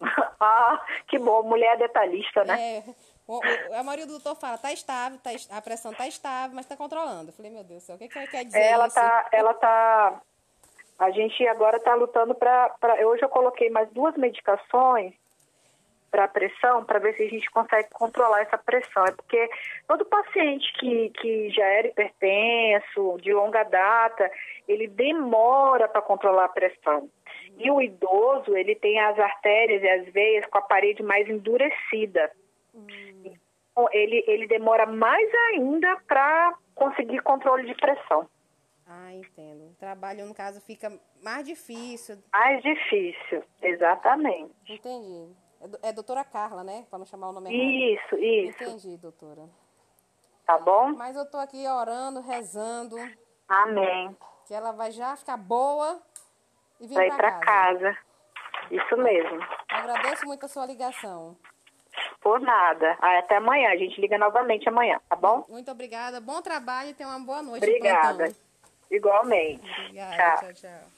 ah, 0.40 0.82
que 1.06 1.18
bom, 1.18 1.42
mulher 1.42 1.76
detalhista, 1.76 2.42
né? 2.42 2.58
É, 2.58 2.84
o, 3.26 3.36
o, 3.36 3.74
a 3.74 3.82
maioria 3.82 4.06
do 4.06 4.12
doutor 4.12 4.34
fala, 4.34 4.56
tá 4.56 4.72
estável, 4.72 5.18
tá, 5.18 5.30
a 5.50 5.60
pressão 5.60 5.92
tá 5.92 6.08
estável, 6.08 6.56
mas 6.56 6.64
tá 6.64 6.74
controlando. 6.74 7.28
Eu 7.28 7.34
falei, 7.34 7.50
meu 7.50 7.64
Deus 7.64 7.82
do 7.82 7.86
céu, 7.86 7.96
o 7.96 7.98
que, 7.98 8.08
que 8.08 8.16
ela 8.16 8.26
quer 8.26 8.46
dizer 8.46 8.58
ela 8.58 8.86
isso? 8.86 8.94
tá, 8.94 9.28
ela 9.30 9.52
tá. 9.52 10.22
A 10.98 11.10
gente 11.10 11.46
agora 11.46 11.78
tá 11.78 11.94
lutando 11.94 12.34
para. 12.34 12.74
Hoje 13.06 13.22
eu 13.22 13.28
coloquei 13.28 13.70
mais 13.70 13.88
duas 13.90 14.16
medicações 14.16 15.14
para 16.10 16.26
pressão, 16.26 16.84
para 16.84 16.98
ver 16.98 17.14
se 17.14 17.22
a 17.22 17.28
gente 17.28 17.50
consegue 17.50 17.88
controlar 17.90 18.40
essa 18.40 18.58
pressão. 18.58 19.04
É 19.06 19.12
porque 19.12 19.48
todo 19.86 20.04
paciente 20.04 20.72
que, 20.78 21.10
que 21.10 21.50
já 21.50 21.64
era 21.64 21.88
hipertenso, 21.88 23.18
de 23.20 23.32
longa 23.32 23.62
data, 23.62 24.30
ele 24.66 24.88
demora 24.88 25.86
para 25.86 26.02
controlar 26.02 26.46
a 26.46 26.48
pressão. 26.48 27.08
E 27.58 27.70
o 27.70 27.80
idoso, 27.80 28.56
ele 28.56 28.74
tem 28.74 28.98
as 28.98 29.18
artérias 29.18 29.82
e 29.82 29.88
as 29.88 30.12
veias 30.12 30.46
com 30.46 30.58
a 30.58 30.62
parede 30.62 31.02
mais 31.02 31.28
endurecida. 31.28 32.30
Então, 32.74 33.88
ele, 33.92 34.24
ele 34.26 34.46
demora 34.46 34.86
mais 34.86 35.28
ainda 35.50 35.96
para 36.06 36.54
conseguir 36.74 37.20
controle 37.20 37.66
de 37.66 37.74
pressão. 37.74 38.28
Ah, 38.90 39.12
entendo. 39.12 39.70
O 39.70 39.74
trabalho, 39.78 40.24
no 40.26 40.34
caso, 40.34 40.60
fica 40.62 40.90
mais 41.22 41.46
difícil. 41.46 42.22
Mais 42.32 42.62
difícil, 42.62 43.44
exatamente. 43.60 44.54
Entendi. 44.68 45.30
É, 45.82 45.88
é 45.90 45.92
doutora 45.92 46.24
Carla, 46.24 46.64
né? 46.64 46.86
Pra 46.88 46.98
não 46.98 47.04
chamar 47.04 47.28
o 47.28 47.32
nome 47.32 47.50
errado. 47.52 47.70
Isso, 48.00 48.16
isso. 48.16 48.62
Entendi, 48.64 48.96
doutora. 48.96 49.42
tá 50.46 50.56
bom? 50.58 50.94
Mas 50.96 51.16
eu 51.16 51.28
tô 51.30 51.36
aqui 51.36 51.66
orando, 51.66 52.20
rezando, 52.20 52.96
Amém. 53.46 54.16
que 54.46 54.54
ela 54.54 54.72
vai 54.72 54.90
já 54.90 55.14
ficar 55.16 55.36
boa 55.36 56.00
e 56.80 56.86
vir 56.86 56.94
pra 57.16 57.32
casa. 57.32 57.44
casa. 57.92 57.98
Isso 58.70 58.96
mesmo. 58.96 59.38
Agradeço 59.68 60.24
muito 60.26 60.46
a 60.46 60.48
sua 60.48 60.64
ligação. 60.64 61.36
Por 62.20 62.40
nada. 62.40 62.96
Ah, 63.00 63.18
Até 63.18 63.36
amanhã. 63.36 63.70
A 63.70 63.76
gente 63.76 64.00
liga 64.00 64.16
novamente 64.16 64.68
amanhã, 64.68 64.98
tá 65.08 65.16
bom? 65.16 65.44
Muito 65.48 65.70
obrigada. 65.70 66.20
Bom 66.20 66.40
trabalho 66.40 66.90
e 66.90 66.94
tenha 66.94 67.08
uma 67.08 67.20
boa 67.20 67.42
noite. 67.42 67.64
Obrigada. 67.66 68.32
Igualmente. 68.90 69.70
Obrigada. 69.80 70.16
Tchau. 70.16 70.52
tchau. 70.52 70.70
tchau. 70.70 70.90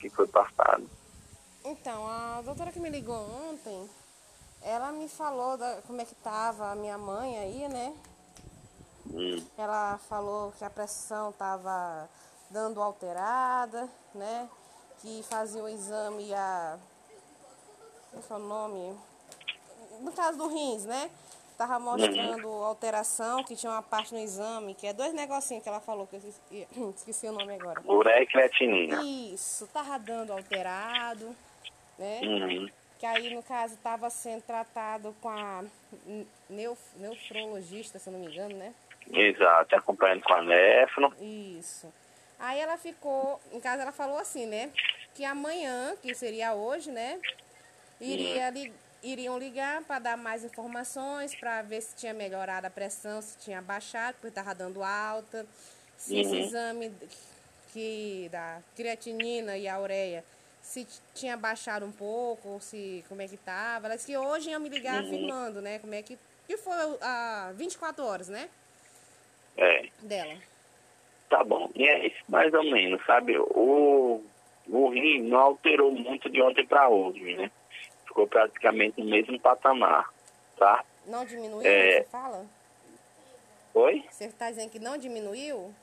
Que 0.00 0.10
foi 0.10 0.26
passado. 0.26 0.90
Então, 1.64 2.08
a 2.08 2.42
doutora 2.42 2.72
que 2.72 2.80
me 2.80 2.90
ligou 2.90 3.16
ontem, 3.16 3.88
ela 4.62 4.90
me 4.90 5.08
falou 5.08 5.56
da, 5.56 5.80
como 5.82 6.00
é 6.00 6.04
que 6.04 6.14
tava 6.16 6.72
a 6.72 6.74
minha 6.74 6.98
mãe 6.98 7.38
aí, 7.38 7.68
né? 7.68 7.94
Hum. 9.06 9.46
Ela 9.56 9.98
falou 10.08 10.52
que 10.52 10.64
a 10.64 10.70
pressão 10.70 11.32
tava 11.32 12.08
dando 12.50 12.82
alterada, 12.82 13.88
né? 14.12 14.48
Que 14.98 15.22
fazia 15.22 15.62
o 15.62 15.68
exame 15.68 16.34
a. 16.34 16.78
Como 18.10 18.24
é 18.28 18.34
o 18.34 18.38
nome? 18.48 19.11
No 20.02 20.12
caso 20.12 20.36
do 20.38 20.48
rins, 20.48 20.84
né? 20.84 21.10
Tava 21.56 21.78
mostrando 21.78 22.48
alteração, 22.48 23.44
que 23.44 23.54
tinha 23.54 23.70
uma 23.70 23.82
parte 23.82 24.12
no 24.12 24.18
exame, 24.20 24.74
que 24.74 24.86
é 24.86 24.92
dois 24.92 25.12
negocinhos 25.12 25.62
que 25.62 25.68
ela 25.68 25.80
falou, 25.80 26.06
que 26.06 26.16
eu 26.16 26.18
esqueci, 26.20 26.66
esqueci 26.96 27.26
o 27.28 27.32
nome 27.32 27.54
agora. 27.54 27.80
Ureia 27.86 28.22
e 28.22 28.26
creatinina. 28.26 29.00
Isso, 29.04 29.66
tava 29.68 29.98
dando 29.98 30.32
alterado, 30.32 31.36
né? 31.98 32.20
Uhum. 32.22 32.68
Que 32.98 33.06
aí, 33.06 33.34
no 33.34 33.42
caso, 33.42 33.74
estava 33.74 34.08
sendo 34.10 34.42
tratado 34.42 35.14
com 35.20 35.28
a 35.28 35.64
nef 36.48 36.78
nefrologista, 36.96 37.98
se 37.98 38.08
eu 38.08 38.12
não 38.12 38.20
me 38.20 38.26
engano, 38.32 38.56
né? 38.56 38.72
Exato, 39.12 39.74
acompanhando 39.74 40.22
com 40.22 40.32
a 40.32 40.42
Nefro. 40.42 41.12
Isso. 41.20 41.92
Aí 42.38 42.60
ela 42.60 42.76
ficou, 42.76 43.40
em 43.52 43.60
casa 43.60 43.82
ela 43.82 43.92
falou 43.92 44.18
assim, 44.18 44.46
né? 44.46 44.70
Que 45.14 45.24
amanhã, 45.24 45.96
que 46.00 46.14
seria 46.14 46.54
hoje, 46.54 46.90
né? 46.90 47.20
Iria 48.00 48.50
li- 48.50 48.72
iriam 49.02 49.38
ligar 49.38 49.82
para 49.84 49.98
dar 49.98 50.16
mais 50.16 50.44
informações, 50.44 51.34
para 51.34 51.62
ver 51.62 51.80
se 51.82 51.94
tinha 51.96 52.14
melhorado 52.14 52.66
a 52.66 52.70
pressão, 52.70 53.20
se 53.20 53.36
tinha 53.38 53.60
baixado, 53.60 54.14
porque 54.14 54.28
estava 54.28 54.54
dando 54.54 54.82
alta, 54.82 55.46
se 55.96 56.16
esse 56.18 56.34
Uhum. 56.34 56.38
exame 56.38 56.92
que 57.72 58.28
da 58.30 58.60
creatinina 58.76 59.56
e 59.56 59.66
a 59.68 59.80
ureia 59.80 60.24
se 60.60 60.86
tinha 61.14 61.36
baixado 61.36 61.84
um 61.84 61.90
pouco, 61.92 62.48
ou 62.50 62.60
se 62.60 63.04
como 63.08 63.20
é 63.22 63.26
que 63.28 63.36
tava. 63.36 63.86
Ela 63.86 63.96
disse 63.96 64.06
que 64.06 64.16
hoje 64.16 64.50
iam 64.50 64.60
me 64.60 64.68
ligar 64.68 65.00
afirmando, 65.00 65.60
né? 65.60 65.78
Como 65.80 65.94
é 65.94 66.02
que. 66.02 66.16
Que 66.46 66.56
foi 66.56 66.74
a 67.00 67.52
24 67.54 68.04
horas, 68.04 68.28
né? 68.28 68.48
É, 69.56 69.88
Dela. 70.02 70.36
tá 71.28 71.42
bom. 71.44 71.70
E 71.74 71.84
é 71.86 72.06
isso 72.06 72.22
mais 72.28 72.52
ou 72.54 72.62
menos, 72.64 73.04
sabe? 73.06 73.36
O, 73.38 74.22
o 74.68 74.88
rim 74.90 75.22
não 75.22 75.38
alterou 75.38 75.90
muito 75.92 76.28
de 76.30 76.40
ontem 76.42 76.66
para 76.66 76.88
hoje, 76.88 77.36
né? 77.36 77.50
Ficou 78.12 78.26
praticamente 78.28 79.00
no 79.02 79.08
mesmo 79.08 79.40
patamar, 79.40 80.12
tá? 80.58 80.84
Não 81.06 81.24
diminuiu, 81.24 81.66
É. 81.66 82.02
você 82.02 82.08
fala? 82.10 82.44
Oi? 83.72 84.04
Você 84.10 84.24
está 84.26 84.50
dizendo 84.50 84.68
que 84.68 84.78
não 84.78 84.98
diminuiu? 84.98 85.74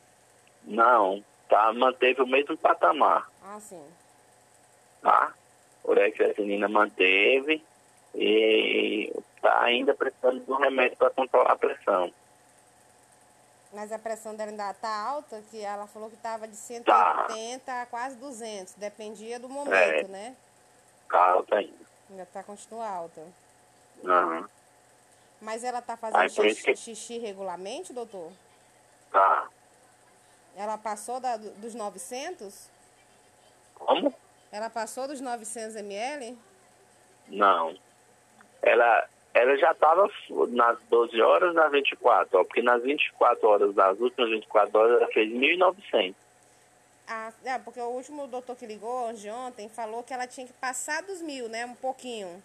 Não, 0.64 1.26
tá? 1.50 1.74
Manteve 1.74 2.22
o 2.22 2.28
mesmo 2.28 2.56
patamar, 2.56 3.28
Ah, 3.44 3.60
sim. 3.60 3.84
tá? 5.02 5.34
Ureia 5.84 6.12
creatinina 6.12 6.70
manteve 6.70 7.66
e 8.14 9.12
tá 9.42 9.62
ainda 9.64 9.96
precisando 9.96 10.40
de 10.46 10.52
um 10.52 10.58
remédio 10.58 10.98
para 10.98 11.10
controlar 11.10 11.54
a 11.54 11.58
pressão. 11.58 12.14
Mas 13.74 13.92
a 13.92 13.98
pressão 13.98 14.36
dela 14.36 14.52
ainda 14.52 14.72
tá 14.76 14.96
alta, 14.96 15.42
que 15.50 15.60
ela 15.64 15.88
falou 15.88 16.12
que 16.12 16.18
tava 16.18 16.48
de 16.48 16.56
Tá. 16.84 17.26
180 17.28 17.82
a 17.82 17.86
quase 17.88 18.16
200. 18.18 18.76
Dependia 18.76 19.40
do 19.40 19.50
momento, 19.50 19.74
É. 19.74 20.04
né? 20.04 20.36
Tá 21.10 21.32
alta 21.32 21.56
ainda. 21.56 21.89
Ainda 22.10 22.26
tá 22.26 22.44
continua 22.44 22.88
alta. 22.88 23.22
Aham. 24.04 24.48
Mas 25.42 25.64
ela 25.64 25.82
tá 25.82 25.96
fazendo 25.96 26.20
Ai, 26.20 26.30
por 26.30 26.46
isso 26.46 26.56
xixi, 26.62 26.66
que- 26.66 26.76
xixi 26.76 27.18
regularmente, 27.20 27.94
doutor? 27.94 28.32
Tá. 29.12 29.48
Ela 30.56 30.78
passou 30.78 31.20
da- 31.20 31.38
dos 31.38 31.74
900? 31.74 32.70
Como? 33.76 34.14
Ela 34.52 34.70
passou 34.70 35.08
dos 35.08 35.22
900 35.22 35.76
ml? 35.78 36.38
Não. 37.30 37.78
Ela, 38.62 39.08
ela 39.34 39.56
já 39.58 39.72
estava 39.72 40.10
nas 40.50 40.78
12 40.90 41.22
horas, 41.22 41.54
nas 41.56 41.72
24, 41.72 42.40
ó, 42.40 42.44
porque 42.44 42.62
nas 42.62 42.82
24 42.84 43.48
horas, 43.48 43.74
das 43.74 43.98
últimas 44.00 44.30
24 44.30 44.78
horas, 44.78 45.02
ela 45.02 45.12
fez 45.14 45.32
1.900. 45.32 46.16
Ah, 47.12 47.34
é, 47.44 47.58
porque 47.58 47.80
o 47.82 47.88
último 47.90 48.28
doutor 48.28 48.56
que 48.56 48.68
ligou 48.68 49.12
de 49.14 49.32
ontem 49.32 49.68
falou 49.68 50.04
que 50.04 50.14
ela 50.14 50.28
tinha 50.28 50.46
que 50.46 50.54
passar 50.54 51.02
dos 51.02 51.24
mil, 51.24 51.50
né? 51.50 51.66
Um 51.66 51.74
pouquinho. 51.74 52.42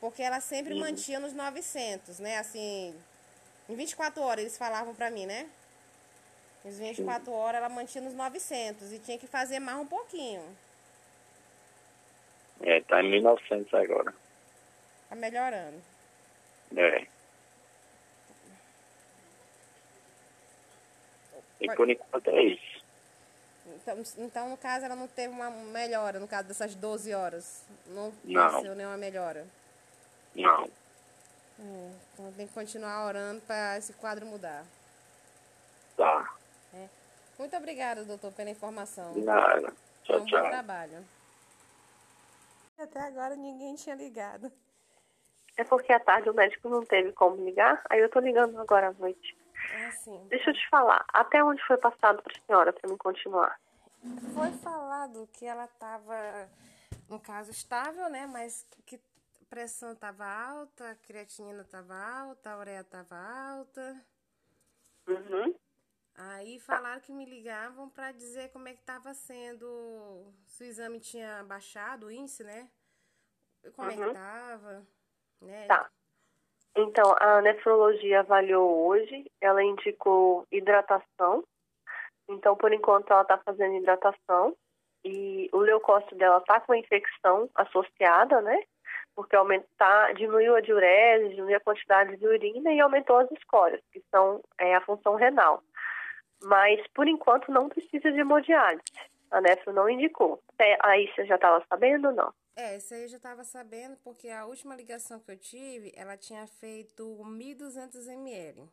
Porque 0.00 0.20
ela 0.22 0.40
sempre 0.40 0.74
Uhum. 0.74 0.80
mantinha 0.80 1.20
nos 1.20 1.32
900, 1.32 2.18
né? 2.18 2.36
Assim, 2.38 2.92
em 3.68 3.74
24 3.76 4.20
horas 4.20 4.40
eles 4.44 4.58
falavam 4.58 4.92
pra 4.92 5.08
mim, 5.08 5.24
né? 5.24 5.48
Em 6.64 6.70
24 6.70 7.30
horas 7.32 7.58
ela 7.58 7.68
mantinha 7.68 8.02
nos 8.02 8.12
900 8.14 8.92
e 8.92 8.98
tinha 8.98 9.16
que 9.18 9.28
fazer 9.28 9.60
mais 9.60 9.78
um 9.78 9.86
pouquinho. 9.86 10.42
É, 12.60 12.80
tá 12.80 13.00
em 13.00 13.10
1.900 13.22 13.72
agora. 13.74 14.12
Tá 15.08 15.14
melhorando. 15.14 15.80
É. 16.76 17.06
E 21.60 21.66
por 21.74 21.88
enquanto 21.88 22.28
é 22.30 22.42
isso. 22.42 22.77
Então, 23.88 24.24
então, 24.24 24.48
no 24.50 24.56
caso, 24.56 24.84
ela 24.84 24.94
não 24.96 25.08
teve 25.08 25.32
uma 25.32 25.50
melhora, 25.50 26.20
no 26.20 26.28
caso 26.28 26.46
dessas 26.48 26.74
12 26.74 27.14
horas. 27.14 27.64
Não 27.86 28.12
Não. 28.24 28.46
aconteceu 28.46 28.74
nenhuma 28.74 28.96
melhora. 28.96 29.46
Não. 30.34 30.64
É, 31.60 31.90
então 32.12 32.32
tem 32.32 32.46
que 32.46 32.52
continuar 32.52 33.06
orando 33.06 33.40
para 33.42 33.78
esse 33.78 33.92
quadro 33.94 34.26
mudar. 34.26 34.64
Tá. 35.96 36.34
Muito 37.38 37.56
obrigada, 37.56 38.04
doutor, 38.04 38.32
pela 38.32 38.50
informação. 38.50 39.12
De 39.12 39.20
nada. 39.22 39.68
É 39.68 39.72
Tchau, 40.04 40.16
um 40.16 40.20
bom 40.20 40.26
tchau. 40.26 40.48
trabalho. 40.48 41.04
Até 42.78 43.00
agora 43.00 43.36
ninguém 43.36 43.74
tinha 43.76 43.94
ligado. 43.96 44.52
É 45.56 45.64
porque 45.64 45.92
à 45.92 45.98
tarde 46.00 46.28
o 46.30 46.34
médico 46.34 46.68
não 46.68 46.84
teve 46.84 47.12
como 47.12 47.44
ligar, 47.44 47.82
aí 47.90 48.00
eu 48.00 48.08
tô 48.08 48.20
ligando 48.20 48.60
agora 48.60 48.88
à 48.88 48.92
noite. 48.92 49.36
É 49.72 49.86
assim. 49.86 50.24
Deixa 50.28 50.50
eu 50.50 50.54
te 50.54 50.68
falar, 50.68 51.04
até 51.12 51.42
onde 51.42 51.64
foi 51.66 51.76
passado 51.76 52.22
pra 52.22 52.34
senhora 52.46 52.72
pra 52.72 52.88
mim 52.88 52.96
continuar? 52.96 53.58
Foi 54.34 54.52
falado 54.52 55.28
que 55.32 55.44
ela 55.44 55.64
estava, 55.64 56.48
no 57.08 57.18
caso, 57.20 57.50
estável, 57.50 58.08
né? 58.08 58.26
Mas 58.26 58.66
que 58.86 58.96
a 58.96 59.44
pressão 59.48 59.92
estava 59.92 60.24
alta, 60.24 60.90
a 60.90 60.94
creatinina 60.94 61.62
estava 61.62 61.94
alta, 61.94 62.50
a 62.50 62.58
ureia 62.58 62.80
estava 62.80 63.16
alta. 63.16 64.04
Uhum. 65.06 65.54
Aí 66.14 66.58
falaram 66.58 67.00
que 67.00 67.12
me 67.12 67.24
ligavam 67.24 67.88
para 67.88 68.10
dizer 68.10 68.50
como 68.50 68.66
é 68.68 68.72
que 68.72 68.80
estava 68.80 69.14
sendo, 69.14 70.32
se 70.46 70.64
o 70.64 70.66
exame 70.66 70.98
tinha 70.98 71.44
baixado, 71.44 72.06
o 72.06 72.10
índice, 72.10 72.42
né? 72.42 72.68
Como 73.74 73.90
é 73.90 73.94
que 73.94 74.00
Uhum. 74.00 74.08
estava, 74.08 74.86
né? 75.40 75.66
Tá. 75.66 75.90
Então, 76.76 77.14
a 77.18 77.40
nefrologia 77.40 78.20
avaliou 78.20 78.86
hoje, 78.86 79.30
ela 79.40 79.62
indicou 79.62 80.46
hidratação. 80.50 81.44
Então, 82.28 82.56
por 82.56 82.72
enquanto, 82.72 83.10
ela 83.10 83.22
está 83.22 83.38
fazendo 83.38 83.76
hidratação. 83.76 84.56
E 85.04 85.48
o 85.52 85.58
leucócito 85.58 86.14
dela 86.16 86.38
está 86.38 86.60
com 86.60 86.74
infecção 86.74 87.48
associada, 87.54 88.40
né? 88.40 88.60
Porque 89.14 89.36
aumentar, 89.36 90.12
diminuiu 90.14 90.54
a 90.56 90.60
diurese, 90.60 91.30
diminuiu 91.30 91.56
a 91.56 91.60
quantidade 91.60 92.16
de 92.16 92.26
urina 92.26 92.72
e 92.72 92.80
aumentou 92.80 93.16
as 93.18 93.30
escórias, 93.32 93.80
que 93.92 94.02
são 94.10 94.42
é, 94.58 94.74
a 94.74 94.80
função 94.80 95.14
renal. 95.14 95.62
Mas, 96.42 96.84
por 96.94 97.08
enquanto, 97.08 97.50
não 97.50 97.68
precisa 97.68 98.12
de 98.12 98.20
hemodiálise. 98.20 98.82
A 99.30 99.40
nefro 99.40 99.72
não 99.72 99.88
indicou. 99.88 100.40
É, 100.58 100.76
Aí 100.82 101.10
você 101.14 101.24
já 101.26 101.36
estava 101.36 101.64
sabendo 101.68 102.08
ou 102.08 102.14
não? 102.14 102.32
É, 102.56 102.76
isso 102.76 102.92
aí 102.92 103.02
eu 103.02 103.08
já 103.08 103.18
estava 103.18 103.44
sabendo, 103.44 103.96
porque 104.02 104.28
a 104.28 104.44
última 104.46 104.74
ligação 104.74 105.20
que 105.20 105.30
eu 105.30 105.36
tive, 105.36 105.92
ela 105.96 106.16
tinha 106.16 106.46
feito 106.46 107.04
1.200 107.04 108.08
ml 108.08 108.68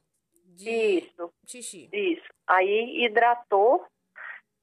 de 0.46 0.70
Isso. 0.70 1.34
xixi. 1.46 1.90
Isso. 1.92 2.34
Aí 2.48 3.06
hidratou, 3.06 3.86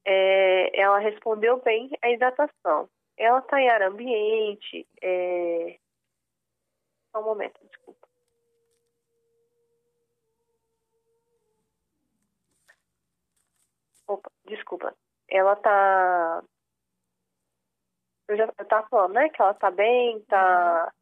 é, 0.04 0.80
ela 0.80 0.98
respondeu 0.98 1.60
bem 1.62 1.90
a 2.02 2.10
hidratação. 2.10 2.88
Ela 3.16 3.38
está 3.38 3.60
em 3.60 3.68
ar 3.68 3.82
ambiente. 3.82 4.86
É... 5.00 5.78
Só 7.10 7.20
um 7.20 7.24
momento, 7.24 7.60
desculpa. 7.66 8.08
Opa, 14.06 14.30
desculpa. 14.46 14.94
Ela 15.28 15.52
está 15.52 16.42
eu 18.28 18.36
já 18.36 18.48
eu 18.58 18.64
tava 18.64 18.88
falando, 18.88 19.14
né, 19.14 19.28
que 19.28 19.42
ela 19.42 19.52
tá 19.54 19.70
bem, 19.70 20.20
tá, 20.22 20.92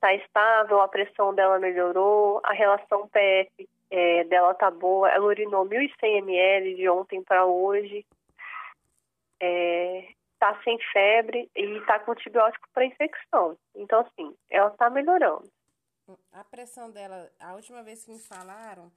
tá 0.00 0.14
estável, 0.14 0.80
a 0.80 0.88
pressão 0.88 1.34
dela 1.34 1.58
melhorou, 1.58 2.40
a 2.42 2.52
relação 2.52 3.08
PF 3.08 3.68
é, 3.90 4.24
dela 4.24 4.54
tá 4.54 4.70
boa, 4.70 5.10
ela 5.10 5.24
urinou 5.24 5.64
1.100 5.64 6.18
ml 6.18 6.74
de 6.76 6.88
ontem 6.88 7.22
para 7.22 7.44
hoje, 7.46 8.04
é, 9.40 10.12
tá 10.38 10.60
sem 10.62 10.78
febre 10.92 11.50
e 11.54 11.80
tá 11.86 11.98
com 12.00 12.12
antibiótico 12.12 12.68
para 12.72 12.84
infecção. 12.86 13.56
Então, 13.74 14.00
assim, 14.00 14.34
ela 14.50 14.70
tá 14.70 14.90
melhorando. 14.90 15.50
A 16.32 16.44
pressão 16.44 16.90
dela, 16.90 17.30
a 17.40 17.54
última 17.54 17.82
vez 17.82 18.04
que 18.04 18.12
me 18.12 18.18
falaram, 18.20 18.92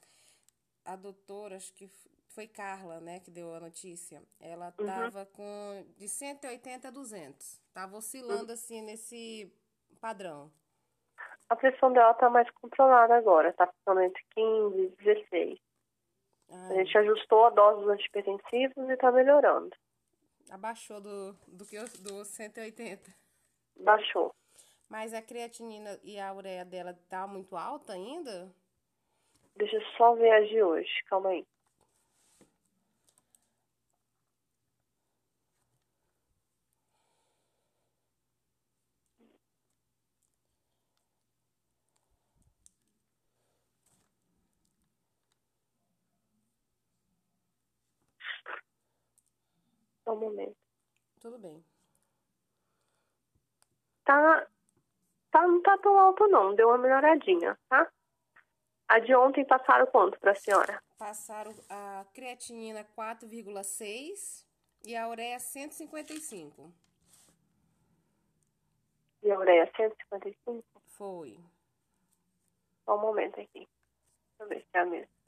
a 0.85 0.95
doutora, 0.95 1.55
acho 1.55 1.73
que 1.73 1.87
foi 2.29 2.47
Carla, 2.47 2.99
né, 2.99 3.19
que 3.19 3.31
deu 3.31 3.53
a 3.53 3.59
notícia, 3.59 4.21
ela 4.39 4.73
Uhum. 4.79 4.85
tava 4.85 5.25
com 5.25 5.85
de 5.97 6.07
180 6.07 6.87
a 6.87 6.91
200. 6.91 7.59
Tava 7.73 7.97
oscilando 7.97 8.51
assim 8.51 8.81
nesse 8.81 9.51
padrão. 9.99 10.51
A 11.49 11.55
pressão 11.55 11.91
dela 11.91 12.13
tá 12.13 12.29
mais 12.29 12.49
controlada 12.51 13.15
agora, 13.15 13.53
tá 13.53 13.67
ficando 13.67 14.01
entre 14.01 14.23
15 14.31 14.81
e 14.81 15.03
16. 15.03 15.59
A 16.69 16.73
Ai, 16.73 16.75
gente 16.75 16.97
ajustou 16.97 17.45
a 17.45 17.49
dose 17.49 17.81
dos 17.81 17.89
antipertensivos 17.89 18.89
e 18.89 18.97
tá 18.97 19.11
melhorando. 19.11 19.75
abaixou 20.51 20.99
do, 21.01 21.33
do 21.47 21.65
que 21.65 21.75
eu- 21.75 21.87
do 22.03 22.23
180. 22.25 23.09
Baixou. 23.77 24.33
Mas 24.89 25.13
a 25.13 25.21
creatinina 25.21 25.99
e 26.03 26.19
a 26.19 26.33
ureia 26.33 26.65
dela 26.65 26.93
tá 27.09 27.25
muito 27.27 27.55
alta 27.55 27.93
ainda? 27.93 28.53
Deixa 29.55 29.75
eu 29.75 29.81
só 29.97 30.15
ver 30.15 30.31
as 30.31 30.49
de 30.49 30.63
hoje, 30.63 31.03
calma 31.05 31.29
aí. 31.29 31.45
Só 50.03 50.07
um 50.07 50.07
momento. 50.19 50.55
Tudo 51.19 51.37
bem. 51.37 51.63
Tá, 54.03 54.47
tá, 55.31 55.47
não 55.47 55.61
tá 55.61 55.77
tão 55.77 55.99
alto 55.99 56.27
não, 56.27 56.55
deu 56.55 56.67
uma 56.69 56.77
melhoradinha, 56.77 57.57
tá? 57.69 57.91
A 58.87 58.99
de 58.99 59.13
ontem 59.13 59.45
passaram 59.45 59.85
quanto 59.87 60.19
pra 60.19 60.33
senhora? 60.33 60.81
Passaram 60.97 61.53
a 61.69 62.05
creatinina 62.13 62.83
4,6 62.97 64.45
e 64.83 64.95
a 64.95 65.07
ureia 65.07 65.39
155. 65.39 66.73
E 69.21 69.31
a 69.31 69.37
ureia 69.37 69.71
155? 69.75 70.63
Foi. 70.87 71.37
Só 72.85 72.97
um 72.97 73.01
momento 73.01 73.39
aqui. 73.39 73.67
Deixa 73.67 74.39
eu 74.39 74.47
ver 74.47 74.61
se 74.61 74.67
é 74.73 74.79
a 74.79 74.85
mesma. 74.85 75.18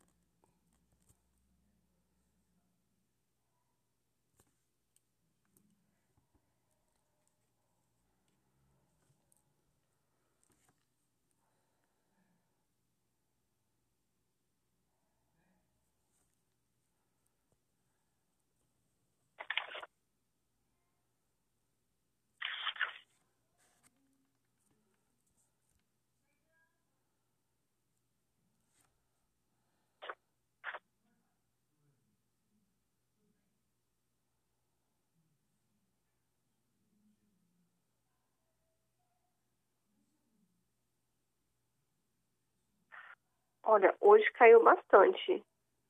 Olha, 43.63 43.95
hoje 43.99 44.29
caiu 44.33 44.63
bastante. 44.63 45.43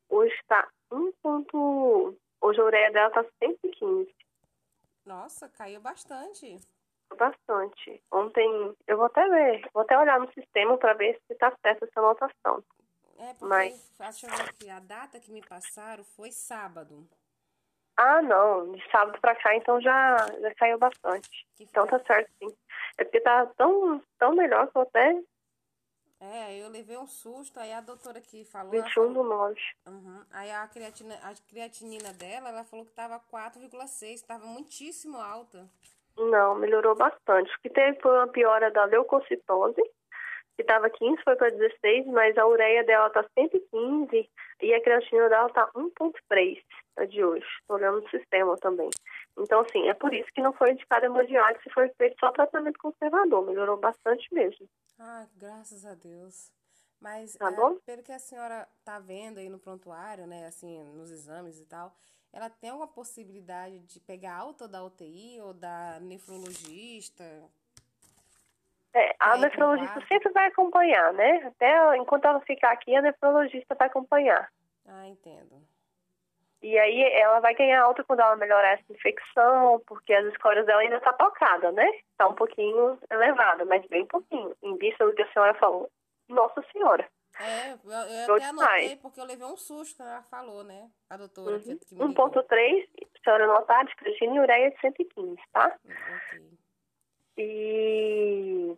Hoje 0.10 0.36
tá 0.48 0.68
1 0.92 1.12
ponto... 1.22 2.16
Hoje 2.42 2.60
a 2.60 2.64
ureia 2.66 2.92
dela 2.92 3.10
tá 3.12 3.24
115. 3.40 4.14
Nossa, 5.06 5.48
caiu 5.50 5.80
bastante. 5.80 6.60
Bastante. 7.18 8.02
Ontem, 8.12 8.76
eu 8.88 8.98
vou 8.98 9.06
até 9.06 9.28
ver, 9.28 9.70
vou 9.74 9.84
até 9.84 9.98
olhar 9.98 10.20
no 10.20 10.32
sistema 10.34 10.78
para 10.78 10.94
ver 10.94 11.20
se 11.28 11.36
tá 11.36 11.52
certa 11.62 11.86
essa 11.86 12.00
anotação. 12.00 12.64
É 13.20 13.34
porque, 13.34 13.46
Mas- 13.46 13.92
a 14.70 14.80
data 14.80 15.20
que 15.20 15.32
me 15.32 15.42
passaram 15.42 16.04
foi 16.04 16.32
sábado. 16.32 17.08
Ah, 17.98 18.22
não, 18.22 18.72
de 18.72 18.90
sábado 18.90 19.20
pra 19.22 19.36
cá, 19.36 19.56
então 19.56 19.80
já, 19.80 20.18
já 20.40 20.56
caiu 20.56 20.80
bastante. 20.80 21.30
Então 21.60 21.86
tá 21.86 22.00
certo, 22.00 22.32
sim. 22.40 22.56
É 22.98 23.04
porque 23.04 23.20
tá 23.22 23.46
tão, 23.58 24.02
tão 24.18 24.34
melhor 24.34 24.72
que 24.72 24.78
eu 24.78 24.82
até 24.82 25.22
É, 26.22 26.56
eu 26.62 26.70
levei 26.70 26.98
um 26.98 27.08
susto, 27.08 27.60
aí 27.60 27.74
a 27.74 27.82
doutora 27.82 28.20
aqui 28.20 28.46
falou. 28.46 28.72
ela 28.76 28.84
21 28.84 28.94
falou- 28.94 29.14
do 29.14 29.24
9. 29.24 29.60
Uhum. 29.88 30.24
Aí 30.32 30.52
a 30.52 30.68
creatina, 30.68 31.16
a 31.16 31.34
creatinina 31.50 32.14
dela, 32.14 32.50
ela 32.50 32.64
falou 32.64 32.86
que 32.86 32.92
tava 32.92 33.20
4,6, 33.32 34.22
tava 34.22 34.46
muitíssimo 34.46 35.18
alta. 35.18 35.68
Não, 36.16 36.54
melhorou 36.56 36.94
bastante. 36.96 37.52
O 37.56 37.62
que 37.62 37.70
teve 37.70 38.00
foi 38.02 38.12
uma 38.12 38.28
piora 38.28 38.70
da 38.70 38.86
leucocitose, 38.86 39.82
que 40.56 40.62
estava 40.62 40.90
15, 40.92 41.24
foi 41.24 41.36
para 41.36 41.50
16, 41.50 42.06
mas 42.08 42.38
a 42.38 42.46
ureia 42.46 42.84
dela 42.84 43.10
tá 43.10 43.26
115 43.34 44.30
e 44.62 44.74
a 44.76 44.84
creatina 44.84 45.28
dela 45.28 45.50
tá 45.50 45.72
1.3, 45.76 46.62
a 46.98 47.06
de 47.06 47.24
hoje. 47.24 47.48
Tô 47.68 47.76
olhando 47.76 48.02
no 48.02 48.10
sistema 48.12 48.56
também. 48.58 48.90
Então, 49.38 49.62
assim, 49.62 49.88
é 49.88 49.94
por 49.94 50.14
isso 50.14 50.32
que 50.34 50.42
não 50.42 50.54
foi 50.54 50.72
indicado 50.72 51.06
hemodiálise, 51.06 51.64
se 51.64 51.70
foi 51.70 51.90
feito 51.98 52.20
só 52.20 52.32
tratamento 52.32 52.80
conservador. 52.80 53.46
Melhorou 53.46 53.78
bastante 53.78 54.28
mesmo. 54.34 54.68
Ah, 55.00 55.26
graças 55.36 55.86
a 55.86 55.94
Deus. 55.94 56.52
Mas 57.00 57.34
Tá 57.34 57.50
é, 57.50 57.76
pelo 57.84 58.04
que 58.04 58.12
a 58.12 58.20
senhora 58.20 58.68
tá 58.86 59.00
vendo 59.00 59.40
aí 59.40 59.50
no 59.50 59.58
prontuário, 59.58 60.28
né, 60.28 60.46
assim, 60.46 60.84
nos 60.94 61.10
exames 61.10 61.60
e 61.60 61.66
tal, 61.66 61.96
ela 62.32 62.50
tem 62.50 62.70
alguma 62.70 62.88
possibilidade 62.88 63.80
de 63.80 64.00
pegar 64.00 64.36
alta 64.36 64.68
da 64.68 64.84
UTI 64.84 65.42
ou 65.42 65.54
da 65.54 66.00
nefrologista? 66.00 67.24
É, 68.94 69.16
a 69.20 69.38
nefrologista 69.38 70.06
sempre 70.08 70.32
vai 70.32 70.48
acompanhar, 70.48 71.14
né? 71.14 71.38
Até 71.48 71.98
enquanto 71.98 72.26
ela 72.26 72.40
ficar 72.42 72.72
aqui, 72.72 72.96
a 72.96 73.02
nefrologista 73.02 73.74
vai 73.74 73.88
acompanhar. 73.88 74.52
Ah, 74.86 75.08
entendo. 75.08 75.62
E 76.62 76.78
aí 76.78 77.02
ela 77.14 77.40
vai 77.40 77.56
ganhar 77.56 77.82
alta 77.82 78.04
quando 78.04 78.20
ela 78.20 78.36
melhorar 78.36 78.74
essa 78.74 78.94
infecção, 78.94 79.82
porque 79.88 80.14
as 80.14 80.26
escórias 80.28 80.66
dela 80.66 80.82
ainda 80.82 81.00
tá 81.02 81.12
tocada, 81.14 81.72
né? 81.72 81.86
Tá 82.18 82.28
um 82.28 82.36
pouquinho 82.36 83.00
elevada, 83.10 83.66
mas 83.66 83.84
bem 83.88 84.06
pouquinho. 84.06 84.56
Em 84.62 84.78
vista 84.78 85.06
do 85.06 85.14
que 85.14 85.24
a 85.24 85.34
senhora 85.34 85.56
falou. 85.56 85.90
Nossa 86.30 86.64
senhora. 86.72 87.08
É, 87.40 87.72
eu, 87.74 87.80
eu 88.28 88.36
até 88.36 88.46
anotei 88.46 88.96
porque 88.98 89.20
eu 89.20 89.26
levei 89.26 89.46
um 89.48 89.58
susto 89.58 89.98
quando 89.98 90.10
ela 90.10 90.22
falou, 90.24 90.64
né? 90.64 90.90
A 91.10 91.18
doutora 91.18 91.58
que, 91.60 91.76
que 91.78 91.96
me 91.96 92.02
Uhum. 92.02 92.10
ligou. 92.10 92.30
1.3, 92.30 92.90
a 93.16 93.24
senhora 93.24 93.44
anotar, 93.46 93.86
descretina 93.86 94.36
e 94.36 94.40
ureia 94.40 94.70
de 94.70 94.80
115, 94.82 95.42
tá? 95.52 95.76
Ok. 95.86 96.42
E... 97.38 98.78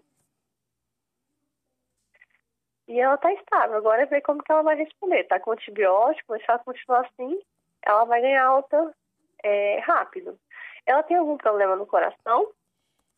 E 2.88 2.99
ela 2.99 3.18
tá 3.18 3.31
estável. 3.34 3.77
Agora 3.77 4.03
é 4.03 4.05
ver 4.05 4.22
como 4.22 4.43
que 4.43 4.51
ela 4.51 4.61
vai 4.61 4.76
responder. 4.76 5.23
Tá 5.26 5.39
com 5.39 5.51
antibiótico, 5.51 6.31
mas 6.31 6.41
se 6.43 6.49
ela 6.49 6.60
continuar 6.60 7.01
assim, 7.01 7.39
ela 7.85 8.05
vai 8.05 8.22
ganhar 8.22 8.45
alta 8.45 8.95
é, 9.43 9.80
rápido. 9.80 10.39
Ela 10.85 11.03
tem 11.03 11.18
algum 11.18 11.38
problema 11.38 11.76
no 11.76 11.85
coração? 11.85 12.51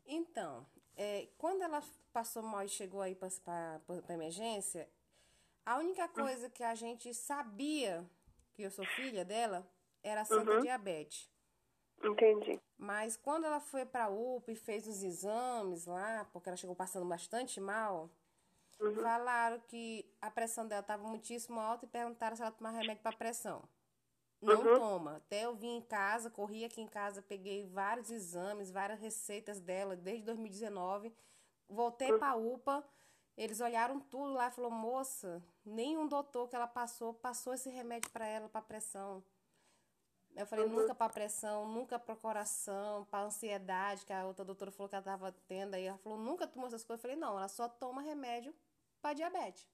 Então, 0.06 0.66
é, 0.96 1.28
quando 1.38 1.62
ela 1.64 1.82
passou 2.14 2.44
mal 2.44 2.64
e 2.64 2.70
chegou 2.70 3.02
aí 3.02 3.16
para 3.16 4.14
emergência, 4.14 4.88
a 5.66 5.78
única 5.78 6.08
coisa 6.08 6.50
que 6.50 6.64
a 6.64 6.76
gente 6.76 7.14
sabia 7.14 8.06
que 8.54 8.64
eu 8.64 8.72
sou 8.72 8.86
filha 8.86 9.26
dela 9.26 9.68
era 10.04 10.22
a 10.22 10.26
santa 10.26 10.52
Uhum. 10.52 10.62
diabetes. 10.62 11.30
Entendi. 12.04 12.62
Mas 12.78 13.18
quando 13.18 13.46
ela 13.46 13.60
foi 13.60 13.86
para 13.86 14.10
UPA 14.10 14.52
e 14.52 14.56
fez 14.56 14.88
os 14.88 15.02
exames 15.02 15.86
lá, 15.86 16.28
porque 16.32 16.50
ela 16.50 16.58
chegou 16.58 16.76
passando 16.76 17.06
bastante 17.06 17.60
mal, 17.60 18.10
Uhum. 18.80 18.96
falaram 19.02 19.60
que 19.62 20.06
a 20.22 20.30
pressão 20.30 20.68
dela 20.68 20.82
estava 20.82 21.08
muitíssimo 21.08 21.60
alta 21.60 21.86
e 21.86 21.88
perguntaram 21.88 22.36
se 22.36 22.42
ela 22.42 22.52
tomava 22.52 22.78
remédio 22.78 23.02
para 23.02 23.16
pressão. 23.16 23.64
Não 24.46 24.64
Uhum. 24.64 24.80
toma. 24.80 25.16
Até 25.18 25.46
eu 25.46 25.56
vim 25.56 25.78
em 25.78 25.82
casa, 25.82 26.30
corri 26.30 26.64
aqui 26.66 26.82
em 26.82 26.88
casa, 26.88 27.22
peguei 27.22 27.66
vários 27.68 28.10
exames, 28.12 28.72
várias 28.72 29.00
receitas 29.00 29.60
dela 29.60 29.96
desde 29.96 30.24
2019. 30.26 31.14
Voltei 31.68 32.12
Uhum. 32.12 32.20
para 32.20 32.30
a 32.32 32.36
UPA, 32.36 32.88
eles 33.36 33.60
olharam 33.60 34.00
tudo 34.00 34.34
lá 34.34 34.48
e 34.48 34.52
falaram: 34.52 34.76
moça, 34.76 35.44
nenhum 35.66 36.08
doutor 36.08 36.48
que 36.48 36.56
ela 36.56 36.68
passou 36.68 37.14
passou 37.14 37.54
esse 37.54 37.70
remédio 37.70 38.10
para 38.12 38.28
ela, 38.28 38.48
para 38.48 38.62
pressão. 38.62 39.24
Eu 40.36 40.46
falei, 40.46 40.68
nunca 40.68 40.94
para 40.94 41.12
pressão, 41.14 41.66
nunca 41.68 41.98
para 41.98 42.14
coração, 42.16 43.06
para 43.06 43.24
ansiedade, 43.26 44.06
que 44.06 44.12
a 44.12 44.26
outra 44.26 44.44
doutora 44.44 44.70
falou 44.70 44.90
que 44.90 44.96
ela 44.96 45.02
estava 45.02 45.32
tendo. 45.48 45.76
Aí 45.76 45.86
ela 45.86 45.98
falou, 45.98 46.18
nunca 46.20 46.46
tomou 46.46 46.68
essas 46.68 46.84
coisas. 46.84 47.02
Eu 47.04 47.10
falei, 47.10 47.16
não, 47.16 47.38
ela 47.38 47.48
só 47.48 47.70
toma 47.70 48.02
remédio 48.02 48.54
para 49.02 49.14
diabetes. 49.14 49.66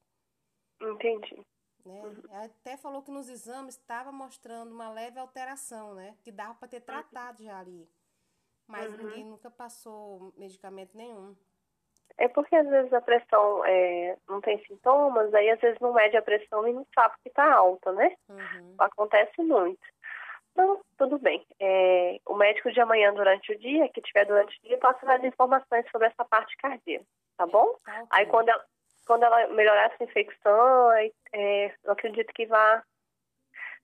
Entendi. 0.79 1.45
Né? 1.85 2.01
Até 2.43 2.77
falou 2.77 3.01
que 3.01 3.11
nos 3.11 3.29
exames 3.29 3.75
estava 3.75 4.11
mostrando 4.11 4.71
uma 4.73 4.89
leve 4.89 5.19
alteração, 5.19 5.93
né? 5.93 6.15
Que 6.23 6.31
dava 6.31 6.53
para 6.55 6.67
ter 6.67 6.81
tratado 6.81 7.43
já 7.43 7.59
ali. 7.59 7.87
Mas 8.67 8.91
Uhum. 8.91 8.97
ninguém 8.97 9.25
nunca 9.25 9.49
passou 9.51 10.33
medicamento 10.37 10.95
nenhum. 10.95 11.35
É 12.17 12.27
porque 12.27 12.55
às 12.55 12.67
vezes 12.67 12.93
a 12.93 13.01
pressão 13.01 13.65
é, 13.65 14.17
não 14.27 14.41
tem 14.41 14.63
sintomas, 14.65 15.33
aí 15.33 15.49
às 15.49 15.59
vezes 15.59 15.79
não 15.79 15.93
mede 15.93 16.15
a 16.17 16.21
pressão 16.21 16.67
e 16.67 16.73
não 16.73 16.85
sabe 16.93 17.15
que 17.23 17.29
está 17.29 17.53
alta, 17.53 17.91
né? 17.93 18.15
Uhum. 18.29 18.75
Acontece 18.77 19.41
muito. 19.41 19.79
Então, 20.51 20.81
tudo 20.97 21.17
bem. 21.17 21.45
É, 21.59 22.19
o 22.27 22.35
médico 22.35 22.71
de 22.71 22.79
amanhã 22.81 23.13
durante 23.13 23.53
o 23.53 23.57
dia, 23.57 23.87
que 23.89 24.01
tiver 24.01 24.25
durante 24.25 24.57
o 24.59 24.67
dia, 24.67 24.77
passa 24.77 25.05
mais 25.05 25.23
informações 25.23 25.89
sobre 25.89 26.07
essa 26.07 26.25
parte 26.25 26.55
cardíaca, 26.57 27.05
tá 27.37 27.47
bom? 27.47 27.73
Tá 27.85 27.93
ok. 27.93 28.07
Aí 28.11 28.25
quando 28.25 28.49
ela, 28.49 28.63
quando 29.11 29.23
ela 29.23 29.45
melhorar 29.49 29.91
essa 29.91 30.05
infecção, 30.05 30.93
é, 31.33 31.75
eu 31.83 31.91
acredito 31.91 32.33
que 32.33 32.45
vá, 32.45 32.81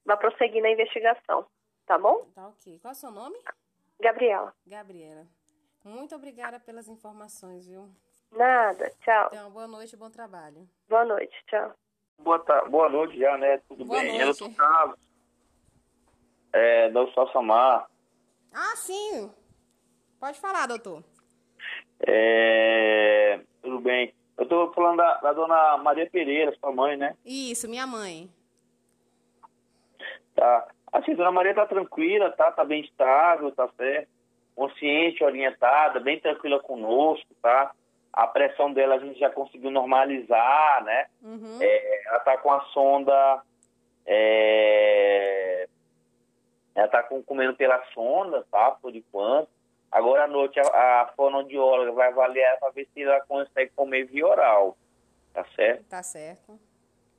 vá 0.05 0.15
prosseguir 0.15 0.63
na 0.63 0.69
investigação, 0.69 1.45
tá 1.85 1.97
bom? 1.97 2.25
Tá 2.33 2.47
ok. 2.47 2.79
Qual 2.79 2.91
é 2.91 2.95
o 2.95 2.95
seu 2.95 3.11
nome? 3.11 3.37
Gabriela. 3.99 4.53
Gabriela. 4.65 5.27
Muito 5.83 6.15
obrigada 6.15 6.61
pelas 6.61 6.87
informações, 6.87 7.67
viu? 7.67 7.89
Nada, 8.31 8.89
tchau. 9.01 9.27
Então, 9.33 9.51
boa 9.51 9.67
noite 9.67 9.95
e 9.95 9.97
bom 9.97 10.09
trabalho. 10.09 10.65
Boa 10.87 11.03
noite, 11.03 11.35
tchau. 11.47 11.75
Boa, 12.19 12.39
boa 12.69 12.87
noite 12.87 13.19
já, 13.19 13.37
né? 13.37 13.57
Tudo 13.67 13.83
Boa 13.83 13.99
bem? 13.99 14.11
noite. 14.11 14.27
Eu 14.27 14.33
sou 14.33 14.55
Carlos. 14.55 14.97
É, 16.53 16.89
da 16.89 17.05
Sal 17.11 17.29
Samar. 17.33 17.91
Ah, 18.53 18.77
sim. 18.77 19.29
Pode 20.21 20.39
falar, 20.39 20.67
doutor. 20.67 21.03
É, 22.07 23.41
tudo 23.61 23.81
bem. 23.81 24.15
Eu 24.37 24.45
tô 24.45 24.71
falando 24.73 24.97
da, 24.97 25.15
da 25.15 25.33
dona 25.33 25.77
Maria 25.77 26.07
Pereira, 26.09 26.55
sua 26.59 26.71
mãe, 26.71 26.95
né? 26.95 27.15
Isso, 27.25 27.67
minha 27.67 27.87
mãe. 27.87 28.29
Tá. 30.35 30.67
Assim, 30.93 31.15
dona 31.15 31.31
Maria 31.31 31.55
tá 31.55 31.65
tranquila, 31.65 32.29
tá? 32.31 32.51
Tá 32.51 32.63
bem 32.63 32.81
estável, 32.81 33.51
tá 33.51 33.67
certo? 33.75 34.09
Consciente, 34.55 35.23
orientada, 35.23 35.99
bem 35.99 36.19
tranquila 36.19 36.59
conosco, 36.59 37.27
tá? 37.41 37.71
A 38.13 38.27
pressão 38.27 38.71
dela 38.71 38.95
a 38.95 38.99
gente 38.99 39.19
já 39.19 39.29
conseguiu 39.29 39.71
normalizar, 39.71 40.83
né? 40.83 41.07
Uhum. 41.21 41.57
É, 41.59 42.07
ela 42.07 42.19
tá 42.19 42.37
com 42.37 42.51
a 42.51 42.61
sonda. 42.65 43.41
é, 44.05 45.67
ela 46.75 46.87
tá 46.87 47.01
com, 47.03 47.23
comendo 47.23 47.55
pela 47.55 47.83
sonda, 47.93 48.45
tá? 48.51 48.71
Por 48.71 48.95
enquanto. 48.95 49.49
Agora 49.91 50.25
à 50.25 50.27
noite 50.27 50.59
a, 50.59 50.63
a 51.01 51.13
fonoaudióloga 51.15 51.91
vai 51.93 52.09
avaliar 52.09 52.59
para 52.59 52.71
ver 52.71 52.87
se 52.93 53.03
ela 53.03 53.21
consegue 53.21 53.71
comer 53.75 54.05
via 54.05 54.27
oral. 54.27 54.77
Tá 55.33 55.45
certo? 55.55 55.83
Tá 55.85 56.03
certo. 56.03 56.59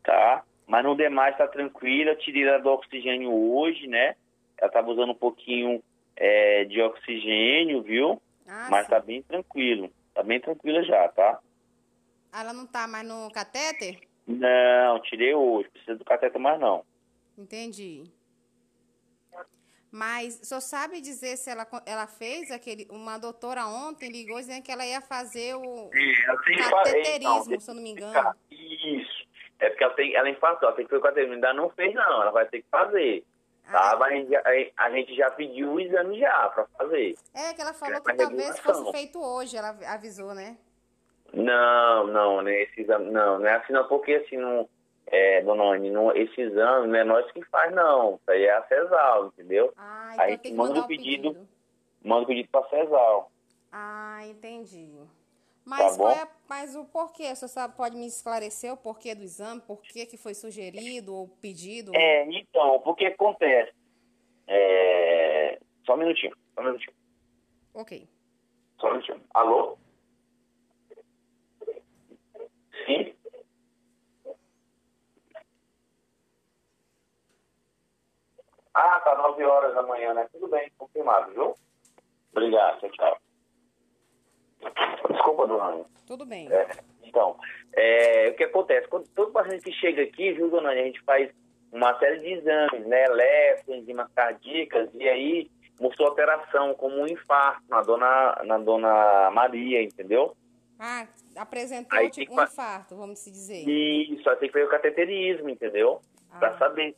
Tá? 0.03 0.43
Mas 0.67 0.85
no 0.85 0.97
demais 0.97 1.37
tá 1.37 1.47
tranquila. 1.47 2.15
Tirei 2.17 2.47
ela 2.47 2.59
do 2.59 2.71
oxigênio 2.71 3.33
hoje, 3.33 3.87
né? 3.87 4.17
Ela 4.59 4.71
tava 4.71 4.91
usando 4.91 5.11
um 5.13 5.15
pouquinho 5.15 5.83
é, 6.17 6.65
de 6.65 6.81
oxigênio, 6.83 7.83
viu? 7.83 8.21
Ah, 8.47 8.69
Mas 8.71 8.85
sim. 8.87 8.91
tá 8.91 9.01
bem 9.01 9.23
tranquilo. 9.23 9.91
Tá 10.15 10.23
bem 10.23 10.41
tranquila 10.41 10.83
já, 10.83 11.09
tá? 11.09 11.39
Ela 12.33 12.53
não 12.53 12.67
tá 12.67 12.87
mais 12.87 13.07
no 13.07 13.31
catéter? 13.31 13.99
Não, 14.27 15.01
tirei 15.03 15.35
hoje. 15.35 15.71
Precisa 15.71 15.97
do 15.97 16.05
cateter 16.05 16.41
mais 16.41 16.61
não. 16.61 16.85
Entendi. 17.37 18.05
Mas 19.99 20.39
só 20.45 20.61
sabe 20.61 21.01
dizer 21.01 21.37
se 21.37 21.51
ela, 21.51 21.67
ela 21.85 22.07
fez 22.07 22.53
aquele. 22.53 22.87
Uma 22.89 23.19
doutora 23.19 23.67
ontem 23.67 24.09
ligou 24.09 24.37
dizendo 24.39 24.63
que 24.63 24.71
ela 24.71 24.87
ia 24.87 25.01
fazer 25.01 25.57
o 25.57 25.91
que 25.91 26.15
fa- 26.63 26.71
cateterismo, 26.85 27.45
então, 27.47 27.61
se 27.61 27.69
eu 27.71 27.75
não 27.75 27.83
me 27.83 27.91
engano. 27.91 28.13
Tá, 28.13 28.33
Isso. 28.49 29.27
É 29.59 29.71
porque 29.71 29.83
ela, 29.83 29.95
tem, 29.95 30.15
ela 30.15 30.31
infartou, 30.31 30.69
ela 30.69 30.77
tem 30.77 30.85
que 30.85 30.91
fazer 30.91 31.01
o 31.01 31.03
cateterismo. 31.03 31.35
Ainda 31.35 31.53
não 31.53 31.69
fez, 31.71 31.93
não. 31.97 32.23
Ela 32.23 32.31
vai 32.31 32.47
ter 32.47 32.63
que 32.63 32.69
fazer. 32.71 33.25
Tá? 33.69 33.91
Ah, 33.93 33.97
Mas 33.99 34.13
a 34.13 34.15
gente, 34.17 34.31
já- 34.31 34.43
a 34.77 34.91
gente 34.91 35.17
já 35.17 35.31
pediu 35.33 35.73
o 35.73 35.81
exame 35.81 36.21
já 36.21 36.49
pra 36.51 36.65
fazer. 36.79 37.17
é 37.35 37.53
que 37.53 37.61
ela 37.61 37.75
falou 37.75 37.97
É 37.97 38.01
que 38.01 38.09
uma 38.13 38.17
talvez 38.17 38.59
fosse 38.61 38.93
feito 38.93 39.21
hoje, 39.21 39.57
ela 39.57 39.77
avisou, 39.89 40.33
né? 40.33 40.57
Não, 41.35 42.07
não, 42.07 42.41
né? 42.41 42.63
Esse 42.63 42.83
exame, 42.83 43.11
não, 43.11 43.41
não 43.41 43.47
é 43.47 43.57
assim 43.57 43.73
não, 43.73 43.87
porque 43.89 44.15
assim, 44.15 44.37
não, 44.37 44.69
é, 45.11 45.43
dona 45.43 45.65
Anne, 45.65 45.91
não, 45.91 46.15
esse 46.15 46.41
exame 46.41 46.89
não 46.89 46.97
é 46.97 47.05
nós 47.05 47.31
que 47.33 47.43
faz, 47.47 47.75
não. 47.75 48.17
Isso 48.17 48.31
aí 48.31 48.45
é 48.45 48.53
a 48.53 48.63
CESAL, 48.67 49.27
entendeu? 49.29 49.73
Ah, 49.77 50.15
Aí 50.19 50.33
então 50.35 50.43
tem 50.43 50.53
que 50.53 50.57
manda 50.59 50.81
o 50.81 50.87
pedido. 50.87 51.31
pedido. 51.33 51.49
Manda 52.05 52.23
o 52.23 52.27
pedido 52.27 52.49
pra 52.51 52.69
CESAL. 52.69 53.31
Ah, 53.73 54.21
entendi. 54.27 54.95
Mas, 55.65 55.97
bom. 55.97 56.05
qual 56.05 56.17
é, 56.17 56.27
mas 56.49 56.75
o 56.75 56.85
porquê? 56.87 57.35
Você 57.35 57.47
sabe, 57.47 57.77
pode 57.77 57.97
me 57.97 58.07
esclarecer 58.07 58.73
o 58.73 58.77
porquê 58.77 59.15
do 59.15 59.23
exame? 59.23 59.61
Por 59.61 59.83
que 59.83 60.07
que 60.07 60.17
foi 60.17 60.33
sugerido 60.35 61.15
ou 61.15 61.29
pedido? 61.43 61.93
É, 61.95 62.25
então, 62.25 62.81
porque 62.81 63.07
acontece. 63.07 63.73
É, 64.47 65.59
só 65.85 65.95
um 65.95 65.99
minutinho, 65.99 66.35
só 66.55 66.63
um 66.63 66.65
minutinho. 66.65 66.97
Ok. 67.75 68.09
Só 68.81 68.87
um 68.89 68.91
minutinho. 68.93 69.21
Alô? 69.35 69.77
Sim? 72.87 73.15
Ah, 78.81 79.01
tá 79.01 79.17
9 79.17 79.43
horas 79.45 79.75
da 79.75 79.83
manhã, 79.83 80.15
né? 80.15 80.29
Tudo 80.31 80.47
bem, 80.47 80.71
confirmado, 80.79 81.33
viu? 81.33 81.53
Obrigado, 82.31 82.79
tchau, 82.79 82.91
tchau. 82.91 83.19
Desculpa, 85.11 85.47
dona. 85.49 85.85
Tudo 86.07 86.25
bem. 86.25 86.49
É, 86.53 86.69
então, 87.03 87.37
é, 87.75 88.29
o 88.29 88.35
que 88.37 88.45
acontece? 88.45 88.87
Quando 88.87 89.09
todo 89.09 89.33
paciente 89.33 89.65
que 89.65 89.73
chega 89.73 90.03
aqui, 90.03 90.33
viu, 90.33 90.49
dona 90.49 90.71
a 90.71 90.75
gente 90.77 91.01
faz 91.03 91.29
uma 91.73 91.99
série 91.99 92.21
de 92.21 92.33
exames, 92.35 92.87
né? 92.87 93.05
Eletro, 93.07 93.75
enzimas 93.75 94.09
cardíacas, 94.15 94.89
e 94.95 95.09
aí 95.09 95.51
mostrou 95.81 96.09
alteração, 96.09 96.73
como 96.75 97.01
um 97.01 97.07
infarto 97.09 97.63
na 97.69 97.83
dona, 97.83 98.41
na 98.45 98.59
dona 98.59 99.31
Maria, 99.33 99.83
entendeu? 99.83 100.37
Ah, 100.79 101.07
apresentou 101.37 101.99
Aí 101.99 102.11
tipo 102.11 102.33
um 102.33 102.37
fa- 102.37 102.45
infarto, 102.45 102.95
vamos 102.97 103.19
se 103.19 103.31
dizer. 103.33 103.69
Isso, 103.69 104.29
aí 104.31 104.37
tem 104.37 104.49
que 104.49 104.53
fazer 104.53 104.65
o 104.67 104.71
cateterismo, 104.71 105.49
entendeu? 105.51 106.01
Pra 106.39 106.51
Ah. 106.51 106.59
saber, 106.59 106.95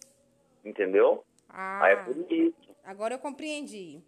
entendeu? 0.64 1.24
Ah, 1.52 1.84
Aí 1.84 1.92
é 1.92 1.96
por 1.96 2.16
isso, 2.32 2.76
agora 2.84 3.14
eu 3.14 3.18
compreendi. 3.18 4.00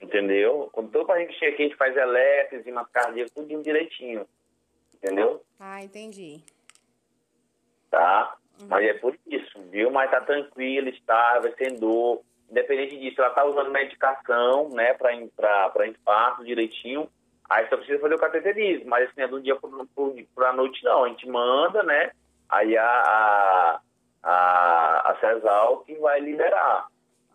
entendeu? 0.00 0.68
Quando 0.72 0.90
todo 0.90 1.06
paciente 1.06 1.32
que 1.32 1.38
chega 1.38 1.52
aqui, 1.52 1.62
a 1.62 1.66
gente 1.66 1.76
faz 1.76 1.96
eletro, 1.96 2.58
enzimas 2.58 2.88
cardíacas, 2.92 3.32
tudo 3.32 3.62
direitinho, 3.62 4.26
entendeu? 4.94 5.42
Ah, 5.58 5.82
entendi. 5.82 6.42
tá? 7.90 8.36
Mas 8.68 8.86
é 8.86 8.94
por 8.94 9.14
isso, 9.26 9.60
viu? 9.70 9.90
Mas 9.90 10.10
tá 10.10 10.20
tranquila, 10.20 10.88
estável, 10.88 11.54
sem 11.58 11.74
dor. 11.78 12.22
Independente 12.50 12.98
disso, 12.98 13.20
ela 13.20 13.30
tá 13.34 13.44
usando 13.44 13.70
medicação, 13.70 14.70
né, 14.70 14.94
pra, 14.94 15.10
pra, 15.36 15.68
pra 15.70 15.86
infarto 15.86 16.44
direitinho. 16.44 17.08
Aí 17.50 17.68
só 17.68 17.76
precisa 17.76 17.98
fazer 18.00 18.14
o 18.14 18.18
cateterismo, 18.18 18.88
mas 18.88 19.08
assim, 19.10 19.20
é 19.20 19.28
do 19.28 19.40
dia 19.40 19.56
pro, 19.56 19.86
pro, 19.94 20.14
pra 20.34 20.52
noite 20.52 20.82
não. 20.84 21.04
A 21.04 21.08
gente 21.08 21.28
manda, 21.28 21.82
né? 21.82 22.10
Aí 22.48 22.76
a, 22.76 22.84
a, 22.88 23.65
CESAL 25.34 25.78
que 25.80 25.94
vai 25.96 26.20
liberar. 26.20 26.86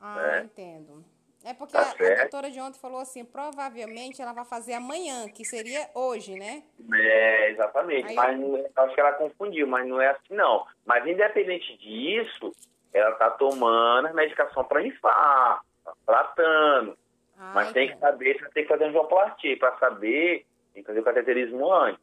Ah, 0.02 0.38
É. 0.38 0.44
entendo. 0.44 1.04
É 1.44 1.56
porque 1.56 1.74
Tá 1.74 1.82
a, 1.82 1.92
a 1.92 2.16
doutora 2.22 2.52
de 2.52 2.60
ontem 2.62 2.80
falou 2.80 3.00
assim, 3.00 3.26
provavelmente 3.26 4.22
ela 4.22 4.32
vai 4.32 4.46
fazer 4.46 4.74
amanhã, 4.74 5.28
que 5.28 5.44
seria 5.44 5.90
hoje, 5.96 6.36
né? 6.38 6.62
É, 6.94 7.50
exatamente. 7.50 8.06
Aí- 8.10 8.16
Mas 8.16 8.40
não 8.40 8.58
é- 8.58 8.70
acho 8.76 8.94
que 8.94 9.02
ela 9.02 9.14
confundiu, 9.14 9.66
mas 9.68 9.88
não 9.88 10.00
é 10.00 10.10
assim 10.10 10.36
não. 10.36 10.66
Mas 10.86 11.06
independente 11.08 11.76
disso, 11.78 12.52
ela 12.94 13.16
tá 13.16 13.32
tomando 13.32 14.08
a 14.08 14.14
medicação 14.14 14.64
para 14.64 14.86
infarto, 14.86 15.66
tá 15.84 15.94
tratando. 16.06 16.96
Ah, 17.38 17.54
Mas 17.56 17.72
tem 17.72 17.90
que 17.92 17.98
saber 17.98 18.38
se 18.38 18.48
tem 18.52 18.64
que 18.64 18.70
fazer 18.70 18.84
angioplastia. 18.86 19.58
Para 19.58 19.76
saber, 19.80 20.46
tem 20.76 20.84
que 20.84 20.88
fazer 20.88 21.00
o 21.00 21.04
cateterismo 21.04 21.74
antes, 21.74 22.00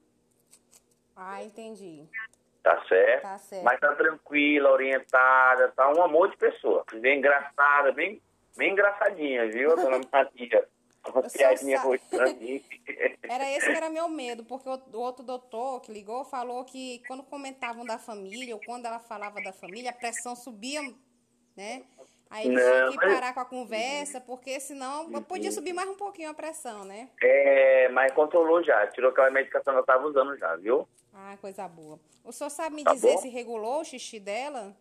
Ah, 1.15 1.43
entendi. 1.45 2.05
Tá 2.69 2.85
certo? 2.87 3.23
Tá 3.23 3.39
certo. 3.39 3.65
Mas 3.65 3.81
tá 3.81 3.95
tranquila, 3.95 4.71
orientada, 4.71 5.69
tá 5.69 5.91
um 5.91 6.03
amor 6.03 6.31
de 6.31 6.37
pessoa. 6.37 6.85
Bem 7.01 7.19
engraçada, 7.19 7.93
bem, 7.93 8.21
bem 8.57 8.73
engraçadinha, 8.73 9.49
viu, 9.49 9.75
dona 9.75 10.01
Maria? 10.13 10.69
Uma 11.07 11.23
piadinha 11.23 11.79
sa-. 11.79 11.89
Era 13.23 13.51
esse 13.53 13.71
que 13.71 13.77
era 13.77 13.89
meu 13.89 14.09
medo, 14.09 14.45
porque 14.45 14.69
o, 14.69 14.99
outro 14.99 15.25
doutor 15.25 15.81
que 15.81 15.91
ligou 15.91 16.25
falou 16.25 16.65
que 16.65 17.03
quando 17.07 17.23
comentavam 17.23 17.85
da 17.87 17.99
família, 17.99 18.55
ou 18.55 18.61
quando 18.67 18.85
ela 18.85 18.99
falava 18.99 19.41
da 19.41 19.53
família, 19.53 19.91
a 19.91 19.95
pressão 19.95 20.37
subia, 20.37 20.83
né? 21.57 21.85
Aí 22.29 22.47
eles 22.47 22.63
tinham 22.63 22.87
Não, 22.87 22.93
que 22.93 22.99
parar 22.99 23.33
com 23.33 23.41
a 23.41 23.45
conversa, 23.45 24.21
porque 24.21 24.61
senão 24.61 25.11
podia 25.23 25.51
subir 25.51 25.73
mais 25.73 25.89
um 25.89 25.95
pouquinho 25.95 26.31
a 26.31 26.35
pressão, 26.35 26.85
né? 26.85 27.09
É, 27.23 27.89
mas 27.89 28.13
controlou 28.13 28.63
já, 28.63 28.87
tirou 28.89 29.11
aquela 29.11 29.31
medicação 29.31 29.73
que 29.73 29.79
ela 29.79 29.87
tava 29.87 30.07
usando 30.07 30.37
já, 30.37 30.57
viu? 30.57 30.87
Ah, 31.21 31.37
coisa 31.41 31.67
boa. 31.67 31.99
O 32.25 32.31
senhor 32.33 32.49
sabe 32.51 32.77
me 32.77 32.85
Tá 32.85 32.93
dizer 32.95 33.15
bom. 33.15 33.19
se 33.19 33.29
regulou 33.29 33.81
o 33.81 33.85
xixi 33.85 34.21
dela? 34.21 34.73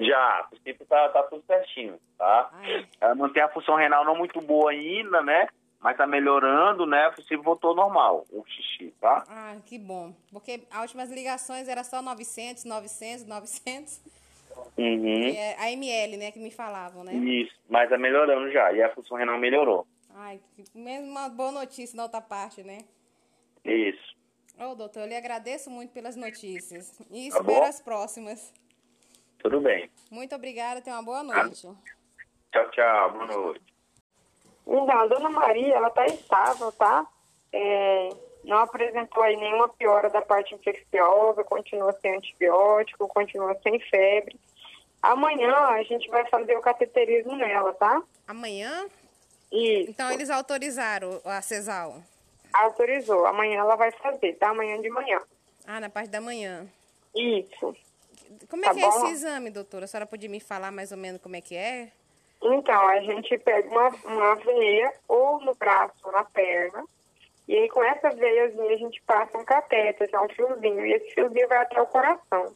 Já, 0.00 0.42
o 0.46 0.50
princípio 0.50 0.84
tá, 0.86 1.08
tá 1.10 1.22
tudo 1.24 1.44
certinho, 1.46 1.98
tá? 2.16 2.50
Ai, 2.52 2.88
Ela 3.00 3.14
mantém 3.14 3.42
a 3.42 3.48
função 3.48 3.76
renal 3.76 4.04
não 4.04 4.16
muito 4.16 4.40
boa 4.40 4.70
ainda, 4.72 5.22
né? 5.22 5.48
Mas 5.80 5.96
tá 5.96 6.06
melhorando, 6.06 6.84
né? 6.86 7.08
O 7.08 7.12
possível 7.14 7.42
voltou 7.44 7.74
normal, 7.74 8.24
o 8.32 8.44
xixi, 8.46 8.92
tá? 9.00 9.24
ah, 9.28 9.56
que 9.64 9.78
bom. 9.78 10.12
Porque 10.32 10.62
as 10.70 10.82
últimas 10.82 11.10
ligações 11.10 11.68
era 11.68 11.84
só 11.84 12.02
900, 12.02 12.64
900, 12.64 13.24
900. 13.26 14.00
Uhum. 14.76 15.28
É 15.36 15.54
a 15.60 15.70
ML, 15.70 16.16
né, 16.16 16.32
que 16.32 16.38
me 16.40 16.50
falavam, 16.50 17.04
né? 17.04 17.14
Isso, 17.14 17.54
mas 17.68 17.88
tá 17.88 17.96
melhorando 17.96 18.50
já. 18.50 18.72
E 18.72 18.82
a 18.82 18.92
função 18.92 19.16
renal 19.16 19.38
melhorou. 19.38 19.86
Ai, 20.14 20.40
que, 20.56 20.64
mesmo 20.76 21.06
uma 21.08 21.28
boa 21.28 21.52
notícia 21.52 21.96
na 21.96 22.02
outra 22.04 22.20
parte, 22.20 22.62
né? 22.64 22.78
Isso. 23.64 24.07
Ô, 24.58 24.74
doutor, 24.74 25.00
eu 25.02 25.06
lhe 25.06 25.16
agradeço 25.16 25.70
muito 25.70 25.92
pelas 25.92 26.16
notícias. 26.16 26.98
E 27.10 27.30
Tá 27.30 27.38
espero 27.38 27.60
bom. 27.60 27.64
as 27.64 27.80
próximas. 27.80 28.52
Tudo 29.38 29.60
bem. 29.60 29.88
Muito 30.10 30.34
obrigada, 30.34 30.80
tenha 30.80 30.96
uma 30.96 31.02
boa 31.02 31.22
noite. 31.22 31.60
Tchau, 32.52 32.70
tchau. 32.72 33.12
Boa 33.12 33.26
noite. 33.26 33.74
Então, 34.66 34.90
a 34.98 35.06
dona 35.06 35.30
Maria, 35.30 35.74
ela 35.76 35.90
tá 35.90 36.04
estável, 36.06 36.72
tá? 36.72 37.06
É, 37.52 38.08
não 38.44 38.58
apresentou 38.58 39.22
aí 39.22 39.36
nenhuma 39.36 39.68
piora 39.68 40.10
da 40.10 40.20
parte 40.20 40.54
infecciosa, 40.54 41.44
continua 41.44 41.92
sem 42.02 42.16
antibiótico, 42.16 43.06
continua 43.08 43.56
sem 43.62 43.78
febre. 43.88 44.38
Amanhã 45.00 45.54
a 45.54 45.82
gente 45.84 46.08
vai 46.10 46.28
fazer 46.28 46.56
o 46.56 46.60
cateterismo 46.60 47.36
nela, 47.36 47.72
tá? 47.74 48.02
Amanhã? 48.26 48.86
Isso. 49.52 49.90
Então 49.90 50.10
eles 50.10 50.28
autorizaram 50.28 51.20
a 51.24 51.40
cesal. 51.40 52.02
Autorizou. 52.52 53.26
Amanhã 53.26 53.60
ela 53.60 53.76
vai 53.76 53.90
fazer, 53.92 54.34
tá? 54.34 54.50
Amanhã 54.50 54.80
de 54.80 54.88
manhã. 54.90 55.20
Ah, 55.66 55.80
na 55.80 55.90
parte 55.90 56.10
da 56.10 56.20
manhã. 56.20 56.66
Isso. 57.14 57.76
Como 58.48 58.64
é 58.64 58.68
Tá 58.68 58.74
que 58.74 58.80
é 58.82 58.88
bom. 58.88 58.88
esse 59.04 59.12
exame, 59.12 59.50
doutora? 59.50 59.84
A 59.84 59.88
senhora 59.88 60.06
podia 60.06 60.28
me 60.28 60.40
falar 60.40 60.70
mais 60.70 60.92
ou 60.92 60.98
menos 60.98 61.20
como 61.20 61.36
é 61.36 61.40
que 61.40 61.56
é? 61.56 61.90
Então, 62.42 62.88
a 62.88 63.00
gente 63.00 63.36
pega 63.38 63.68
uma, 63.68 63.88
uma 64.04 64.34
veia 64.36 64.92
ou 65.08 65.40
no 65.40 65.54
braço 65.54 65.94
ou 66.04 66.12
na 66.12 66.24
perna. 66.24 66.84
E 67.48 67.56
aí, 67.56 67.68
com 67.70 67.82
essa 67.82 68.10
veiazinha, 68.10 68.74
a 68.74 68.76
gente 68.76 69.02
passa 69.02 69.36
um 69.38 69.44
catéter, 69.44 70.08
que 70.08 70.14
é 70.14 70.20
um 70.20 70.28
fiozinho. 70.28 70.86
E 70.86 70.92
esse 70.92 71.14
fiozinho 71.14 71.48
vai 71.48 71.58
até 71.58 71.80
o 71.80 71.86
coração. 71.86 72.54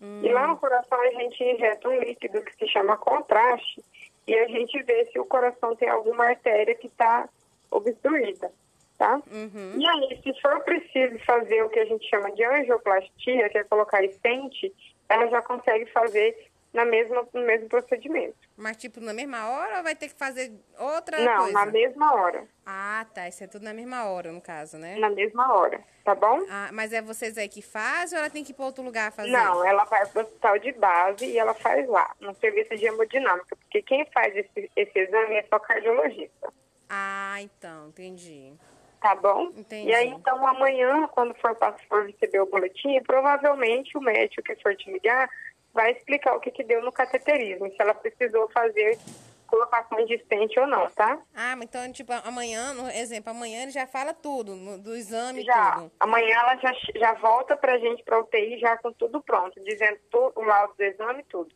E 0.00 0.28
lá 0.32 0.48
no 0.48 0.56
coração, 0.58 1.00
a 1.00 1.10
gente 1.12 1.42
injeta 1.44 1.88
um 1.88 1.96
líquido 2.00 2.42
que 2.42 2.52
se 2.56 2.66
chama 2.66 2.96
contraste. 2.96 3.82
E 4.26 4.34
a 4.34 4.48
gente 4.48 4.82
vê 4.82 5.06
se 5.12 5.18
o 5.20 5.24
coração 5.24 5.76
tem 5.76 5.88
alguma 5.88 6.24
artéria 6.26 6.74
que 6.74 6.88
está 6.88 7.28
obstruída, 7.70 8.52
tá? 8.98 9.20
Uhum. 9.30 9.74
E 9.78 9.86
aí, 9.86 10.20
se 10.22 10.40
for 10.40 10.60
preciso 10.64 11.18
fazer 11.24 11.62
o 11.64 11.68
que 11.68 11.80
a 11.80 11.84
gente 11.84 12.08
chama 12.08 12.30
de 12.32 12.44
angioplastia, 12.44 13.48
que 13.48 13.58
é 13.58 13.64
colocar 13.64 14.02
estente, 14.04 14.72
ela 15.08 15.26
já 15.28 15.42
consegue 15.42 15.86
fazer 15.92 16.48
na 16.72 16.86
mesma, 16.86 17.26
no 17.34 17.42
mesmo 17.42 17.68
procedimento. 17.68 18.34
Mas 18.56 18.78
tipo 18.78 18.98
na 18.98 19.12
mesma 19.12 19.46
hora 19.50 19.76
ou 19.78 19.82
vai 19.82 19.94
ter 19.94 20.08
que 20.08 20.14
fazer 20.14 20.50
outra 20.78 21.18
Não, 21.20 21.42
coisa? 21.42 21.52
na 21.52 21.66
mesma 21.66 22.14
hora. 22.14 22.48
Ah, 22.64 23.04
tá. 23.12 23.28
Isso 23.28 23.44
é 23.44 23.46
tudo 23.46 23.62
na 23.62 23.74
mesma 23.74 24.04
hora, 24.06 24.32
no 24.32 24.40
caso, 24.40 24.78
né? 24.78 24.96
Na 24.96 25.10
mesma 25.10 25.52
hora, 25.54 25.82
tá 26.02 26.14
bom? 26.14 26.40
Ah, 26.48 26.70
mas 26.72 26.94
é 26.94 27.02
vocês 27.02 27.36
aí 27.36 27.46
que 27.46 27.60
fazem 27.60 28.16
ou 28.16 28.24
ela 28.24 28.32
tem 28.32 28.42
que 28.42 28.52
ir 28.52 28.54
para 28.54 28.64
outro 28.64 28.82
lugar 28.82 29.12
fazer? 29.12 29.30
Não, 29.30 29.62
ela 29.66 29.84
vai 29.84 30.06
para 30.06 30.22
o 30.22 30.24
hospital 30.24 30.58
de 30.60 30.72
base 30.72 31.26
e 31.26 31.36
ela 31.38 31.52
faz 31.52 31.86
lá, 31.88 32.14
no 32.20 32.34
serviço 32.36 32.74
de 32.74 32.86
hemodinâmica, 32.86 33.54
porque 33.54 33.82
quem 33.82 34.06
faz 34.06 34.34
esse, 34.34 34.70
esse 34.74 34.98
exame 34.98 35.34
é 35.34 35.42
só 35.42 35.58
cardiologista, 35.58 36.48
Ah, 36.88 37.36
então, 37.42 37.88
entendi. 37.88 38.54
Tá 39.02 39.14
bom? 39.16 39.50
Entendi. 39.56 39.90
E 39.90 39.94
aí, 39.94 40.08
então, 40.08 40.46
amanhã, 40.46 41.06
quando 41.08 41.34
for, 41.34 41.56
for 41.88 42.06
receber 42.06 42.40
o 42.40 42.46
boletim, 42.46 43.02
provavelmente 43.02 43.96
o 43.98 44.00
médico 44.00 44.42
que 44.42 44.56
for 44.62 44.74
te 44.76 44.90
ligar 44.90 45.28
vai 45.74 45.92
explicar 45.92 46.34
o 46.36 46.40
que, 46.40 46.50
que 46.50 46.62
deu 46.62 46.82
no 46.82 46.92
cateterismo, 46.92 47.68
se 47.70 47.76
ela 47.80 47.94
precisou 47.94 48.48
fazer 48.50 48.98
colocação 49.46 50.02
de 50.06 50.14
estente 50.14 50.58
ou 50.58 50.66
não, 50.66 50.88
tá? 50.90 51.18
Ah, 51.34 51.54
mas 51.56 51.64
então, 51.68 51.92
tipo, 51.92 52.10
amanhã, 52.24 52.72
no 52.72 52.88
exemplo, 52.88 53.30
amanhã 53.30 53.62
ele 53.62 53.70
já 53.70 53.86
fala 53.86 54.14
tudo, 54.14 54.54
no- 54.54 54.78
do 54.78 54.94
exame 54.94 55.42
Já, 55.42 55.72
tudo. 55.72 55.92
amanhã 56.00 56.34
ela 56.38 56.56
já, 56.56 56.72
já 56.96 57.12
volta 57.14 57.54
pra 57.56 57.78
gente 57.78 58.02
pra 58.02 58.18
UTI 58.20 58.58
já 58.58 58.78
com 58.78 58.92
tudo 58.92 59.20
pronto, 59.22 59.60
dizendo 59.62 59.98
tudo, 60.10 60.32
o 60.36 60.42
laudo 60.42 60.74
do 60.74 60.82
exame 60.82 61.20
e 61.20 61.24
tudo. 61.24 61.54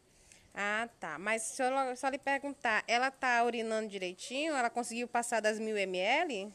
Ah, 0.55 0.89
tá. 0.99 1.19
Mas 1.19 1.43
se 1.43 1.63
eu 1.63 1.97
só 1.97 2.09
lhe 2.09 2.19
perguntar, 2.19 2.83
ela 2.89 3.11
tá 3.11 3.43
urinando 3.45 3.89
direitinho? 3.89 4.55
Ela 4.55 4.71
conseguiu 4.71 5.07
passar 5.07 5.41
das 5.41 5.59
mil 5.59 5.77
ml? 5.77 6.51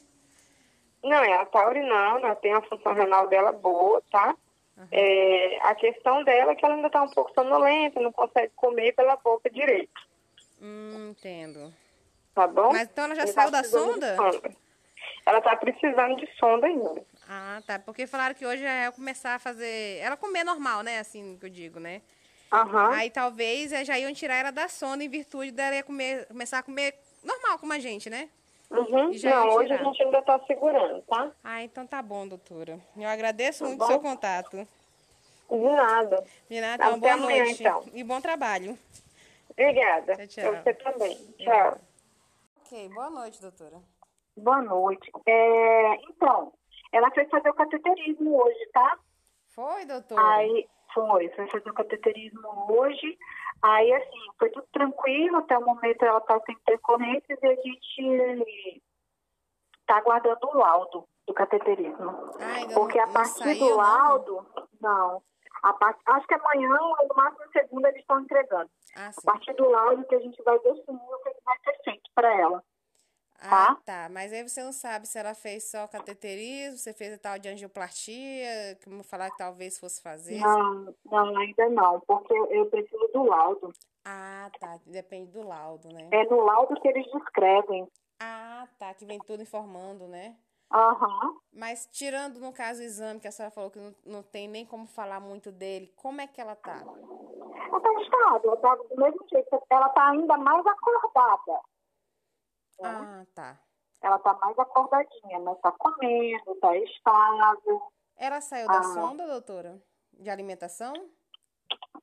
Não, 1.04 1.24
ela 1.24 1.46
tá 1.46 1.68
urinando, 1.68 2.26
ela 2.26 2.36
tem 2.36 2.54
a 2.54 2.62
função 2.62 2.94
renal 2.94 3.28
dela 3.28 3.52
boa, 3.52 4.02
tá? 4.12 4.36
É, 4.92 5.58
a 5.62 5.74
questão 5.76 6.24
dela 6.24 6.52
é 6.52 6.56
que 6.56 6.66
ela 6.66 6.76
ainda 6.76 6.90
tá 6.90 7.02
um 7.02 7.10
pouco 7.10 7.34
sonolenta, 7.34 8.00
não 8.02 8.12
consegue 8.12 8.52
comer 8.56 8.94
pela 8.94 9.16
boca 9.16 9.50
direito, 9.50 10.02
Hum, 10.62 11.12
entendo. 11.12 11.74
tá 12.36 12.46
bom? 12.48 12.72
Mas 12.72 12.90
então 12.90 13.06
ela 13.06 13.16
já 13.16 13.22
Ela 13.24 13.32
saiu 13.32 13.52
tá 13.52 13.58
da 13.58 13.62
de 13.62 13.68
sonda? 13.68 14.18
Ela 15.26 15.42
tá 15.42 15.56
precisando 15.56 16.16
de 16.18 16.28
sonda 16.38 16.68
ainda. 16.68 17.04
Ah, 17.28 17.62
tá. 17.66 17.80
Porque 17.80 18.06
falaram 18.06 18.36
que 18.36 18.46
hoje 18.46 18.64
é 18.66 18.92
começar 18.92 19.36
a 19.36 19.40
fazer. 19.40 19.98
Ela 20.00 20.18
comer 20.18 20.44
normal, 20.44 20.84
né? 20.84 21.00
Assim 21.00 21.38
que 21.40 21.46
eu 21.46 21.50
digo, 21.50 21.80
né? 21.80 22.02
Aham. 22.52 22.92
Aí 22.94 23.10
talvez 23.10 23.72
eh, 23.72 23.86
já 23.86 23.98
iam 23.98 24.14
tirar 24.14 24.36
ela 24.36 24.52
da 24.52 24.68
sonda 24.68 25.04
em 25.04 25.10
virtude 25.10 25.52
dela 25.52 25.76
ia 25.76 25.84
comer, 25.84 26.28
começar 26.28 26.60
a 26.60 26.64
comer 26.64 26.96
normal 27.24 27.58
como 27.60 27.72
a 27.72 27.80
gente, 27.80 28.10
né? 28.10 28.30
Uhum. 28.72 29.12
Não, 29.24 29.50
hoje 29.50 29.74
a 29.74 29.84
gente 29.84 30.02
ainda 30.02 30.22
tá 30.22 30.40
segurando, 30.48 31.02
tá? 31.02 31.30
Ah, 31.44 31.62
então 31.62 31.86
tá 31.86 32.02
bom, 32.02 32.26
doutora. 32.26 32.80
Eu 32.96 33.10
agradeço 33.10 33.66
muito 33.66 33.84
o 33.84 33.88
seu 33.88 34.00
contato. 34.00 34.66
De 35.50 35.58
nada. 35.58 36.24
De 36.50 36.62
nada, 36.62 36.86
Até 36.86 36.98
boa 36.98 37.14
amanhã, 37.14 37.44
noite. 37.44 37.62
então. 37.62 37.84
E 37.94 38.02
bom 38.04 38.22
trabalho. 38.22 38.78
Obrigada. 39.50 40.16
Tchau, 40.16 40.28
tchau. 40.28 40.64
Você 40.64 40.74
também. 40.76 41.18
Tchau. 41.38 41.78
Ok, 42.66 42.90
boa 42.90 43.10
noite, 43.10 43.42
doutora. 43.42 43.78
Boa 44.38 44.62
noite. 44.62 45.12
É, 45.26 45.96
então, 46.10 46.54
ela 46.94 47.12
foi 47.12 47.26
fazer 47.26 47.50
o 47.50 47.54
cateterismo 47.54 48.42
hoje, 48.42 48.70
tá? 48.72 48.98
Foi, 49.50 49.86
doutora? 49.86 50.22
Aí 50.36 50.66
foi, 50.94 51.28
foi 51.30 51.48
fazer 51.50 51.70
o 51.70 51.74
cateterismo 51.74 52.48
hoje. 52.72 53.18
Aí, 53.62 53.94
assim, 53.94 54.20
foi 54.40 54.50
tudo 54.50 54.68
tranquilo, 54.72 55.38
até 55.38 55.58
o 55.58 55.66
momento 55.66 56.04
ela 56.04 56.20
tá 56.22 56.40
sem 56.46 56.56
intercorrências 56.56 57.40
e 57.42 57.48
a 57.48 57.56
gente 57.56 58.84
tá 59.86 59.98
aguardando 59.98 60.48
o 60.48 60.58
laudo 60.58 61.08
do 61.28 61.34
cateterismo. 61.34 62.10
Ainda 62.40 62.74
Porque 62.74 62.98
não, 62.98 63.06
a 63.06 63.08
partir 63.14 63.44
saiu, 63.44 63.60
do 63.60 63.70
não? 63.70 63.78
laudo, 63.78 64.46
não. 64.82 65.24
A 65.64 65.74
part... 65.74 66.00
Acho 66.08 66.26
que 66.28 66.34
amanhã, 66.34 66.76
ou 66.82 67.08
no 67.08 67.16
máximo 67.16 67.46
segunda, 67.52 67.90
eles 67.90 68.02
estão 68.02 68.20
entregando. 68.20 68.70
Ah, 68.96 69.12
A 69.16 69.22
partir 69.22 69.54
do 69.54 69.70
laudo 69.70 70.04
que 70.06 70.16
a 70.16 70.20
gente 70.20 70.42
vai 70.42 70.58
definir 70.60 71.00
o 71.00 71.24
que 71.24 71.34
que 71.34 71.44
vai 71.46 71.58
ser 71.64 71.84
feito 71.84 72.10
para 72.16 72.34
ela. 72.36 72.64
Ah, 73.44 73.76
tá. 73.84 74.08
Mas 74.12 74.32
aí 74.32 74.48
você 74.48 74.64
não 74.64 74.72
sabe 74.72 75.08
se 75.08 75.18
ela 75.18 75.34
fez 75.34 75.70
só 75.70 75.88
cateterismo, 75.88 76.78
você 76.78 76.94
fez 76.94 77.14
a 77.14 77.18
tal 77.18 77.40
de 77.40 77.50
angioplastia, 77.50 78.78
como 78.84 79.04
falar 79.04 79.32
que 79.32 79.38
talvez 79.38 79.80
fosse 79.80 80.02
fazer. 80.02 80.40
Não, 80.40 80.94
não, 81.06 81.38
ainda 81.38 81.70
não, 81.70 82.00
porque 82.02 82.34
eu- 82.34 82.66
preciso 82.68 83.08
do 83.14 83.24
laudo. 83.24 83.74
Ah, 84.06 84.50
tá. 84.60 84.78
Depende 84.86 85.32
do 85.32 85.42
laudo, 85.48 85.88
né? 85.90 86.08
É 86.12 86.24
no 86.26 86.42
laudo 86.42 86.80
que 86.80 86.88
eles 86.88 87.06
descrevem. 87.12 87.88
Ah, 88.20 88.68
tá. 88.78 88.94
Que 88.94 89.06
vem 89.06 89.20
tudo 89.20 89.42
informando, 89.42 90.08
né? 90.08 90.36
Aham. 90.72 91.36
Mas 91.52 91.86
tirando, 91.92 92.40
no 92.40 92.54
caso, 92.54 92.80
o 92.80 92.84
exame, 92.84 93.20
que 93.20 93.28
a 93.28 93.32
senhora 93.32 93.54
falou 93.54 93.70
que 93.70 93.80
não, 93.80 93.94
não 94.06 94.24
tem 94.24 94.48
nem 94.48 94.66
como 94.66 94.88
falar 94.88 95.20
muito 95.20 95.52
dele, 95.52 95.92
como 95.98 96.22
é 96.22 96.28
que 96.28 96.40
ela 96.40 96.56
tá? 96.56 96.82
Ela 96.82 97.80
tá 97.82 97.94
estável, 98.02 98.52
ela 98.52 98.58
tá 98.58 98.76
do 98.76 98.96
mesmo 98.96 99.26
jeito. 99.30 99.62
Ela 99.70 99.90
tá 99.90 100.10
ainda 100.12 100.38
mais 100.38 100.66
acordada. 100.66 101.60
Ah, 102.84 103.26
tá. 103.36 103.60
Ela 104.02 104.18
tá 104.20 104.34
mais 104.42 104.58
acordadinha, 104.58 105.40
mas 105.40 105.60
tá 105.60 105.72
comendo, 105.74 106.56
tá 106.60 106.76
estável. 106.78 107.82
Ela 108.18 108.42
saiu 108.42 108.68
da 108.68 108.80
Ah. 108.80 108.84
sonda, 108.84 109.28
doutora? 109.28 109.82
De 110.14 110.30
alimentação? 110.30 110.94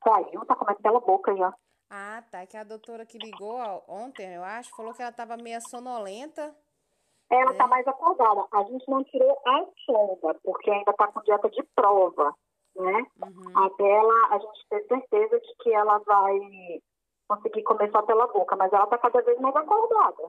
Saiu, 0.03 0.45
tá 0.45 0.55
comendo 0.55 0.79
pela 0.81 0.99
boca 0.99 1.35
já. 1.35 1.53
Ah, 1.89 2.23
tá. 2.31 2.45
Que 2.45 2.55
a 2.57 2.63
doutora 2.63 3.05
que 3.05 3.17
ligou 3.17 3.57
ontem, 3.87 4.33
eu 4.35 4.43
acho, 4.43 4.75
falou 4.75 4.93
que 4.93 5.01
ela 5.01 5.11
tava 5.11 5.35
meio 5.37 5.59
sonolenta. 5.61 6.55
Ela 7.29 7.51
É. 7.51 7.57
tá 7.57 7.67
mais 7.67 7.85
acordada. 7.87 8.45
A 8.51 8.63
gente 8.63 8.87
não 8.89 9.03
tirou 9.03 9.39
a 9.45 9.65
sonda, 9.85 10.33
porque 10.43 10.69
ainda 10.71 10.93
tá 10.93 11.07
com 11.07 11.21
dieta 11.21 11.49
de 11.49 11.61
prova, 11.75 12.33
né? 12.75 13.05
Uhum. 13.23 13.65
Até 13.65 13.83
ela, 13.89 14.27
a 14.35 14.39
gente 14.39 14.67
ter 14.69 14.87
certeza 14.87 15.39
de 15.39 15.55
que 15.61 15.73
ela 15.73 15.97
vai 15.99 16.81
conseguir 17.29 17.61
comer 17.63 17.91
só 17.91 18.01
pela 18.01 18.25
boca, 18.27 18.55
mas 18.55 18.73
ela 18.73 18.87
tá 18.87 18.97
cada 18.97 19.21
vez 19.21 19.39
mais 19.39 19.55
acordada. 19.55 20.23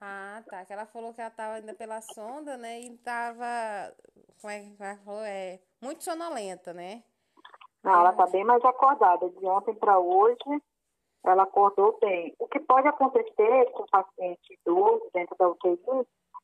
Ah, 0.00 0.42
tá. 0.50 0.64
Que 0.64 0.72
ela 0.72 0.86
falou 0.86 1.14
que 1.14 1.20
ela 1.20 1.30
tava 1.30 1.54
ainda 1.54 1.72
pela 1.74 2.02
sonda, 2.02 2.56
né? 2.56 2.80
E 2.80 2.98
tava. 2.98 3.94
Como 4.40 4.52
é 4.52 4.60
que 4.60 4.82
ela 4.82 4.96
falou? 4.96 5.22
É. 5.22 5.60
Muito 5.80 6.02
sonolenta, 6.02 6.74
né? 6.74 7.04
Não, 7.84 8.00
ela 8.00 8.12
tá 8.12 8.26
bem 8.26 8.44
mais 8.44 8.64
acordada. 8.64 9.28
De 9.30 9.46
ontem 9.46 9.74
para 9.74 9.98
hoje, 9.98 10.62
ela 11.24 11.44
acordou 11.44 11.96
bem. 12.00 12.34
O 12.38 12.48
que 12.48 12.58
pode 12.60 12.88
acontecer 12.88 13.70
com 13.72 13.84
o 13.84 13.90
paciente 13.90 14.58
idoso 14.60 15.08
dentro 15.14 15.36
da 15.38 15.48
UTI 15.48 15.78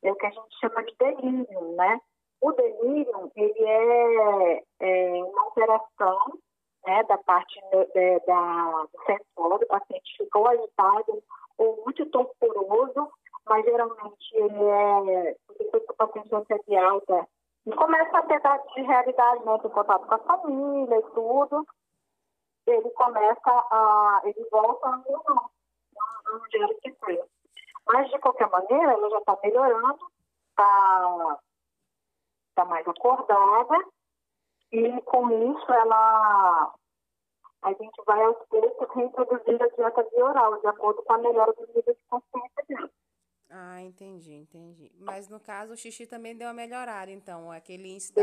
é 0.02 0.12
o 0.12 0.16
que 0.16 0.26
a 0.26 0.30
gente 0.30 0.60
chama 0.60 0.84
de 0.84 0.94
delírio, 0.98 1.72
né? 1.76 2.00
O 2.40 2.52
delírio, 2.52 3.32
ele 3.34 3.64
é, 3.64 4.62
é 4.80 5.24
uma 5.24 5.42
alteração 5.42 6.38
né, 6.86 7.02
da 7.04 7.18
parte 7.18 7.60
de, 7.94 8.20
da, 8.20 8.86
do 8.92 9.04
sensor, 9.06 9.58
do 9.58 9.66
paciente 9.66 10.16
ficou 10.16 10.48
agitado 10.48 11.22
ou 11.58 11.82
muito 11.84 12.06
torturoso, 12.06 13.10
mas 13.46 13.64
geralmente 13.64 14.34
ele 14.34 14.64
é, 14.64 15.36
depois 15.58 15.84
que 15.84 15.92
o 15.92 15.96
paciente 15.96 16.30
recebe 16.30 16.76
alta, 16.76 17.28
e 17.66 17.72
começa 17.72 18.18
a 18.18 18.22
ter 18.22 18.40
de 18.74 18.82
realidade, 18.82 19.44
né, 19.44 19.58
tem 19.58 19.70
contato 19.70 20.06
com 20.06 20.14
a 20.14 20.18
família 20.18 20.98
e 20.98 21.02
tudo, 21.10 21.66
ele 22.66 22.90
começa 22.90 23.50
a, 23.50 24.22
ele 24.24 24.48
volta 24.50 24.88
a 24.88 24.96
não, 24.96 25.50
onde 26.34 26.62
era 26.62 26.74
que 26.74 26.92
foi. 26.92 27.20
Mas, 27.86 28.10
de 28.10 28.18
qualquer 28.18 28.48
maneira, 28.48 28.92
ela 28.92 29.10
já 29.10 29.18
está 29.18 29.38
melhorando, 29.42 30.06
está 30.50 31.38
tá 32.54 32.64
mais 32.64 32.86
acordada, 32.86 33.84
e 34.72 35.00
com 35.02 35.52
isso 35.52 35.72
ela 35.72 36.74
a 37.62 37.72
gente 37.72 38.02
vai 38.06 38.22
aos 38.22 38.38
poucos 38.48 38.88
reintroduzir 38.94 39.62
a 39.62 39.68
dieta 39.68 40.06
via 40.10 40.24
oral, 40.24 40.58
de 40.60 40.66
acordo 40.66 41.02
com 41.02 41.12
a 41.12 41.18
melhora 41.18 41.52
do 41.52 41.66
nível 41.66 41.94
de 41.94 42.04
consciência 42.08 42.64
dela. 42.68 42.90
Ah, 43.50 43.82
entendi, 43.82 44.32
entendi. 44.32 44.92
Mas 44.98 45.28
no 45.28 45.40
caso 45.40 45.74
o 45.74 45.76
xixi 45.76 46.06
também 46.06 46.36
deu 46.36 46.46
uma 46.46 46.54
melhorada, 46.54 47.10
então. 47.10 47.50
Aquele 47.50 47.92
índice 47.92 48.14
da 48.14 48.22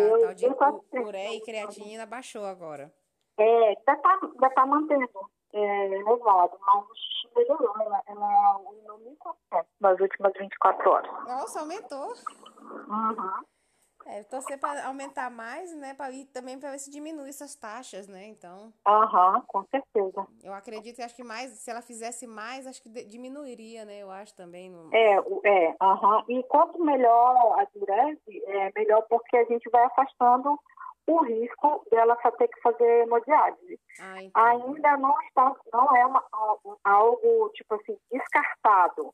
tal 0.55 0.81
de 0.89 0.99
ureia 0.99 1.35
e 1.35 1.41
creatinina 1.41 2.05
baixou 2.05 2.45
agora. 2.45 2.91
É, 3.37 3.67
ainda 3.67 3.93
está 3.93 4.19
ainda 4.23 4.49
tá 4.49 4.65
mantendo 4.65 5.29
é, 5.53 5.87
elevado, 5.99 6.57
mas 6.61 6.85
o 6.85 6.95
xixi 6.95 7.29
melhorou. 7.35 7.73
Ela, 7.81 8.01
ela 8.07 8.59
1.400 9.51 9.65
nas 9.81 9.99
últimas 9.99 10.33
24 10.33 10.89
horas. 10.89 11.11
Nossa, 11.25 11.59
aumentou. 11.59 12.13
Uhum. 12.87 13.43
É, 14.09 14.23
torcer 14.23 14.57
para 14.57 14.87
aumentar 14.87 15.29
mais, 15.29 15.75
né? 15.75 15.93
Pra, 15.93 16.09
e 16.11 16.23
também 16.25 16.57
para 16.57 16.71
ver 16.71 16.79
se 16.79 16.89
diminui 16.89 17.29
essas 17.29 17.55
taxas, 17.55 18.07
né? 18.07 18.25
Então. 18.25 18.71
Aham, 18.85 19.35
uhum, 19.35 19.41
com 19.47 19.63
certeza. 19.65 20.25
Eu 20.41 20.53
acredito 20.53 20.95
que 20.95 21.01
acho 21.01 21.15
que 21.15 21.23
mais, 21.23 21.51
se 21.51 21.69
ela 21.69 21.81
fizesse 21.81 22.25
mais, 22.25 22.65
acho 22.65 22.81
que 22.81 22.89
diminuiria, 23.05 23.83
né? 23.83 23.99
Eu 23.99 24.09
acho 24.09 24.33
também. 24.33 24.69
No... 24.69 24.89
É, 24.93 25.17
é, 25.43 25.75
aham. 25.81 26.17
Uhum. 26.17 26.39
E 26.39 26.43
quanto 26.43 26.81
melhor 26.83 27.59
a 27.59 27.65
diurese, 27.65 28.43
é 28.45 28.71
melhor 28.75 29.05
porque 29.09 29.35
a 29.35 29.43
gente 29.43 29.69
vai 29.69 29.83
afastando 29.83 30.57
o 31.07 31.23
risco 31.23 31.85
dela 31.89 32.15
ter 32.37 32.47
que 32.47 32.61
fazer 32.61 33.03
hemodiálise. 33.03 33.79
Ah, 33.99 34.49
Ainda 34.51 34.97
não 34.97 35.19
está, 35.21 35.55
não 35.73 35.95
é 35.95 36.05
uma, 36.05 36.23
algo 36.83 37.49
tipo 37.53 37.75
assim 37.75 37.97
descartado, 38.11 39.13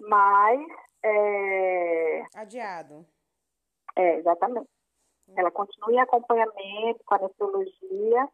mas 0.00 0.60
é... 1.04 2.24
adiado. 2.34 3.06
É, 3.98 4.18
exatamente. 4.18 4.68
Ela 5.36 5.50
continua 5.50 5.92
em 5.92 5.98
acompanhamento 5.98 7.04
com 7.04 7.14
a 7.14 7.18
nefrologia 7.18 8.28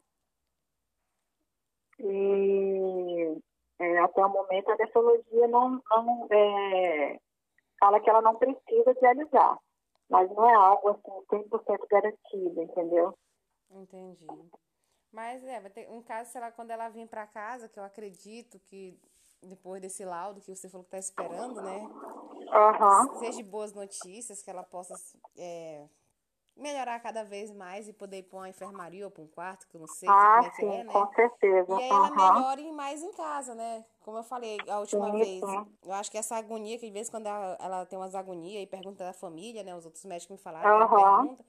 e 1.99 3.43
é, 3.79 3.99
até 3.99 4.25
o 4.25 4.29
momento 4.29 4.71
a 4.71 4.77
nefrologia 4.77 5.49
não, 5.49 5.83
não 5.91 6.29
é, 6.31 7.19
fala 7.81 7.99
que 7.99 8.11
ela 8.11 8.21
não 8.21 8.37
precisa 8.37 8.95
dialisar, 9.01 9.59
mas 10.09 10.31
não 10.31 10.49
é 10.49 10.55
algo 10.55 10.91
assim 10.91 11.27
100% 11.33 11.87
garantido, 11.89 12.63
entendeu? 12.63 13.19
Entendi. 13.71 14.27
Mas 15.11 15.43
é, 15.45 15.61
vai 15.61 15.71
ter 15.71 15.89
um 15.91 16.03
caso, 16.03 16.31
sei 16.31 16.41
lá, 16.41 16.53
quando 16.53 16.71
ela 16.71 16.91
vir 16.91 17.09
para 17.09 17.27
casa, 17.27 17.69
que 17.69 17.79
eu 17.79 17.85
acredito 17.85 18.59
que 18.61 19.01
depois 19.43 19.81
desse 19.81 20.05
laudo 20.05 20.41
que 20.41 20.55
você 20.55 20.69
falou 20.69 20.85
que 20.85 20.97
está 20.97 20.99
esperando, 20.99 21.63
né? 21.63 21.89
Uhum. 22.47 23.19
Seja 23.19 23.43
boas 23.45 23.73
notícias, 23.73 24.43
que 24.43 24.51
ela 24.51 24.63
possa 24.63 24.95
é, 25.37 25.87
melhorar 26.57 27.01
cada 27.01 27.25
vez 27.25 27.51
mais 27.51 27.89
e 27.89 27.93
poder 27.93 28.19
ir 28.19 28.23
para 28.25 28.39
uma 28.39 28.49
enfermaria 28.49 29.05
ou 29.05 29.11
para 29.11 29.23
um 29.23 29.27
quarto, 29.27 29.67
que 29.69 29.77
eu 29.77 29.81
não 29.81 29.89
sei 29.89 30.09
ah, 30.09 30.37
como 30.37 30.47
é 30.47 30.51
que 30.51 30.65
é, 30.65 30.85
né? 30.85 30.93
com 30.93 31.15
certeza. 31.15 31.73
E 31.73 31.83
aí 31.83 31.89
ela 31.89 32.11
melhore 32.11 32.73
mais 32.73 33.03
em 33.03 33.13
casa, 33.13 33.55
né? 33.55 33.85
Como 34.01 34.19
eu 34.19 34.23
falei 34.23 34.59
a 34.69 34.79
última 34.79 35.11
sim, 35.11 35.19
vez. 35.19 35.45
Sim. 35.45 35.67
Eu 35.83 35.93
acho 35.93 36.11
que 36.11 36.19
essa 36.19 36.37
agonia, 36.37 36.79
que 36.79 36.87
às 36.87 36.93
vezes 36.93 37.11
quando 37.11 37.27
ela, 37.27 37.57
ela 37.61 37.87
tem 37.87 37.99
umas 37.99 38.15
agonias 38.15 38.63
e 38.63 38.67
pergunta 38.67 39.05
da 39.05 39.13
família, 39.13 39.63
né? 39.63 39.75
Os 39.75 39.85
outros 39.85 40.05
médicos 40.05 40.37
me 40.37 40.43
falaram, 40.43 40.81
uhum. 40.81 41.23
pergunta. 41.23 41.45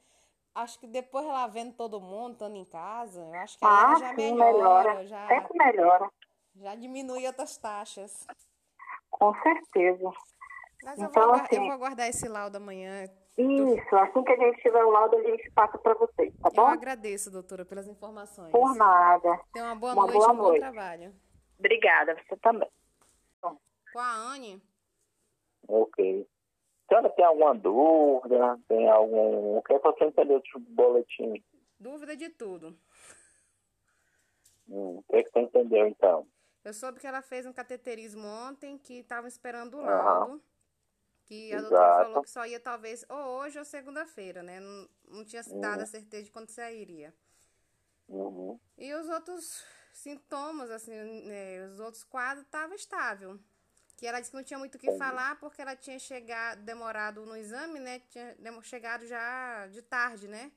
Acho 0.56 0.80
que 0.80 0.88
depois 0.88 1.26
ela 1.26 1.48
vendo 1.48 1.74
todo 1.74 2.00
mundo, 2.00 2.34
estando 2.34 2.56
em 2.56 2.64
casa, 2.64 3.22
eu 3.22 3.34
acho 3.42 3.58
que 3.58 3.66
ah, 3.66 3.88
ela 3.90 4.00
já 4.00 4.10
sim, 4.16 4.34
melhora. 4.34 4.54
melhora. 4.54 5.06
Já, 5.06 5.28
Sempre 5.28 5.58
melhora. 5.58 6.10
Já 6.56 6.76
diminui 6.76 7.28
outras 7.28 7.58
taxas. 7.58 8.26
Com 9.12 9.34
certeza. 9.42 10.10
Mas 10.86 11.00
eu, 11.00 11.06
então, 11.08 11.24
vou, 11.24 11.34
assim, 11.34 11.56
eu 11.56 11.62
vou 11.64 11.72
aguardar 11.72 12.08
esse 12.08 12.28
laudo 12.28 12.58
amanhã. 12.58 13.10
Isso, 13.36 13.96
assim 13.96 14.24
que 14.24 14.32
a 14.32 14.38
gente 14.38 14.62
tiver 14.62 14.84
o 14.86 14.92
laudo, 14.92 15.18
a 15.18 15.24
gente 15.24 15.50
passa 15.52 15.80
para 15.80 15.96
vocês, 15.96 16.32
tá 16.40 16.52
bom? 16.52 16.62
Eu 16.62 16.68
agradeço, 16.68 17.32
doutora, 17.32 17.66
pelas 17.66 17.88
informações. 17.88 18.52
Por 18.52 18.76
nada. 18.76 19.42
Tenha 19.52 19.66
uma 19.66 19.76
boa 19.76 19.94
uma 19.94 20.04
noite, 20.04 20.14
boa 20.14 20.32
um 20.32 20.36
noite. 20.36 20.62
bom 20.62 20.72
trabalho. 20.72 21.16
Obrigada, 21.58 22.16
você 22.16 22.38
também. 22.38 22.70
Com 23.42 24.00
a 24.00 24.16
Anne. 24.34 24.62
Ok. 25.68 26.28
Senhora 26.88 27.10
tem 27.10 27.26
alguma 27.26 27.56
dúvida? 27.56 28.60
Tem 28.68 28.88
algum. 28.88 29.58
O 29.58 29.64
que 29.64 29.74
é 29.74 29.80
que 29.80 29.84
você 29.84 30.06
entendeu 30.06 30.40
do 30.40 30.60
boletim? 30.60 31.44
Dúvida 31.80 32.16
de 32.16 32.30
tudo. 32.30 32.78
Hum, 34.70 35.00
o 35.00 35.04
que 35.10 35.16
é 35.16 35.24
que 35.24 35.32
você 35.32 35.40
entendeu 35.40 35.88
então? 35.88 36.28
Eu 36.64 36.74
soube 36.74 37.00
que 37.00 37.08
ela 37.08 37.22
fez 37.24 37.46
um 37.46 37.54
cateterismo 37.54 38.28
ontem, 38.28 38.78
que 38.78 39.00
estava 39.00 39.28
esperando 39.28 39.78
o 39.78 39.82
laudo. 39.82 40.34
Uhum. 40.34 40.42
Que 41.26 41.52
a 41.52 41.58
Exato. 41.58 41.70
doutora 41.70 42.06
falou 42.06 42.24
que 42.24 42.30
só 42.30 42.46
ia 42.46 42.60
talvez 42.60 43.04
ou 43.10 43.18
hoje 43.40 43.58
ou 43.58 43.66
segunda-feira, 43.66 44.44
né? 44.44 44.60
Não, 44.60 44.90
não 45.08 45.26
tinha 45.26 45.44
dado 45.44 45.78
uhum. 45.78 45.84
a 45.84 45.88
certeza 45.88 46.24
de 46.24 46.32
quando 46.32 46.50
sairia. 46.50 47.14
Uhum. 48.08 48.60
E 48.78 48.94
os 48.94 49.10
outros 49.10 49.64
sintomas, 49.92 50.70
assim, 50.70 50.92
né, 51.26 51.66
os 51.66 51.80
outros 51.80 52.04
quadros 52.04 52.46
estavam 52.46 52.76
estável. 52.76 53.40
Que 53.98 54.06
ela 54.06 54.20
disse 54.20 54.30
que 54.30 54.38
não 54.38 54.44
tinha 54.44 54.60
muito 54.60 54.76
o 54.76 54.80
que 54.80 54.92
falar 54.98 55.40
porque 55.40 55.62
ela 55.62 55.76
tinha 55.76 55.98
chegado, 55.98 56.62
demorado 56.64 57.26
no 57.26 57.36
exame, 57.36 57.80
né? 57.80 58.00
Tinha 58.10 58.36
chegado 58.62 59.08
já 59.08 59.68
de 59.68 59.82
tarde, 59.82 60.28
né? 60.28 60.52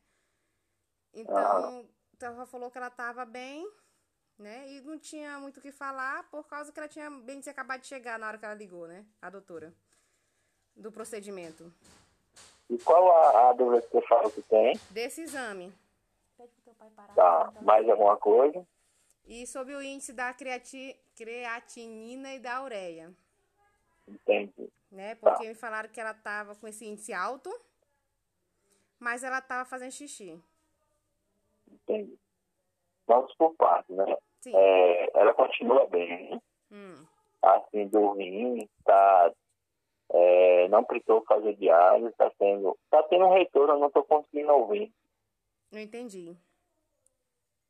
Então, 1.14 1.88
ela 2.20 2.46
falou 2.46 2.70
que 2.70 2.76
ela 2.76 2.88
estava 2.88 3.24
bem, 3.24 3.66
né? 4.36 4.68
E 4.68 4.80
não 4.80 4.98
tinha 4.98 5.38
muito 5.38 5.58
o 5.58 5.60
que 5.60 5.70
falar 5.70 6.28
por 6.30 6.46
causa 6.48 6.72
que 6.72 6.78
ela 6.78 6.88
tinha 6.88 7.08
bem 7.10 7.40
de 7.40 7.48
acabado 7.48 7.80
de 7.80 7.86
chegar 7.86 8.18
na 8.18 8.26
hora 8.26 8.38
que 8.38 8.44
ela 8.44 8.54
ligou, 8.54 8.88
né? 8.88 9.06
A 9.22 9.30
doutora. 9.30 9.72
Do 10.78 10.90
procedimento. 10.92 11.70
E 12.70 12.78
qual 12.78 13.10
a, 13.10 13.50
a 13.50 13.52
dúvida 13.52 13.82
que 13.82 13.90
você 13.90 14.06
fala 14.06 14.30
que 14.30 14.42
tem? 14.42 14.78
Desse 14.90 15.22
exame. 15.22 15.72
Pede 16.36 16.50
pro 16.50 16.62
teu 16.64 16.74
pai 16.74 16.88
parar. 16.94 17.14
Tá. 17.14 17.52
Mais 17.62 17.88
alguma 17.88 18.16
coisa? 18.16 18.64
E 19.26 19.46
sobre 19.46 19.74
o 19.74 19.82
índice 19.82 20.12
da 20.12 20.32
creati 20.32 20.96
creatinina 21.16 22.34
e 22.34 22.38
da 22.38 22.62
ureia. 22.62 23.12
Entendi. 24.06 24.70
Né? 24.90 25.16
Porque 25.16 25.42
tá. 25.42 25.48
me 25.48 25.54
falaram 25.54 25.88
que 25.88 26.00
ela 26.00 26.14
tava 26.14 26.54
com 26.54 26.68
esse 26.68 26.86
índice 26.86 27.12
alto, 27.12 27.50
mas 28.98 29.22
ela 29.22 29.40
tava 29.40 29.68
fazendo 29.68 29.92
xixi. 29.92 30.40
Entendi. 31.70 32.18
Vamos 33.06 33.34
por 33.34 33.54
partes, 33.56 33.94
né? 33.96 34.16
Sim. 34.40 34.52
É, 34.54 35.10
ela 35.18 35.34
continua 35.34 35.86
bem. 35.88 36.40
Hum. 36.70 37.04
Assim, 37.42 37.86
do 37.88 38.12
rim, 38.12 38.68
tá. 38.84 39.32
É, 40.10 40.68
não 40.68 40.84
precisou 40.84 41.22
fazer 41.26 41.54
diálise, 41.56 42.14
tá 42.16 42.30
tendo. 42.38 42.78
Tá 42.90 43.02
tendo 43.04 43.26
um 43.26 43.34
retorno, 43.34 43.74
eu 43.74 43.78
não 43.78 43.90
tô 43.90 44.02
conseguindo 44.04 44.52
ouvir. 44.52 44.92
Não 45.70 45.80
entendi. 45.80 46.36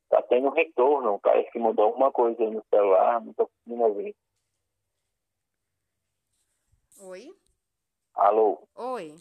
Tá 0.09 0.21
tendo 0.23 0.49
retorno, 0.49 1.19
parece 1.19 1.51
que 1.51 1.59
mudou 1.59 1.85
alguma 1.85 2.11
coisa 2.11 2.41
aí 2.41 2.49
no 2.49 2.63
celular, 2.69 3.21
não 3.21 3.33
tô 3.33 3.47
conseguindo 3.47 3.83
ouvir. 3.83 4.15
Oi? 7.01 7.33
Alô? 8.15 8.67
Oi. 8.75 9.15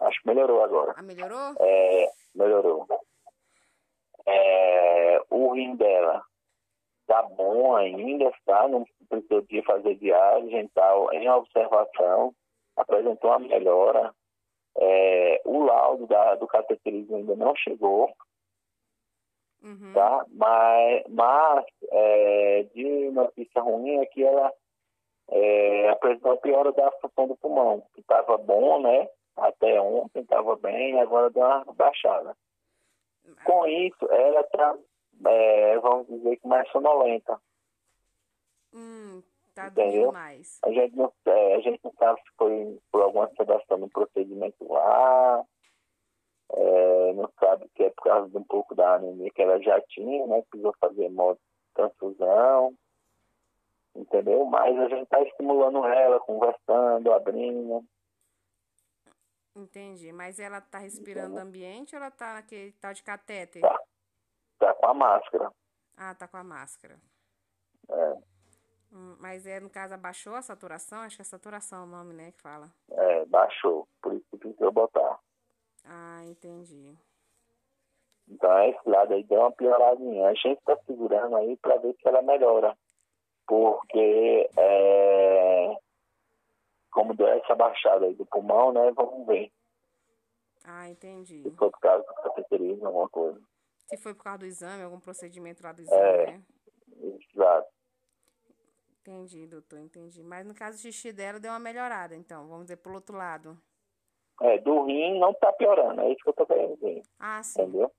Acho 0.00 0.20
que 0.22 0.28
melhorou 0.28 0.62
agora. 0.62 0.94
Ah, 0.96 1.02
melhorou? 1.02 1.54
É, 1.58 2.12
melhorou. 2.34 2.86
É, 4.26 5.20
o 5.30 5.52
rim 5.54 5.74
dela 5.76 6.22
tá 7.08 7.22
bom 7.22 7.74
ainda, 7.74 8.30
tá? 8.44 8.68
Não 8.68 8.84
precisou 9.08 9.40
de 9.42 9.62
fazer 9.62 9.96
diálise, 9.96 10.68
tá 10.74 10.94
em 11.12 11.28
observação, 11.28 12.32
apresentou 12.76 13.30
uma 13.30 13.40
melhora. 13.40 14.14
É, 14.76 15.42
o 15.44 15.64
laudo 15.64 16.06
da, 16.06 16.36
do 16.36 16.46
cateterismo 16.46 17.16
ainda 17.16 17.34
não 17.34 17.56
chegou, 17.56 18.12
Uhum. 19.60 19.92
tá? 19.92 20.24
Mas, 20.30 21.02
mas 21.08 21.64
é, 21.90 22.62
de 22.74 23.10
notícia 23.10 23.60
ruim 23.60 23.98
é 23.98 24.06
que 24.06 24.22
ela 24.22 24.52
é, 25.30 25.88
apresentou 25.88 26.36
piora 26.36 26.70
da 26.72 26.92
função 27.00 27.26
do 27.26 27.36
pulmão, 27.36 27.82
que 27.92 28.00
estava 28.00 28.38
bom, 28.38 28.80
né? 28.80 29.08
Até 29.36 29.80
ontem 29.80 30.20
estava 30.20 30.54
bem, 30.56 31.00
agora 31.00 31.30
deu 31.30 31.42
uma 31.42 31.64
baixada. 31.74 32.36
Com 33.44 33.66
isso, 33.66 34.06
ela 34.12 34.40
está, 34.42 34.78
é, 35.24 35.78
vamos 35.78 36.06
dizer 36.06 36.36
que 36.36 36.46
mais 36.46 36.68
sonolenta. 36.70 37.40
Hum, 38.72 39.22
tá 39.54 39.68
Entendeu? 39.68 39.92
doendo 39.92 40.12
mais. 40.12 40.58
A 40.64 40.70
gente 40.70 40.96
não, 40.96 41.12
é, 41.26 41.54
a 41.54 41.60
gente 41.60 41.80
não 41.82 41.92
sabe 41.98 42.20
se 42.20 42.28
foi 42.36 42.78
por 42.90 43.02
alguma 43.02 43.28
sedação 43.36 43.78
no 43.78 43.88
procedimento 43.88 44.70
lá, 44.72 45.44
É, 46.50 47.12
não 47.12 47.30
sabe 47.38 47.68
que 47.74 47.84
é 47.84 47.90
por 47.90 48.04
causa 48.04 48.30
de 48.30 48.36
um 48.38 48.44
pouco 48.44 48.74
da 48.74 48.94
anemia 48.94 49.30
que 49.30 49.42
ela 49.42 49.60
já 49.60 49.80
tinha, 49.82 50.26
né? 50.26 50.42
Precisou 50.48 50.74
fazer 50.80 51.10
transfusão, 51.74 52.74
entendeu? 53.94 54.44
Mas 54.46 54.76
a 54.78 54.88
gente 54.88 55.02
está 55.02 55.22
estimulando 55.22 55.84
ela, 55.84 56.18
conversando, 56.20 57.12
abrindo. 57.12 57.84
Entendi. 59.54 60.12
Mas 60.12 60.38
ela 60.38 60.60
tá 60.60 60.78
respirando 60.78 61.38
ambiente 61.38 61.94
ou 61.94 62.00
ela 62.00 62.10
tá 62.10 62.34
naquele 62.34 62.72
tal 62.72 62.94
de 62.94 63.02
catéter? 63.02 63.60
Tá. 63.60 63.80
Tá 64.88 64.94
com 64.94 65.04
a 65.04 65.06
máscara. 65.06 65.52
Ah, 65.96 66.14
tá 66.14 66.28
com 66.28 66.36
a 66.38 66.44
máscara. 66.44 66.98
É, 67.90 68.16
Hum, 68.90 69.16
mas 69.20 69.46
é, 69.46 69.60
no 69.60 69.68
caso, 69.68 69.92
abaixou 69.92 70.34
a 70.34 70.40
saturação? 70.40 71.00
Acho 71.00 71.16
que 71.16 71.20
é 71.20 71.24
saturação 71.24 71.84
o 71.84 71.86
nome, 71.86 72.14
né, 72.14 72.32
que 72.32 72.40
fala. 72.40 72.72
é, 72.90 73.26
baixou. 73.26 73.86
Por 74.00 74.14
isso 74.14 74.24
que 74.30 74.38
precisou 74.38 74.72
botar. 74.72 75.18
Ah, 75.84 76.22
entendi. 76.24 76.96
Então 78.26 78.64
esse 78.64 78.88
lado 78.88 79.12
aí 79.12 79.22
deu 79.24 79.40
uma 79.40 79.52
pioradinha. 79.52 80.28
A 80.28 80.34
gente 80.34 80.58
está 80.58 80.74
segurando 80.86 81.36
aí 81.36 81.54
para 81.58 81.76
ver 81.76 81.94
se 81.96 82.08
ela 82.08 82.22
melhora. 82.22 82.74
Porque 83.46 84.48
é, 84.56 85.76
como 86.90 87.14
deu 87.14 87.28
essa 87.28 87.54
baixada 87.54 88.06
aí 88.06 88.14
do 88.14 88.24
pulmão, 88.24 88.72
né? 88.72 88.90
Vamos 88.92 89.26
ver. 89.26 89.52
Ah, 90.64 90.88
entendi. 90.88 91.42
Se 91.42 91.50
for 91.56 91.70
por 91.70 91.80
causa 91.80 92.06
do 92.06 92.14
cateterismo, 92.22 92.86
alguma 92.86 93.08
coisa. 93.10 93.40
Se 93.88 93.96
foi 93.96 94.14
por 94.14 94.22
causa 94.24 94.38
do 94.38 94.46
exame, 94.46 94.82
algum 94.82 95.00
procedimento 95.00 95.62
lá 95.62 95.72
do 95.72 95.82
exame, 95.82 96.00
É. 96.02 96.26
né? 96.26 96.42
Exato. 97.32 97.68
Entendi, 99.00 99.46
doutor, 99.46 99.78
entendi. 99.78 100.22
Mas 100.22 100.46
no 100.46 100.54
caso 100.54 100.76
do 100.76 100.80
xixi 100.80 101.12
dela 101.12 101.40
deu 101.40 101.50
uma 101.52 101.58
melhorada, 101.58 102.14
então, 102.14 102.46
vamos 102.46 102.64
dizer, 102.66 102.76
pro 102.76 102.92
outro 102.94 103.16
lado. 103.16 103.58
É, 104.42 104.58
do 104.58 104.84
rim 104.84 105.18
não 105.18 105.32
tá 105.34 105.52
piorando, 105.52 106.00
é 106.02 106.12
isso 106.12 106.22
que 106.22 106.28
eu 106.28 106.34
tô 106.34 106.46
querendo 106.46 106.74
dizer. 106.76 107.02
Ah, 107.18 107.42
sim, 107.42 107.62
Entendeu? 107.62 107.90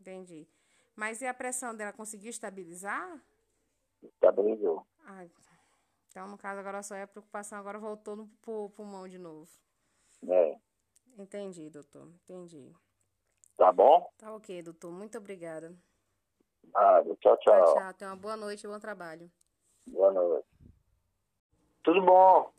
entendi. 0.00 0.48
Mas 0.96 1.20
e 1.20 1.26
a 1.26 1.34
pressão 1.34 1.74
dela 1.76 1.92
conseguiu 1.92 2.30
estabilizar? 2.30 3.22
Estabilizou. 4.02 4.84
Ah, 5.04 5.24
então, 6.08 6.26
no 6.26 6.38
caso, 6.38 6.58
agora 6.60 6.82
só 6.82 6.94
é 6.94 7.02
a 7.02 7.06
preocupação, 7.08 7.58
agora 7.58 7.78
voltou 7.78 8.16
no 8.16 8.26
pu- 8.42 8.70
pulmão 8.70 9.06
de 9.06 9.18
novo. 9.18 9.48
É. 10.28 10.58
Entendi, 11.18 11.68
doutor, 11.68 12.08
entendi. 12.24 12.74
Tá 13.60 13.70
bom? 13.70 14.10
Tá 14.16 14.32
ok, 14.32 14.62
doutor, 14.62 14.90
muito 14.90 15.18
obrigada. 15.18 15.70
Ah, 16.74 17.02
tchau, 17.20 17.36
tchau. 17.36 17.64
Tchau, 17.64 17.74
tchau. 17.74 17.92
Tenha 17.92 18.10
uma 18.10 18.16
boa 18.16 18.34
noite 18.34 18.64
e 18.64 18.66
bom 18.66 18.80
trabalho. 18.80 19.30
Boa 19.86 20.10
noite. 20.10 20.48
Tudo 21.82 22.00
bom? 22.00 22.50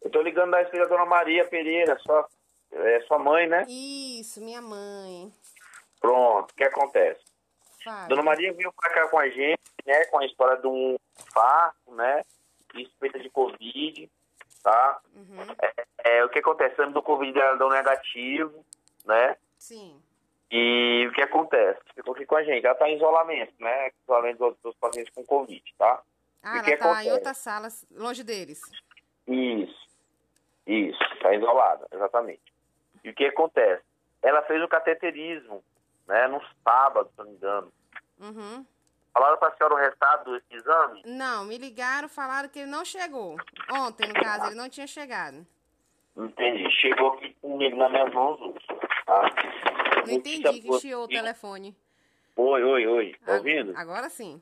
Eu 0.00 0.10
tô 0.10 0.22
ligando 0.22 0.52
da 0.52 0.64
filha 0.70 0.84
da 0.84 0.88
Dona 0.88 1.04
Maria 1.04 1.46
Pereira, 1.46 1.98
sua, 1.98 2.26
é 2.72 3.00
sua 3.02 3.18
mãe, 3.18 3.46
né? 3.46 3.66
Isso, 3.68 4.40
minha 4.40 4.62
mãe. 4.62 5.30
Pronto, 6.00 6.50
o 6.50 6.54
que 6.54 6.64
acontece? 6.64 7.22
Fale. 7.84 8.08
Dona 8.08 8.22
Maria 8.22 8.54
veio 8.54 8.72
pra 8.72 8.88
cá 8.94 9.08
com 9.08 9.18
a 9.18 9.28
gente, 9.28 9.60
né? 9.84 10.06
Com 10.06 10.18
a 10.20 10.24
história 10.24 10.56
de 10.56 10.66
um 10.66 10.96
infarto, 11.20 11.94
né? 11.94 12.22
Suspeita 12.72 13.18
de 13.18 13.28
Covid, 13.28 14.10
tá? 14.62 14.98
Uhum. 15.14 15.36
É, 15.98 16.24
o 16.24 16.30
que 16.30 16.38
acontece? 16.38 16.80
O 16.80 16.90
do 16.90 17.02
Covid 17.02 17.34
dela 17.34 17.58
deu 17.58 17.68
negativo, 17.68 18.64
né? 19.04 19.36
Sim. 19.58 20.00
E 20.50 21.06
o 21.08 21.12
que 21.12 21.22
acontece? 21.22 21.80
Ficou 21.94 22.14
aqui 22.14 22.24
com 22.26 22.36
a 22.36 22.44
gente. 22.44 22.64
Ela 22.64 22.74
tá 22.74 22.88
em 22.88 22.96
isolamento, 22.96 23.52
né? 23.58 23.90
Isolamento 24.04 24.38
dos, 24.38 24.56
dos 24.62 24.74
pacientes 24.76 25.12
com 25.14 25.24
Covid, 25.24 25.62
tá? 25.76 26.00
Ah, 26.42 26.56
E 26.56 26.58
ela 26.58 26.62
tá 26.64 26.70
em 26.70 26.74
acontece? 26.74 27.10
outra 27.10 27.34
sala, 27.34 27.68
longe 27.92 28.22
deles. 28.22 28.60
Isso. 29.26 29.86
Isso. 30.66 30.98
Tá 31.20 31.34
isolada, 31.34 31.86
exatamente. 31.92 32.42
E 33.02 33.10
o 33.10 33.14
que 33.14 33.24
acontece? 33.26 33.82
Ela 34.22 34.42
fez 34.42 34.62
o 34.62 34.68
cateterismo, 34.68 35.62
né? 36.06 36.28
No 36.28 36.40
sábado, 36.64 37.08
se 37.10 37.18
não 37.18 37.24
me 37.26 37.32
engano. 37.32 37.72
Uhum. 38.20 38.64
Falaram 39.12 39.38
pra 39.38 39.50
senhora 39.56 39.74
o 39.74 39.78
resultado 39.78 40.32
desse 40.32 40.54
exame? 40.54 41.02
Não, 41.06 41.44
me 41.44 41.56
ligaram, 41.58 42.08
falaram 42.08 42.48
que 42.48 42.58
ele 42.60 42.70
não 42.70 42.84
chegou. 42.84 43.36
Ontem, 43.72 44.06
no 44.08 44.14
caso, 44.14 44.46
ele 44.46 44.54
não 44.54 44.68
tinha 44.68 44.86
chegado. 44.86 45.46
Entendi. 46.16 46.70
Chegou 46.80 47.14
aqui 47.14 47.34
comigo 47.40 47.76
nas 47.76 47.90
minhas 47.90 48.12
mãos 48.12 48.40
hoje, 48.40 48.66
tá? 49.06 49.22
Não 50.06 50.14
entendi 50.14 50.60
que 50.60 50.78
chiou 50.80 51.04
o 51.04 51.08
telefone. 51.08 51.76
Oi, 52.36 52.62
oi, 52.64 52.86
oi. 52.86 53.16
Tá 53.24 53.32
Ah, 53.34 53.36
ouvindo? 53.36 53.76
Agora 53.76 54.08
sim. 54.08 54.40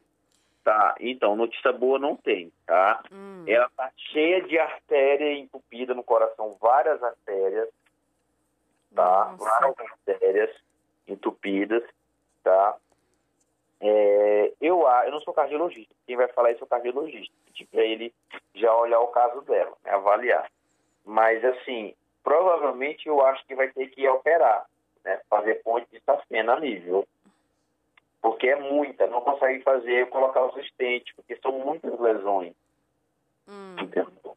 Tá, 0.65 0.95
então, 0.99 1.36
notícia 1.36 1.73
boa 1.73 1.99
não 1.99 2.16
tem, 2.16 2.51
tá? 2.66 3.03
Hum. 3.12 3.45
Ela 3.47 3.69
tá 3.77 3.91
cheia 3.97 4.41
de 4.43 4.59
artéria 4.59 5.35
entupida 5.35 5.93
no 5.95 6.03
coração, 6.03 6.57
várias 6.61 7.03
artérias, 7.03 7.69
tá? 8.95 9.35
Várias 9.39 9.78
artérias 9.78 10.51
entupidas, 11.07 11.82
tá? 12.43 12.77
É, 13.81 14.53
eu, 14.61 14.86
eu 15.05 15.11
não 15.11 15.20
sou 15.20 15.35
cardiologista, 15.35 15.95
quem 16.07 16.16
vai 16.16 16.28
falar 16.28 16.53
isso 16.53 16.62
é 16.62 16.65
o 16.65 16.69
cardiologista. 16.69 17.35
Pedir 17.47 17.66
pra 17.66 17.82
ele 17.82 18.12
já 18.55 18.74
olhar 18.74 19.01
o 19.01 19.09
caso 19.09 19.43
dela, 19.43 19.77
né, 19.85 19.91
avaliar. 19.93 20.51
Mas, 21.05 21.45
assim, 21.45 21.95
provavelmente 22.23 23.07
eu 23.07 23.20
acho 23.27 23.45
que 23.47 23.55
vai 23.55 23.69
ter 23.69 23.89
que 23.89 24.09
operar, 24.09 24.65
né? 25.05 25.20
Fazer 25.28 25.62
ponte 25.62 25.86
de 25.90 26.01
safena 26.01 26.55
ali, 26.55 26.78
viu? 26.78 27.06
Porque 28.20 28.48
é 28.48 28.56
muita, 28.56 29.06
não 29.06 29.20
consegue 29.20 29.62
fazer, 29.62 30.09
colocar 30.09 30.44
os 30.47 30.56
estentes, 30.64 31.14
porque 31.14 31.36
são 31.36 31.52
muitas 31.52 31.98
lesões. 32.01 32.55
Hum. 33.47 33.76
Entendeu? 33.78 34.36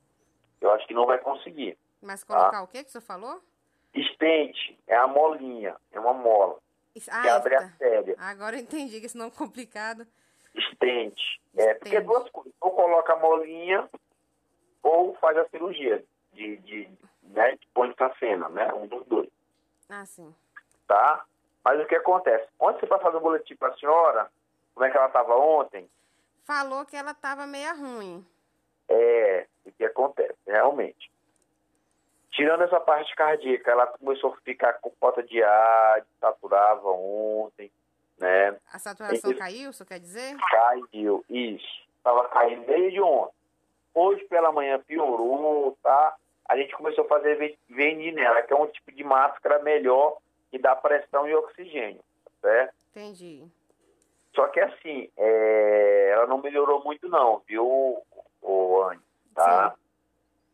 Eu 0.60 0.72
acho 0.72 0.86
que 0.88 0.94
não 0.94 1.06
vai 1.06 1.18
conseguir. 1.20 1.78
Mas 2.02 2.24
Tá. 2.24 2.36
colocar 2.36 2.64
o 2.64 2.68
que 2.68 2.84
que 2.84 2.92
você 2.92 3.00
falou? 3.02 3.42
Estente 3.94 4.78
é 4.88 4.96
a 4.96 5.08
molinha, 5.08 5.76
é 5.92 6.00
uma 6.00 6.14
mola, 6.14 6.60
Isso- 6.94 7.10
que 7.10 7.16
Ah, 7.16 7.36
abre 7.38 7.56
a 7.56 7.60
tá. 7.60 7.66
artéria. 7.66 8.16
Agora 8.20 8.56
eu 8.58 8.62
entendi 8.62 9.00
que 9.00 9.06
esse 9.06 9.18
nome 9.18 9.32
é 9.32 9.38
complicado. 9.38 10.06
Estente. 10.54 11.42
É, 11.56 11.74
porque 11.76 11.96
é 11.96 12.02
duas 12.02 12.30
coisas. 12.30 12.54
Ou 12.60 12.72
coloca 12.72 13.14
a 13.14 13.18
molinha, 13.20 13.90
ou 14.84 15.16
faz 15.16 15.38
a 15.38 15.48
cirurgia 15.50 16.04
de, 16.34 16.58
de, 16.58 16.90
né, 17.24 17.56
de 17.56 17.68
põe 17.74 17.90
de 17.90 17.96
safena, 17.96 18.50
né? 18.50 18.72
Um 18.74 18.86
dos 18.88 19.06
dois, 19.08 19.30
Ah, 19.90 20.06
sim. 20.06 20.36
Tá? 20.88 21.24
Mas 21.64 21.80
o 21.82 21.86
que 21.86 21.96
acontece? 21.96 22.48
Ontem 22.60 22.80
você 22.82 22.88
fazer 23.00 23.18
um 23.18 23.22
boletim 23.22 23.56
pra 23.56 23.74
senhora, 23.76 24.30
como 24.74 24.86
é 24.86 24.90
que 24.92 24.98
ela 24.98 25.08
estava 25.08 25.36
ontem? 25.36 25.90
Falou 26.46 26.86
que 26.86 26.96
ela 26.96 27.14
tava 27.14 27.46
meia 27.46 27.74
ruim. 27.74 28.26
É, 28.90 29.46
o 29.66 29.72
que 29.72 29.84
acontece, 29.84 30.38
realmente. 30.48 31.12
Tirando 32.32 32.64
essa 32.64 32.80
parte 32.80 33.14
cardíaca, 33.16 33.72
ela 33.72 33.88
começou 33.88 34.32
a 34.34 34.38
ficar 34.42 34.74
com 34.74 34.92
falta 35.00 35.24
de 35.24 35.42
ar, 35.44 36.06
saturava 36.22 36.88
ontem, 36.90 37.72
né? 38.20 38.56
A 38.72 38.78
saturação 38.80 39.34
caiu, 39.36 39.74
você 39.74 39.84
quer 39.84 40.00
dizer? 40.00 40.38
Caiu, 40.38 41.26
isso. 41.30 41.88
Estava 41.98 42.28
caindo 42.30 42.66
desde 42.66 43.02
ontem. 43.02 43.34
Hoje 43.94 44.24
pela 44.26 44.52
manhã 44.52 44.80
piorou, 44.80 45.76
tá? 45.82 46.16
A 46.48 46.56
gente 46.56 46.74
começou 46.76 47.04
a 47.06 47.08
fazer 47.08 47.36
ve- 47.36 47.58
VNI 47.70 48.12
nela, 48.12 48.42
que 48.44 48.54
é 48.54 48.56
um 48.56 48.68
tipo 48.68 48.92
de 48.92 49.04
máscara 49.04 49.60
melhor 49.64 50.18
que 50.52 50.58
dá 50.58 50.76
pressão 50.76 51.28
e 51.28 51.36
oxigênio, 51.36 52.02
tá 52.26 52.32
certo? 52.42 52.74
Entendi. 52.92 53.44
Só 54.36 54.48
que 54.48 54.60
assim, 54.60 55.10
é, 55.18 56.10
ela 56.14 56.28
não 56.28 56.38
melhorou 56.38 56.84
muito 56.84 57.10
não, 57.10 57.42
viu, 57.48 58.04
o 58.42 58.82
Anne, 58.84 59.02
tá? 59.34 59.76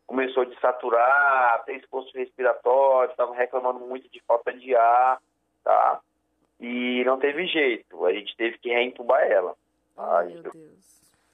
Começou 0.06 0.44
de 0.44 0.58
saturar, 0.60 1.54
até 1.54 1.74
esforço 1.74 2.16
respiratório, 2.16 3.10
estava 3.10 3.34
reclamando 3.34 3.80
muito 3.80 4.08
de 4.08 4.20
falta 4.22 4.52
de 4.52 4.74
ar, 4.74 5.20
tá? 5.62 6.00
E 6.60 7.02
não 7.04 7.18
teve 7.18 7.46
jeito, 7.46 8.04
a 8.06 8.12
gente 8.12 8.36
teve 8.36 8.58
que 8.58 8.70
reentubar 8.70 9.22
ela. 9.22 9.54
Oh, 9.96 10.02
Aí, 10.02 10.42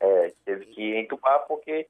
É, 0.01 0.33
teve 0.45 0.67
que 0.67 0.97
entubar 0.99 1.47
porque 1.47 1.87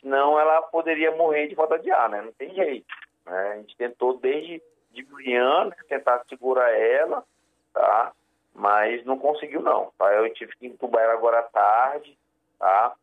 senão 0.00 0.38
ela 0.38 0.62
poderia 0.62 1.14
morrer 1.16 1.48
de 1.48 1.54
falta 1.54 1.78
de 1.78 1.90
ar, 1.90 2.08
né? 2.08 2.22
Não 2.22 2.32
tem 2.32 2.54
jeito. 2.54 2.86
Né? 3.26 3.52
A 3.52 3.56
gente 3.56 3.76
tentou 3.76 4.16
desde 4.18 4.62
de 4.90 5.04
manhã 5.10 5.66
né, 5.66 5.76
tentar 5.88 6.24
segurar 6.28 6.70
ela, 6.70 7.24
tá? 7.72 8.12
Mas 8.54 9.04
não 9.04 9.18
conseguiu 9.18 9.60
não, 9.60 9.92
tá? 9.98 10.12
Eu 10.12 10.32
tive 10.34 10.56
que 10.56 10.66
entubar 10.66 11.02
ela 11.02 11.14
agora 11.14 11.40
à 11.40 11.42
tarde, 11.42 12.16
tá? 12.58 12.94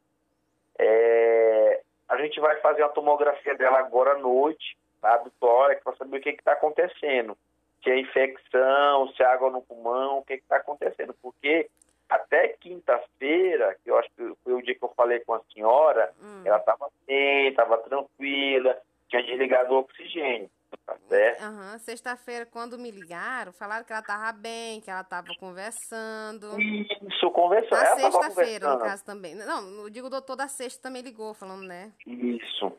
É, 0.78 1.82
a 2.10 2.18
gente 2.18 2.40
vai 2.40 2.58
fazer 2.58 2.84
uma 2.84 2.90
tomografia 2.90 3.56
dela 3.56 3.80
agora 3.80 4.14
à 4.14 4.18
noite, 4.18 4.78
tá? 5.02 5.18
Do 5.18 5.32
tórax, 5.40 5.84
para 5.84 5.96
saber 5.96 6.18
o 6.18 6.22
que 6.22 6.30
está 6.30 6.54
acontecendo. 6.54 7.38
Se 7.84 7.92
é 7.92 8.00
infecção, 8.00 9.08
se 9.14 9.22
é 9.22 9.26
água 9.26 9.50
no 9.50 9.62
pulmão, 9.62 10.18
o 10.18 10.24
que 10.24 10.34
está 10.34 10.58
acontecendo. 10.58 11.16
Porque 11.22 11.70
até 12.10 12.50
quinta-feira, 12.50 13.76
que 13.84 13.90
eu 13.90 13.98
acho 13.98 14.10
que 14.16 14.34
foi 14.44 14.54
o 14.54 14.62
dia 14.62 14.76
que 14.76 14.84
eu 14.84 14.94
falei 14.96 15.20
com 15.20 15.34
a 15.34 15.42
senhora, 15.54 16.14
ela 16.44 16.58
estava 16.58 16.90
bem, 17.08 17.50
estava 17.50 17.78
tranquila, 17.80 18.78
tinha 19.08 19.24
desligado 19.24 19.74
o 19.74 19.80
oxigênio, 19.80 20.50
tá 20.86 20.96
certo? 21.10 21.42
Aham, 21.44 21.78
Sexta-feira, 21.80 22.46
quando 22.46 22.78
me 22.78 22.92
ligaram, 22.92 23.52
falaram 23.52 23.84
que 23.84 23.92
ela 23.94 24.02
tava 24.02 24.32
bem, 24.32 24.82
que 24.82 24.90
ela 24.90 25.04
tava 25.04 25.28
conversando. 25.40 26.60
Isso, 26.60 27.32
conversando. 27.32 27.80
Na 27.80 27.96
sexta-feira, 27.96 28.74
no 28.74 28.80
caso 28.80 29.04
também. 29.06 29.36
Não, 29.36 29.84
eu 29.84 29.90
digo 29.90 30.08
o 30.08 30.10
doutor 30.10 30.36
da 30.36 30.48
sexta 30.48 30.82
também 30.84 31.02
ligou, 31.02 31.34
falando, 31.34 31.64
né? 31.64 31.92
Isso. 32.06 32.72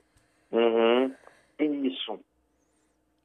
Uhum. 0.52 1.14
Isso. 1.58 2.20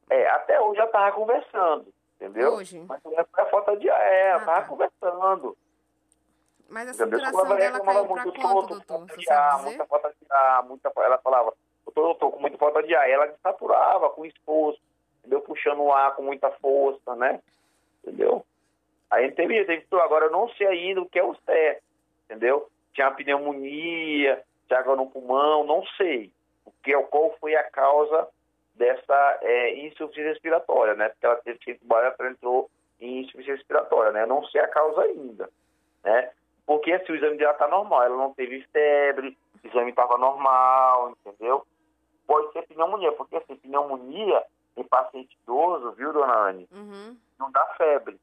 É, 0.10 0.30
até 0.32 0.60
hoje 0.60 0.80
ela 0.80 0.90
tava 0.92 1.16
conversando, 1.16 1.94
entendeu? 2.16 2.54
Hoje? 2.54 2.80
Mas 2.88 3.02
não 3.04 3.18
é 3.20 3.24
pra 3.24 3.46
falta 3.50 3.78
de 3.78 3.90
é, 3.90 4.30
ela 4.30 4.42
Ah, 4.42 4.46
tava 4.46 4.62
tá. 4.62 4.68
conversando. 4.68 5.58
Mas 6.70 6.88
a 6.90 6.94
saturação 6.94 7.46
Ela 7.46 7.56
dela 7.56 7.80
caiu 7.82 8.06
pra 8.08 8.24
muito, 8.24 8.42
quanto, 8.42 8.68
doutor, 8.68 9.00
muita 9.00 9.86
falta 9.86 10.14
de 10.18 10.32
ar, 10.34 10.64
muita, 10.64 10.92
ela 10.98 11.18
falava, 11.18 11.54
eu 11.96 12.16
tô 12.16 12.32
com 12.32 12.40
muita 12.40 12.58
falta 12.58 12.82
de 12.84 12.96
ar. 12.96 13.10
Ela 13.10 13.28
desaturava 13.28 14.10
com 14.10 14.26
esforço, 14.26 14.80
entendeu? 15.20 15.42
Puxando 15.42 15.82
o 15.82 15.92
ar 15.92 16.16
com 16.16 16.24
muita 16.24 16.50
força, 16.52 17.16
né? 17.16 17.40
Entendeu? 18.04 18.46
Aí 19.10 19.30
teve 19.32 19.64
jeito, 19.66 19.90
doutor, 19.90 20.06
agora 20.06 20.26
eu 20.26 20.32
não 20.32 20.48
sei 20.50 20.68
ainda 20.68 21.02
o 21.02 21.06
que 21.06 21.20
é 21.20 21.24
o 21.24 21.36
certo, 21.46 21.84
entendeu? 22.26 22.70
Tinha 22.94 23.12
pneumonia, 23.12 24.42
tinha 24.68 24.80
água 24.80 24.96
no 24.96 25.10
pulmão, 25.10 25.66
não 25.66 25.86
sei. 25.98 26.32
O 26.66 26.72
que, 26.82 26.94
qual 27.04 27.36
foi 27.40 27.56
a 27.56 27.64
causa 27.64 28.28
dessa 28.76 29.40
é, 29.42 29.86
insuficiência 29.86 30.32
respiratória, 30.32 30.96
né? 30.96 31.10
Porque 31.10 31.26
ela 31.26 31.36
teve 31.38 31.60
que 31.60 31.80
ela 31.90 32.32
entrou 32.32 32.70
em 33.02 33.20
insuficiência 33.20 33.56
respiratória, 33.56 34.14
né? 34.14 34.24
Eu 34.24 34.28
não 34.28 34.46
sei 34.46 34.62
a 34.62 34.68
causa 34.68 35.02
ainda, 35.02 35.50
né? 36.04 36.32
Porque 36.66 36.94
assim, 36.94 37.12
o 37.12 37.16
exame 37.16 37.38
dela 37.38 37.54
tá 37.56 37.68
normal, 37.68 38.04
ela 38.04 38.16
não 38.16 38.34
teve 38.34 38.62
febre, 38.72 39.38
o 39.62 39.68
exame 39.68 39.90
estava 39.90 40.18
normal, 40.18 41.12
entendeu? 41.26 41.66
Pode 42.32 42.54
ser 42.54 42.62
pneumonia, 42.68 43.12
porque 43.14 43.36
assim, 43.36 43.56
pneumonia 43.58 44.42
em 44.78 44.84
paciente 44.86 45.38
idoso, 45.44 45.92
viu, 45.92 46.14
dona 46.14 46.34
Anne? 46.48 46.68
Uhum. 46.72 47.18
Não 47.38 47.52
dá 47.52 47.66
febre. 47.78 48.18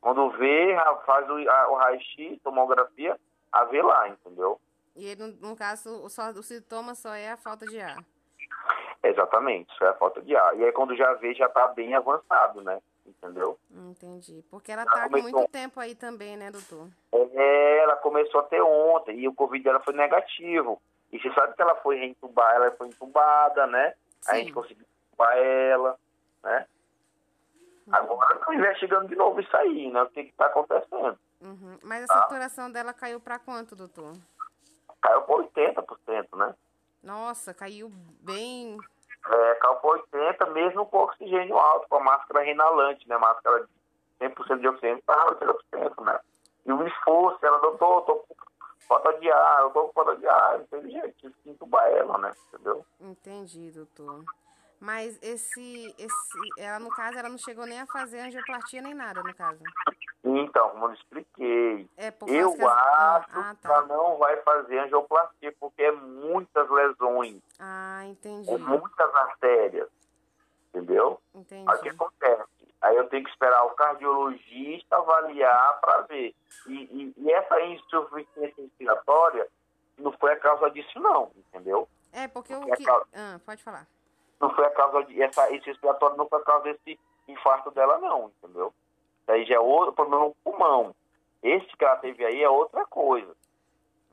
Quando 0.00 0.30
vê, 0.30 0.74
faz 1.04 1.28
o, 1.28 1.36
a- 1.50 1.68
o 1.70 1.74
raio-x, 1.74 2.40
tomografia, 2.42 3.18
a 3.52 3.64
vê 3.64 3.82
lá, 3.82 4.08
entendeu? 4.08 4.58
E 4.96 5.06
ele, 5.06 5.22
no, 5.26 5.48
no 5.50 5.56
caso, 5.56 6.02
o, 6.02 6.08
só, 6.08 6.30
o 6.30 6.42
sintoma 6.42 6.94
só 6.94 7.12
é 7.14 7.30
a 7.30 7.36
falta 7.36 7.66
de 7.66 7.78
ar. 7.80 8.02
Exatamente, 9.02 9.72
isso 9.72 9.84
é 9.84 9.88
a 9.88 9.94
falta 9.94 10.22
de 10.22 10.34
ar. 10.36 10.56
E 10.56 10.64
aí 10.64 10.72
quando 10.72 10.94
já 10.96 11.12
vê, 11.14 11.34
já 11.34 11.48
tá 11.48 11.68
bem 11.68 11.94
avançado, 11.94 12.62
né? 12.62 12.80
Entendeu? 13.04 13.58
Entendi. 13.70 14.44
Porque 14.50 14.70
ela 14.70 14.82
Ela 14.82 14.90
tá 14.92 15.02
começou- 15.08 15.30
muito 15.32 15.50
tempo 15.50 15.80
aí 15.80 15.94
também, 15.94 16.36
né, 16.36 16.50
doutor? 16.50 16.88
É, 17.12 17.78
ela 17.78 17.96
começou 17.96 18.40
a 18.40 18.44
ter 18.44 18.62
ontem 18.62 19.18
e 19.18 19.28
o 19.28 19.34
Covid 19.34 19.62
dela 19.64 19.80
foi 19.80 19.92
negativo. 19.94 20.80
E 21.12 21.20
você 21.20 21.32
sabe 21.34 21.54
que 21.54 21.62
ela 21.62 21.76
foi 21.76 21.96
reentubada, 21.96 22.54
ela 22.54 22.70
foi 22.72 22.88
entubada, 22.88 23.66
né? 23.66 23.94
A 24.26 24.36
gente 24.36 24.52
conseguiu 24.52 24.86
entubar 25.08 25.36
ela, 25.36 25.98
né? 26.42 26.66
Agora 27.90 28.34
estão 28.36 28.54
investigando 28.54 29.08
de 29.08 29.16
novo 29.16 29.40
isso 29.40 29.56
aí, 29.56 29.90
né? 29.90 30.02
O 30.02 30.08
que 30.10 30.24
que 30.24 30.32
tá 30.32 30.46
acontecendo. 30.46 31.18
Uhum. 31.40 31.78
Mas 31.82 32.04
a 32.04 32.06
Tá. 32.06 32.14
saturação 32.22 32.70
dela 32.70 32.92
caiu 32.94 33.20
pra 33.20 33.38
quanto, 33.38 33.74
doutor? 33.76 34.14
Caiu 35.00 35.22
por 35.22 35.40
80%, 35.44 36.36
né? 36.36 36.54
Nossa, 37.02 37.52
caiu 37.52 37.90
bem. 38.20 38.78
É, 39.28 39.54
caiu 39.56 39.74
por 39.76 39.98
80%, 39.98 40.50
mesmo 40.52 40.86
com 40.86 40.98
oxigênio 40.98 41.58
alto, 41.58 41.88
com 41.88 41.96
a 41.96 42.00
máscara 42.00 42.44
renalante, 42.44 43.06
né? 43.08 43.18
Máscara 43.18 43.64
de 43.64 43.68
100% 44.20 44.60
de 44.60 44.68
oxigênio, 44.68 45.02
tá 45.04 45.26
80%, 45.26 46.00
né? 46.04 46.18
E 46.64 46.72
o 46.72 46.86
esforço, 46.86 47.44
ela, 47.44 47.58
doutor, 47.58 48.02
com 48.02 48.24
falta 48.92 49.18
de 49.18 49.30
ar, 49.30 49.62
eu 49.62 49.70
tô 49.70 49.86
com 49.88 49.92
falta 49.92 50.16
de 50.16 50.26
ar, 50.26 50.58
não 50.58 50.66
tem 50.66 50.90
jeito, 50.90 51.32
entubar 51.46 51.86
ela, 51.88 52.18
né? 52.18 52.32
Entendeu? 52.48 52.84
Entendi, 53.00 53.70
doutor. 53.70 54.24
Mas 54.78 55.18
esse, 55.22 55.94
esse, 55.96 56.38
ela 56.58 56.80
no 56.80 56.90
caso, 56.90 57.16
ela 57.16 57.28
não 57.28 57.38
chegou 57.38 57.64
nem 57.64 57.80
a 57.80 57.86
fazer 57.86 58.20
angioplastia 58.20 58.82
nem 58.82 58.94
nada, 58.94 59.22
no 59.22 59.32
caso. 59.34 59.62
Então, 60.24 60.70
como 60.70 60.86
eu 60.86 60.92
expliquei, 60.92 61.88
É 61.96 62.08
eu 62.26 62.54
que 62.54 62.62
ah, 62.62 63.16
acho 63.16 63.28
ah, 63.32 63.56
que 63.60 63.66
ela 63.66 63.82
não 63.86 64.18
vai 64.18 64.36
fazer 64.42 64.78
angioplastia, 64.80 65.54
porque 65.58 65.82
é 65.82 65.92
muitas 65.92 66.68
lesões, 66.68 67.40
Ah, 67.58 68.02
entendi. 68.06 68.50
é 68.52 68.58
muitas 68.58 69.14
artérias, 69.14 69.88
entendeu? 70.68 71.20
Entendi. 71.34 71.70
Aí 71.70 71.78
o 71.78 71.82
que 71.82 71.88
acontece? 71.88 72.51
Aí 72.82 72.96
eu 72.96 73.08
tenho 73.08 73.22
que 73.24 73.30
esperar 73.30 73.64
o 73.64 73.70
cardiologista 73.70 74.96
avaliar 74.96 75.80
para 75.80 76.02
ver. 76.02 76.34
E, 76.66 76.72
e- 76.72 77.14
e 77.16 77.32
essa 77.32 77.60
insuficiência 77.62 78.54
respiratória 78.62 79.48
não 79.98 80.12
foi 80.12 80.32
a 80.32 80.36
causa 80.40 80.68
disso, 80.70 80.98
não, 80.98 81.30
entendeu? 81.36 81.88
É, 82.12 82.26
porque 82.28 82.52
o 82.54 82.58
Porque 82.58 82.72
a 82.72 82.76
que... 82.76 82.84
causa- 82.84 83.06
Ah, 83.14 83.40
pode 83.46 83.62
falar. 83.62 83.86
Não 84.40 84.50
foi 84.54 84.66
a 84.66 84.70
causa 84.70 85.04
de. 85.04 85.22
Essa 85.22 85.42
insuficiência 85.44 85.72
respiratória 85.72 86.16
não 86.16 86.28
foi 86.28 86.40
a 86.40 86.44
causa 86.44 86.64
desse 86.64 86.98
infarto 87.28 87.70
dela, 87.70 87.98
não, 87.98 88.30
entendeu? 88.42 88.74
Aí 89.28 89.44
já 89.46 89.54
é 89.54 89.60
outro 89.60 89.92
problema 89.92 90.24
no 90.24 90.34
pulmão. 90.42 90.94
Esse 91.42 91.66
que 91.76 91.84
ela 91.84 91.96
teve 91.96 92.24
aí 92.24 92.42
é 92.42 92.48
outra 92.50 92.84
coisa. 92.84 93.32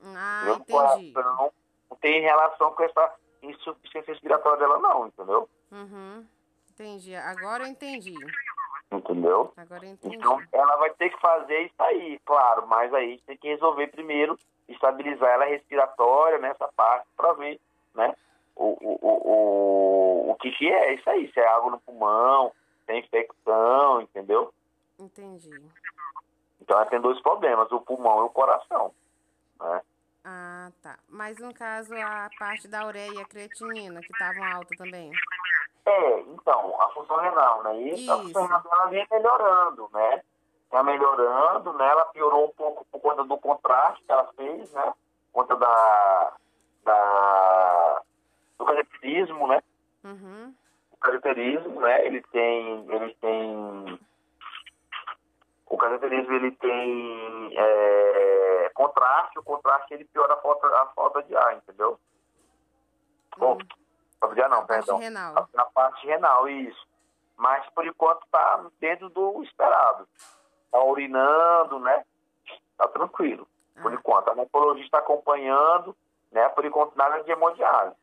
Ah, 0.04 0.44
entendeu? 0.48 0.86
entendi. 0.86 1.14
Não, 1.14 1.52
não 1.90 1.98
tem 1.98 2.22
relação 2.22 2.72
com 2.76 2.84
essa 2.84 3.16
insuficiência 3.42 4.14
respiratória 4.14 4.60
dela, 4.60 4.78
não, 4.80 5.08
entendeu? 5.08 5.50
Uhum. 5.72 6.26
Entendi. 6.72 7.14
Agora 7.16 7.64
eu 7.64 7.68
entendi. 7.68 8.14
Entendeu? 8.92 9.54
Então, 10.04 10.42
ela 10.52 10.78
vai 10.78 10.90
ter 10.92 11.12
que 11.12 11.22
fazer 11.22 11.62
isso 11.62 11.76
aí, 11.80 12.20
claro, 12.26 12.66
mas 12.68 12.92
aí 12.94 13.20
tem 13.20 13.38
que 13.38 13.48
resolver 13.48 13.88
primeiro, 13.88 14.38
estabilizar 14.68 15.30
ela 15.30 15.46
respiratória 15.46 16.40
nessa 16.40 16.68
parte 16.70 17.08
para 17.16 17.34
ver, 17.34 17.60
né, 17.94 18.16
o, 18.56 18.66
o, 18.66 19.00
o, 19.02 20.28
o, 20.28 20.32
o 20.32 20.36
que 20.36 20.52
que 20.52 20.68
é 20.68 20.96
isso 20.96 21.08
aí, 21.08 21.32
se 21.32 21.40
é 21.40 21.48
água 21.48 21.72
no 21.72 21.80
pulmão, 21.80 22.52
se 22.86 22.92
é 22.92 22.98
infecção, 22.98 24.02
entendeu? 24.02 24.52
Entendi. 24.98 25.62
Então 26.60 26.78
ela 26.78 26.86
tem 26.88 27.00
dois 27.00 27.22
problemas, 27.22 27.72
o 27.72 27.82
pulmão 27.82 28.22
e 28.22 28.24
o 28.24 28.30
coração, 28.30 28.92
né? 29.60 29.82
Ah, 30.24 30.72
tá. 30.82 30.98
Mas 31.08 31.38
no 31.38 31.54
caso, 31.54 31.94
a 31.96 32.30
parte 32.38 32.68
da 32.68 32.86
ureia 32.86 33.14
e 33.14 33.22
a 33.22 33.26
creatinina, 33.26 34.02
que 34.02 34.12
estavam 34.12 34.44
alta 34.44 34.76
também. 34.78 35.12
É, 35.86 36.20
então, 36.22 36.82
a 36.82 36.90
função 36.90 37.18
renal, 37.18 37.64
né? 37.64 37.82
Isso, 37.82 38.12
a 38.12 38.18
função 38.18 38.44
renal 38.44 38.62
dela 38.62 38.88
vem 38.88 39.08
melhorando, 39.10 39.90
né? 39.94 40.22
Tá 40.70 40.84
melhorando, 40.84 41.74
né? 41.74 41.88
Ela 41.88 42.06
piorou 42.06 42.46
um 42.46 42.52
pouco 42.52 42.86
por 42.92 43.02
conta 43.02 43.24
do 43.24 43.38
contraste 43.38 44.04
que 44.04 44.12
ela 44.12 44.32
fez, 44.36 44.72
né? 44.72 44.94
Por 45.32 45.42
conta 45.42 45.56
da, 45.56 46.34
da 46.84 48.02
do 48.60 48.66
cateterismo, 48.66 49.48
né? 49.48 49.64
Uhum. 50.04 50.54
O 50.92 50.98
cateterismo, 50.98 51.80
né? 51.80 52.06
Ele 52.06 52.22
tem, 52.32 52.86
ele 52.88 53.16
tem 53.16 54.00
o 55.70 55.78
cateterismo 55.78 56.34
ele 56.34 56.52
tem 56.52 57.52
é, 57.56 58.72
contraste, 58.74 59.38
o 59.38 59.44
contraste 59.44 59.94
ele 59.94 60.06
piora 60.06 60.34
a 60.34 60.38
falta, 60.38 60.68
a 60.68 60.86
falta 60.88 61.24
de 61.24 61.36
ar, 61.36 61.58
entendeu? 61.58 62.00
Bom, 63.38 63.58
falta 64.20 64.36
de 64.36 64.42
ar 64.42 64.50
não, 64.50 64.66
perdão. 64.66 64.98
renal. 64.98 65.48
Na 65.54 65.66
parte 65.66 66.06
renal, 66.08 66.50
isso. 66.50 66.88
Mas 67.38 67.66
por 67.70 67.86
enquanto 67.86 68.26
tá 68.32 68.66
dentro 68.80 69.10
do 69.10 69.44
esperado. 69.44 70.08
Tá 70.72 70.84
urinando, 70.84 71.80
né? 71.80 72.04
Tá 72.78 72.88
tranquilo, 72.88 73.48
por 73.82 73.94
enquanto. 73.94 74.30
A 74.30 74.36
nefrologista 74.36 74.86
está 74.86 75.00
acompanhando, 75.00 75.96
né? 76.32 76.48
Por 76.50 76.66
enquanto 76.66 76.96
nada 76.96 77.24
de 77.24 77.32
hemodiálise. 77.32 77.96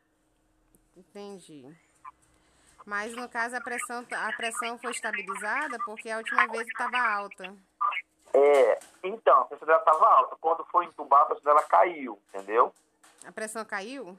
Entendi. 0.97 1.76
Mas 2.86 3.12
no 3.16 3.28
caso 3.28 3.56
a 3.56 3.60
pressão, 3.60 4.06
a 4.12 4.32
pressão 4.32 4.78
foi 4.78 4.92
estabilizada 4.92 5.76
porque 5.84 6.08
a 6.08 6.18
última 6.18 6.46
vez 6.46 6.66
estava 6.68 6.96
alta. 6.98 7.52
É, 8.32 8.78
então, 9.02 9.40
a 9.40 9.44
pressão 9.46 9.66
dela 9.66 9.80
estava 9.80 10.06
alta. 10.06 10.36
Quando 10.40 10.64
foi 10.66 10.84
entubada, 10.84 11.24
a 11.24 11.26
pressão 11.26 11.44
dela 11.52 11.62
caiu, 11.64 12.20
entendeu? 12.28 12.72
A 13.26 13.32
pressão 13.32 13.64
caiu? 13.64 14.16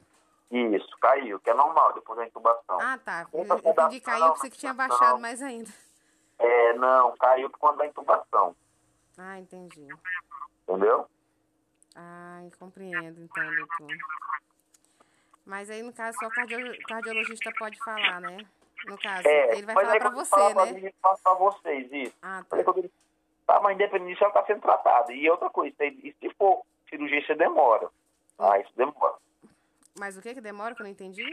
Isso, 0.50 0.96
caiu, 1.00 1.40
que 1.40 1.48
é 1.48 1.54
normal 1.54 1.94
depois 1.94 2.18
da 2.18 2.26
intubação. 2.26 2.80
Ah, 2.80 2.98
tá. 3.02 3.26
Eu 3.32 3.44
eu 3.44 3.56
entendi 3.58 4.00
caiu, 4.00 4.32
pensei 4.34 4.50
que 4.50 4.58
tinha 4.58 4.74
baixado 4.74 5.18
mais 5.18 5.40
ainda. 5.42 5.70
É, 6.38 6.72
não, 6.74 7.16
caiu 7.16 7.48
por 7.50 7.58
conta 7.58 7.78
da 7.78 7.86
intubação, 7.86 8.54
Ah, 9.16 9.38
entendi. 9.40 9.88
entendeu? 10.68 11.08
Ai, 11.94 12.50
compreendo 12.58 13.20
então, 13.20 13.54
doutor. 13.56 13.96
Mas 15.44 15.68
aí, 15.70 15.82
no 15.82 15.92
caso, 15.92 16.16
só 16.20 16.26
o 16.26 16.30
cardio- 16.30 16.78
cardiologista 16.86 17.50
pode 17.58 17.78
falar, 17.82 18.20
né? 18.20 18.36
No 18.86 18.98
caso, 18.98 19.26
É, 19.28 19.52
ele 19.56 19.66
vai 19.66 19.74
mas 19.74 19.86
falar 19.86 20.00
quando 20.00 20.14
você, 20.14 20.30
fala 20.30 20.54
pra 20.54 20.64
né? 20.66 20.92
pra 21.02 21.34
vocês, 21.34 21.92
isso. 21.92 22.14
Ah, 22.22 22.42
ele- 22.52 22.90
Tá, 23.46 23.60
mas 23.60 23.74
independente 23.74 24.12
disso, 24.12 24.24
ela 24.24 24.32
tá 24.32 24.44
sendo 24.44 24.60
tratada. 24.60 25.10
E 25.12 25.28
outra 25.30 25.48
coisa, 25.48 25.74
e 25.80 26.14
se 26.20 26.30
for 26.34 26.62
cirurgia, 26.90 27.18
isso 27.18 27.34
demora. 27.34 27.88
Ah, 28.38 28.58
isso 28.58 28.70
demora. 28.76 29.14
Mas 29.98 30.16
o 30.18 30.22
que 30.22 30.34
que 30.34 30.40
demora 30.40 30.74
que 30.74 30.82
eu 30.82 30.84
não 30.84 30.90
entendi? 30.90 31.24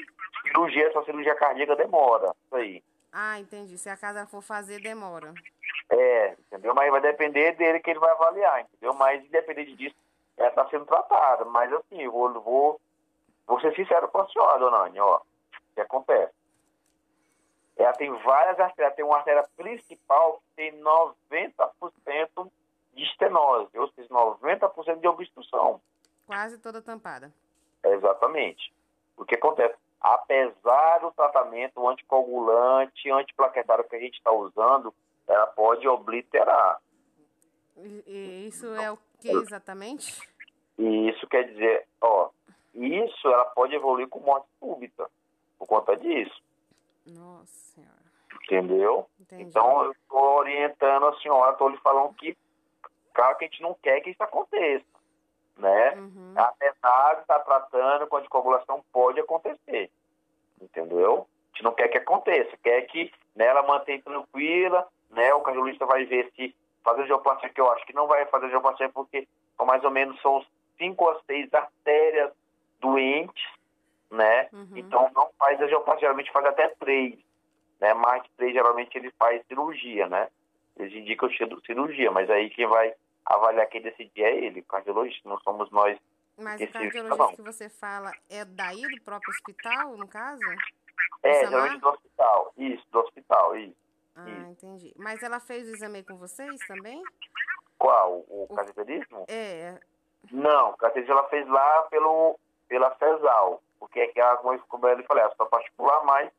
Cirurgia, 0.44 0.88
essa 0.88 1.04
cirurgia 1.04 1.36
cardíaca 1.36 1.76
demora. 1.76 2.34
Isso 2.46 2.56
aí. 2.56 2.84
Ah, 3.12 3.38
entendi. 3.40 3.78
Se 3.78 3.90
a 3.90 3.98
casa 3.98 4.26
for 4.28 4.42
fazer, 4.42 4.80
demora. 4.82 5.34
É, 5.90 6.32
entendeu? 6.48 6.74
Mas 6.74 6.90
vai 6.90 7.02
depender 7.02 7.52
dele 7.54 7.80
que 7.80 7.90
ele 7.92 8.00
vai 8.00 8.12
avaliar, 8.12 8.62
entendeu? 8.62 8.94
Mas 8.94 9.24
independente 9.24 9.76
disso, 9.76 9.96
ela 10.38 10.50
está 10.50 10.68
sendo 10.70 10.86
tratada. 10.86 11.46
Mas 11.46 11.72
assim, 11.72 12.02
eu 12.02 12.12
vou, 12.12 12.32
vou, 12.42 12.82
vou 13.46 13.60
ser 13.60 13.76
sincero 13.76 14.08
com 14.08 14.20
a 14.22 14.28
senhora, 14.30 14.58
dona 14.60 14.78
Anne, 14.86 15.00
ó. 15.00 15.18
O 15.18 15.22
que 15.76 15.82
acontece? 15.82 16.34
Ela 17.78 17.94
tem 17.94 18.12
várias 18.24 18.60
artérias, 18.60 18.96
tem 18.96 19.06
uma 19.06 19.18
artéria 19.18 19.46
principal 19.58 20.38
que 20.38 20.56
tem 20.56 20.82
90% 20.82 22.52
de 22.94 23.04
estenose, 23.04 23.78
ou 23.78 23.90
seja, 23.90 24.08
90% 24.10 25.00
de 25.00 25.08
obstrução. 25.08 25.82
Quase 26.26 26.58
toda 26.58 26.82
tampada. 26.82 27.32
Exatamente. 27.84 28.74
O 29.18 29.26
que 29.26 29.36
acontece? 29.36 29.76
apesar 30.06 31.00
do 31.00 31.12
tratamento 31.12 31.88
anticoagulante, 31.88 33.10
antiplaquetário 33.10 33.84
que 33.86 33.96
a 33.96 34.00
gente 34.00 34.18
está 34.18 34.32
usando, 34.32 34.94
ela 35.28 35.48
pode 35.48 35.88
obliterar. 35.88 36.80
E, 37.78 38.04
e 38.06 38.48
isso 38.48 38.68
é 38.76 38.92
o 38.92 38.98
que 39.20 39.30
exatamente? 39.30 40.22
E 40.78 41.10
isso 41.10 41.26
quer 41.28 41.50
dizer, 41.50 41.88
ó, 42.00 42.30
isso 42.76 43.28
ela 43.28 43.46
pode 43.46 43.74
evoluir 43.74 44.08
com 44.08 44.20
morte 44.20 44.48
súbita, 44.60 45.10
por 45.58 45.68
conta 45.68 45.98
disso. 45.98 46.44
Nossa. 47.08 47.65
Entendeu? 48.46 49.08
Entendi. 49.20 49.44
Então 49.44 49.84
eu 49.84 49.92
estou 49.92 50.38
orientando 50.38 51.08
a 51.08 51.20
senhora, 51.20 51.52
estou 51.52 51.70
lhe 51.70 51.78
falando 51.78 52.14
que, 52.14 52.38
claro 53.14 53.38
que 53.38 53.46
a 53.46 53.48
gente 53.48 53.62
não 53.62 53.74
quer 53.74 54.02
que 54.02 54.12
isso 54.12 54.22
aconteça, 54.22 54.86
né? 55.58 55.96
Uhum. 55.96 56.34
Apesar 56.36 57.16
de 57.16 57.22
estar 57.22 57.40
tratando 57.40 58.08
com 58.08 58.18
anticoagulação, 58.18 58.84
pode 58.94 59.20
acontecer, 59.20 59.90
entendeu? 60.62 61.28
A 61.54 61.56
gente 61.56 61.64
não 61.64 61.74
quer 61.74 61.88
que 61.88 61.98
aconteça, 61.98 62.56
quer 62.64 62.82
que 62.84 63.12
né, 63.36 63.48
ela 63.48 63.64
mantenha 63.64 64.02
tranquila, 64.02 64.88
né? 65.10 65.34
O 65.34 65.42
cardiologista 65.42 65.86
vai 65.88 66.06
ver 66.06 66.32
se 66.36 66.56
fazer 66.84 67.02
angioplastia, 67.02 67.50
que 67.50 67.60
eu 67.60 67.72
acho 67.72 67.86
que 67.88 67.96
não 67.96 68.06
vai 68.06 68.26
fazer 68.28 68.46
angioplastia 68.46 68.90
porque 68.90 69.28
são 69.58 69.66
mais 69.66 69.84
ou 69.84 69.90
menos 69.90 70.22
são 70.22 70.46
cinco 70.78 71.10
a 71.10 71.20
seis 71.26 71.52
artérias 71.52 72.32
doentes, 72.80 73.44
né? 74.12 74.50
Uhum. 74.54 74.70
Então 74.76 75.10
não 75.16 75.32
faz 75.40 75.60
angioplastia, 75.60 76.02
geralmente 76.02 76.32
faz 76.32 76.46
até 76.46 76.68
três, 76.68 77.25
né? 77.94 78.20
De 78.20 78.30
três, 78.32 78.54
geralmente 78.54 78.98
ele 78.98 79.12
faz 79.20 79.46
cirurgia, 79.48 80.08
né? 80.08 80.30
Eles 80.78 80.94
indicam 80.94 81.30
cir- 81.30 81.62
cirurgia, 81.66 82.12
mas 82.12 82.30
aí 82.30 82.50
quem 82.50 82.68
vai 82.68 82.94
avaliar 83.26 83.68
quem 83.68 83.82
decidir 83.82 84.24
é 84.24 84.38
ele, 84.38 84.60
o 84.60 84.66
cardiologista, 84.66 85.28
não 85.28 85.40
somos 85.40 85.70
nós. 85.72 85.98
Mas 86.38 86.56
o 86.56 86.58
decide, 86.58 86.74
cardiologista 86.74 87.24
não. 87.24 87.36
que 87.36 87.42
você 87.42 87.70
fala 87.70 88.12
é 88.30 88.44
daí 88.44 88.82
do 88.82 89.02
próprio 89.04 89.32
hospital, 89.32 89.96
no 89.98 90.08
caso? 90.08 90.42
É, 91.24 91.48
geralmente 91.48 91.80
do 91.80 91.90
hospital, 91.90 92.54
isso, 92.58 92.86
do 92.92 93.00
hospital, 93.00 93.58
isso. 93.58 93.76
Ah, 94.16 94.30
entendi. 94.50 94.94
Mas 94.96 95.22
ela 95.24 95.40
fez 95.40 95.68
o 95.68 95.74
exame 95.74 96.04
com 96.04 96.18
vocês 96.18 96.58
também? 96.68 97.02
Qual? 97.78 98.24
O 98.28 98.48
cateterismo? 98.56 99.26
É. 99.28 99.78
Não, 100.32 100.72
o 100.72 100.78
cateterismo 100.78 101.14
ela 101.14 101.28
fez 101.30 101.48
lá 101.48 101.82
pelo, 101.84 102.40
pela 102.68 102.96
CESAL, 102.96 103.62
porque 103.80 104.00
é 104.00 104.08
que 104.08 104.20
ela, 104.20 104.38
como 104.38 104.54
eu 104.54 105.04
falei, 105.06 105.24
ela 105.24 105.36
só 105.36 105.46
particular, 105.46 106.04
mas 106.06 106.32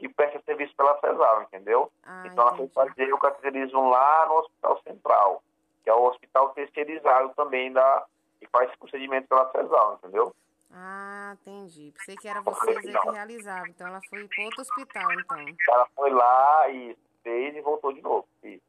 que 0.00 0.08
presta 0.08 0.40
serviço 0.46 0.74
pela 0.74 0.98
CESAL, 0.98 1.42
entendeu? 1.42 1.92
Ah, 2.02 2.22
então 2.26 2.48
ela 2.48 2.56
foi 2.56 2.68
fazer 2.68 3.12
o 3.12 3.18
cateterismo 3.18 3.90
lá 3.90 4.26
no 4.26 4.38
Hospital 4.38 4.80
Central, 4.82 5.42
que 5.84 5.90
é 5.90 5.94
o 5.94 6.04
hospital 6.04 6.48
terceirizado 6.50 7.34
também 7.36 7.70
da, 7.70 8.06
que 8.38 8.46
faz 8.46 8.70
esse 8.70 8.78
procedimento 8.78 9.28
pela 9.28 9.50
CESAL, 9.52 9.94
entendeu? 9.94 10.34
Ah, 10.72 11.36
entendi. 11.40 11.92
Pensei 11.98 12.16
que 12.16 12.28
era 12.28 12.40
vocês 12.40 12.78
aí 12.78 12.98
que 12.98 13.10
realizavam. 13.10 13.66
Então 13.66 13.88
ela 13.88 14.00
foi 14.08 14.26
para 14.26 14.44
outro 14.44 14.62
hospital, 14.62 15.12
então. 15.12 15.38
Ela 15.68 15.86
foi 15.94 16.10
lá 16.10 16.68
e 16.70 16.96
fez 17.22 17.54
e 17.56 17.60
voltou 17.60 17.92
de 17.92 18.00
novo. 18.00 18.26
Isso. 18.42 18.62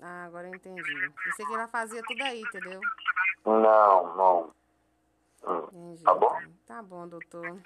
Ah, 0.00 0.24
agora 0.26 0.46
eu 0.48 0.54
entendi. 0.54 1.10
Pensei 1.24 1.44
que 1.44 1.54
ela 1.54 1.68
fazia 1.68 2.02
tudo 2.06 2.22
aí, 2.22 2.40
entendeu? 2.40 2.80
Não, 3.44 4.16
não. 4.16 4.54
Hum, 5.44 5.68
Entendi. 5.72 6.04
Tá 6.04 6.14
bom? 6.14 6.40
Tá 6.66 6.82
bom, 6.82 7.08
doutor. 7.08 7.60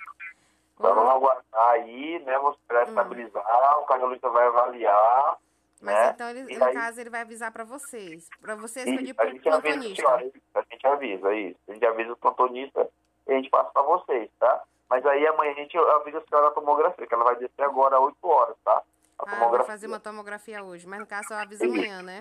Então 0.78 0.94
vamos 0.94 1.10
aguardar 1.10 1.68
aí, 1.70 2.18
né? 2.24 2.38
Vamos 2.38 2.56
esperar 2.58 2.88
estabilizar, 2.88 3.78
o 3.78 3.84
cardiologista 3.86 4.28
vai 4.30 4.46
avaliar. 4.46 5.36
Mas 5.80 5.94
né? 5.94 6.10
então, 6.14 6.28
ele, 6.30 6.52
E 6.52 6.56
no 6.58 6.64
aí- 6.64 6.74
caso, 6.74 7.00
ele 7.00 7.10
vai 7.10 7.20
avisar 7.22 7.50
para 7.52 7.64
vocês. 7.64 8.28
Para 8.40 8.54
vocês 8.54 8.86
Isso, 8.86 8.96
pedir 8.98 9.10
a 9.10 9.14
pro 9.14 9.30
gente 9.30 9.48
avisa, 9.48 9.60
plantonista. 9.62 10.22
isso, 10.24 10.40
a 10.54 10.62
gente 10.62 10.86
avisa, 10.86 11.34
isso. 11.34 11.58
A 11.68 11.72
gente 11.72 11.86
avisa 11.86 12.12
o 12.12 12.16
plantonista 12.16 12.88
e 13.26 13.32
a 13.32 13.36
gente 13.36 13.50
passa 13.50 13.70
para 13.70 13.82
vocês, 13.82 14.30
tá? 14.38 14.62
Mas 14.88 15.04
aí 15.06 15.26
amanhã 15.26 15.52
a 15.52 15.54
gente 15.56 15.76
avisa 15.76 16.18
a 16.18 16.22
senhora 16.22 16.48
da 16.48 16.54
tomografia, 16.54 17.06
que 17.06 17.14
ela 17.14 17.24
vai 17.24 17.36
descer 17.36 17.62
agora 17.62 17.96
às 17.96 18.02
8 18.02 18.28
horas, 18.28 18.56
tá? 18.64 18.82
A 19.18 19.24
Ah, 19.26 19.30
tomografia. 19.30 19.66
fazer 19.66 19.86
uma 19.86 19.98
tomografia 20.00 20.62
hoje. 20.62 20.86
Mas 20.86 21.00
no 21.00 21.06
caso, 21.06 21.32
eu 21.32 21.36
aviso 21.38 21.64
Isso. 21.64 21.74
amanhã, 21.74 22.02
né? 22.02 22.20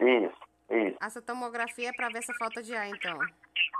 Isso, 0.00 0.36
isso. 0.78 0.96
Essa 1.00 1.22
tomografia 1.22 1.88
é 1.88 1.92
para 1.92 2.08
ver 2.08 2.18
essa 2.18 2.34
falta 2.34 2.62
de 2.62 2.74
ar, 2.74 2.88
então. 2.88 3.18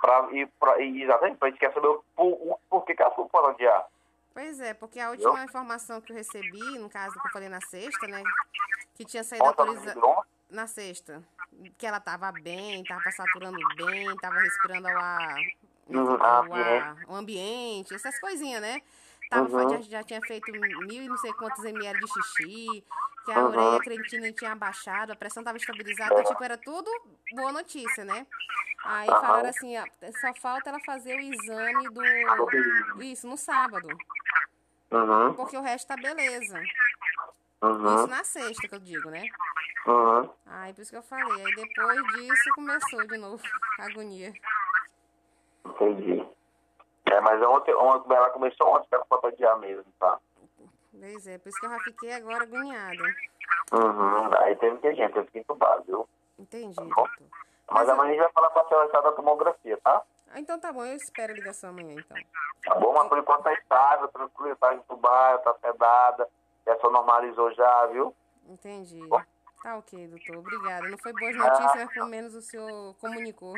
Pra, 0.00 0.28
e, 0.32 0.46
pra, 0.46 0.80
e 0.82 1.02
exatamente, 1.02 1.38
a 1.40 1.46
gente 1.46 1.58
quer 1.58 1.72
saber 1.72 1.88
o, 1.88 2.04
por, 2.14 2.26
o 2.26 2.58
porquê 2.68 2.94
que 2.94 3.02
ela 3.02 3.14
foi 3.14 3.28
fora 3.28 3.54
de 3.54 3.66
ar. 3.66 3.86
Pois 4.32 4.60
é, 4.60 4.74
porque 4.74 4.98
a 4.98 5.10
última 5.10 5.44
informação 5.44 6.00
que 6.00 6.12
eu 6.12 6.16
recebi, 6.16 6.78
no 6.78 6.90
caso 6.90 7.18
que 7.20 7.26
eu 7.26 7.32
falei 7.32 7.48
na 7.48 7.60
sexta, 7.60 8.06
né? 8.08 8.22
Que 8.94 9.04
tinha 9.04 9.22
saído 9.22 9.44
Ontem 9.44 9.62
ela 9.62 9.70
autoriza... 9.70 9.94
liberou? 9.94 10.24
na 10.50 10.66
sexta. 10.66 11.22
Que 11.76 11.86
ela 11.86 12.00
tava 12.00 12.32
bem, 12.32 12.82
tava 12.84 13.10
saturando 13.10 13.58
bem, 13.76 14.16
tava 14.16 14.38
respirando 14.38 14.88
ao 14.88 14.96
ar, 14.96 15.36
Uhum, 15.86 16.14
ao 16.14 16.54
ar, 16.54 16.96
o 17.06 17.14
ambiente, 17.14 17.94
essas 17.94 18.18
coisinhas, 18.18 18.62
né? 18.62 18.80
Tava, 19.34 19.62
Uhum. 19.64 19.68
já, 19.70 19.80
já 19.82 20.02
tinha 20.04 20.20
feito 20.22 20.52
mil 20.52 21.02
e 21.02 21.08
não 21.08 21.16
sei 21.16 21.32
quantos 21.32 21.64
ml 21.64 21.98
de 21.98 22.06
xixi, 22.06 22.84
que 23.24 23.32
a 23.32 23.40
Uhum. 23.40 23.48
ureia 23.48 23.80
creatina 23.80 24.32
tinha 24.32 24.52
abaixado, 24.52 25.12
a 25.12 25.16
pressão 25.16 25.42
tava 25.42 25.56
estabilizada, 25.58 26.20
É. 26.20 26.22
tipo, 26.22 26.44
era 26.44 26.56
tudo 26.56 26.88
boa 27.32 27.50
notícia, 27.50 28.04
né? 28.04 28.26
Aí 28.84 29.10
Aham. 29.10 29.20
falaram 29.20 29.48
assim, 29.48 29.76
ó, 29.76 29.84
só 30.20 30.32
falta 30.34 30.68
ela 30.70 30.78
fazer 30.80 31.16
o 31.16 31.20
exame 31.20 31.88
do... 31.88 33.02
Isso, 33.02 33.26
no 33.26 33.36
sábado. 33.36 33.88
Uhum, 34.92 35.34
Porque 35.34 35.56
o 35.56 35.62
resto 35.62 35.88
tá 35.88 35.96
beleza. 35.96 36.62
uhum, 37.62 37.94
Isso 37.96 38.06
na 38.06 38.22
sexta 38.22 38.68
que 38.68 38.74
eu 38.74 38.78
digo, 38.78 39.10
né? 39.10 39.28
uhum. 39.86 40.30
Aí 40.46 40.72
por 40.72 40.82
isso 40.82 40.90
que 40.92 40.96
eu 40.96 41.02
falei. 41.02 41.42
Aí 41.44 41.54
depois 41.56 42.06
disso 42.14 42.50
começou 42.54 43.04
de 43.08 43.16
novo 43.16 43.42
a 43.80 43.86
agonia. 43.86 44.32
Entendi. 45.66 46.24
É, 47.14 47.20
mas 47.20 47.40
ontem, 47.42 47.72
ontem 47.76 48.12
ela 48.12 48.30
começou 48.30 48.74
ontem 48.74 48.88
com 48.90 48.96
a 48.96 49.04
falta 49.04 49.30
de 49.30 49.44
ar 49.44 49.56
mesmo, 49.58 49.84
tá? 50.00 50.18
Pois 50.92 51.26
é, 51.28 51.38
por 51.38 51.48
isso 51.48 51.60
que 51.60 51.66
eu 51.66 51.70
já 51.70 51.78
fiquei 51.80 52.12
agora 52.12 52.42
agoniada. 52.42 53.04
Uhum. 53.72 54.38
Aí 54.38 54.56
teve 54.56 54.78
que 54.78 54.94
gente, 54.94 55.12
teve 55.12 55.30
que 55.30 55.38
entubar, 55.38 55.80
viu? 55.82 56.08
Entendi, 56.38 56.74
bom. 56.74 56.86
doutor. 56.86 57.10
Mas 57.70 57.88
amanhã 57.88 58.10
a 58.10 58.14
gente 58.14 58.22
vai 58.22 58.32
falar 58.32 58.50
com 58.50 58.58
a 58.60 58.68
senhora 58.68 59.02
da 59.02 59.12
tomografia, 59.12 59.76
tá? 59.82 60.02
Ah, 60.32 60.40
Então 60.40 60.58
tá 60.58 60.72
bom, 60.72 60.84
eu 60.84 60.96
espero 60.96 61.32
a 61.32 61.36
ligação 61.36 61.70
amanhã 61.70 61.94
então. 62.00 62.16
Tá 62.64 62.74
bom? 62.74 62.92
Mas 62.92 63.08
por 63.08 63.18
enquanto 63.18 63.42
tá 63.44 63.52
estável, 63.52 64.08
tranquilo, 64.08 64.56
tá 64.56 64.74
entubada, 64.74 65.38
tá 65.38 65.54
sedada, 65.60 66.28
já 66.66 66.76
só 66.80 66.90
normalizou 66.90 67.52
já, 67.54 67.86
viu? 67.86 68.12
Entendi. 68.48 69.00
Tá 69.62 69.76
ok, 69.76 70.08
doutor. 70.08 70.36
Obrigada. 70.38 70.88
Não 70.88 70.98
foi 70.98 71.12
boas 71.12 71.36
notícias, 71.36 71.74
mas 71.76 71.92
pelo 71.92 72.08
menos 72.08 72.34
o 72.34 72.42
senhor 72.42 72.94
comunicou. 73.00 73.54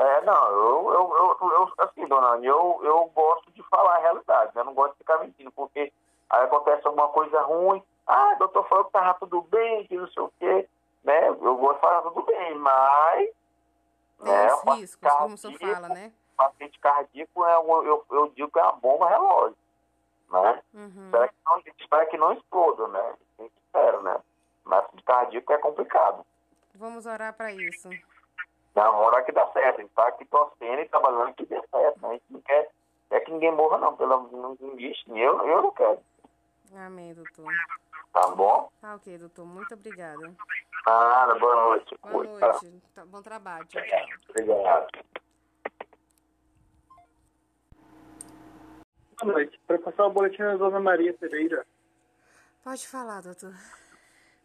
É, 0.00 0.20
não, 0.22 0.46
eu, 0.48 0.92
eu, 0.94 1.36
eu, 1.40 1.50
eu 1.52 1.72
assim, 1.78 2.06
dona 2.06 2.28
Anny, 2.34 2.46
eu, 2.46 2.80
eu 2.82 3.04
gosto 3.14 3.50
de 3.52 3.62
falar 3.64 3.96
a 3.96 4.00
realidade, 4.00 4.52
né? 4.54 4.62
Eu 4.62 4.64
não 4.64 4.74
gosto 4.74 4.92
de 4.92 4.98
ficar 4.98 5.18
mentindo, 5.18 5.52
porque 5.52 5.92
aí 6.30 6.44
acontece 6.44 6.86
alguma 6.86 7.08
coisa 7.08 7.40
ruim, 7.42 7.82
ah, 8.06 8.34
doutor 8.38 8.66
falou 8.66 8.86
que 8.86 8.92
tava 8.92 9.14
tudo 9.18 9.42
bem, 9.42 9.86
que 9.86 9.96
não 9.96 10.08
sei 10.08 10.22
o 10.22 10.32
quê, 10.38 10.68
né? 11.04 11.28
Eu 11.28 11.56
gosto 11.56 11.74
de 11.74 11.80
falar 11.80 12.02
tudo 12.02 12.22
bem, 12.22 12.54
mas... 12.56 13.30
Tem 14.22 14.32
né, 14.32 14.54
os 14.54 14.78
riscos, 14.78 15.12
como 15.12 15.34
o 15.34 15.38
senhor 15.38 15.58
cardíaco- 15.58 15.82
fala, 15.82 15.94
né? 15.94 16.12
paciente 16.36 16.78
cardíaco 16.78 17.44
é 17.44 17.54
eu, 17.56 18.04
eu 18.10 18.28
digo 18.34 18.50
que 18.50 18.58
é 18.58 18.62
uma 18.62 18.72
bomba 18.72 19.06
relógio, 19.06 19.56
né? 20.30 20.62
Uhum. 20.72 21.04
Espera 21.06 21.28
que 21.28 21.34
não, 21.44 21.58
espera 21.78 22.06
que 22.06 22.16
não 22.16 22.32
exploda, 22.32 22.88
né? 22.88 23.14
A 23.38 23.42
gente 23.42 23.54
espera, 23.66 24.00
né? 24.00 24.18
Mas 24.64 24.86
cardíaco 25.04 25.52
é 25.52 25.58
complicado. 25.58 26.24
Vamos 26.74 27.04
orar 27.04 27.34
pra 27.34 27.52
isso. 27.52 27.90
Na 28.74 28.90
hora 28.90 29.22
que 29.24 29.32
dá 29.32 29.46
certo, 29.52 29.78
a 29.78 29.82
gente 29.82 29.92
tá 29.94 30.08
aqui 30.08 30.24
torcendo 30.26 30.80
e 30.80 30.88
trabalhando 30.88 31.34
que 31.34 31.44
dê 31.46 31.60
certo, 31.70 32.00
né? 32.00 32.08
A 32.08 32.12
gente 32.12 32.24
não 32.30 32.40
quer, 32.40 32.70
quer 33.08 33.20
que 33.20 33.32
ninguém 33.32 33.52
morra, 33.52 33.78
não. 33.78 33.96
Pelo 33.96 34.28
não, 34.30 34.56
ninguém, 34.60 34.94
eu, 35.08 35.46
eu 35.46 35.62
não 35.62 35.72
quero. 35.72 35.98
Amém, 36.76 37.12
doutor. 37.12 37.52
Tá 38.12 38.28
bom? 38.28 38.70
Tá 38.80 38.94
ok, 38.94 39.18
doutor. 39.18 39.44
Muito 39.46 39.74
obrigada. 39.74 40.34
Ah, 40.86 41.36
boa 41.38 41.56
noite. 41.56 41.98
Boa 42.10 42.38
tá? 42.38 42.48
noite. 42.48 42.82
Tá- 42.94 43.04
Bom 43.04 43.22
trabalho. 43.22 43.66
Tchau, 43.66 43.82
tchau. 43.82 44.06
Obrigado. 44.30 44.88
Boa 49.20 49.32
noite. 49.32 49.60
Para 49.66 49.78
passar 49.78 50.06
o 50.06 50.10
boletim 50.10 50.42
da 50.42 50.56
Dona 50.56 50.80
Maria 50.80 51.12
Pereira. 51.14 51.66
Pode 52.64 52.86
falar, 52.88 53.20
doutor. 53.20 53.54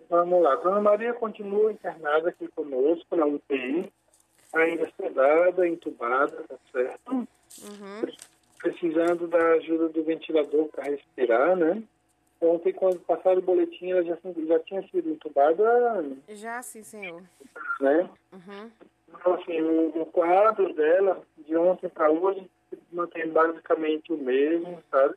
Vamos 0.10 0.44
lá. 0.44 0.56
Dona 0.58 0.82
Maria 0.82 1.14
continua 1.14 1.72
internada 1.72 2.30
aqui 2.30 2.48
conosco 2.50 3.16
na 3.16 3.26
UTI, 3.26 3.92
ainda 4.62 4.92
sedada, 5.00 5.68
entubada, 5.68 6.44
tá 6.48 6.56
certo? 6.72 7.12
Uhum. 7.12 7.28
Precisando 8.60 9.28
da 9.28 9.54
ajuda 9.54 9.90
do 9.90 10.04
ventilador 10.04 10.68
para 10.70 10.86
respirar, 10.86 11.56
né? 11.56 11.84
Ontem, 12.42 12.74
quando 12.74 13.00
passaram 13.00 13.40
o 13.40 13.44
boletim, 13.44 13.92
ela 13.92 14.04
já, 14.04 14.18
já 14.48 14.60
tinha 14.60 14.82
sido 14.90 15.10
entubada, 15.10 16.06
Já 16.30 16.62
sim, 16.62 16.84
senhor. 16.84 17.22
né? 17.80 18.10
Uhum. 18.34 18.72
Então, 19.10 19.34
assim, 19.36 19.62
o, 19.62 20.02
o 20.02 20.06
quadro 20.08 20.74
dela, 20.74 21.22
de 21.38 21.56
ontem 21.56 21.88
para 21.90 22.12
hoje, 22.12 22.50
mantém 22.92 23.30
basicamente 23.30 24.12
o 24.12 24.18
mesmo, 24.18 24.84
sabe? 24.92 25.16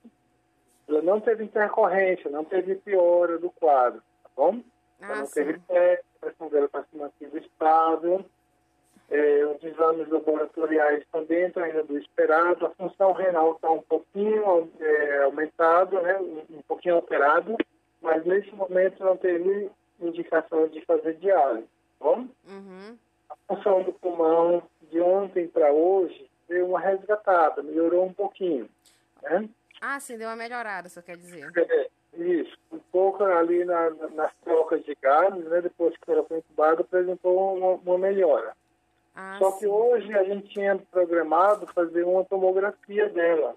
Ela 0.88 1.02
não 1.02 1.20
teve 1.20 1.44
intercorrência, 1.44 2.30
não 2.30 2.44
teve 2.44 2.76
piora 2.76 3.36
do 3.38 3.50
quadro, 3.50 4.00
tá 4.22 4.30
bom? 4.36 4.62
Ela 5.00 5.12
Ah, 5.12 5.18
não 5.18 5.26
sim. 5.26 5.34
teve 5.34 5.58
pé, 5.60 6.00
a 6.16 6.26
pressão 6.26 6.48
dela 6.48 6.66
está 6.66 6.82
se 6.84 6.96
mantendo 6.96 7.36
estável. 7.38 8.24
É, 9.10 9.46
os 9.46 9.62
exames 9.64 10.08
laboratoriais 10.08 11.00
estão 11.00 11.24
dentro 11.24 11.62
ainda 11.62 11.82
do 11.82 11.98
esperado. 11.98 12.66
A 12.66 12.70
função 12.70 13.12
renal 13.12 13.52
está 13.52 13.70
um 13.70 13.80
pouquinho 13.82 14.70
é, 14.78 15.22
aumentado, 15.22 16.00
né, 16.02 16.18
um 16.18 16.62
pouquinho 16.68 16.96
alterado, 16.96 17.56
mas 18.02 18.24
nesse 18.26 18.54
momento 18.54 19.02
não 19.02 19.16
teve 19.16 19.70
indicação 20.00 20.68
de 20.68 20.84
fazer 20.84 21.14
diálise. 21.14 21.66
Tá 21.98 22.04
bom? 22.04 22.26
Uhum. 22.46 22.98
A 23.30 23.36
função 23.46 23.82
do 23.82 23.92
pulmão 23.94 24.62
de 24.90 25.00
ontem 25.00 25.48
para 25.48 25.72
hoje 25.72 26.30
deu 26.46 26.68
uma 26.68 26.80
resgatada, 26.80 27.62
melhorou 27.62 28.04
um 28.04 28.12
pouquinho. 28.12 28.68
Né? 29.22 29.48
Ah, 29.80 29.98
sim, 30.00 30.18
deu 30.18 30.28
uma 30.28 30.36
melhorada, 30.36 30.88
você 30.88 31.00
quer 31.02 31.16
dizer. 31.16 31.50
É, 31.56 31.88
isso. 32.14 32.58
Um 32.72 32.78
pouco 32.92 33.24
ali 33.24 33.64
na, 33.64 33.90
nas 34.14 34.34
trocas 34.44 34.84
de 34.84 34.94
gases, 35.00 35.44
né, 35.44 35.60
depois 35.60 35.96
que 35.96 36.10
ela 36.10 36.24
foi 36.24 36.38
entubada, 36.38 36.82
apresentou 36.82 37.56
uma, 37.56 37.72
uma 37.74 37.98
melhora. 37.98 38.54
Ah, 39.20 39.34
Só 39.40 39.50
sim. 39.52 39.58
que 39.58 39.66
hoje 39.66 40.14
a 40.14 40.22
gente 40.22 40.48
tinha 40.50 40.76
programado 40.92 41.66
fazer 41.74 42.04
uma 42.04 42.24
tomografia 42.24 43.08
dela. 43.08 43.56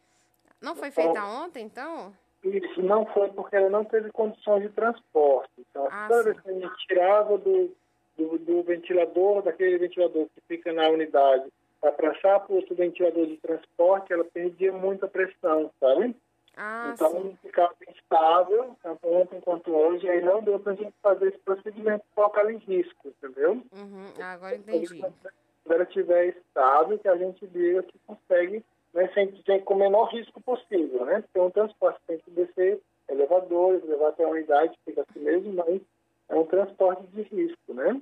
Não 0.60 0.76
foi 0.76 0.90
feita 0.90 1.24
ontem, 1.24 1.66
então? 1.66 2.12
Isso 2.44 2.82
não 2.82 3.06
foi 3.06 3.30
porque 3.30 3.56
ela 3.56 3.70
não 3.70 3.86
teve 3.86 4.12
condições 4.12 4.64
de 4.64 4.70
transporte. 4.70 5.52
Então, 5.60 5.88
Ah, 5.92 6.08
toda 6.08 6.24
vez 6.24 6.40
que 6.40 6.50
a 6.50 6.54
gente 6.54 6.88
tirava 6.88 7.38
do, 7.38 7.72
do, 8.18 8.40
do 8.40 8.64
ventilador, 8.64 9.44
daquele 9.44 9.78
ventilador 9.78 10.26
que 10.34 10.42
fica 10.48 10.74
na 10.74 10.90
unidade, 10.90 11.46
para 11.80 11.92
passar 11.92 12.40
para 12.40 12.56
outro 12.56 12.74
ventilador 12.74 13.28
de 13.28 13.38
transporte, 13.38 14.12
ela 14.12 14.24
perdia 14.24 14.72
muita 14.74 15.08
pressão, 15.08 15.70
sabe? 15.80 16.16
Ah, 16.58 16.92
então, 16.94 17.12
sim. 17.12 17.38
ficava 17.44 17.76
instável, 17.88 18.76
tanto 18.82 19.08
ontem 19.08 19.40
quanto 19.42 19.72
hoje, 19.72 20.10
aí 20.10 20.24
não 20.24 20.42
deu 20.42 20.60
para 20.60 20.74
a 20.74 20.76
gente 20.76 20.94
fazer 21.04 21.28
esse 21.28 21.40
procedimento 21.40 22.04
ela 22.16 22.50
em 22.52 22.58
risco, 22.58 23.10
entendeu? 23.10 23.62
Uhum, 23.72 24.24
agora 24.24 24.56
entendi. 24.56 25.04
Quando 25.64 25.76
ela 25.76 25.84
estiver 25.84 26.28
estável, 26.30 26.98
que 26.98 27.08
a 27.08 27.18
gente 27.18 27.46
diga 27.48 27.84
que 27.84 28.00
consegue, 28.08 28.64
né, 28.94 29.10
sem, 29.14 29.42
sem, 29.46 29.62
com 29.62 29.76
o 29.76 29.78
menor 29.78 30.06
risco 30.06 30.42
possível, 30.42 31.06
né? 31.06 31.22
Porque 31.22 31.40
um 31.40 31.52
transporte 31.52 32.00
tem 32.08 32.18
que 32.20 32.32
descer 32.32 32.82
elevadores, 33.08 33.84
levar 33.84 34.10
até 34.10 34.24
a 34.24 34.30
unidade, 34.30 34.78
fica 34.86 35.06
assim 35.08 35.20
mesmo, 35.20 35.54
mas 35.54 35.82
é 36.30 36.36
um 36.36 36.46
transporte 36.46 37.06
de 37.08 37.22
risco, 37.24 37.74
né? 37.74 38.02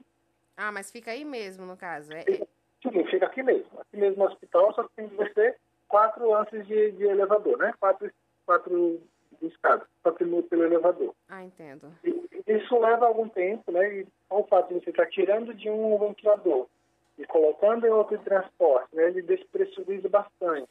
Ah, 0.56 0.72
mas 0.72 0.92
fica 0.92 1.12
aí 1.12 1.26
mesmo, 1.26 1.66
no 1.66 1.76
caso. 1.78 2.14
É, 2.14 2.22
é- 2.22 2.48
Sim, 2.82 3.04
fica 3.08 3.26
aqui 3.26 3.44
mesmo. 3.44 3.68
Aqui 3.80 3.98
mesmo 3.98 4.24
no 4.24 4.30
hospital, 4.30 4.74
só 4.74 4.84
que 4.84 4.96
tem 4.96 5.10
que 5.10 5.16
descer 5.18 5.58
quatro 5.88 6.30
lances 6.30 6.66
de, 6.66 6.92
de 6.92 7.04
elevador, 7.04 7.58
né? 7.58 7.74
Quatro, 7.78 8.10
quatro 8.46 9.02
escadas, 9.42 9.86
quatro 10.02 10.26
minutos 10.26 10.50
pelo 10.50 10.64
elevador. 10.64 11.14
Ah, 11.28 11.44
entendo. 11.44 11.92
E 12.06 12.30
isso 12.48 12.80
leva 12.80 13.06
algum 13.06 13.28
tempo, 13.28 13.70
né? 13.72 14.00
E 14.00 14.08
o 14.30 14.44
fato 14.46 14.74
de 14.74 14.84
você 14.84 14.92
estar 14.92 15.08
tirando 15.08 15.54
de 15.54 15.70
um 15.70 15.98
ventilador 15.98 16.68
e 17.20 17.26
colocando 17.26 17.86
em 17.86 17.90
outro 17.90 18.18
transporte, 18.20 18.96
né? 18.96 19.10
Ele 19.10 19.22
despressuriza 19.22 20.08
bastante. 20.08 20.70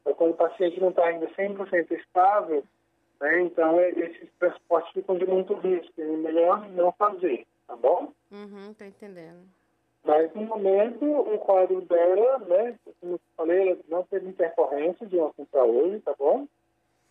Então, 0.00 0.14
quando 0.14 0.32
o 0.32 0.36
paciente 0.36 0.80
não 0.80 0.90
está 0.90 1.04
ainda 1.06 1.28
100% 1.28 1.92
estável, 1.92 2.64
né? 3.20 3.42
Então, 3.42 3.78
é- 3.78 3.90
esses 3.90 4.28
transportes 4.38 4.92
ficam 4.92 5.16
de 5.16 5.26
muito 5.26 5.54
risco. 5.54 5.92
É 6.00 6.04
melhor 6.04 6.68
não 6.70 6.90
fazer, 6.92 7.46
tá 7.68 7.76
bom? 7.76 8.12
Uhum, 8.32 8.74
tô 8.76 8.84
entendendo. 8.84 9.46
Mas, 10.02 10.32
no 10.34 10.42
momento, 10.42 11.04
o 11.04 11.38
quadro 11.38 11.82
dela, 11.82 12.38
né, 12.38 12.76
como 13.00 13.14
eu 13.14 13.20
falei, 13.36 13.68
ela 13.68 13.78
não 13.88 14.02
teve 14.04 14.28
intercorrência 14.28 15.06
de 15.06 15.18
ontem 15.18 15.44
para 15.44 15.62
hoje, 15.64 16.00
tá 16.00 16.14
bom? 16.18 16.48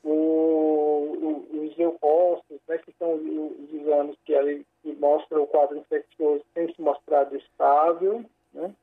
O, 0.04 0.10
o, 0.10 1.66
os 1.66 1.78
leucócitos, 1.78 2.60
né, 2.68 2.78
que 2.80 2.92
são 2.98 3.14
os, 3.14 3.74
exames 3.74 4.18
que, 4.26 4.66
que 4.82 4.94
mostram 4.94 5.44
o 5.44 5.48
quadro 5.48 5.78
infeccioso, 5.78 6.44
tem 6.54 6.74
se 6.74 6.82
mostrado 6.82 7.36
estável, 7.38 8.26
né? 8.54 8.74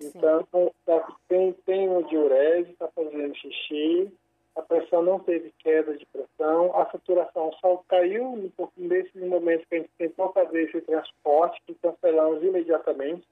Então, 0.00 0.72
tá- 0.84 1.16
tem, 1.28 1.52
tem 1.64 1.88
uma 1.88 2.02
diurese, 2.04 2.72
está 2.72 2.88
fazendo 2.88 3.34
xixi, 3.36 4.12
a 4.56 4.62
pressão 4.62 5.02
não 5.02 5.20
teve 5.20 5.52
queda 5.58 5.96
de 5.96 6.04
pressão, 6.06 6.76
a 6.76 6.90
saturação 6.90 7.52
só 7.60 7.82
caiu 7.88 8.24
um 8.32 8.50
pouquinho 8.50 8.88
nesses 8.88 9.22
momentos 9.22 9.66
que 9.68 9.76
a 9.76 9.78
gente 9.78 9.90
tentou 9.96 10.32
fazer 10.32 10.62
esse 10.62 10.80
transporte, 10.80 11.62
que 11.66 11.74
cancelamos 11.74 12.42
imediatamente, 12.42 13.26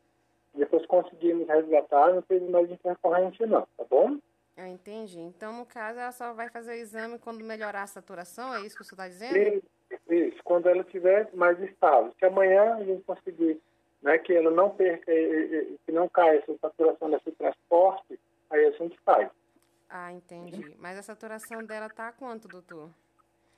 depois 0.55 0.87
conseguimos 0.87 1.49
resgatar, 1.49 2.13
não 2.13 2.23
teve 2.23 2.49
mais 2.49 2.71
intercorrência 2.71 3.47
não, 3.47 3.67
tá 3.77 3.85
bom? 3.91 4.19
Eu 4.57 4.67
entendi. 4.67 5.19
Então, 5.19 5.53
no 5.53 5.67
caso, 5.67 5.99
ela 5.99 6.13
só 6.13 6.33
vai 6.33 6.49
fazer 6.49 6.73
o 6.73 6.77
exame 6.77 7.19
quando 7.19 7.43
melhorar 7.43 7.83
a 7.83 7.89
saturação? 7.89 8.55
É 8.55 8.61
isso 8.61 8.77
que 8.77 8.85
você 8.85 8.95
está 8.95 9.09
dizendo? 9.09 9.37
Isso, 9.37 10.13
isso, 10.13 10.39
quando 10.45 10.69
ela 10.69 10.83
estiver 10.83 11.29
mais 11.35 11.59
estável. 11.61 12.15
Se 12.17 12.25
amanhã 12.25 12.75
a 12.75 12.85
gente 12.85 13.03
conseguir 13.03 13.61
né, 14.05 14.19
que 14.19 14.35
ela 14.35 14.51
não 14.51 14.69
perca, 14.69 15.11
eh, 15.11 15.49
eh, 15.51 15.67
que 15.85 15.91
não 15.91 16.09
caia 16.09 16.39
essa 16.39 16.55
saturação 16.59 17.11
desse 17.11 17.33
transporte, 17.33 18.21
aí 18.51 18.67
a 18.67 18.71
gente 18.73 18.99
faz. 19.01 19.31
Ah, 19.89 20.13
entendi. 20.13 20.77
Mas 20.79 20.99
a 20.99 21.03
saturação 21.03 21.65
dela 21.65 21.89
tá 21.89 22.13
quanto, 22.13 22.47
doutor? 22.47 22.91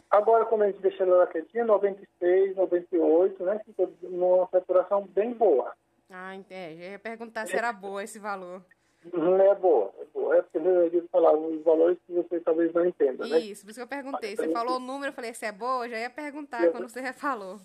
Agora, 0.09 0.45
quando 0.45 0.63
a 0.63 0.67
gente 0.69 0.81
deixa 0.81 1.03
ela 1.03 1.27
quietinha, 1.27 1.65
96, 1.65 2.55
98, 2.55 3.43
né? 3.43 3.61
Fica 3.67 3.91
numa 4.03 4.47
saturação 4.47 5.05
bem 5.09 5.35
boa. 5.35 5.75
Ah, 6.09 6.37
entendi. 6.37 6.81
Eu 6.81 6.91
ia 6.93 6.99
perguntar 6.99 7.49
se 7.49 7.57
era 7.57 7.73
boa 7.73 8.05
esse 8.05 8.21
valor. 8.21 8.63
Não 9.13 9.41
é 9.41 9.55
boa, 9.57 9.93
é 9.99 10.05
boa. 10.15 10.37
É 10.37 10.43
porque 10.43 10.59
eu 10.59 10.95
ia 10.95 11.05
falar 11.11 11.33
os 11.37 11.61
valores 11.65 11.99
que 12.07 12.13
você 12.13 12.39
talvez 12.39 12.73
não 12.73 12.87
entenda, 12.87 13.27
né? 13.27 13.41
Isso, 13.41 13.65
por 13.65 13.71
isso 13.71 13.81
que 13.81 13.83
eu 13.83 13.89
perguntei. 13.89 14.37
Você 14.37 14.49
falou 14.53 14.77
o 14.77 14.81
número, 14.81 15.11
eu 15.11 15.15
falei, 15.15 15.35
se 15.35 15.45
é 15.45 15.51
boa, 15.51 15.87
eu 15.87 15.91
já 15.91 15.99
ia 15.99 16.11
perguntar 16.11 16.71
quando 16.71 16.89
você 16.89 17.13
falou. 17.13 17.59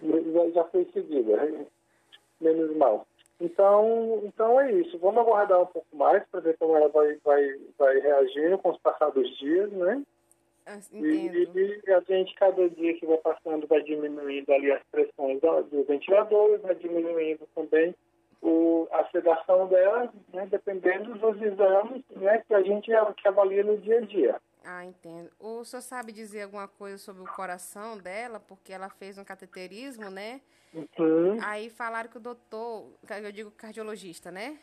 Já, 0.00 0.50
já 0.50 0.64
foi 0.64 0.88
seguida, 0.92 1.36
né? 1.36 1.66
Menos 2.44 2.76
mal. 2.76 3.06
Então, 3.40 4.22
então 4.24 4.60
é 4.60 4.72
isso. 4.72 4.98
Vamos 4.98 5.20
aguardar 5.20 5.60
um 5.62 5.66
pouco 5.66 5.96
mais 5.96 6.22
para 6.30 6.40
ver 6.40 6.56
como 6.58 6.76
ela 6.76 6.88
vai, 6.88 7.18
vai, 7.24 7.58
vai 7.78 7.98
reagindo 7.98 8.58
com 8.58 8.70
os 8.70 8.78
passados 8.78 9.36
dias, 9.38 9.70
né? 9.72 10.02
Ah, 10.66 10.78
E, 10.92 11.46
e 11.54 11.92
a 11.92 12.00
gente, 12.00 12.34
cada 12.36 12.68
dia 12.70 12.94
que 12.94 13.04
vai 13.04 13.18
passando, 13.18 13.66
vai 13.66 13.82
diminuindo 13.82 14.50
ali 14.52 14.72
as 14.72 14.82
pressões 14.90 15.40
do, 15.40 15.62
do 15.64 15.84
ventilador, 15.84 16.58
vai 16.60 16.74
diminuindo 16.76 17.46
também 17.54 17.94
o, 18.40 18.88
a 18.92 19.04
sedação 19.10 19.66
dela, 19.68 20.12
né, 20.32 20.46
dependendo 20.46 21.14
dos 21.14 21.40
exames 21.40 22.02
né, 22.10 22.42
que 22.46 22.54
a 22.54 22.62
gente 22.62 22.90
que 23.16 23.28
avalia 23.28 23.64
no 23.64 23.76
dia 23.78 23.98
a 23.98 24.00
dia. 24.02 24.40
Ah, 24.64 24.84
entendo. 24.84 25.30
O 25.38 25.64
senhor 25.64 25.82
sabe 25.82 26.12
dizer 26.12 26.42
alguma 26.42 26.68
coisa 26.68 26.96
sobre 26.96 27.22
o 27.22 27.26
coração 27.26 27.98
dela? 27.98 28.40
Porque 28.40 28.72
ela 28.72 28.88
fez 28.88 29.18
um 29.18 29.24
cateterismo, 29.24 30.10
né? 30.10 30.40
Uhum. 30.74 31.38
Aí 31.42 31.70
falaram 31.70 32.10
que 32.10 32.16
o 32.16 32.20
doutor, 32.20 32.90
eu 33.22 33.32
digo 33.32 33.50
cardiologista, 33.52 34.30
né? 34.30 34.58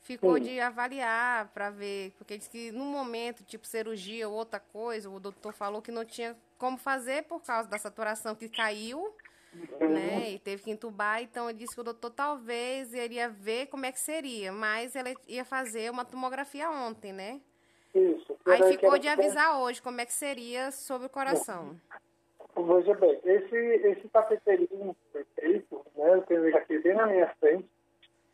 Ficou 0.00 0.36
Sim. 0.36 0.42
de 0.44 0.60
avaliar 0.60 1.48
para 1.48 1.70
ver, 1.70 2.12
porque 2.16 2.38
disse 2.38 2.48
que 2.48 2.72
no 2.72 2.84
momento, 2.84 3.44
tipo 3.44 3.66
cirurgia 3.66 4.28
ou 4.28 4.34
outra 4.34 4.58
coisa, 4.58 5.10
o 5.10 5.20
doutor 5.20 5.52
falou 5.52 5.82
que 5.82 5.92
não 5.92 6.04
tinha 6.04 6.36
como 6.56 6.78
fazer 6.78 7.24
por 7.24 7.42
causa 7.42 7.68
da 7.68 7.78
saturação 7.78 8.34
que 8.34 8.48
caiu, 8.48 9.14
né? 9.78 10.30
E 10.30 10.38
teve 10.38 10.62
que 10.62 10.70
entubar, 10.70 11.20
então 11.20 11.50
ele 11.50 11.58
disse 11.58 11.74
que 11.74 11.80
o 11.80 11.84
doutor 11.84 12.10
talvez 12.10 12.94
iria 12.94 13.28
ver 13.28 13.66
como 13.66 13.84
é 13.84 13.92
que 13.92 14.00
seria, 14.00 14.52
mas 14.52 14.94
ele 14.94 15.14
ia 15.28 15.44
fazer 15.44 15.90
uma 15.90 16.04
tomografia 16.04 16.70
ontem, 16.70 17.12
né? 17.12 17.40
Isso. 17.94 18.38
Aí 18.46 18.62
ficou 18.72 18.96
de 18.98 19.08
avisar 19.08 19.58
hoje 19.58 19.82
como 19.82 20.00
é 20.00 20.06
que 20.06 20.12
seria 20.12 20.70
sobre 20.70 21.08
o 21.08 21.10
coração. 21.10 21.78
Veja 22.56 22.94
bem, 22.94 23.18
esse, 23.24 23.56
esse 23.56 24.08
cateterismo 24.08 24.94
que 24.94 25.12
foi 25.12 25.24
feito, 25.36 25.86
né, 25.96 26.14
eu 26.14 26.22
tenho 26.22 26.46
ele 26.46 26.56
aqui 26.56 26.78
bem 26.78 26.94
na 26.94 27.06
minha 27.06 27.28
frente, 27.40 27.68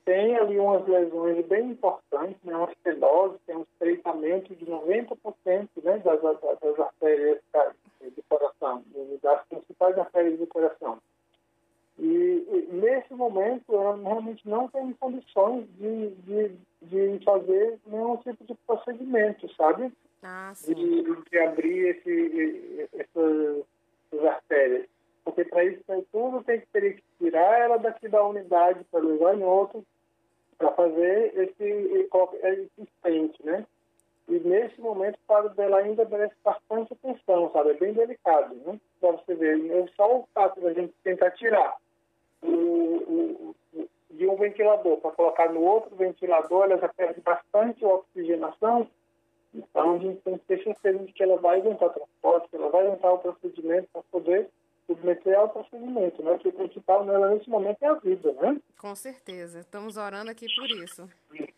tem 0.05 0.37
ali 0.37 0.59
umas 0.59 0.87
lesões 0.87 1.45
bem 1.47 1.71
importantes, 1.71 2.37
né, 2.45 2.57
uma 2.57 2.71
estenose, 2.71 3.39
tem 3.47 3.57
um 3.57 3.63
estreitamento 3.63 4.55
de 4.55 4.65
90% 4.67 5.69
né, 5.83 5.99
das, 5.99 6.23
das, 6.23 6.41
das 6.61 6.79
artérias 6.81 7.41
do 8.01 8.23
coração, 8.29 8.83
das 9.23 9.45
principais 9.47 9.99
artérias 9.99 10.39
do 10.39 10.47
coração. 10.47 10.99
E, 11.99 12.69
nesse 12.73 13.15
momento, 13.15 13.65
ela 13.73 13.97
realmente 13.97 14.47
não 14.49 14.69
tem 14.69 14.93
condições 14.95 15.67
de, 15.79 16.11
de, 16.11 16.51
de 16.83 17.25
fazer 17.25 17.79
nenhum 17.87 18.17
tipo 18.19 18.45
de 18.45 18.55
procedimento, 18.67 19.49
sabe? 19.55 19.91
Ah, 20.23 20.53
de, 20.67 20.75
de 21.31 21.39
abrir 21.39 21.89
esse, 21.97 22.89
essa- 22.93 23.63
essas 24.13 24.27
artérias. 24.27 24.87
Porque 25.25 25.45
para 25.45 25.65
isso 25.65 25.83
tudo 26.13 26.43
tem 26.45 26.61
que 26.61 26.67
teria 26.69 26.93
que 26.95 27.03
tirar 27.19 27.59
ela 27.61 27.79
daqui 27.79 28.09
da 28.09 28.25
unidade 28.25 28.85
para 28.91 29.01
levar 29.01 29.35
em 29.37 29.43
outro, 29.43 29.85
para 30.57 30.73
fazer 30.73 31.33
esse, 31.37 31.65
esse 31.65 32.89
stent, 32.99 33.35
né? 33.45 33.67
E 34.29 34.39
nesse 34.41 34.81
momento 34.81 35.17
o 35.17 35.27
quadro 35.27 35.55
dela 35.55 35.79
ainda 35.79 36.05
merece 36.05 36.35
bastante 36.45 36.93
atenção, 36.93 37.51
sabe? 37.53 37.71
É 37.71 37.75
bem 37.75 37.93
delicado, 37.93 38.55
né? 38.55 38.81
Para 39.01 39.13
você 39.13 39.35
ver, 39.35 39.71
é 39.71 39.87
só 39.97 40.19
o 40.19 40.29
fato 40.35 40.61
da 40.61 40.73
gente 40.73 40.93
tentar 41.05 41.31
tirar 41.33 41.77
o, 42.43 42.49
o- 42.49 43.55
o- 43.75 43.89
de 44.11 44.27
um 44.27 44.37
ventilador 44.37 44.97
para 44.99 45.11
colocar 45.13 45.53
no 45.53 45.61
outro 45.63 45.95
ventilador, 45.95 46.65
ela 46.65 46.79
já 46.79 46.89
perde 46.89 47.21
bastante 47.21 47.85
oxigenação, 47.85 48.89
então, 49.57 49.95
a 49.95 49.99
gente 49.99 50.21
tem 50.21 50.39
que 50.39 50.45
ter 50.45 50.63
certeza 50.63 50.99
de 50.99 51.13
que 51.13 51.23
ela 51.23 51.39
vai 51.39 51.61
aguentar 51.61 51.89
o 51.89 51.93
transporte, 51.93 52.49
que 52.49 52.57
ela 52.57 52.71
vai 52.71 52.87
aguentar 52.87 53.15
o 53.15 53.19
procedimento 53.19 53.89
para 53.93 54.03
poder 54.03 54.49
submeter 54.87 55.39
ao 55.39 55.49
procedimento, 55.49 56.23
né? 56.23 56.33
Porque 56.33 56.49
o 56.49 56.53
principal 56.53 57.05
nela 57.05 57.31
nesse 57.31 57.49
momento 57.49 57.83
é 57.83 57.87
a 57.87 57.95
vida, 57.95 58.33
né? 58.35 58.61
Com 58.79 58.95
certeza. 58.95 59.61
Estamos 59.61 59.97
orando 59.97 60.31
aqui 60.31 60.47
por 60.55 60.71
isso. 60.71 61.09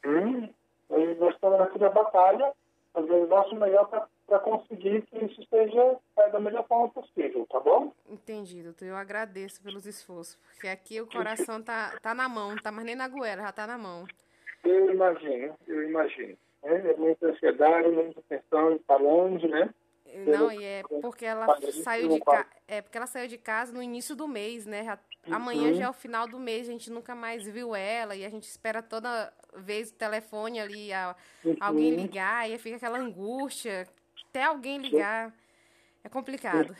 Hum, 0.06 0.48
nós 0.88 1.34
estamos 1.34 1.60
aqui 1.60 1.78
na 1.78 1.90
batalha, 1.90 2.52
fazendo 2.92 3.24
o 3.24 3.26
nosso 3.26 3.54
melhor 3.56 3.88
para 4.26 4.38
conseguir 4.38 5.02
que 5.02 5.24
isso 5.24 5.42
seja 5.50 5.96
é, 6.18 6.30
da 6.30 6.40
melhor 6.40 6.66
forma 6.66 6.88
possível, 6.88 7.46
tá 7.50 7.60
bom? 7.60 7.92
Entendi, 8.08 8.62
doutor. 8.62 8.86
Eu 8.86 8.96
agradeço 8.96 9.62
pelos 9.62 9.86
esforços, 9.86 10.38
porque 10.52 10.68
aqui 10.68 11.00
o 11.00 11.06
coração 11.06 11.60
tá, 11.60 11.98
tá 12.00 12.14
na 12.14 12.28
mão, 12.28 12.56
tá 12.56 12.70
mais 12.70 12.86
nem 12.86 12.96
na 12.96 13.08
goela, 13.08 13.42
já 13.42 13.52
tá 13.52 13.66
na 13.66 13.76
mão. 13.76 14.06
Eu 14.64 14.92
imagino, 14.92 15.54
eu 15.66 15.82
imagino. 15.82 16.36
É, 16.62 16.74
é 16.74 16.96
muita 16.96 17.26
ansiedade, 17.28 17.88
muita 17.88 18.20
tensão, 18.28 18.78
tá 18.86 18.96
longe, 18.96 19.46
né? 19.48 19.72
Não, 20.26 20.50
e 20.50 20.64
é 20.64 20.82
porque 21.02 21.24
ela 21.24 21.46
saiu 21.82 22.08
de 22.08 22.20
casa. 22.20 22.46
É 22.66 22.80
porque 22.80 22.96
ela 22.96 23.06
saiu 23.06 23.28
de 23.28 23.38
casa 23.38 23.72
no 23.72 23.82
início 23.82 24.16
do 24.16 24.26
mês, 24.26 24.64
né? 24.64 24.84
Já, 24.84 24.98
amanhã 25.30 25.74
já 25.74 25.84
é 25.84 25.88
o 25.88 25.92
final 25.92 26.26
do 26.26 26.38
mês, 26.38 26.68
a 26.68 26.72
gente 26.72 26.90
nunca 26.90 27.14
mais 27.14 27.46
viu 27.46 27.74
ela 27.74 28.16
e 28.16 28.24
a 28.24 28.28
gente 28.28 28.44
espera 28.44 28.82
toda 28.82 29.32
vez 29.54 29.90
o 29.90 29.94
telefone 29.94 30.60
ali, 30.60 30.92
a, 30.92 31.14
uhum. 31.44 31.56
alguém 31.60 31.94
ligar, 31.94 32.50
e 32.50 32.58
fica 32.58 32.76
aquela 32.76 32.98
angústia, 32.98 33.86
até 34.30 34.44
alguém 34.44 34.78
ligar. 34.78 35.32
É 36.02 36.08
complicado. 36.08 36.74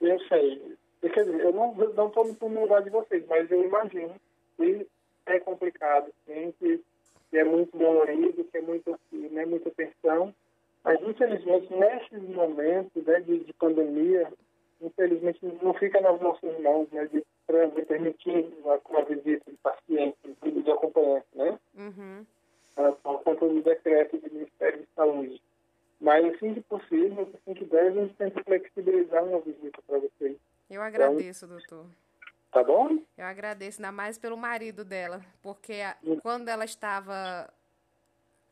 Eu 0.00 0.18
sei. 0.28 0.76
Quer 1.00 1.24
dizer, 1.24 1.40
eu 1.40 1.52
não 1.52 2.08
estou 2.08 2.50
no 2.50 2.60
lugar 2.60 2.82
de 2.82 2.90
vocês, 2.90 3.24
mas 3.28 3.50
eu 3.50 3.64
imagino 3.64 4.14
que 4.56 4.86
é 5.26 5.38
complicado, 5.40 6.12
sim, 6.26 6.52
que, 6.58 6.82
que 7.36 7.40
é 7.40 7.44
muito 7.44 7.76
dolorido, 7.76 8.44
que 8.44 8.56
é 8.56 8.62
muito, 8.62 8.98
né, 9.12 9.44
muita 9.44 9.70
tensão. 9.72 10.34
Mas, 10.82 10.98
infelizmente, 11.02 11.70
nesses 11.74 12.22
momentos 12.34 13.04
né, 13.04 13.20
de, 13.20 13.40
de 13.40 13.52
pandemia, 13.52 14.32
infelizmente, 14.80 15.38
não 15.62 15.74
fica 15.74 16.00
nas 16.00 16.18
nossas 16.18 16.58
mãos 16.60 16.88
né, 16.92 17.04
de, 17.12 17.22
de 17.74 17.82
permitir 17.82 18.50
uma, 18.64 18.80
uma 18.88 19.04
visita 19.04 19.50
de 19.50 19.56
paciente, 19.58 20.16
de, 20.42 20.62
de 20.62 20.70
acompanhante, 20.70 21.26
né? 21.34 21.58
Uhum. 21.76 22.24
Por 23.02 23.22
conta 23.22 23.46
do 23.46 23.60
decreto 23.60 24.16
do 24.16 24.32
Ministério 24.32 24.78
de 24.78 24.88
Saúde. 24.96 25.42
Mas, 26.00 26.24
assim 26.24 26.54
que 26.54 26.62
possível, 26.62 27.28
assim 27.34 27.52
que 27.52 27.66
deve, 27.66 28.00
a 28.00 28.02
gente 28.02 28.14
tenta 28.14 28.42
flexibilizar 28.44 29.24
uma 29.24 29.40
visita 29.40 29.78
para 29.86 29.98
vocês. 29.98 30.38
Eu 30.70 30.80
agradeço, 30.80 31.44
então, 31.44 31.58
doutor. 31.58 31.86
Tá 32.56 32.64
bom? 32.64 33.02
Eu 33.18 33.26
agradeço, 33.26 33.82
ainda 33.82 33.92
mais 33.92 34.16
pelo 34.16 34.34
marido 34.34 34.82
dela, 34.82 35.22
porque 35.42 35.74
a, 35.74 35.94
quando 36.22 36.48
ela 36.48 36.64
estava 36.64 37.52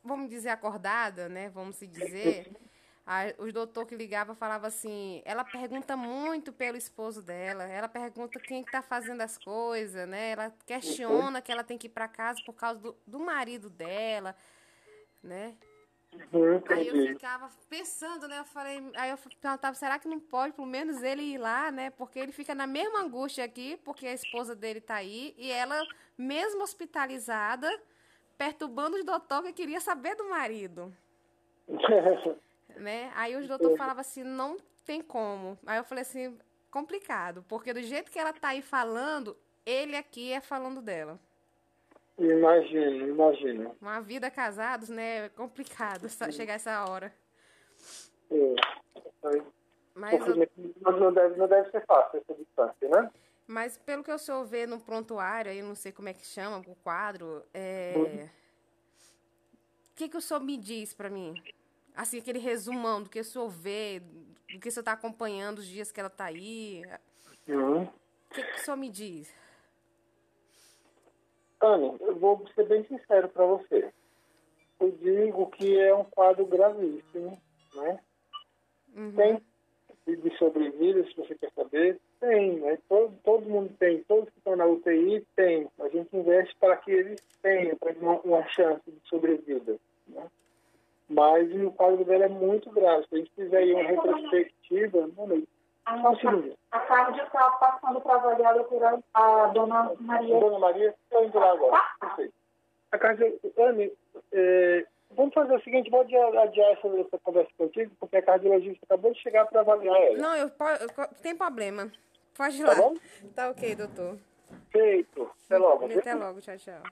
vamos 0.05 0.29
dizer, 0.29 0.51
acordada, 0.51 1.27
né? 1.27 1.49
Vamos 1.49 1.77
se 1.77 1.87
dizer. 1.87 2.55
A, 3.07 3.33
os 3.39 3.51
doutor 3.51 3.87
que 3.87 3.97
ligava 3.97 4.35
falava 4.35 4.67
assim, 4.67 5.23
ela 5.25 5.43
pergunta 5.43 5.97
muito 5.97 6.53
pelo 6.53 6.77
esposo 6.77 7.23
dela, 7.23 7.65
ela 7.65 7.89
pergunta 7.89 8.39
quem 8.39 8.61
está 8.61 8.83
fazendo 8.83 9.23
as 9.23 9.39
coisas, 9.39 10.07
né? 10.07 10.33
Ela 10.33 10.55
questiona 10.67 11.41
que 11.41 11.51
ela 11.51 11.65
tem 11.65 11.79
que 11.79 11.87
ir 11.87 11.91
para 11.91 12.07
casa 12.07 12.43
por 12.45 12.55
causa 12.55 12.79
do, 12.79 12.95
do 13.07 13.19
marido 13.19 13.71
dela, 13.71 14.37
né? 15.23 15.57
Aí 16.69 16.89
eu 16.89 17.07
ficava 17.15 17.49
pensando, 17.69 18.27
né? 18.29 18.39
Eu 18.39 18.45
falei, 18.45 18.83
aí 18.97 19.11
eu 19.11 19.19
perguntava, 19.19 19.75
será 19.75 19.99
que 19.99 20.09
não 20.09 20.21
pode 20.21 20.53
pelo 20.53 20.67
menos 20.67 21.03
ele 21.03 21.23
ir 21.23 21.39
lá, 21.39 21.71
né? 21.71 21.91
Porque 21.91 22.19
ele 22.19 22.33
fica 22.33 22.55
na 22.55 22.67
mesma 22.67 23.01
angústia 23.01 23.45
aqui, 23.45 23.77
porque 23.85 24.07
a 24.07 24.13
esposa 24.13 24.55
dele 24.55 24.81
tá 24.81 24.97
aí, 24.97 25.35
e 25.37 25.51
ela, 25.51 25.81
mesmo 26.17 26.63
hospitalizada, 26.63 27.69
perturbando 28.37 28.97
os 28.97 29.05
doutores 29.05 29.49
que 29.49 29.53
queria 29.55 29.81
saber 29.81 30.17
do 30.17 30.29
marido. 30.29 30.93
né? 32.77 33.13
Aí 33.15 33.37
os 33.37 33.47
doutores 33.47 33.77
falavam 33.77 34.01
assim, 34.01 34.23
não 34.23 34.57
tem 34.85 35.01
como. 35.01 35.59
Aí 35.67 35.79
eu 35.79 35.85
falei 35.85 36.03
assim, 36.03 36.37
complicado, 36.71 37.45
porque 37.49 37.73
do 37.73 37.83
jeito 37.83 38.11
que 38.11 38.19
ela 38.19 38.33
tá 38.33 38.49
aí 38.49 38.63
falando, 38.63 39.37
ele 39.65 39.97
aqui 39.97 40.33
é 40.33 40.41
falando 40.41 40.83
dela. 40.83 41.19
Imagino, 42.19 43.09
imagino. 43.09 43.77
Uma 43.81 44.01
vida 44.01 44.31
casados, 44.31 44.89
né? 44.89 45.27
É 45.27 45.29
complicado 45.29 46.09
chegar 46.33 46.55
essa 46.55 46.85
hora. 46.85 47.13
É. 48.31 48.55
Mas 49.95 50.27
eu... 50.27 50.37
não, 50.81 51.13
deve, 51.13 51.37
não 51.37 51.49
deve 51.49 51.71
ser 51.71 51.85
fácil 51.87 52.21
essa 52.21 52.35
distância, 52.35 52.89
né? 52.89 53.11
Mas 53.47 53.77
pelo 53.77 54.03
que 54.03 54.11
eu 54.11 54.19
sou 54.19 54.45
ver 54.45 54.67
no 54.67 54.81
prontuário, 54.81 55.53
eu 55.53 55.65
não 55.65 55.75
sei 55.75 55.93
como 55.93 56.09
é 56.09 56.15
que 56.15 56.27
chama 56.27 56.59
o 56.67 56.75
quadro, 56.77 57.45
é... 57.53 57.95
Uhum. 57.97 58.25
o 58.25 58.31
que, 59.95 60.09
que 60.09 60.17
o 60.17 60.21
senhor 60.21 60.41
me 60.41 60.57
diz 60.57 60.95
para 60.95 61.11
mim? 61.11 61.35
Assim, 61.95 62.19
aquele 62.19 62.39
resumão 62.39 63.03
do 63.03 63.11
que 63.11 63.21
o 63.21 63.25
senhor 63.25 63.49
vê, 63.49 64.01
do 64.51 64.59
que 64.59 64.69
o 64.69 64.73
senhor 64.73 64.81
está 64.81 64.93
acompanhando 64.93 65.59
os 65.59 65.67
dias 65.67 65.93
que 65.93 66.01
ela 66.01 66.09
está 66.09 66.25
aí. 66.25 66.83
Uhum. 67.47 67.83
O 67.83 68.35
que, 68.35 68.43
que 68.43 68.61
o 68.61 68.65
senhor 68.65 68.77
me 68.77 68.89
diz? 68.89 69.33
Ana, 71.65 71.95
eu 72.01 72.17
vou 72.17 72.47
ser 72.55 72.67
bem 72.67 72.85
sincero 72.85 73.29
para 73.29 73.47
você. 73.47 73.91
Eu 74.81 74.91
digo 74.91 75.47
que 75.51 75.79
é 75.79 75.95
um 75.95 76.05
quadro 76.05 76.47
gravíssimo, 76.47 77.39
né? 77.75 78.01
Uhum. 78.97 79.13
Tem 79.13 79.41
de 80.07 80.37
sobrevida, 80.37 81.03
se 81.05 81.17
você 81.17 81.35
quer 81.35 81.51
saber, 81.53 81.99
tem, 82.21 82.61
né? 82.61 82.79
Todo, 82.89 83.15
todo 83.25 83.49
mundo 83.49 83.75
tem, 83.79 84.05
todos 84.05 84.29
que 84.29 84.39
estão 84.39 84.55
na 84.55 84.67
UTI 84.67 85.27
tem. 85.35 85.67
A 85.81 85.89
gente 85.89 86.15
investe 86.15 86.55
para 86.57 86.77
que 86.77 86.91
eles 86.91 87.21
tenham 87.43 87.77
uma, 88.01 88.21
uma 88.21 88.49
chance 88.49 88.83
de 88.87 89.01
sobrevida. 89.09 89.77
Né? 90.07 90.27
Mas 91.09 91.51
o 91.55 91.73
caso 91.73 92.05
dela 92.05 92.27
é 92.27 92.29
muito 92.29 92.71
grave. 92.71 93.07
Se 93.09 93.15
a 93.15 93.19
gente 93.19 93.33
fizer 93.35 93.57
aí 93.57 93.73
uma 93.73 93.83
retrospectiva, 93.85 95.11
não, 95.17 95.43
a, 95.87 95.95
a 96.73 96.81
Cardio 96.81 97.25
está 97.25 97.51
passando 97.51 98.01
para 98.01 98.15
avaliar 98.15 98.53
a 98.53 98.57
doutora, 98.57 98.99
a 99.13 99.47
dona 99.49 99.93
Maria. 100.01 100.41
Dona 100.41 100.59
Maria, 100.59 100.95
estou 101.05 101.25
indo 101.25 101.39
lá 101.39 101.53
agora. 101.53 101.83
Perfeito. 102.01 102.35
A 102.93 102.99
Cardio, 102.99 103.41
Anne, 103.59 103.93
é, 104.33 104.87
vamos 105.11 105.35
fazer 105.35 105.55
o 105.55 105.63
seguinte, 105.63 105.91
vou 105.91 106.01
adiar 106.01 106.73
essa, 106.73 106.89
essa 106.89 107.19
conversa 107.23 107.51
contigo, 107.57 107.93
porque 107.99 108.17
a 108.17 108.23
cardiologista 108.23 108.85
acabou 108.85 109.13
de 109.13 109.21
chegar 109.21 109.47
para 109.47 109.61
avaliar 109.61 109.97
ela. 109.97 110.19
Não, 110.19 110.37
eu, 110.37 110.47
eu, 110.49 111.09
tem 111.23 111.37
problema. 111.37 111.91
Pode 112.37 112.61
ir 112.61 112.65
lá. 112.65 112.75
Tá 112.75 112.83
bom? 112.83 112.95
Tá 113.35 113.51
ok, 113.51 113.75
doutor. 113.77 114.19
Feito. 114.71 115.31
Até 115.47 115.59
logo. 115.59 115.87
Até 115.87 116.15
logo. 116.15 116.41
Tchau, 116.41 116.57
tchau. 116.57 116.83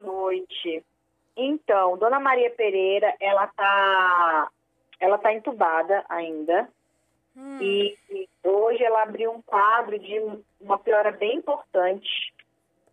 Noite. 0.00 0.84
Então, 1.36 1.98
Dona 1.98 2.18
Maria 2.18 2.50
Pereira, 2.50 3.14
ela 3.20 3.46
tá, 3.48 4.50
ela 4.98 5.18
tá 5.18 5.32
entubada 5.32 6.04
ainda. 6.08 6.68
Hum. 7.36 7.58
E 7.60 7.98
hoje 8.42 8.82
ela 8.82 9.02
abriu 9.02 9.30
um 9.30 9.42
quadro 9.42 9.98
de 9.98 10.18
uma 10.58 10.78
piora 10.78 11.10
bem 11.10 11.36
importante, 11.36 12.34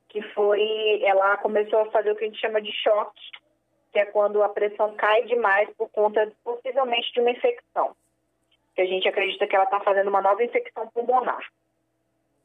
que 0.10 0.22
foi, 0.34 1.02
ela 1.04 1.38
começou 1.38 1.80
a 1.80 1.92
fazer 1.92 2.12
o 2.12 2.16
que 2.16 2.26
a 2.26 2.28
gente 2.28 2.42
chama 2.42 2.62
de 2.62 2.72
choque, 2.74 3.22
que 3.94 4.00
é 4.00 4.06
quando 4.06 4.44
a 4.44 4.50
pressão 4.50 4.94
cai 4.96 5.24
demais 5.24 5.70
por 5.78 5.90
conta, 5.90 6.30
possivelmente, 6.44 7.14
de 7.14 7.22
uma 7.22 7.32
infecção. 7.32 7.96
Que 8.76 8.82
a 8.82 8.86
gente 8.86 9.08
acredita 9.08 9.48
que 9.48 9.56
ela 9.56 9.66
está 9.66 9.80
fazendo 9.80 10.10
uma 10.10 10.22
nova 10.22 10.44
infecção 10.44 10.88
pulmonar. 10.88 11.48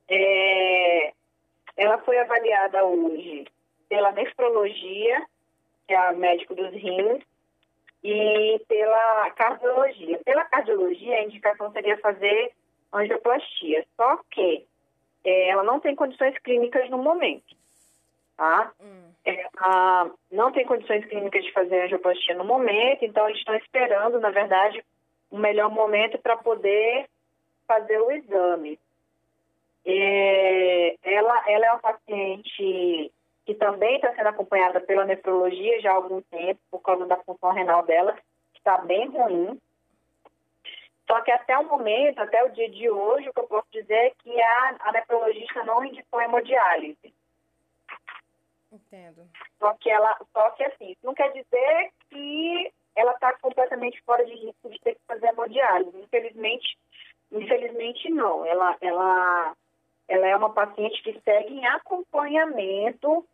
É, 0.09 1.13
ela 1.77 1.99
foi 1.99 2.19
avaliada 2.19 2.85
hoje 2.85 3.47
pela 3.89 4.13
nefrologia, 4.13 5.27
que 5.89 5.95
é 5.95 5.97
a 5.97 6.13
médico 6.13 6.55
dos 6.55 6.71
rins, 6.71 7.25
e 8.05 8.63
pela 8.69 9.31
cardiologia. 9.31 10.21
Pela 10.25 10.45
cardiologia, 10.45 11.17
a 11.17 11.25
indicação 11.25 11.73
seria 11.73 11.97
fazer 11.99 12.53
angioplastia, 12.93 13.85
só 13.97 14.19
que 14.31 14.65
é, 15.25 15.49
ela 15.49 15.65
não 15.65 15.81
tem 15.81 15.97
condições 15.97 16.37
clínicas 16.39 16.89
no 16.91 16.99
momento, 16.99 17.57
tá? 18.37 18.71
Hum. 18.81 19.09
É, 19.25 19.47
a, 19.59 20.11
não 20.31 20.53
tem 20.53 20.65
condições 20.65 21.05
clínicas 21.07 21.45
de 21.45 21.53
fazer 21.53 21.83
angioplastia 21.83 22.35
no 22.35 22.45
momento, 22.45 23.05
então 23.05 23.27
eles 23.27 23.39
estão 23.39 23.55
esperando, 23.57 24.21
na 24.21 24.31
verdade, 24.31 24.85
um 25.33 25.39
melhor 25.39 25.71
momento 25.71 26.19
para 26.19 26.37
poder 26.37 27.07
fazer 27.67 27.99
o 28.01 28.11
exame. 28.13 28.79
É, 29.85 30.97
ela, 31.03 31.45
ela 31.49 31.67
é 31.67 31.71
uma 31.73 31.81
paciente 31.81 33.11
que 33.49 33.55
também 33.55 33.97
está 33.97 34.15
sendo 34.15 34.27
acompanhada 34.27 34.79
pela 34.79 35.07
nefrologia 35.07 35.81
já 35.81 35.91
há 35.91 35.95
algum 35.95 36.21
tempo, 36.21 36.61
por 36.71 36.83
causa 36.83 37.07
da 37.07 37.17
função 37.17 37.51
renal 37.51 37.83
dela, 37.83 38.13
que 38.53 38.59
está 38.59 38.77
bem 38.77 39.09
ruim. 39.09 39.59
Só 41.07 41.19
que 41.23 41.31
até 41.31 41.57
o 41.57 41.65
momento, 41.65 42.19
até 42.19 42.45
o 42.45 42.51
dia 42.51 42.69
de 42.69 42.91
hoje, 42.91 43.27
o 43.27 43.33
que 43.33 43.41
eu 43.41 43.49
posso 43.49 43.67
dizer 43.73 43.95
é 43.95 44.13
que 44.19 44.39
a, 44.39 44.77
a 44.81 44.93
nefrologista 44.93 45.65
não 45.65 45.83
indicou 45.83 46.21
hemodiálise. 46.21 47.15
Entendo. 48.71 49.27
Só 49.59 49.73
que 49.81 49.89
ela, 49.89 50.19
só 50.31 50.51
que 50.51 50.65
assim, 50.65 50.91
isso 50.91 51.01
não 51.03 51.15
quer 51.15 51.33
dizer 51.33 51.91
que 52.11 52.71
ela 52.95 53.13
está 53.13 53.33
completamente 53.39 53.99
fora 54.03 54.27
de 54.27 54.35
risco 54.35 54.69
de 54.69 54.79
ter 54.81 54.93
que 54.93 55.01
fazer 55.07 55.29
hemodiálise. 55.29 55.99
Infelizmente, 55.99 56.79
infelizmente 57.33 58.11
não. 58.11 58.45
Ela, 58.45 58.77
ela, 58.83 59.57
ela 60.07 60.27
é 60.27 60.37
uma 60.37 60.53
paciente 60.53 61.03
que 61.03 61.19
segue 61.23 61.55
em 61.55 61.67
acompanhamento 61.67 63.25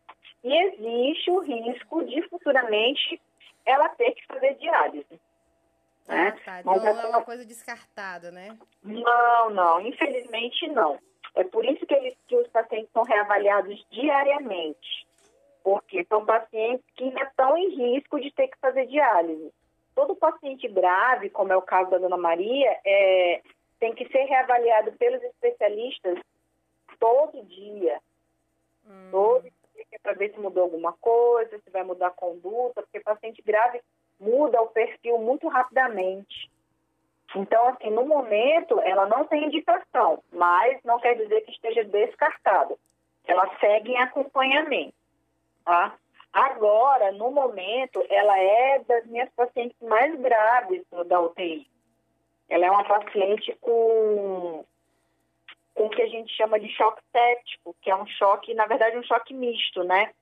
e 0.43 0.53
existe 0.53 1.31
o 1.31 1.41
risco 1.41 2.05
de 2.05 2.23
futuramente 2.29 3.21
ela 3.65 3.89
ter 3.91 4.13
que 4.13 4.27
fazer 4.27 4.55
diálise. 4.55 5.21
Né? 6.07 6.29
Ah, 6.29 6.45
tá. 6.45 6.61
Então 6.61 6.77
não 6.77 7.01
é 7.01 7.07
uma 7.07 7.23
coisa 7.23 7.45
descartada, 7.47 8.31
né? 8.31 8.57
Não, 8.83 9.51
não. 9.51 9.81
Infelizmente 9.81 10.69
não. 10.69 10.99
É 11.35 11.43
por 11.45 11.65
isso 11.65 11.85
que, 11.87 11.95
eles, 11.95 12.15
que 12.29 12.37
os 12.37 12.47
pacientes 12.49 12.91
são 12.93 13.03
reavaliados 13.03 13.85
diariamente. 13.91 15.07
porque 15.65 16.05
são 16.05 16.27
pacientes 16.27 16.85
que 16.95 17.05
ainda 17.05 17.23
estão 17.23 17.57
em 17.57 17.71
risco 17.75 18.21
de 18.21 18.31
ter 18.33 18.49
que 18.49 18.59
fazer 18.59 18.87
diálise. 18.87 19.51
Todo 19.95 20.15
paciente 20.15 20.69
grave, 20.69 21.31
como 21.31 21.53
é 21.53 21.57
o 21.57 21.63
caso 21.63 21.91
da 21.91 21.97
Dona 21.97 22.19
Maria, 22.19 22.79
é, 22.85 23.41
tem 23.81 23.95
que 23.95 24.07
ser 24.09 24.25
reavaliado 24.25 24.93
pelos 24.93 25.23
especialistas 25.23 26.19
todo 27.01 27.43
dia. 27.47 27.99
Hum. 28.87 29.09
Todo 29.11 29.43
dia 29.43 29.64
para 30.05 30.13
ver 30.13 30.31
se 30.33 30.39
mudou 30.39 30.65
alguma 30.65 30.93
coisa, 30.93 31.59
se 31.59 31.71
vai 31.71 31.83
mudar 31.83 32.09
a 32.09 32.11
conduta, 32.11 32.83
porque 32.83 33.01
paciente 33.01 33.41
grave 33.41 33.81
muda 34.21 34.61
o 34.61 34.69
perfil 34.69 35.19
muito 35.19 35.49
rapidamente. 35.49 36.53
Então, 37.35 37.69
assim, 37.69 37.91
no 37.91 38.07
momento, 38.07 38.79
ela 38.83 39.07
não 39.07 39.25
tem 39.25 39.47
indicação, 39.47 40.23
mas 40.31 40.79
não 40.85 41.01
quer 41.01 41.15
dizer 41.15 41.41
que 41.41 41.51
esteja 41.51 41.83
descartada. 41.83 42.77
Ela 43.27 43.51
segue 43.59 43.93
em 43.93 43.99
acompanhamento, 43.99 44.95
tá? 45.65 45.95
Agora, 46.33 47.11
no 47.13 47.31
momento, 47.31 48.05
ela 48.11 48.39
é 48.39 48.81
das 48.81 49.07
minhas 49.07 49.31
pacientes 49.31 49.77
mais 49.81 50.15
graves 50.21 50.83
da 51.07 51.21
UTI. 51.21 51.67
Ela 52.49 52.67
é 52.67 52.71
uma 52.71 52.85
paciente 52.85 53.57
com, 53.61 54.65
com 55.75 55.87
o 55.87 55.91
que 55.91 56.03
a 56.03 56.09
gente 56.09 56.35
chama 56.37 56.59
de 56.59 56.69
choque 56.71 57.03
séptico, 57.13 57.75
que 57.83 57.91
é 57.91 57.97
um 57.97 58.07
choque, 58.07 58.55
na 58.55 58.67
verdade, 58.67 58.97
um 58.97 59.03
choque 59.03 59.35
misto, 59.35 59.83
né? 59.85 60.13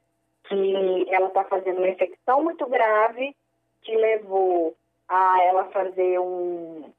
Que 0.45 1.07
ela 1.11 1.29
está 1.29 1.45
fazendo 1.45 1.79
uma 1.79 1.89
infecção 1.89 2.43
muito 2.43 2.66
grave, 2.66 3.37
que 3.83 3.95
levou 3.95 4.74
a 5.09 5.43
ela 5.45 5.65
fazer 5.70 6.19
um, 6.19 6.91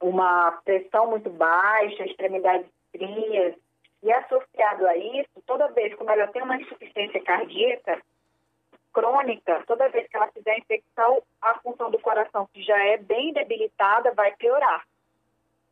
uma 0.00 0.52
pressão 0.64 1.08
muito 1.08 1.30
baixa, 1.30 2.04
extremidades 2.04 2.70
frias, 2.92 3.54
e 4.02 4.12
associado 4.12 4.86
a 4.86 4.96
isso, 4.96 5.30
toda 5.46 5.68
vez 5.68 5.94
que 5.94 6.02
ela 6.02 6.26
tem 6.28 6.42
uma 6.42 6.56
insuficiência 6.56 7.22
cardíaca 7.22 8.00
crônica, 8.92 9.62
toda 9.66 9.88
vez 9.88 10.08
que 10.08 10.16
ela 10.16 10.28
fizer 10.28 10.56
infecção, 10.58 11.22
a 11.42 11.58
função 11.58 11.90
do 11.90 11.98
coração, 11.98 12.48
que 12.52 12.62
já 12.62 12.78
é 12.82 12.96
bem 12.96 13.32
debilitada, 13.32 14.12
vai 14.14 14.34
piorar. 14.36 14.86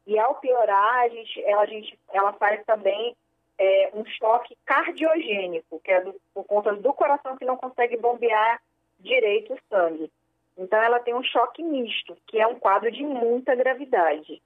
E 0.06 0.18
ao 0.18 0.34
piorar, 0.36 1.04
a 1.04 1.08
gente, 1.08 1.42
ela, 1.44 1.62
a 1.62 1.66
gente, 1.66 1.98
ela 2.12 2.32
faz 2.34 2.64
também 2.64 3.16
é, 3.58 3.90
um 3.94 4.04
choque 4.04 4.56
cardiogênico, 4.64 5.80
que 5.80 5.90
é 5.90 6.00
do, 6.02 6.14
por 6.34 6.44
conta 6.44 6.74
do 6.74 6.92
coração 6.92 7.36
que 7.36 7.44
não 7.44 7.56
consegue 7.56 7.96
bombear 7.96 8.60
direito 9.00 9.54
o 9.54 9.58
sangue. 9.68 10.10
Então, 10.56 10.80
ela 10.80 11.00
tem 11.00 11.14
um 11.14 11.22
choque 11.22 11.62
misto, 11.62 12.16
que 12.26 12.38
é 12.38 12.46
um 12.46 12.58
quadro 12.58 12.90
de 12.90 13.02
muita 13.02 13.54
gravidade. 13.54 14.42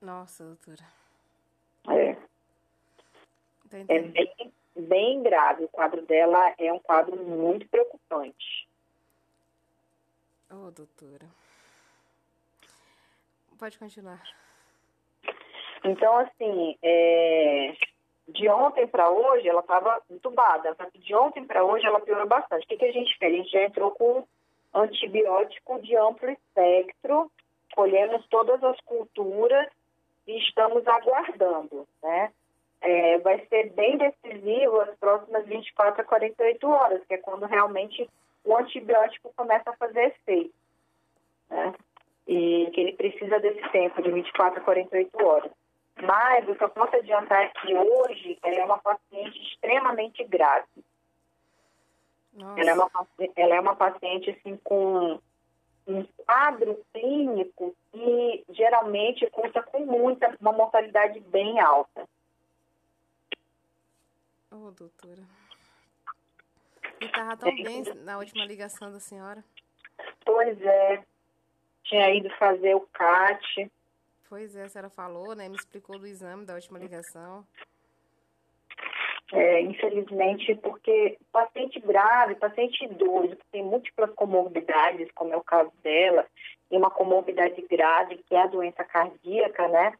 Nossa, 0.00 0.44
doutora. 0.44 0.84
É. 1.88 2.16
É 3.88 4.00
bem, 4.00 4.52
bem 4.76 5.22
grave. 5.22 5.64
O 5.64 5.68
quadro 5.68 6.02
dela 6.02 6.54
é 6.58 6.72
um 6.72 6.78
quadro 6.78 7.16
muito 7.16 7.68
preocupante. 7.68 8.68
Oh, 10.50 10.70
doutora. 10.70 11.26
Pode 13.58 13.78
continuar. 13.78 14.22
Então, 15.84 16.18
assim, 16.18 16.76
é... 16.82 17.74
de 18.28 18.48
ontem 18.48 18.86
para 18.86 19.10
hoje, 19.10 19.48
ela 19.48 19.60
estava 19.60 20.02
entubada. 20.10 20.76
De 20.94 21.14
ontem 21.14 21.44
para 21.44 21.64
hoje, 21.64 21.86
ela 21.86 22.00
piorou 22.00 22.26
bastante. 22.26 22.64
O 22.64 22.68
que, 22.68 22.76
que 22.76 22.84
a 22.84 22.92
gente 22.92 23.16
fez? 23.18 23.32
A 23.32 23.36
gente 23.36 23.50
já 23.50 23.62
entrou 23.62 23.90
com 23.92 24.26
antibiótico 24.74 25.80
de 25.80 25.96
amplo 25.96 26.30
espectro, 26.30 27.30
colhemos 27.74 28.26
todas 28.28 28.62
as 28.62 28.78
culturas 28.82 29.68
e 30.26 30.38
estamos 30.38 30.86
aguardando, 30.86 31.86
né? 32.02 32.32
É, 32.80 33.18
vai 33.18 33.44
ser 33.46 33.72
bem 33.72 33.96
decisivo 33.96 34.80
as 34.80 34.94
próximas 34.98 35.46
24 35.46 36.02
a 36.02 36.04
48 36.04 36.68
horas, 36.68 37.04
que 37.06 37.14
é 37.14 37.18
quando 37.18 37.46
realmente 37.46 38.08
o 38.44 38.56
antibiótico 38.56 39.32
começa 39.34 39.70
a 39.70 39.76
fazer 39.76 40.08
efeito, 40.08 40.54
né? 41.48 41.74
E 42.26 42.70
que 42.72 42.80
ele 42.80 42.92
precisa 42.94 43.38
desse 43.38 43.62
tempo, 43.70 44.02
de 44.02 44.10
24 44.10 44.60
a 44.60 44.64
48 44.64 45.24
horas. 45.24 45.50
Mas 46.02 46.48
o 46.48 46.54
que 46.54 46.64
eu 46.64 46.68
posso 46.68 46.96
adiantar 46.96 47.44
é 47.44 47.48
que 47.48 47.74
hoje 47.74 48.38
ela 48.42 48.56
é 48.56 48.64
uma 48.64 48.78
paciente 48.78 49.40
extremamente 49.42 50.24
grave. 50.24 50.66
Ela 52.38 52.70
é, 52.70 52.74
uma, 52.74 52.90
ela 53.34 53.54
é 53.54 53.60
uma 53.60 53.76
paciente 53.76 54.30
assim, 54.30 54.58
com 54.62 55.18
um 55.86 56.04
quadro 56.18 56.84
clínico 56.92 57.74
que 57.92 58.44
geralmente 58.50 59.26
conta 59.30 59.62
com 59.62 59.86
muita, 59.86 60.36
uma 60.38 60.52
mortalidade 60.52 61.18
bem 61.20 61.60
alta. 61.60 62.06
Ô, 64.50 64.66
oh, 64.66 64.70
doutora. 64.70 65.22
E 67.00 67.04
estava 67.06 67.36
tão 67.36 67.48
é. 67.48 67.62
bem 67.62 67.82
na 68.02 68.18
última 68.18 68.44
ligação 68.44 68.92
da 68.92 69.00
senhora. 69.00 69.42
Pois 70.24 70.60
é. 70.60 71.02
Tinha 71.88 72.14
ido 72.14 72.30
fazer 72.36 72.74
o 72.74 72.80
CAT. 72.92 73.70
Pois 74.28 74.56
é, 74.56 74.64
a 74.64 74.68
senhora 74.68 74.90
falou, 74.90 75.34
né? 75.34 75.48
Me 75.48 75.56
explicou 75.56 75.98
do 75.98 76.06
exame 76.06 76.44
da 76.44 76.54
última 76.54 76.78
ligação. 76.78 77.46
É, 79.32 79.60
infelizmente, 79.60 80.54
porque 80.56 81.18
paciente 81.32 81.80
grave, 81.80 82.36
paciente 82.36 82.84
idoso, 82.84 83.36
que 83.36 83.46
tem 83.50 83.62
múltiplas 83.62 84.10
comorbidades, 84.14 85.10
como 85.14 85.32
é 85.32 85.36
o 85.36 85.42
caso 85.42 85.72
dela, 85.82 86.24
e 86.70 86.76
uma 86.76 86.90
comorbidade 86.90 87.60
grave, 87.68 88.22
que 88.28 88.34
é 88.34 88.42
a 88.42 88.46
doença 88.46 88.84
cardíaca, 88.84 89.66
né? 89.68 89.92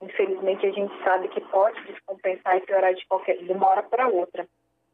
Infelizmente, 0.00 0.66
a 0.66 0.70
gente 0.70 0.94
sabe 1.02 1.28
que 1.28 1.40
pode 1.42 1.80
descompensar 1.84 2.56
e 2.56 2.60
piorar 2.62 2.94
de, 2.94 3.06
qualquer, 3.06 3.36
de 3.38 3.52
uma 3.52 3.68
hora 3.68 3.82
para 3.82 4.08
outra. 4.08 4.46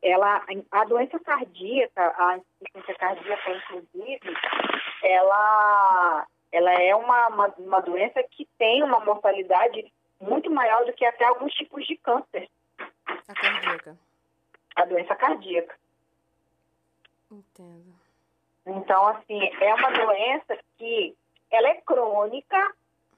Ela, 0.02 0.44
a 0.70 0.84
doença 0.84 1.18
cardíaca, 1.20 2.14
a 2.16 2.38
insuficiência 2.38 2.94
cardíaca, 2.94 3.50
inclusive, 3.52 4.36
ela, 5.02 6.26
ela 6.52 6.72
é 6.72 6.94
uma, 6.94 7.28
uma, 7.28 7.54
uma 7.58 7.80
doença 7.80 8.22
que 8.30 8.46
tem 8.58 8.82
uma 8.82 9.00
mortalidade 9.00 9.92
muito 10.20 10.50
maior 10.50 10.84
do 10.84 10.92
que 10.92 11.04
até 11.04 11.24
alguns 11.24 11.52
tipos 11.54 11.86
de 11.86 11.96
câncer. 11.96 12.48
A 13.06 13.34
cardíaca. 13.34 13.96
A 14.76 14.84
doença 14.84 15.14
cardíaca. 15.16 15.74
Entendo. 17.30 17.94
Então, 18.66 19.06
assim, 19.08 19.40
é 19.60 19.74
uma 19.74 19.90
doença 19.90 20.58
que 20.76 21.16
ela 21.50 21.68
é 21.68 21.80
crônica, 21.80 22.74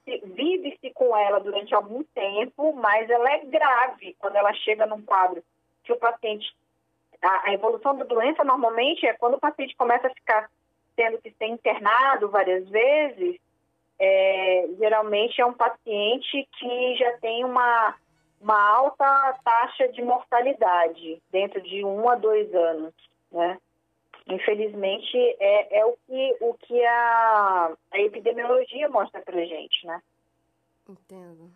vive-se 0.07 0.91
com 0.91 1.17
ela 1.17 1.41
durante 1.41 1.75
algum 1.75 2.03
tempo, 2.05 2.73
mas 2.75 3.09
ela 3.11 3.31
é 3.31 3.45
grave 3.45 4.17
quando 4.19 4.37
ela 4.37 4.53
chega 4.55 4.87
num 4.87 5.03
quadro 5.03 5.43
que 5.85 5.93
o 5.93 5.97
paciente. 5.97 6.55
A, 7.21 7.49
a 7.49 7.53
evolução 7.53 7.97
da 7.97 8.05
doença 8.05 8.45
normalmente 8.45 9.07
é 9.07 9.15
quando 9.15 9.35
o 9.35 9.41
paciente 9.41 9.77
começa 9.77 10.07
a 10.07 10.15
ficar 10.15 10.51
tendo 10.97 11.19
que 11.19 11.31
ser 11.33 11.47
internado 11.47 12.29
várias 12.29 12.69
vezes. 12.69 13.41
É, 13.99 14.69
geralmente 14.79 15.41
é 15.41 15.47
um 15.47 15.53
paciente 15.53 16.49
que 16.59 16.97
já 16.97 17.19
tem 17.19 17.45
uma 17.45 17.97
uma 18.41 18.61
alta 18.61 19.39
taxa 19.45 19.87
de 19.93 20.03
mortalidade 20.03 21.23
dentro 21.31 21.61
de 21.63 21.85
um 21.85 22.09
a 22.09 22.17
dois 22.17 22.53
anos, 22.53 22.93
né? 23.31 23.57
Infelizmente 24.27 25.17
é, 25.39 25.79
é 25.79 25.87
o 25.87 25.97
que 26.07 26.37
o 26.41 26.55
que 26.55 26.85
a, 26.85 27.73
a 27.93 28.01
epidemiologia 28.01 28.89
mostra 28.89 29.21
para 29.21 29.45
gente, 29.45 29.87
né? 29.87 30.03
Entendo. 30.89 31.53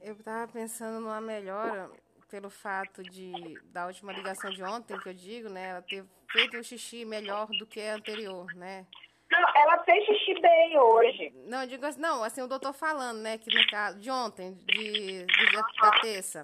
Eu 0.00 0.12
estava 0.12 0.46
pensando 0.52 1.00
numa 1.00 1.20
melhora 1.20 1.90
pelo 2.34 2.50
fato 2.50 3.00
de 3.00 3.32
da 3.66 3.86
última 3.86 4.12
ligação 4.12 4.50
de 4.50 4.60
ontem 4.64 4.98
que 4.98 5.08
eu 5.08 5.14
digo, 5.14 5.48
né? 5.48 5.68
Ela 5.68 5.82
ter 5.82 6.04
feito 6.32 6.56
um 6.56 6.62
xixi 6.64 7.04
melhor 7.04 7.46
do 7.46 7.64
que 7.64 7.80
a 7.80 7.94
anterior, 7.94 8.52
né? 8.56 8.84
Não, 9.30 9.38
ela 9.54 9.84
fez 9.84 10.04
xixi 10.04 10.40
bem 10.40 10.76
hoje. 10.76 11.32
Não, 11.46 11.64
digo 11.64 11.86
assim, 11.86 12.00
não, 12.00 12.24
assim, 12.24 12.42
o 12.42 12.48
doutor 12.48 12.72
falando, 12.72 13.20
né, 13.20 13.38
que 13.38 13.54
no 13.54 13.64
caso, 13.68 14.00
de 14.00 14.10
ontem, 14.10 14.54
de, 14.64 15.24
de 15.24 15.52
da 15.80 15.90
terça, 16.00 16.42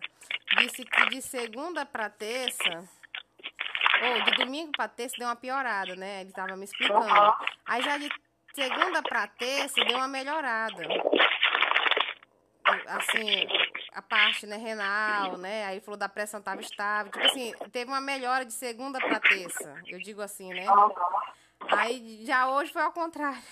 disse 0.58 0.84
que 0.84 1.06
de 1.08 1.20
segunda 1.20 1.84
para 1.84 2.08
terça, 2.08 2.88
ou 4.02 4.22
de 4.22 4.30
domingo 4.36 4.70
para 4.76 4.86
terça 4.86 5.16
deu 5.18 5.26
uma 5.26 5.34
piorada, 5.34 5.96
né, 5.96 6.20
ele 6.20 6.30
tava 6.30 6.56
me 6.56 6.66
explicando. 6.66 7.34
Aí 7.66 7.82
já 7.82 7.98
de 7.98 8.08
segunda 8.54 9.02
para 9.02 9.26
terça 9.26 9.84
deu 9.84 9.96
uma 9.96 10.08
melhorada. 10.08 10.84
Assim, 12.86 13.46
a 13.92 14.02
parte, 14.02 14.46
né, 14.46 14.56
renal, 14.56 15.36
né, 15.38 15.64
aí 15.66 15.80
falou 15.80 15.98
da 15.98 16.08
pressão 16.08 16.40
tava 16.40 16.60
estável, 16.60 17.12
tipo 17.12 17.24
assim, 17.24 17.52
teve 17.72 17.90
uma 17.90 18.00
melhora 18.00 18.44
de 18.44 18.52
segunda 18.52 18.98
para 18.98 19.20
terça, 19.20 19.74
eu 19.86 19.98
digo 19.98 20.20
assim, 20.22 20.52
né. 20.52 20.66
Aí 21.68 22.24
já 22.24 22.50
hoje 22.50 22.72
foi 22.72 22.82
ao 22.82 22.92
contrário. 22.92 23.42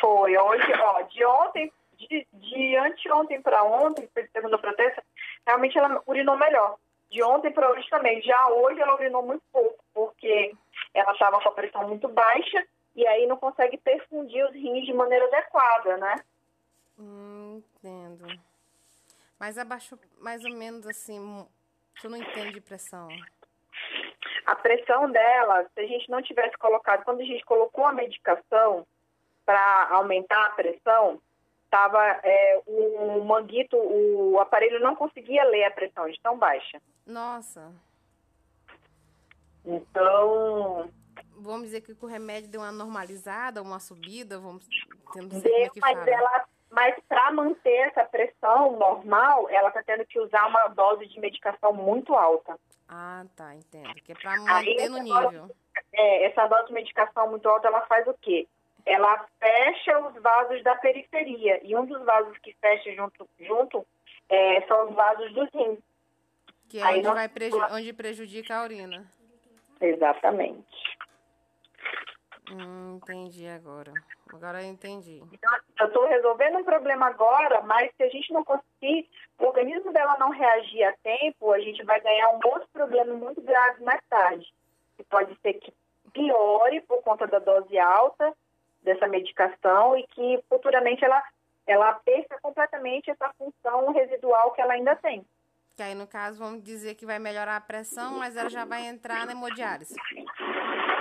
Foi, 0.00 0.36
hoje, 0.36 0.72
ó, 0.80 1.02
de 1.02 1.24
ontem, 1.24 1.72
de, 1.94 2.26
de 2.32 2.76
anteontem 2.76 3.42
para 3.42 3.62
ontem, 3.64 4.08
de 4.14 4.28
segunda 4.28 4.58
para 4.58 4.74
terça, 4.74 5.02
realmente 5.46 5.76
ela 5.76 6.02
urinou 6.06 6.36
melhor. 6.36 6.76
De 7.10 7.22
ontem 7.22 7.50
para 7.50 7.70
hoje 7.70 7.88
também. 7.88 8.20
Já 8.22 8.48
hoje 8.48 8.80
ela 8.80 8.94
urinou 8.94 9.22
muito 9.22 9.42
pouco, 9.50 9.82
porque 9.94 10.54
ela 10.92 11.12
estava 11.12 11.40
com 11.40 11.48
a 11.48 11.52
pressão 11.52 11.88
muito 11.88 12.06
baixa 12.08 12.64
e 12.94 13.06
aí 13.06 13.26
não 13.26 13.36
consegue 13.36 13.78
perfundir 13.78 14.44
os 14.44 14.52
rins 14.52 14.84
de 14.84 14.92
maneira 14.92 15.24
adequada, 15.26 15.96
né? 15.96 16.16
Hum, 16.98 17.62
entendo. 17.76 18.26
Mas 19.38 19.56
abaixou 19.56 19.98
mais 20.18 20.44
ou 20.44 20.52
menos 20.52 20.86
assim 20.86 21.46
Eu 22.02 22.10
não 22.10 22.18
entendo 22.18 22.52
de 22.52 22.60
pressão. 22.60 23.08
A 24.46 24.56
pressão 24.56 25.10
dela, 25.10 25.64
se 25.74 25.80
a 25.80 25.86
gente 25.86 26.10
não 26.10 26.22
tivesse 26.22 26.56
colocado, 26.56 27.04
quando 27.04 27.20
a 27.20 27.24
gente 27.24 27.44
colocou 27.44 27.84
a 27.84 27.92
medicação 27.92 28.86
para 29.44 29.88
aumentar 29.90 30.46
a 30.46 30.50
pressão, 30.50 31.20
tava 31.70 32.02
é, 32.22 32.62
o 32.66 33.22
manguito, 33.24 33.76
o 33.76 34.40
aparelho 34.40 34.80
não 34.80 34.96
conseguia 34.96 35.44
ler 35.44 35.64
a 35.64 35.70
pressão 35.70 36.08
de 36.08 36.18
tão 36.20 36.38
baixa. 36.38 36.80
Nossa. 37.06 37.72
Então, 39.64 40.90
Vamos 41.40 41.66
dizer 41.66 41.82
que 41.82 41.96
o 42.00 42.06
remédio 42.06 42.50
deu 42.50 42.60
uma 42.60 42.72
normalizada, 42.72 43.62
uma 43.62 43.78
subida, 43.78 44.38
vamos 44.38 44.66
deu, 45.14 45.54
é 45.56 45.68
que 45.68 45.80
mas 45.80 45.96
fala. 45.96 46.10
ela, 46.10 46.48
mas 46.70 46.94
para 47.08 47.30
manter 47.32 47.88
essa 47.88 48.04
pressão 48.04 48.76
normal, 48.76 49.48
ela 49.50 49.68
está 49.68 49.82
tendo 49.82 50.04
que 50.06 50.18
usar 50.20 50.46
uma 50.46 50.68
dose 50.68 51.06
de 51.06 51.18
medicação 51.20 51.72
muito 51.72 52.14
alta. 52.14 52.58
Ah, 52.88 53.24
tá, 53.36 53.54
entendo. 53.54 53.92
Que 53.96 54.12
é 54.12 54.16
Aí, 54.24 54.38
manter 54.38 54.88
no 54.88 54.96
essa 54.96 55.02
nível. 55.04 55.30
dose- 55.42 55.54
é, 55.92 56.24
essa 56.26 56.46
dose 56.46 56.66
de 56.68 56.72
medicação 56.72 57.30
muito 57.30 57.48
alta, 57.48 57.68
ela 57.68 57.82
faz 57.82 58.06
o 58.06 58.14
quê? 58.14 58.46
Ela 58.86 59.26
fecha 59.38 59.98
os 59.98 60.14
vasos 60.22 60.62
da 60.62 60.74
periferia. 60.76 61.60
E 61.62 61.76
um 61.76 61.84
dos 61.84 62.02
vasos 62.04 62.36
que 62.38 62.54
fecha 62.60 62.90
junto, 62.94 63.28
junto 63.38 63.86
é, 64.30 64.62
são 64.62 64.88
os 64.88 64.94
vasos 64.94 65.32
dos 65.34 65.48
rins. 65.52 65.78
Que 66.70 66.78
é 66.78 66.82
Aí 66.82 66.94
onde, 66.98 67.04
nós- 67.06 67.14
vai 67.14 67.28
preju- 67.28 67.66
onde 67.72 67.92
prejudica 67.92 68.56
a 68.56 68.62
urina. 68.62 69.04
Exatamente. 69.80 70.66
Hum, 72.50 72.96
entendi 72.96 73.46
agora. 73.46 73.92
Agora 74.32 74.62
eu 74.62 74.68
entendi. 74.68 75.22
Então, 75.32 75.52
eu 75.80 75.86
estou 75.86 76.06
resolvendo 76.06 76.58
um 76.58 76.64
problema 76.64 77.06
agora, 77.06 77.62
mas 77.62 77.90
se 77.96 78.02
a 78.02 78.08
gente 78.08 78.32
não 78.32 78.44
conseguir, 78.44 79.08
o 79.38 79.44
organismo 79.44 79.92
dela 79.92 80.16
não 80.18 80.30
reagir 80.30 80.82
a 80.84 80.92
tempo, 81.02 81.52
a 81.52 81.58
gente 81.60 81.82
vai 81.84 82.00
ganhar 82.00 82.30
um 82.30 82.40
outro 82.44 82.68
problema 82.72 83.14
muito 83.14 83.40
grave 83.40 83.82
mais 83.82 84.00
tarde. 84.08 84.46
Que 84.96 85.04
pode 85.04 85.36
ser 85.40 85.54
que 85.54 85.72
piore 86.12 86.80
por 86.82 87.02
conta 87.02 87.26
da 87.26 87.38
dose 87.38 87.78
alta 87.78 88.34
dessa 88.82 89.06
medicação 89.06 89.96
e 89.96 90.06
que 90.08 90.42
futuramente 90.48 91.04
ela, 91.04 91.22
ela 91.66 91.92
perca 91.94 92.38
completamente 92.40 93.10
essa 93.10 93.32
função 93.38 93.92
residual 93.92 94.52
que 94.52 94.60
ela 94.60 94.72
ainda 94.74 94.96
tem. 94.96 95.24
Que 95.76 95.82
aí, 95.82 95.94
no 95.94 96.08
caso, 96.08 96.38
vamos 96.38 96.62
dizer 96.64 96.96
que 96.96 97.06
vai 97.06 97.20
melhorar 97.20 97.56
a 97.56 97.60
pressão, 97.60 98.18
mas 98.18 98.36
ela 98.36 98.50
já 98.50 98.64
vai 98.64 98.86
entrar 98.86 99.24
na 99.24 99.32
hemodiálise. 99.32 99.94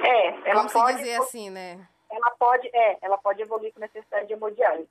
É, 0.08 0.28
ela 0.50 0.56
Vamos 0.56 0.74
pode, 0.74 0.98
dizer 0.98 1.16
assim, 1.20 1.50
né? 1.50 1.88
ela 2.10 2.32
pode, 2.32 2.70
é, 2.74 2.98
ela 3.02 3.18
pode 3.18 3.42
evoluir 3.42 3.74
com 3.74 3.80
necessidade 3.80 4.28
de 4.28 4.34
hemodiálise. 4.34 4.90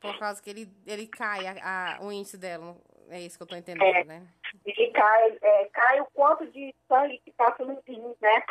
Por 0.00 0.18
causa 0.18 0.42
que 0.42 0.48
ele, 0.50 0.68
ele 0.86 1.06
cai 1.06 1.46
a, 1.46 1.96
a- 1.98 1.98
o 2.02 2.10
índice 2.10 2.36
dela. 2.38 2.74
É 3.10 3.20
isso 3.20 3.36
que 3.36 3.42
eu 3.42 3.46
tô 3.46 3.54
entendendo, 3.56 3.84
É. 3.94 4.04
né? 4.04 4.26
e 4.66 4.90
cai, 4.90 5.38
é, 5.42 5.64
cai 5.66 6.00
o 6.00 6.06
quanto 6.14 6.46
de 6.50 6.74
sangue 6.88 7.18
que 7.24 7.30
passa 7.32 7.64
nos 7.64 7.78
rins, 7.86 8.16
né? 8.20 8.42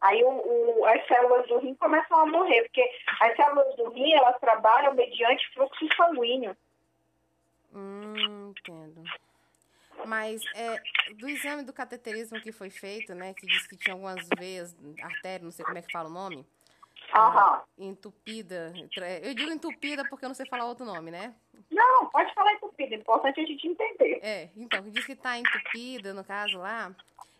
Aí 0.00 0.22
o, 0.24 0.28
o- 0.28 0.84
as 0.86 1.06
células 1.06 1.46
do 1.48 1.58
rim 1.58 1.74
começam 1.74 2.18
a 2.18 2.26
morrer, 2.26 2.62
porque 2.64 2.82
as 3.20 3.34
células 3.36 3.74
do 3.76 3.88
rim, 3.90 4.12
elas 4.12 4.38
trabalham 4.40 4.94
mediante 4.94 5.48
fluxo 5.54 5.86
sanguíneo. 5.96 6.54
Hum, 7.74 8.50
entendo. 8.58 9.02
Mas 10.06 10.42
é, 10.54 10.80
do 11.14 11.28
exame 11.28 11.62
do 11.62 11.72
cateterismo 11.72 12.40
que 12.40 12.52
foi 12.52 12.70
feito, 12.70 13.14
né? 13.14 13.34
Que 13.34 13.46
diz 13.46 13.66
que 13.66 13.76
tinha 13.76 13.94
algumas 13.94 14.26
veias, 14.38 14.74
artéria, 15.02 15.44
não 15.44 15.50
sei 15.52 15.64
como 15.64 15.78
é 15.78 15.82
que 15.82 15.92
fala 15.92 16.08
o 16.08 16.12
nome. 16.12 16.46
Aham. 17.14 17.62
Entupida. 17.78 18.72
Eu 19.22 19.34
digo 19.34 19.50
entupida 19.50 20.04
porque 20.08 20.24
eu 20.24 20.28
não 20.28 20.34
sei 20.34 20.46
falar 20.46 20.66
outro 20.66 20.84
nome, 20.86 21.10
né? 21.10 21.34
Não, 21.70 22.06
pode 22.06 22.32
falar 22.34 22.52
entupido, 22.54 22.94
é 22.94 22.96
importante 22.98 23.40
a 23.40 23.44
gente 23.44 23.66
entender. 23.66 24.20
É, 24.22 24.48
então, 24.56 24.88
diz 24.90 25.04
que 25.04 25.16
tá 25.16 25.36
entupida, 25.38 26.14
no 26.14 26.24
caso 26.24 26.58
lá. 26.58 26.94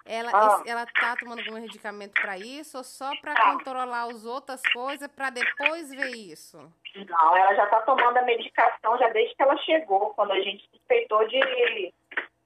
Ela, 0.05 0.31
esse- 0.31 0.69
ela 0.69 0.87
tá 0.87 1.15
tomando 1.17 1.41
algum 1.41 1.61
medicamento 1.61 2.21
para 2.21 2.37
isso 2.39 2.79
ou 2.79 2.83
só 2.83 3.15
para 3.21 3.35
Tá. 3.35 3.53
controlar 3.53 4.05
as 4.11 4.25
outras 4.25 4.61
coisas 4.73 5.07
para 5.09 5.31
depois 5.31 5.91
ver 5.91 6.11
isso? 6.17 6.57
Não, 6.97 7.37
ela 7.37 7.55
já 7.55 7.65
está 7.65 7.83
tomando 7.83 8.17
a 8.17 8.23
medicação 8.23 8.99
já 8.99 9.09
desde 9.11 9.37
que 9.37 9.43
ela 9.43 9.57
chegou, 9.59 10.11
quando 10.15 10.33
a 10.33 10.41
gente 10.41 10.67
suspeitou 10.71 11.29
de, 11.29 11.39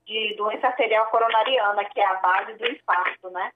de 0.07 0.35
doença 0.37 0.67
arterial 0.69 1.07
coronariana, 1.07 1.85
que 1.87 2.01
é 2.01 2.05
a 2.07 2.15
base 2.15 2.55
do 2.55 2.67
infarto, 2.67 3.31
né? 3.31 3.51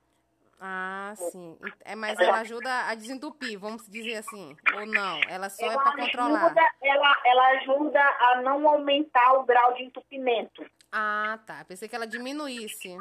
Ah, 0.60 1.12
sim. 1.16 1.56
É, 1.84 1.94
mas 1.94 2.18
Ela- 2.18 2.38
ajuda 2.40 2.88
a 2.88 2.94
desentupir, 2.94 3.58
vamos 3.58 3.86
dizer 3.88 4.16
assim. 4.16 4.56
Ou 4.74 4.86
não? 4.86 5.20
Ela 5.28 5.48
só 5.48 5.64
é 5.64 5.68
Ela 5.68 5.82
para 5.82 5.96
controlar. 5.96 6.54
ela, 6.82 7.16
ela 7.24 7.48
ajuda 7.50 8.00
a 8.02 8.42
não 8.42 8.68
aumentar 8.68 9.34
o 9.34 9.44
grau 9.44 9.74
de 9.74 9.84
entupimento. 9.84 10.66
Ah, 10.90 11.38
tá. 11.46 11.64
Pensei 11.68 11.88
que 11.88 11.94
ela 11.94 12.06
diminuísse. 12.08 12.96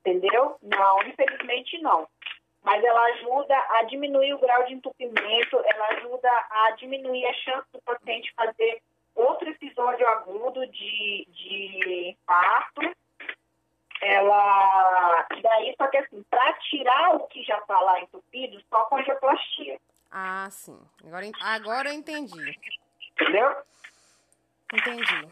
Entendeu? 0.00 0.56
Não, 0.62 1.02
infelizmente 1.02 1.80
não. 1.82 2.06
Mas 2.62 2.84
ela 2.84 3.00
ajuda 3.14 3.56
a 3.70 3.82
diminuir 3.84 4.34
o 4.34 4.38
grau 4.38 4.64
de 4.66 4.74
entupimento, 4.74 5.60
ela 5.64 5.86
ajuda 5.96 6.30
a 6.30 6.70
diminuir 6.78 7.26
a 7.26 7.34
chance 7.34 7.66
do 7.72 7.82
paciente 7.82 8.32
fazer 8.36 8.80
outro 9.14 9.48
episódio 9.48 10.06
agudo 10.08 10.66
de, 10.66 11.26
de 11.30 12.10
infarto. 12.10 12.80
Ela. 14.00 15.26
Daí, 15.42 15.74
só 15.76 15.86
que 15.86 15.96
assim, 15.98 16.22
para 16.24 16.52
tirar 16.54 17.14
o 17.14 17.26
que 17.28 17.42
já 17.44 17.58
está 17.58 17.80
lá 17.80 18.00
entupido, 18.00 18.60
só 18.68 18.84
com 18.84 18.96
angioplastia. 18.96 19.78
Ah, 20.10 20.48
sim. 20.50 20.78
Agora, 21.04 21.30
agora 21.40 21.88
eu 21.88 21.94
entendi. 21.94 22.58
Entendeu? 23.12 23.56
Entendi. 24.72 25.28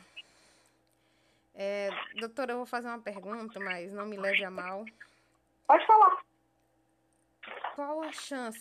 É, 1.54 1.90
doutora, 2.18 2.52
eu 2.52 2.58
vou 2.58 2.66
fazer 2.66 2.88
uma 2.88 3.00
pergunta, 3.00 3.58
mas 3.60 3.92
não 3.92 4.06
me 4.06 4.16
leve 4.16 4.44
a 4.44 4.50
mal. 4.50 4.84
Pode 5.66 5.86
falar. 5.86 6.22
Qual 7.74 8.02
a 8.02 8.12
chance, 8.12 8.60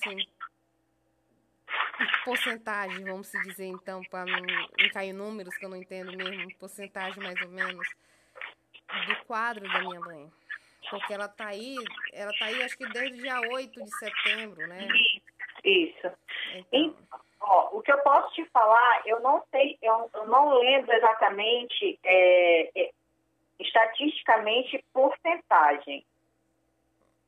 porcentagem, 2.23 3.03
vamos 3.05 3.27
se 3.27 3.39
dizer 3.41 3.65
então, 3.65 4.01
para 4.09 4.25
não, 4.25 4.41
não 4.41 4.89
cair 4.93 5.13
números 5.13 5.55
que 5.57 5.65
eu 5.65 5.69
não 5.69 5.77
entendo 5.77 6.15
mesmo, 6.15 6.55
porcentagem 6.57 7.21
mais 7.21 7.39
ou 7.41 7.49
menos, 7.49 7.87
do 9.07 9.25
quadro 9.25 9.67
da 9.67 9.81
minha 9.81 9.99
mãe? 9.99 10.31
Porque 10.89 11.13
ela 11.13 11.27
tá 11.27 11.47
aí, 11.47 11.75
ela 12.13 12.31
tá 12.39 12.45
aí 12.45 12.63
acho 12.63 12.77
que 12.77 12.87
desde 12.87 13.19
o 13.19 13.21
dia 13.21 13.39
8 13.51 13.83
de 13.83 13.97
setembro, 13.97 14.67
né? 14.67 14.87
Isso. 15.63 16.11
Então, 16.71 16.95
Ó, 17.41 17.69
o 17.77 17.81
que 17.81 17.91
eu 17.91 17.97
posso 17.99 18.33
te 18.33 18.45
falar, 18.45 19.01
eu 19.05 19.19
não 19.21 19.41
sei, 19.49 19.77
eu, 19.81 20.09
eu 20.13 20.27
não 20.27 20.57
lembro 20.59 20.91
exatamente, 20.91 21.97
é, 22.03 22.69
é, 22.75 22.91
estatisticamente, 23.59 24.83
porcentagem. 24.93 26.05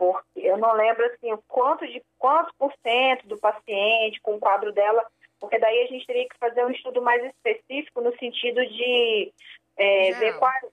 Porque 0.01 0.39
eu 0.39 0.57
não 0.57 0.73
lembro 0.73 1.05
assim, 1.05 1.31
o 1.31 1.37
quanto 1.47 1.85
de 1.85 2.01
quantos 2.17 2.51
por 2.57 2.73
cento 2.81 3.27
do 3.27 3.37
paciente 3.37 4.19
com 4.21 4.33
o 4.33 4.39
quadro 4.39 4.71
dela, 4.73 5.05
porque 5.39 5.59
daí 5.59 5.83
a 5.83 5.85
gente 5.85 6.07
teria 6.07 6.27
que 6.27 6.39
fazer 6.39 6.65
um 6.65 6.71
estudo 6.71 7.03
mais 7.03 7.23
específico 7.23 8.01
no 8.01 8.11
sentido 8.17 8.65
de 8.65 9.31
é, 9.77 10.11
ver 10.13 10.39
quais, 10.39 10.65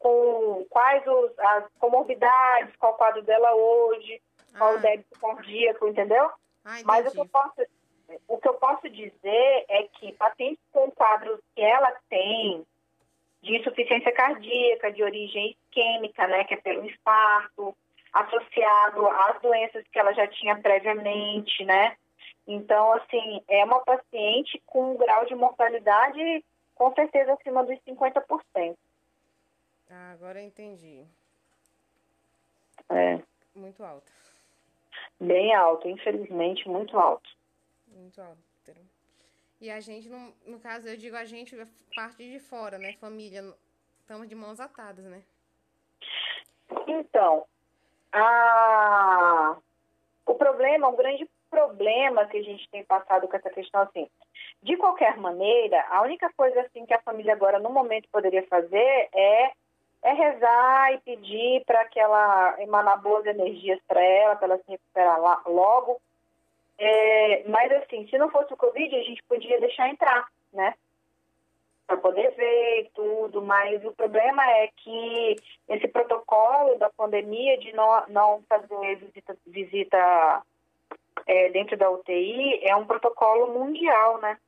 com, 0.00 0.66
quais 0.68 1.06
os, 1.06 1.38
as 1.38 1.64
comorbidades, 1.78 2.74
qual 2.74 2.94
o 2.94 2.96
quadro 2.96 3.22
dela 3.22 3.54
hoje, 3.54 4.20
qual 4.58 4.72
o 4.72 4.76
Ah. 4.78 4.80
débito 4.80 5.20
cardíaco, 5.20 5.86
entendeu? 5.86 6.28
ah, 6.64 6.80
Mas 6.84 7.06
o 7.06 7.12
que, 7.12 7.20
eu 7.20 7.28
posso, 7.28 7.66
o 8.26 8.38
que 8.38 8.48
eu 8.48 8.54
posso 8.54 8.90
dizer 8.90 9.64
é 9.68 9.84
que 9.84 10.12
pacientes 10.14 10.64
com 10.72 10.90
quadros 10.90 11.38
que 11.54 11.62
ela 11.62 11.92
tem 12.10 12.66
de 13.40 13.56
insuficiência 13.56 14.10
cardíaca, 14.10 14.90
de 14.90 15.00
origem 15.04 15.56
isquêmica, 15.68 16.26
né, 16.26 16.42
que 16.42 16.54
é 16.54 16.56
pelo 16.56 16.84
infarto, 16.84 17.76
associado 18.14 19.08
às 19.08 19.40
doenças 19.42 19.84
que 19.88 19.98
ela 19.98 20.12
já 20.14 20.26
tinha 20.28 20.56
previamente, 20.56 21.64
né? 21.64 21.96
Então, 22.46 22.92
assim, 22.92 23.42
é 23.48 23.64
uma 23.64 23.84
paciente 23.84 24.62
com 24.66 24.92
um 24.92 24.96
grau 24.96 25.26
de 25.26 25.34
mortalidade 25.34 26.44
com 26.74 26.94
certeza 26.94 27.32
acima 27.32 27.64
dos 27.64 27.78
50%. 27.80 28.76
Ah, 29.90 30.12
agora 30.12 30.40
eu 30.40 30.46
entendi. 30.46 31.04
É, 32.88 33.20
Muito 33.54 33.82
alto. 33.84 34.10
bem 35.20 35.54
alto, 35.54 35.88
infelizmente, 35.88 36.68
muito 36.68 36.98
alto. 36.98 37.28
Muito 37.88 38.20
alto. 38.20 38.54
E 39.60 39.70
a 39.70 39.80
gente, 39.80 40.10
no, 40.10 40.34
no 40.46 40.60
caso, 40.60 40.86
eu 40.88 40.96
digo 40.96 41.16
a 41.16 41.24
gente, 41.24 41.58
a 41.58 41.66
parte 41.94 42.18
de 42.18 42.38
fora, 42.38 42.76
né? 42.76 42.92
Família, 43.00 43.42
estamos 44.00 44.28
de 44.28 44.34
mãos 44.34 44.60
atadas, 44.60 45.06
né? 45.06 45.22
Então, 46.86 47.46
a... 48.14 49.56
o 50.26 50.34
problema, 50.34 50.88
o 50.88 50.96
grande 50.96 51.28
problema 51.50 52.26
que 52.26 52.38
a 52.38 52.42
gente 52.42 52.68
tem 52.70 52.84
passado 52.84 53.28
com 53.28 53.36
essa 53.36 53.50
questão, 53.50 53.82
assim, 53.82 54.08
de 54.62 54.76
qualquer 54.76 55.16
maneira, 55.18 55.84
a 55.90 56.02
única 56.02 56.32
coisa 56.36 56.62
assim 56.62 56.84
que 56.86 56.94
a 56.94 57.02
família 57.02 57.32
agora 57.32 57.58
no 57.58 57.70
momento 57.70 58.08
poderia 58.10 58.42
fazer 58.46 59.08
é, 59.12 59.52
é 60.02 60.12
rezar 60.12 60.92
e 60.94 60.98
pedir 60.98 61.64
para 61.64 61.84
que 61.86 62.00
ela 62.00 62.56
emanar 62.60 63.00
boas 63.00 63.24
energias 63.26 63.78
para 63.86 64.02
ela, 64.02 64.36
para 64.36 64.46
ela 64.48 64.58
se 64.58 64.70
recuperar 64.70 65.20
lá, 65.20 65.42
logo. 65.46 66.00
É, 66.78 67.44
mas 67.46 67.70
assim, 67.72 68.08
se 68.08 68.18
não 68.18 68.30
fosse 68.30 68.52
o 68.52 68.56
Covid, 68.56 68.96
a 68.96 69.02
gente 69.02 69.22
podia 69.24 69.60
deixar 69.60 69.88
entrar, 69.88 70.26
né? 70.52 70.74
Para 71.86 71.96
poder 71.98 72.30
ver 72.34 72.80
e 72.80 72.90
tudo, 72.94 73.42
mas 73.42 73.84
o 73.84 73.92
problema 73.92 74.42
é 74.50 74.68
que 74.76 75.36
esse 75.68 75.86
protocolo 75.88 76.78
da 76.78 76.90
pandemia 76.90 77.58
de 77.58 77.72
não, 77.72 78.06
não 78.08 78.42
fazer 78.48 78.96
visita, 78.96 79.36
visita 79.46 80.42
é, 81.26 81.50
dentro 81.50 81.76
da 81.76 81.90
UTI 81.90 82.60
é 82.66 82.74
um 82.74 82.86
protocolo 82.86 83.52
mundial, 83.52 84.18
né? 84.20 84.38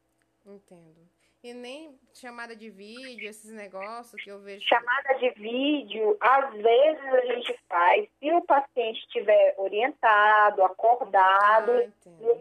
Entendo. 0.46 1.06
E 1.42 1.54
nem 1.54 1.96
chamada 2.12 2.56
de 2.56 2.70
vídeo, 2.70 3.28
esses 3.28 3.52
negócios 3.52 4.20
que 4.20 4.30
eu 4.30 4.40
vejo. 4.40 4.66
Chamada 4.66 5.14
de 5.18 5.30
vídeo, 5.30 6.16
às 6.20 6.52
vezes 6.54 7.04
a 7.04 7.20
gente 7.26 7.60
faz, 7.68 8.08
se 8.18 8.32
o 8.32 8.42
paciente 8.42 8.98
estiver 9.00 9.54
orientado, 9.56 10.64
acordado, 10.64 11.72
Ah, 11.72 11.84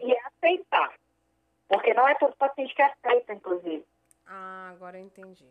e, 0.02 0.08
e 0.08 0.16
aceitar. 0.18 0.92
Porque 1.68 1.94
não 1.94 2.08
é 2.08 2.14
todo 2.16 2.34
paciente 2.36 2.74
que 2.74 2.82
aceita, 2.82 3.34
inclusive. 3.34 3.84
Ah, 4.26 4.70
agora 4.70 4.98
eu 4.98 5.04
entendi. 5.04 5.48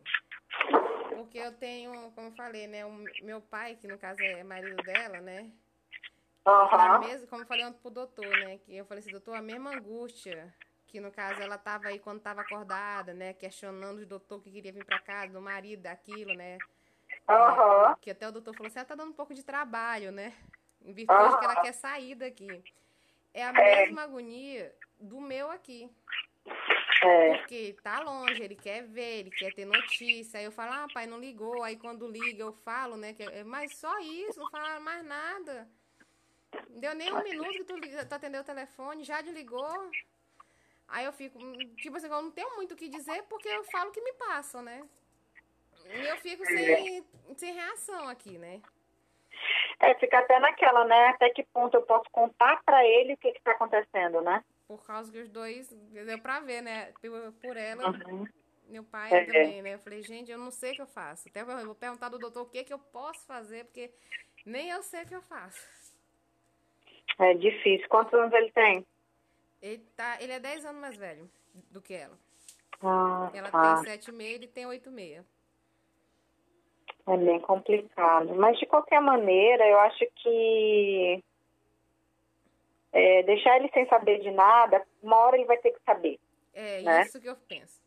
Porque 1.15 1.37
eu 1.37 1.53
tenho, 1.53 2.11
como 2.13 2.27
eu 2.27 2.31
falei, 2.33 2.67
né? 2.67 2.85
O 2.85 2.91
meu 3.21 3.41
pai, 3.41 3.75
que 3.75 3.87
no 3.87 3.97
caso 3.97 4.21
é 4.21 4.43
marido 4.43 4.83
dela, 4.83 5.21
né? 5.21 5.49
Aham. 6.45 6.95
A 6.95 6.99
mesma, 6.99 7.27
como 7.27 7.43
eu 7.43 7.47
falei 7.47 7.65
ontem 7.65 7.79
pro 7.79 7.89
doutor, 7.89 8.35
né? 8.35 8.57
Que 8.57 8.75
eu 8.75 8.85
falei 8.85 8.99
assim, 8.99 9.11
doutor, 9.11 9.33
a 9.33 9.41
mesma 9.41 9.71
angústia. 9.71 10.53
Que 10.87 10.99
no 10.99 11.11
caso 11.11 11.41
ela 11.41 11.57
tava 11.57 11.89
aí 11.89 11.99
quando 11.99 12.21
tava 12.21 12.41
acordada, 12.41 13.13
né? 13.13 13.33
Questionando 13.33 13.99
o 13.99 14.05
doutor 14.05 14.41
que 14.41 14.51
queria 14.51 14.71
vir 14.71 14.85
pra 14.85 14.99
casa, 14.99 15.33
do 15.33 15.41
marido, 15.41 15.83
daquilo, 15.83 16.33
né? 16.33 16.61
Aham. 17.27 17.91
É, 17.91 17.95
que 18.01 18.11
até 18.11 18.27
o 18.27 18.31
doutor 18.31 18.53
falou 18.53 18.67
assim, 18.67 18.79
ela 18.79 18.87
tá 18.87 18.95
dando 18.95 19.09
um 19.09 19.15
pouco 19.15 19.33
de 19.33 19.43
trabalho, 19.43 20.11
né? 20.11 20.33
Em 20.83 20.93
virtude 20.93 21.19
Aham. 21.19 21.37
que 21.37 21.45
ela 21.45 21.55
quer 21.61 21.73
sair 21.73 22.15
daqui. 22.15 22.63
É 23.33 23.43
a 23.43 23.49
É. 23.53 23.85
mesma 23.85 24.03
agonia 24.03 24.75
do 24.99 25.19
meu 25.19 25.49
aqui. 25.49 25.89
É. 27.03 27.37
Porque 27.37 27.75
tá 27.83 27.99
longe, 27.99 28.41
ele 28.41 28.55
quer 28.55 28.83
ver, 28.83 29.19
ele 29.19 29.31
quer 29.31 29.53
ter 29.53 29.65
notícia. 29.65 30.39
Aí 30.39 30.45
eu 30.45 30.51
falo, 30.51 30.71
ah, 30.71 30.87
pai, 30.93 31.05
não 31.05 31.19
ligou. 31.19 31.63
Aí 31.63 31.75
quando 31.77 32.07
liga, 32.07 32.41
eu 32.41 32.53
falo, 32.53 32.95
né? 32.95 33.13
Que, 33.13 33.23
é- 33.23 33.43
mas 33.43 33.75
só 33.77 33.99
isso, 33.99 34.39
não 34.39 34.49
falaram 34.49 34.81
mais 34.81 35.03
nada. 35.05 35.67
Não 36.69 36.79
deu 36.79 36.95
nem 36.95 37.13
um 37.13 37.23
minuto 37.23 37.51
que 37.51 37.63
tu, 37.65 38.07
tu 38.07 38.13
atendeu 38.13 38.41
o 38.41 38.45
telefone, 38.45 39.03
já 39.03 39.21
desligou. 39.21 39.91
Aí 40.87 41.05
eu 41.05 41.11
fico, 41.11 41.37
hum, 41.37 41.57
tipo 41.75 41.97
assim, 41.97 42.07
eu 42.07 42.21
não 42.21 42.31
tenho 42.31 42.55
muito 42.55 42.73
o 42.73 42.77
que 42.77 42.87
dizer 42.87 43.23
porque 43.23 43.47
eu 43.49 43.63
falo 43.65 43.89
o 43.89 43.93
que 43.93 44.01
me 44.01 44.13
passam, 44.13 44.61
né? 44.61 44.87
E 45.93 46.05
eu 46.05 46.17
fico 46.17 46.45
sem, 46.45 47.05
sem 47.35 47.53
reação 47.53 48.07
aqui, 48.07 48.37
né? 48.37 48.61
É, 49.79 49.93
fica 49.95 50.19
até 50.19 50.39
naquela, 50.39 50.85
né? 50.85 51.09
Até 51.09 51.29
que 51.29 51.43
ponto 51.43 51.75
eu 51.75 51.81
posso 51.83 52.09
contar 52.11 52.63
pra 52.63 52.85
ele 52.85 53.13
o 53.13 53.17
que 53.17 53.31
que 53.33 53.41
tá 53.41 53.51
acontecendo, 53.51 54.21
né? 54.21 54.43
Por 54.67 54.83
causa 54.85 55.11
que 55.11 55.19
os 55.19 55.29
dois, 55.29 55.69
deu 55.69 56.19
pra 56.19 56.39
ver, 56.39 56.61
né? 56.61 56.91
Por, 57.01 57.31
por 57.33 57.57
ela, 57.57 57.87
Uhum. 57.89 58.27
meu 58.67 58.83
pai 58.83 59.13
É. 59.13 59.25
também, 59.25 59.61
né? 59.61 59.75
Eu 59.75 59.79
falei, 59.79 60.01
gente, 60.01 60.31
eu 60.31 60.37
não 60.39 60.49
sei 60.49 60.71
o 60.71 60.75
que 60.75 60.81
eu 60.81 60.87
faço. 60.87 61.27
Até 61.27 61.41
eu 61.41 61.65
vou 61.65 61.75
perguntar 61.75 62.09
do 62.09 62.17
doutor 62.17 62.41
o 62.41 62.49
que, 62.49 62.63
que 62.63 62.73
eu 62.73 62.79
posso 62.79 63.25
fazer, 63.27 63.65
porque 63.65 63.91
nem 64.45 64.69
eu 64.69 64.81
sei 64.81 65.03
o 65.03 65.07
que 65.07 65.15
eu 65.15 65.21
faço. 65.21 65.59
É 67.19 67.33
difícil. 67.35 67.87
Quantos 67.89 68.13
anos 68.13 68.33
ele 68.33 68.51
tem? 68.51 68.85
Ele, 69.61 69.83
tá, 69.95 70.17
ele 70.21 70.33
é 70.33 70.39
10 70.39 70.65
anos 70.65 70.81
mais 70.81 70.97
velho 70.97 71.29
do 71.71 71.81
que 71.81 71.93
ela. 71.93 72.17
Ah, 72.81 73.31
Ela 73.33 73.51
tá. 73.51 73.83
tem 73.83 73.97
7,5 73.97 74.21
e 74.21 74.33
ele 74.33 74.47
tem 74.47 74.65
8,6. 74.65 75.23
É 77.07 77.17
bem 77.17 77.39
complicado. 77.39 78.33
Mas, 78.35 78.57
de 78.59 78.65
qualquer 78.65 78.99
maneira, 78.99 79.65
eu 79.67 79.79
acho 79.79 80.05
que 80.15 81.23
é, 82.95 83.23
deixar 83.23 83.57
ele 83.57 83.69
sem 83.73 83.85
saber 83.87 84.19
de 84.19 84.31
nada, 84.31 84.81
uma 85.03 85.17
hora 85.17 85.35
ele 85.35 85.43
vai 85.45 85.57
ter 85.57 85.71
que 85.71 85.81
saber. 85.85 86.17
É 86.53 86.81
Né? 86.81 87.01
isso 87.01 87.19
que 87.19 87.27
eu 87.27 87.35
penso. 87.35 87.81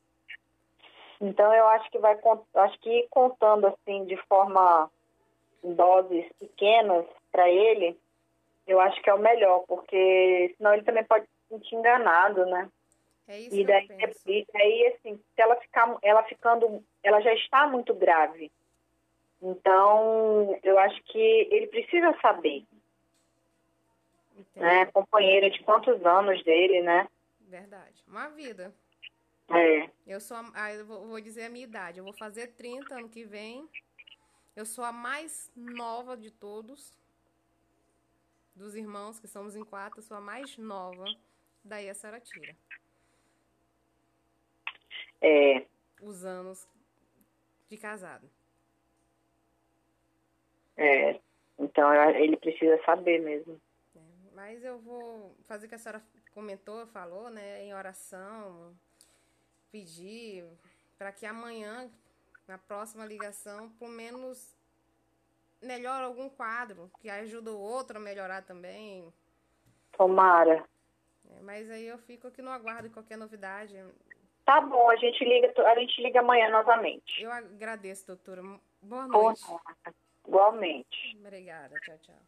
Então, 1.19 1.53
eu 1.55 1.67
acho 1.69 1.91
que 1.91 1.99
vai 1.99 2.17
acho 2.55 2.79
que 2.81 2.91
ir 2.91 3.09
contando 3.09 3.67
assim 3.67 4.05
de 4.05 4.17
forma 4.29 4.91
em 5.65 5.73
doses 5.75 6.27
pequenas 6.39 7.07
para 7.33 7.49
ele, 7.51 7.99
eu 8.67 8.79
acho 8.79 9.01
que 9.03 9.09
é 9.09 9.15
o 9.15 9.19
melhor, 9.19 9.65
porque 9.67 10.55
senão 10.59 10.75
ele 10.75 10.83
também 10.85 11.03
pode 11.05 11.25
se 11.25 11.49
sentir 11.49 11.75
enganado, 11.75 12.45
né? 12.47 12.69
É 13.27 13.39
isso 13.41 13.55
E 13.55 13.59
que 13.59 13.65
daí, 13.65 13.89
eu 13.91 13.97
penso. 13.97 14.21
e 14.31 14.47
daí 14.53 14.87
assim, 14.89 15.17
se 15.17 15.41
ela 15.43 15.57
ficar, 15.57 15.97
ela 16.03 16.23
ficando, 16.25 16.85
ela 17.03 17.21
já 17.21 17.33
está 17.35 17.67
muito 17.67 17.95
grave. 17.95 18.53
Então, 19.43 20.59
eu 20.63 20.79
acho 20.79 21.03
que 21.05 21.49
ele 21.51 21.67
precisa 21.69 22.15
saber, 22.21 22.65
né? 24.55 24.87
Companheira 24.87 25.51
de 25.51 25.63
quantos 25.63 26.05
anos 26.05 26.43
dele, 26.45 26.83
né? 26.83 27.09
Verdade. 27.41 28.03
Uma 28.07 28.29
vida. 28.29 28.75
É. 29.49 29.91
Eu 30.07 30.21
sou 30.21 30.37
a, 30.37 30.51
ah, 30.55 30.75
eu 30.75 30.85
vou, 30.85 31.21
dizer 31.21 31.45
a 31.45 31.49
minha 31.49 31.65
idade. 31.65 31.99
Eu 31.99 32.05
vou 32.05 32.13
fazer 32.13 32.49
30 32.49 32.95
ano 32.95 33.09
que 33.09 33.25
vem. 33.25 33.69
Eu 34.55 34.67
sou 34.67 34.85
a 34.85 34.93
mais 34.93 35.51
nova 35.57 36.17
de 36.17 36.31
todos. 36.31 36.93
Dos 38.55 38.75
irmãos, 38.75 39.19
que 39.19 39.29
somos 39.29 39.57
em 39.57 39.65
quatro, 39.65 40.01
eu 40.01 40.03
sou 40.03 40.17
a 40.17 40.21
mais 40.21 40.57
nova. 40.59 41.05
Daí 41.65 41.89
a 41.89 41.95
senhora 41.95 42.21
tira. 42.21 42.55
É. 45.21 45.65
Os 46.03 46.25
anos 46.25 46.69
de 47.69 47.77
casado. 47.77 48.29
É. 50.77 51.19
Então, 51.59 51.93
ele 52.15 52.37
precisa 52.37 52.81
saber 52.85 53.21
mesmo. 53.21 53.61
Mas 54.39 54.63
eu 54.63 54.79
vou 54.79 55.35
fazer 55.49 55.67
o 55.67 55.69
que 55.69 55.75
a 55.75 55.79
senhora 55.79 56.01
comentou, 56.33 56.87
falou, 56.87 57.29
né? 57.29 57.65
Em 57.65 57.75
oração. 57.75 58.73
Pedir 59.73 60.45
para 60.97 61.11
que 61.11 61.27
amanhã, 61.27 61.91
na 62.47 62.57
próxima 62.57 63.05
ligação, 63.05 63.69
pelo 63.71 63.91
menos 63.91 64.57
melhore 65.61 66.05
algum 66.05 66.29
quadro, 66.29 66.89
que 67.01 67.11
ajuda 67.11 67.51
o 67.51 67.59
outro 67.59 67.97
a 67.97 68.01
melhorar 68.01 68.43
também. 68.43 69.13
Tomara. 69.91 70.65
É, 71.31 71.41
mas 71.43 71.69
aí 71.69 71.89
eu 71.89 71.99
fico 71.99 72.29
aqui 72.29 72.41
no 72.41 72.53
aguardo 72.53 72.87
de 72.87 72.95
qualquer 72.95 73.19
novidade. 73.19 73.75
Tá 74.45 74.61
bom, 74.61 74.89
a 74.89 74.95
gente 74.95 75.25
liga, 75.25 75.53
a 75.67 75.75
gente 75.81 76.01
liga 76.01 76.21
amanhã 76.21 76.49
novamente. 76.49 77.25
Eu 77.25 77.33
agradeço, 77.33 78.07
doutora. 78.07 78.41
Boa 78.41 78.61
Boa 78.81 79.07
noite. 79.09 79.49
noite. 79.49 79.65
Igualmente. 80.25 81.17
Obrigada. 81.19 81.75
Tchau, 81.81 81.99
tchau. 81.99 82.28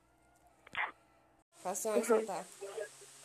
Passou 1.62 1.92
a 1.92 1.98
escutar. 1.98 2.44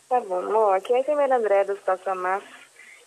Tá 0.10 0.20
bom, 0.20 0.40
amor. 0.40 0.76
Aqui 0.76 0.94
é 0.94 0.98
a 0.98 0.99
enfermeira 0.99 1.38
André 1.38 1.64
do 1.64 1.74
Espaço 1.74 2.10
Amar. 2.10 2.41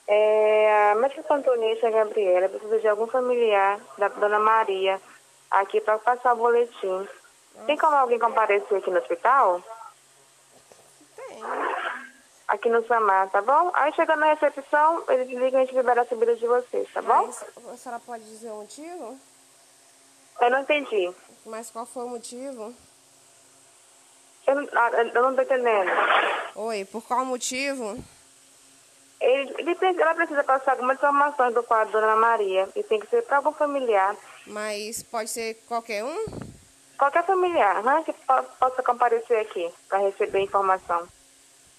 É, 0.07 0.91
a 0.93 0.95
médica 0.95 1.23
plantonista 1.23 1.91
Gabriela 1.91 2.49
precisa 2.49 2.79
de 2.79 2.89
algum 2.89 3.07
familiar 3.07 3.79
da 3.99 4.09
dona 4.09 4.39
Maria 4.39 5.01
aqui 5.51 5.81
para 5.81 5.99
passar 5.99 6.33
o 6.33 6.37
boletim. 6.37 7.07
Tem 7.67 7.77
como 7.77 7.95
alguém 7.95 8.19
comparecer 8.19 8.79
aqui 8.79 8.91
no 8.91 8.99
hospital? 8.99 9.63
Tem. 11.15 11.43
Aqui 12.49 12.71
no 12.71 12.87
Samar, 12.87 13.29
tá 13.29 13.43
bom? 13.43 13.71
Aí 13.75 13.93
chegando 13.93 14.21
na 14.21 14.33
recepção, 14.33 15.05
eles 15.09 15.29
ligam 15.29 15.61
e 15.61 15.63
a 15.63 15.67
gente 15.67 15.75
libera 15.75 16.01
a 16.01 16.07
subida 16.07 16.35
de 16.35 16.47
vocês, 16.47 16.91
tá 16.95 17.03
bom? 17.03 17.27
Mas 17.27 17.45
a 17.75 17.77
senhora 17.77 18.01
pode 18.01 18.25
dizer 18.25 18.51
o 18.51 18.63
motivo? 18.63 19.19
Eu 20.41 20.51
não 20.51 20.61
entendi. 20.61 21.13
Mas 21.45 21.71
qual 21.71 21.85
foi 21.85 22.05
o 22.05 22.09
motivo? 22.09 22.75
Eu 24.49 24.55
não, 24.55 24.69
ah, 24.73 24.91
eu 25.15 25.23
não 25.23 25.37
tô 25.37 25.43
entendendo. 25.43 25.91
Oi, 26.57 26.85
por 26.87 27.03
qual 27.07 27.23
motivo? 27.25 28.03
Ele, 29.21 29.55
ele 29.59 30.01
ela 30.01 30.15
precisa 30.15 30.43
passar 30.43 30.73
algumas 30.73 30.97
informações 30.97 31.53
do 31.53 31.63
quadro 31.63 31.93
da 31.93 32.01
Dona 32.01 32.17
Maria 32.17 32.67
e 32.75 32.83
tem 32.83 32.99
que 32.99 33.07
ser 33.09 33.23
para 33.25 33.37
algum 33.37 33.53
familiar. 33.53 34.17
Mas 34.47 35.03
pode 35.03 35.29
ser 35.29 35.55
qualquer 35.67 36.03
um? 36.03 36.25
Qualquer 36.97 37.27
familiar, 37.27 37.83
né? 37.83 38.03
Que 38.07 38.13
po- 38.15 38.43
possa 38.59 38.83
comparecer 38.83 39.39
aqui 39.41 39.71
para 39.89 39.99
receber 39.99 40.41
informação. 40.41 41.07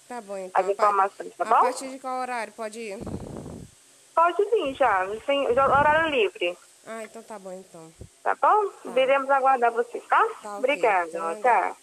Tá 0.07 0.21
bom, 0.21 0.37
então. 0.37 0.61
As 0.63 0.69
informações, 0.69 1.33
tá 1.35 1.43
A 1.43 1.47
bom? 1.47 1.59
partir 1.61 1.89
de 1.89 1.99
qual 1.99 2.21
horário 2.21 2.53
pode 2.53 2.79
ir? 2.79 2.99
Pode 4.13 4.45
vir 4.51 4.75
já, 4.75 5.07
sem 5.25 5.53
já, 5.55 5.65
horário 5.65 6.09
livre, 6.11 6.57
Ah, 6.85 7.03
então 7.03 7.23
tá 7.23 7.39
bom, 7.39 7.51
então. 7.53 7.91
tá 8.21 8.35
bom? 8.41 8.91
Viremos 8.93 9.29
aguardar 9.29 9.71
vocês, 9.71 10.03
tá? 10.07 10.17
Tá 10.43 10.57
ok. 10.57 10.57
Obrigada, 10.57 11.35
tá? 11.41 11.75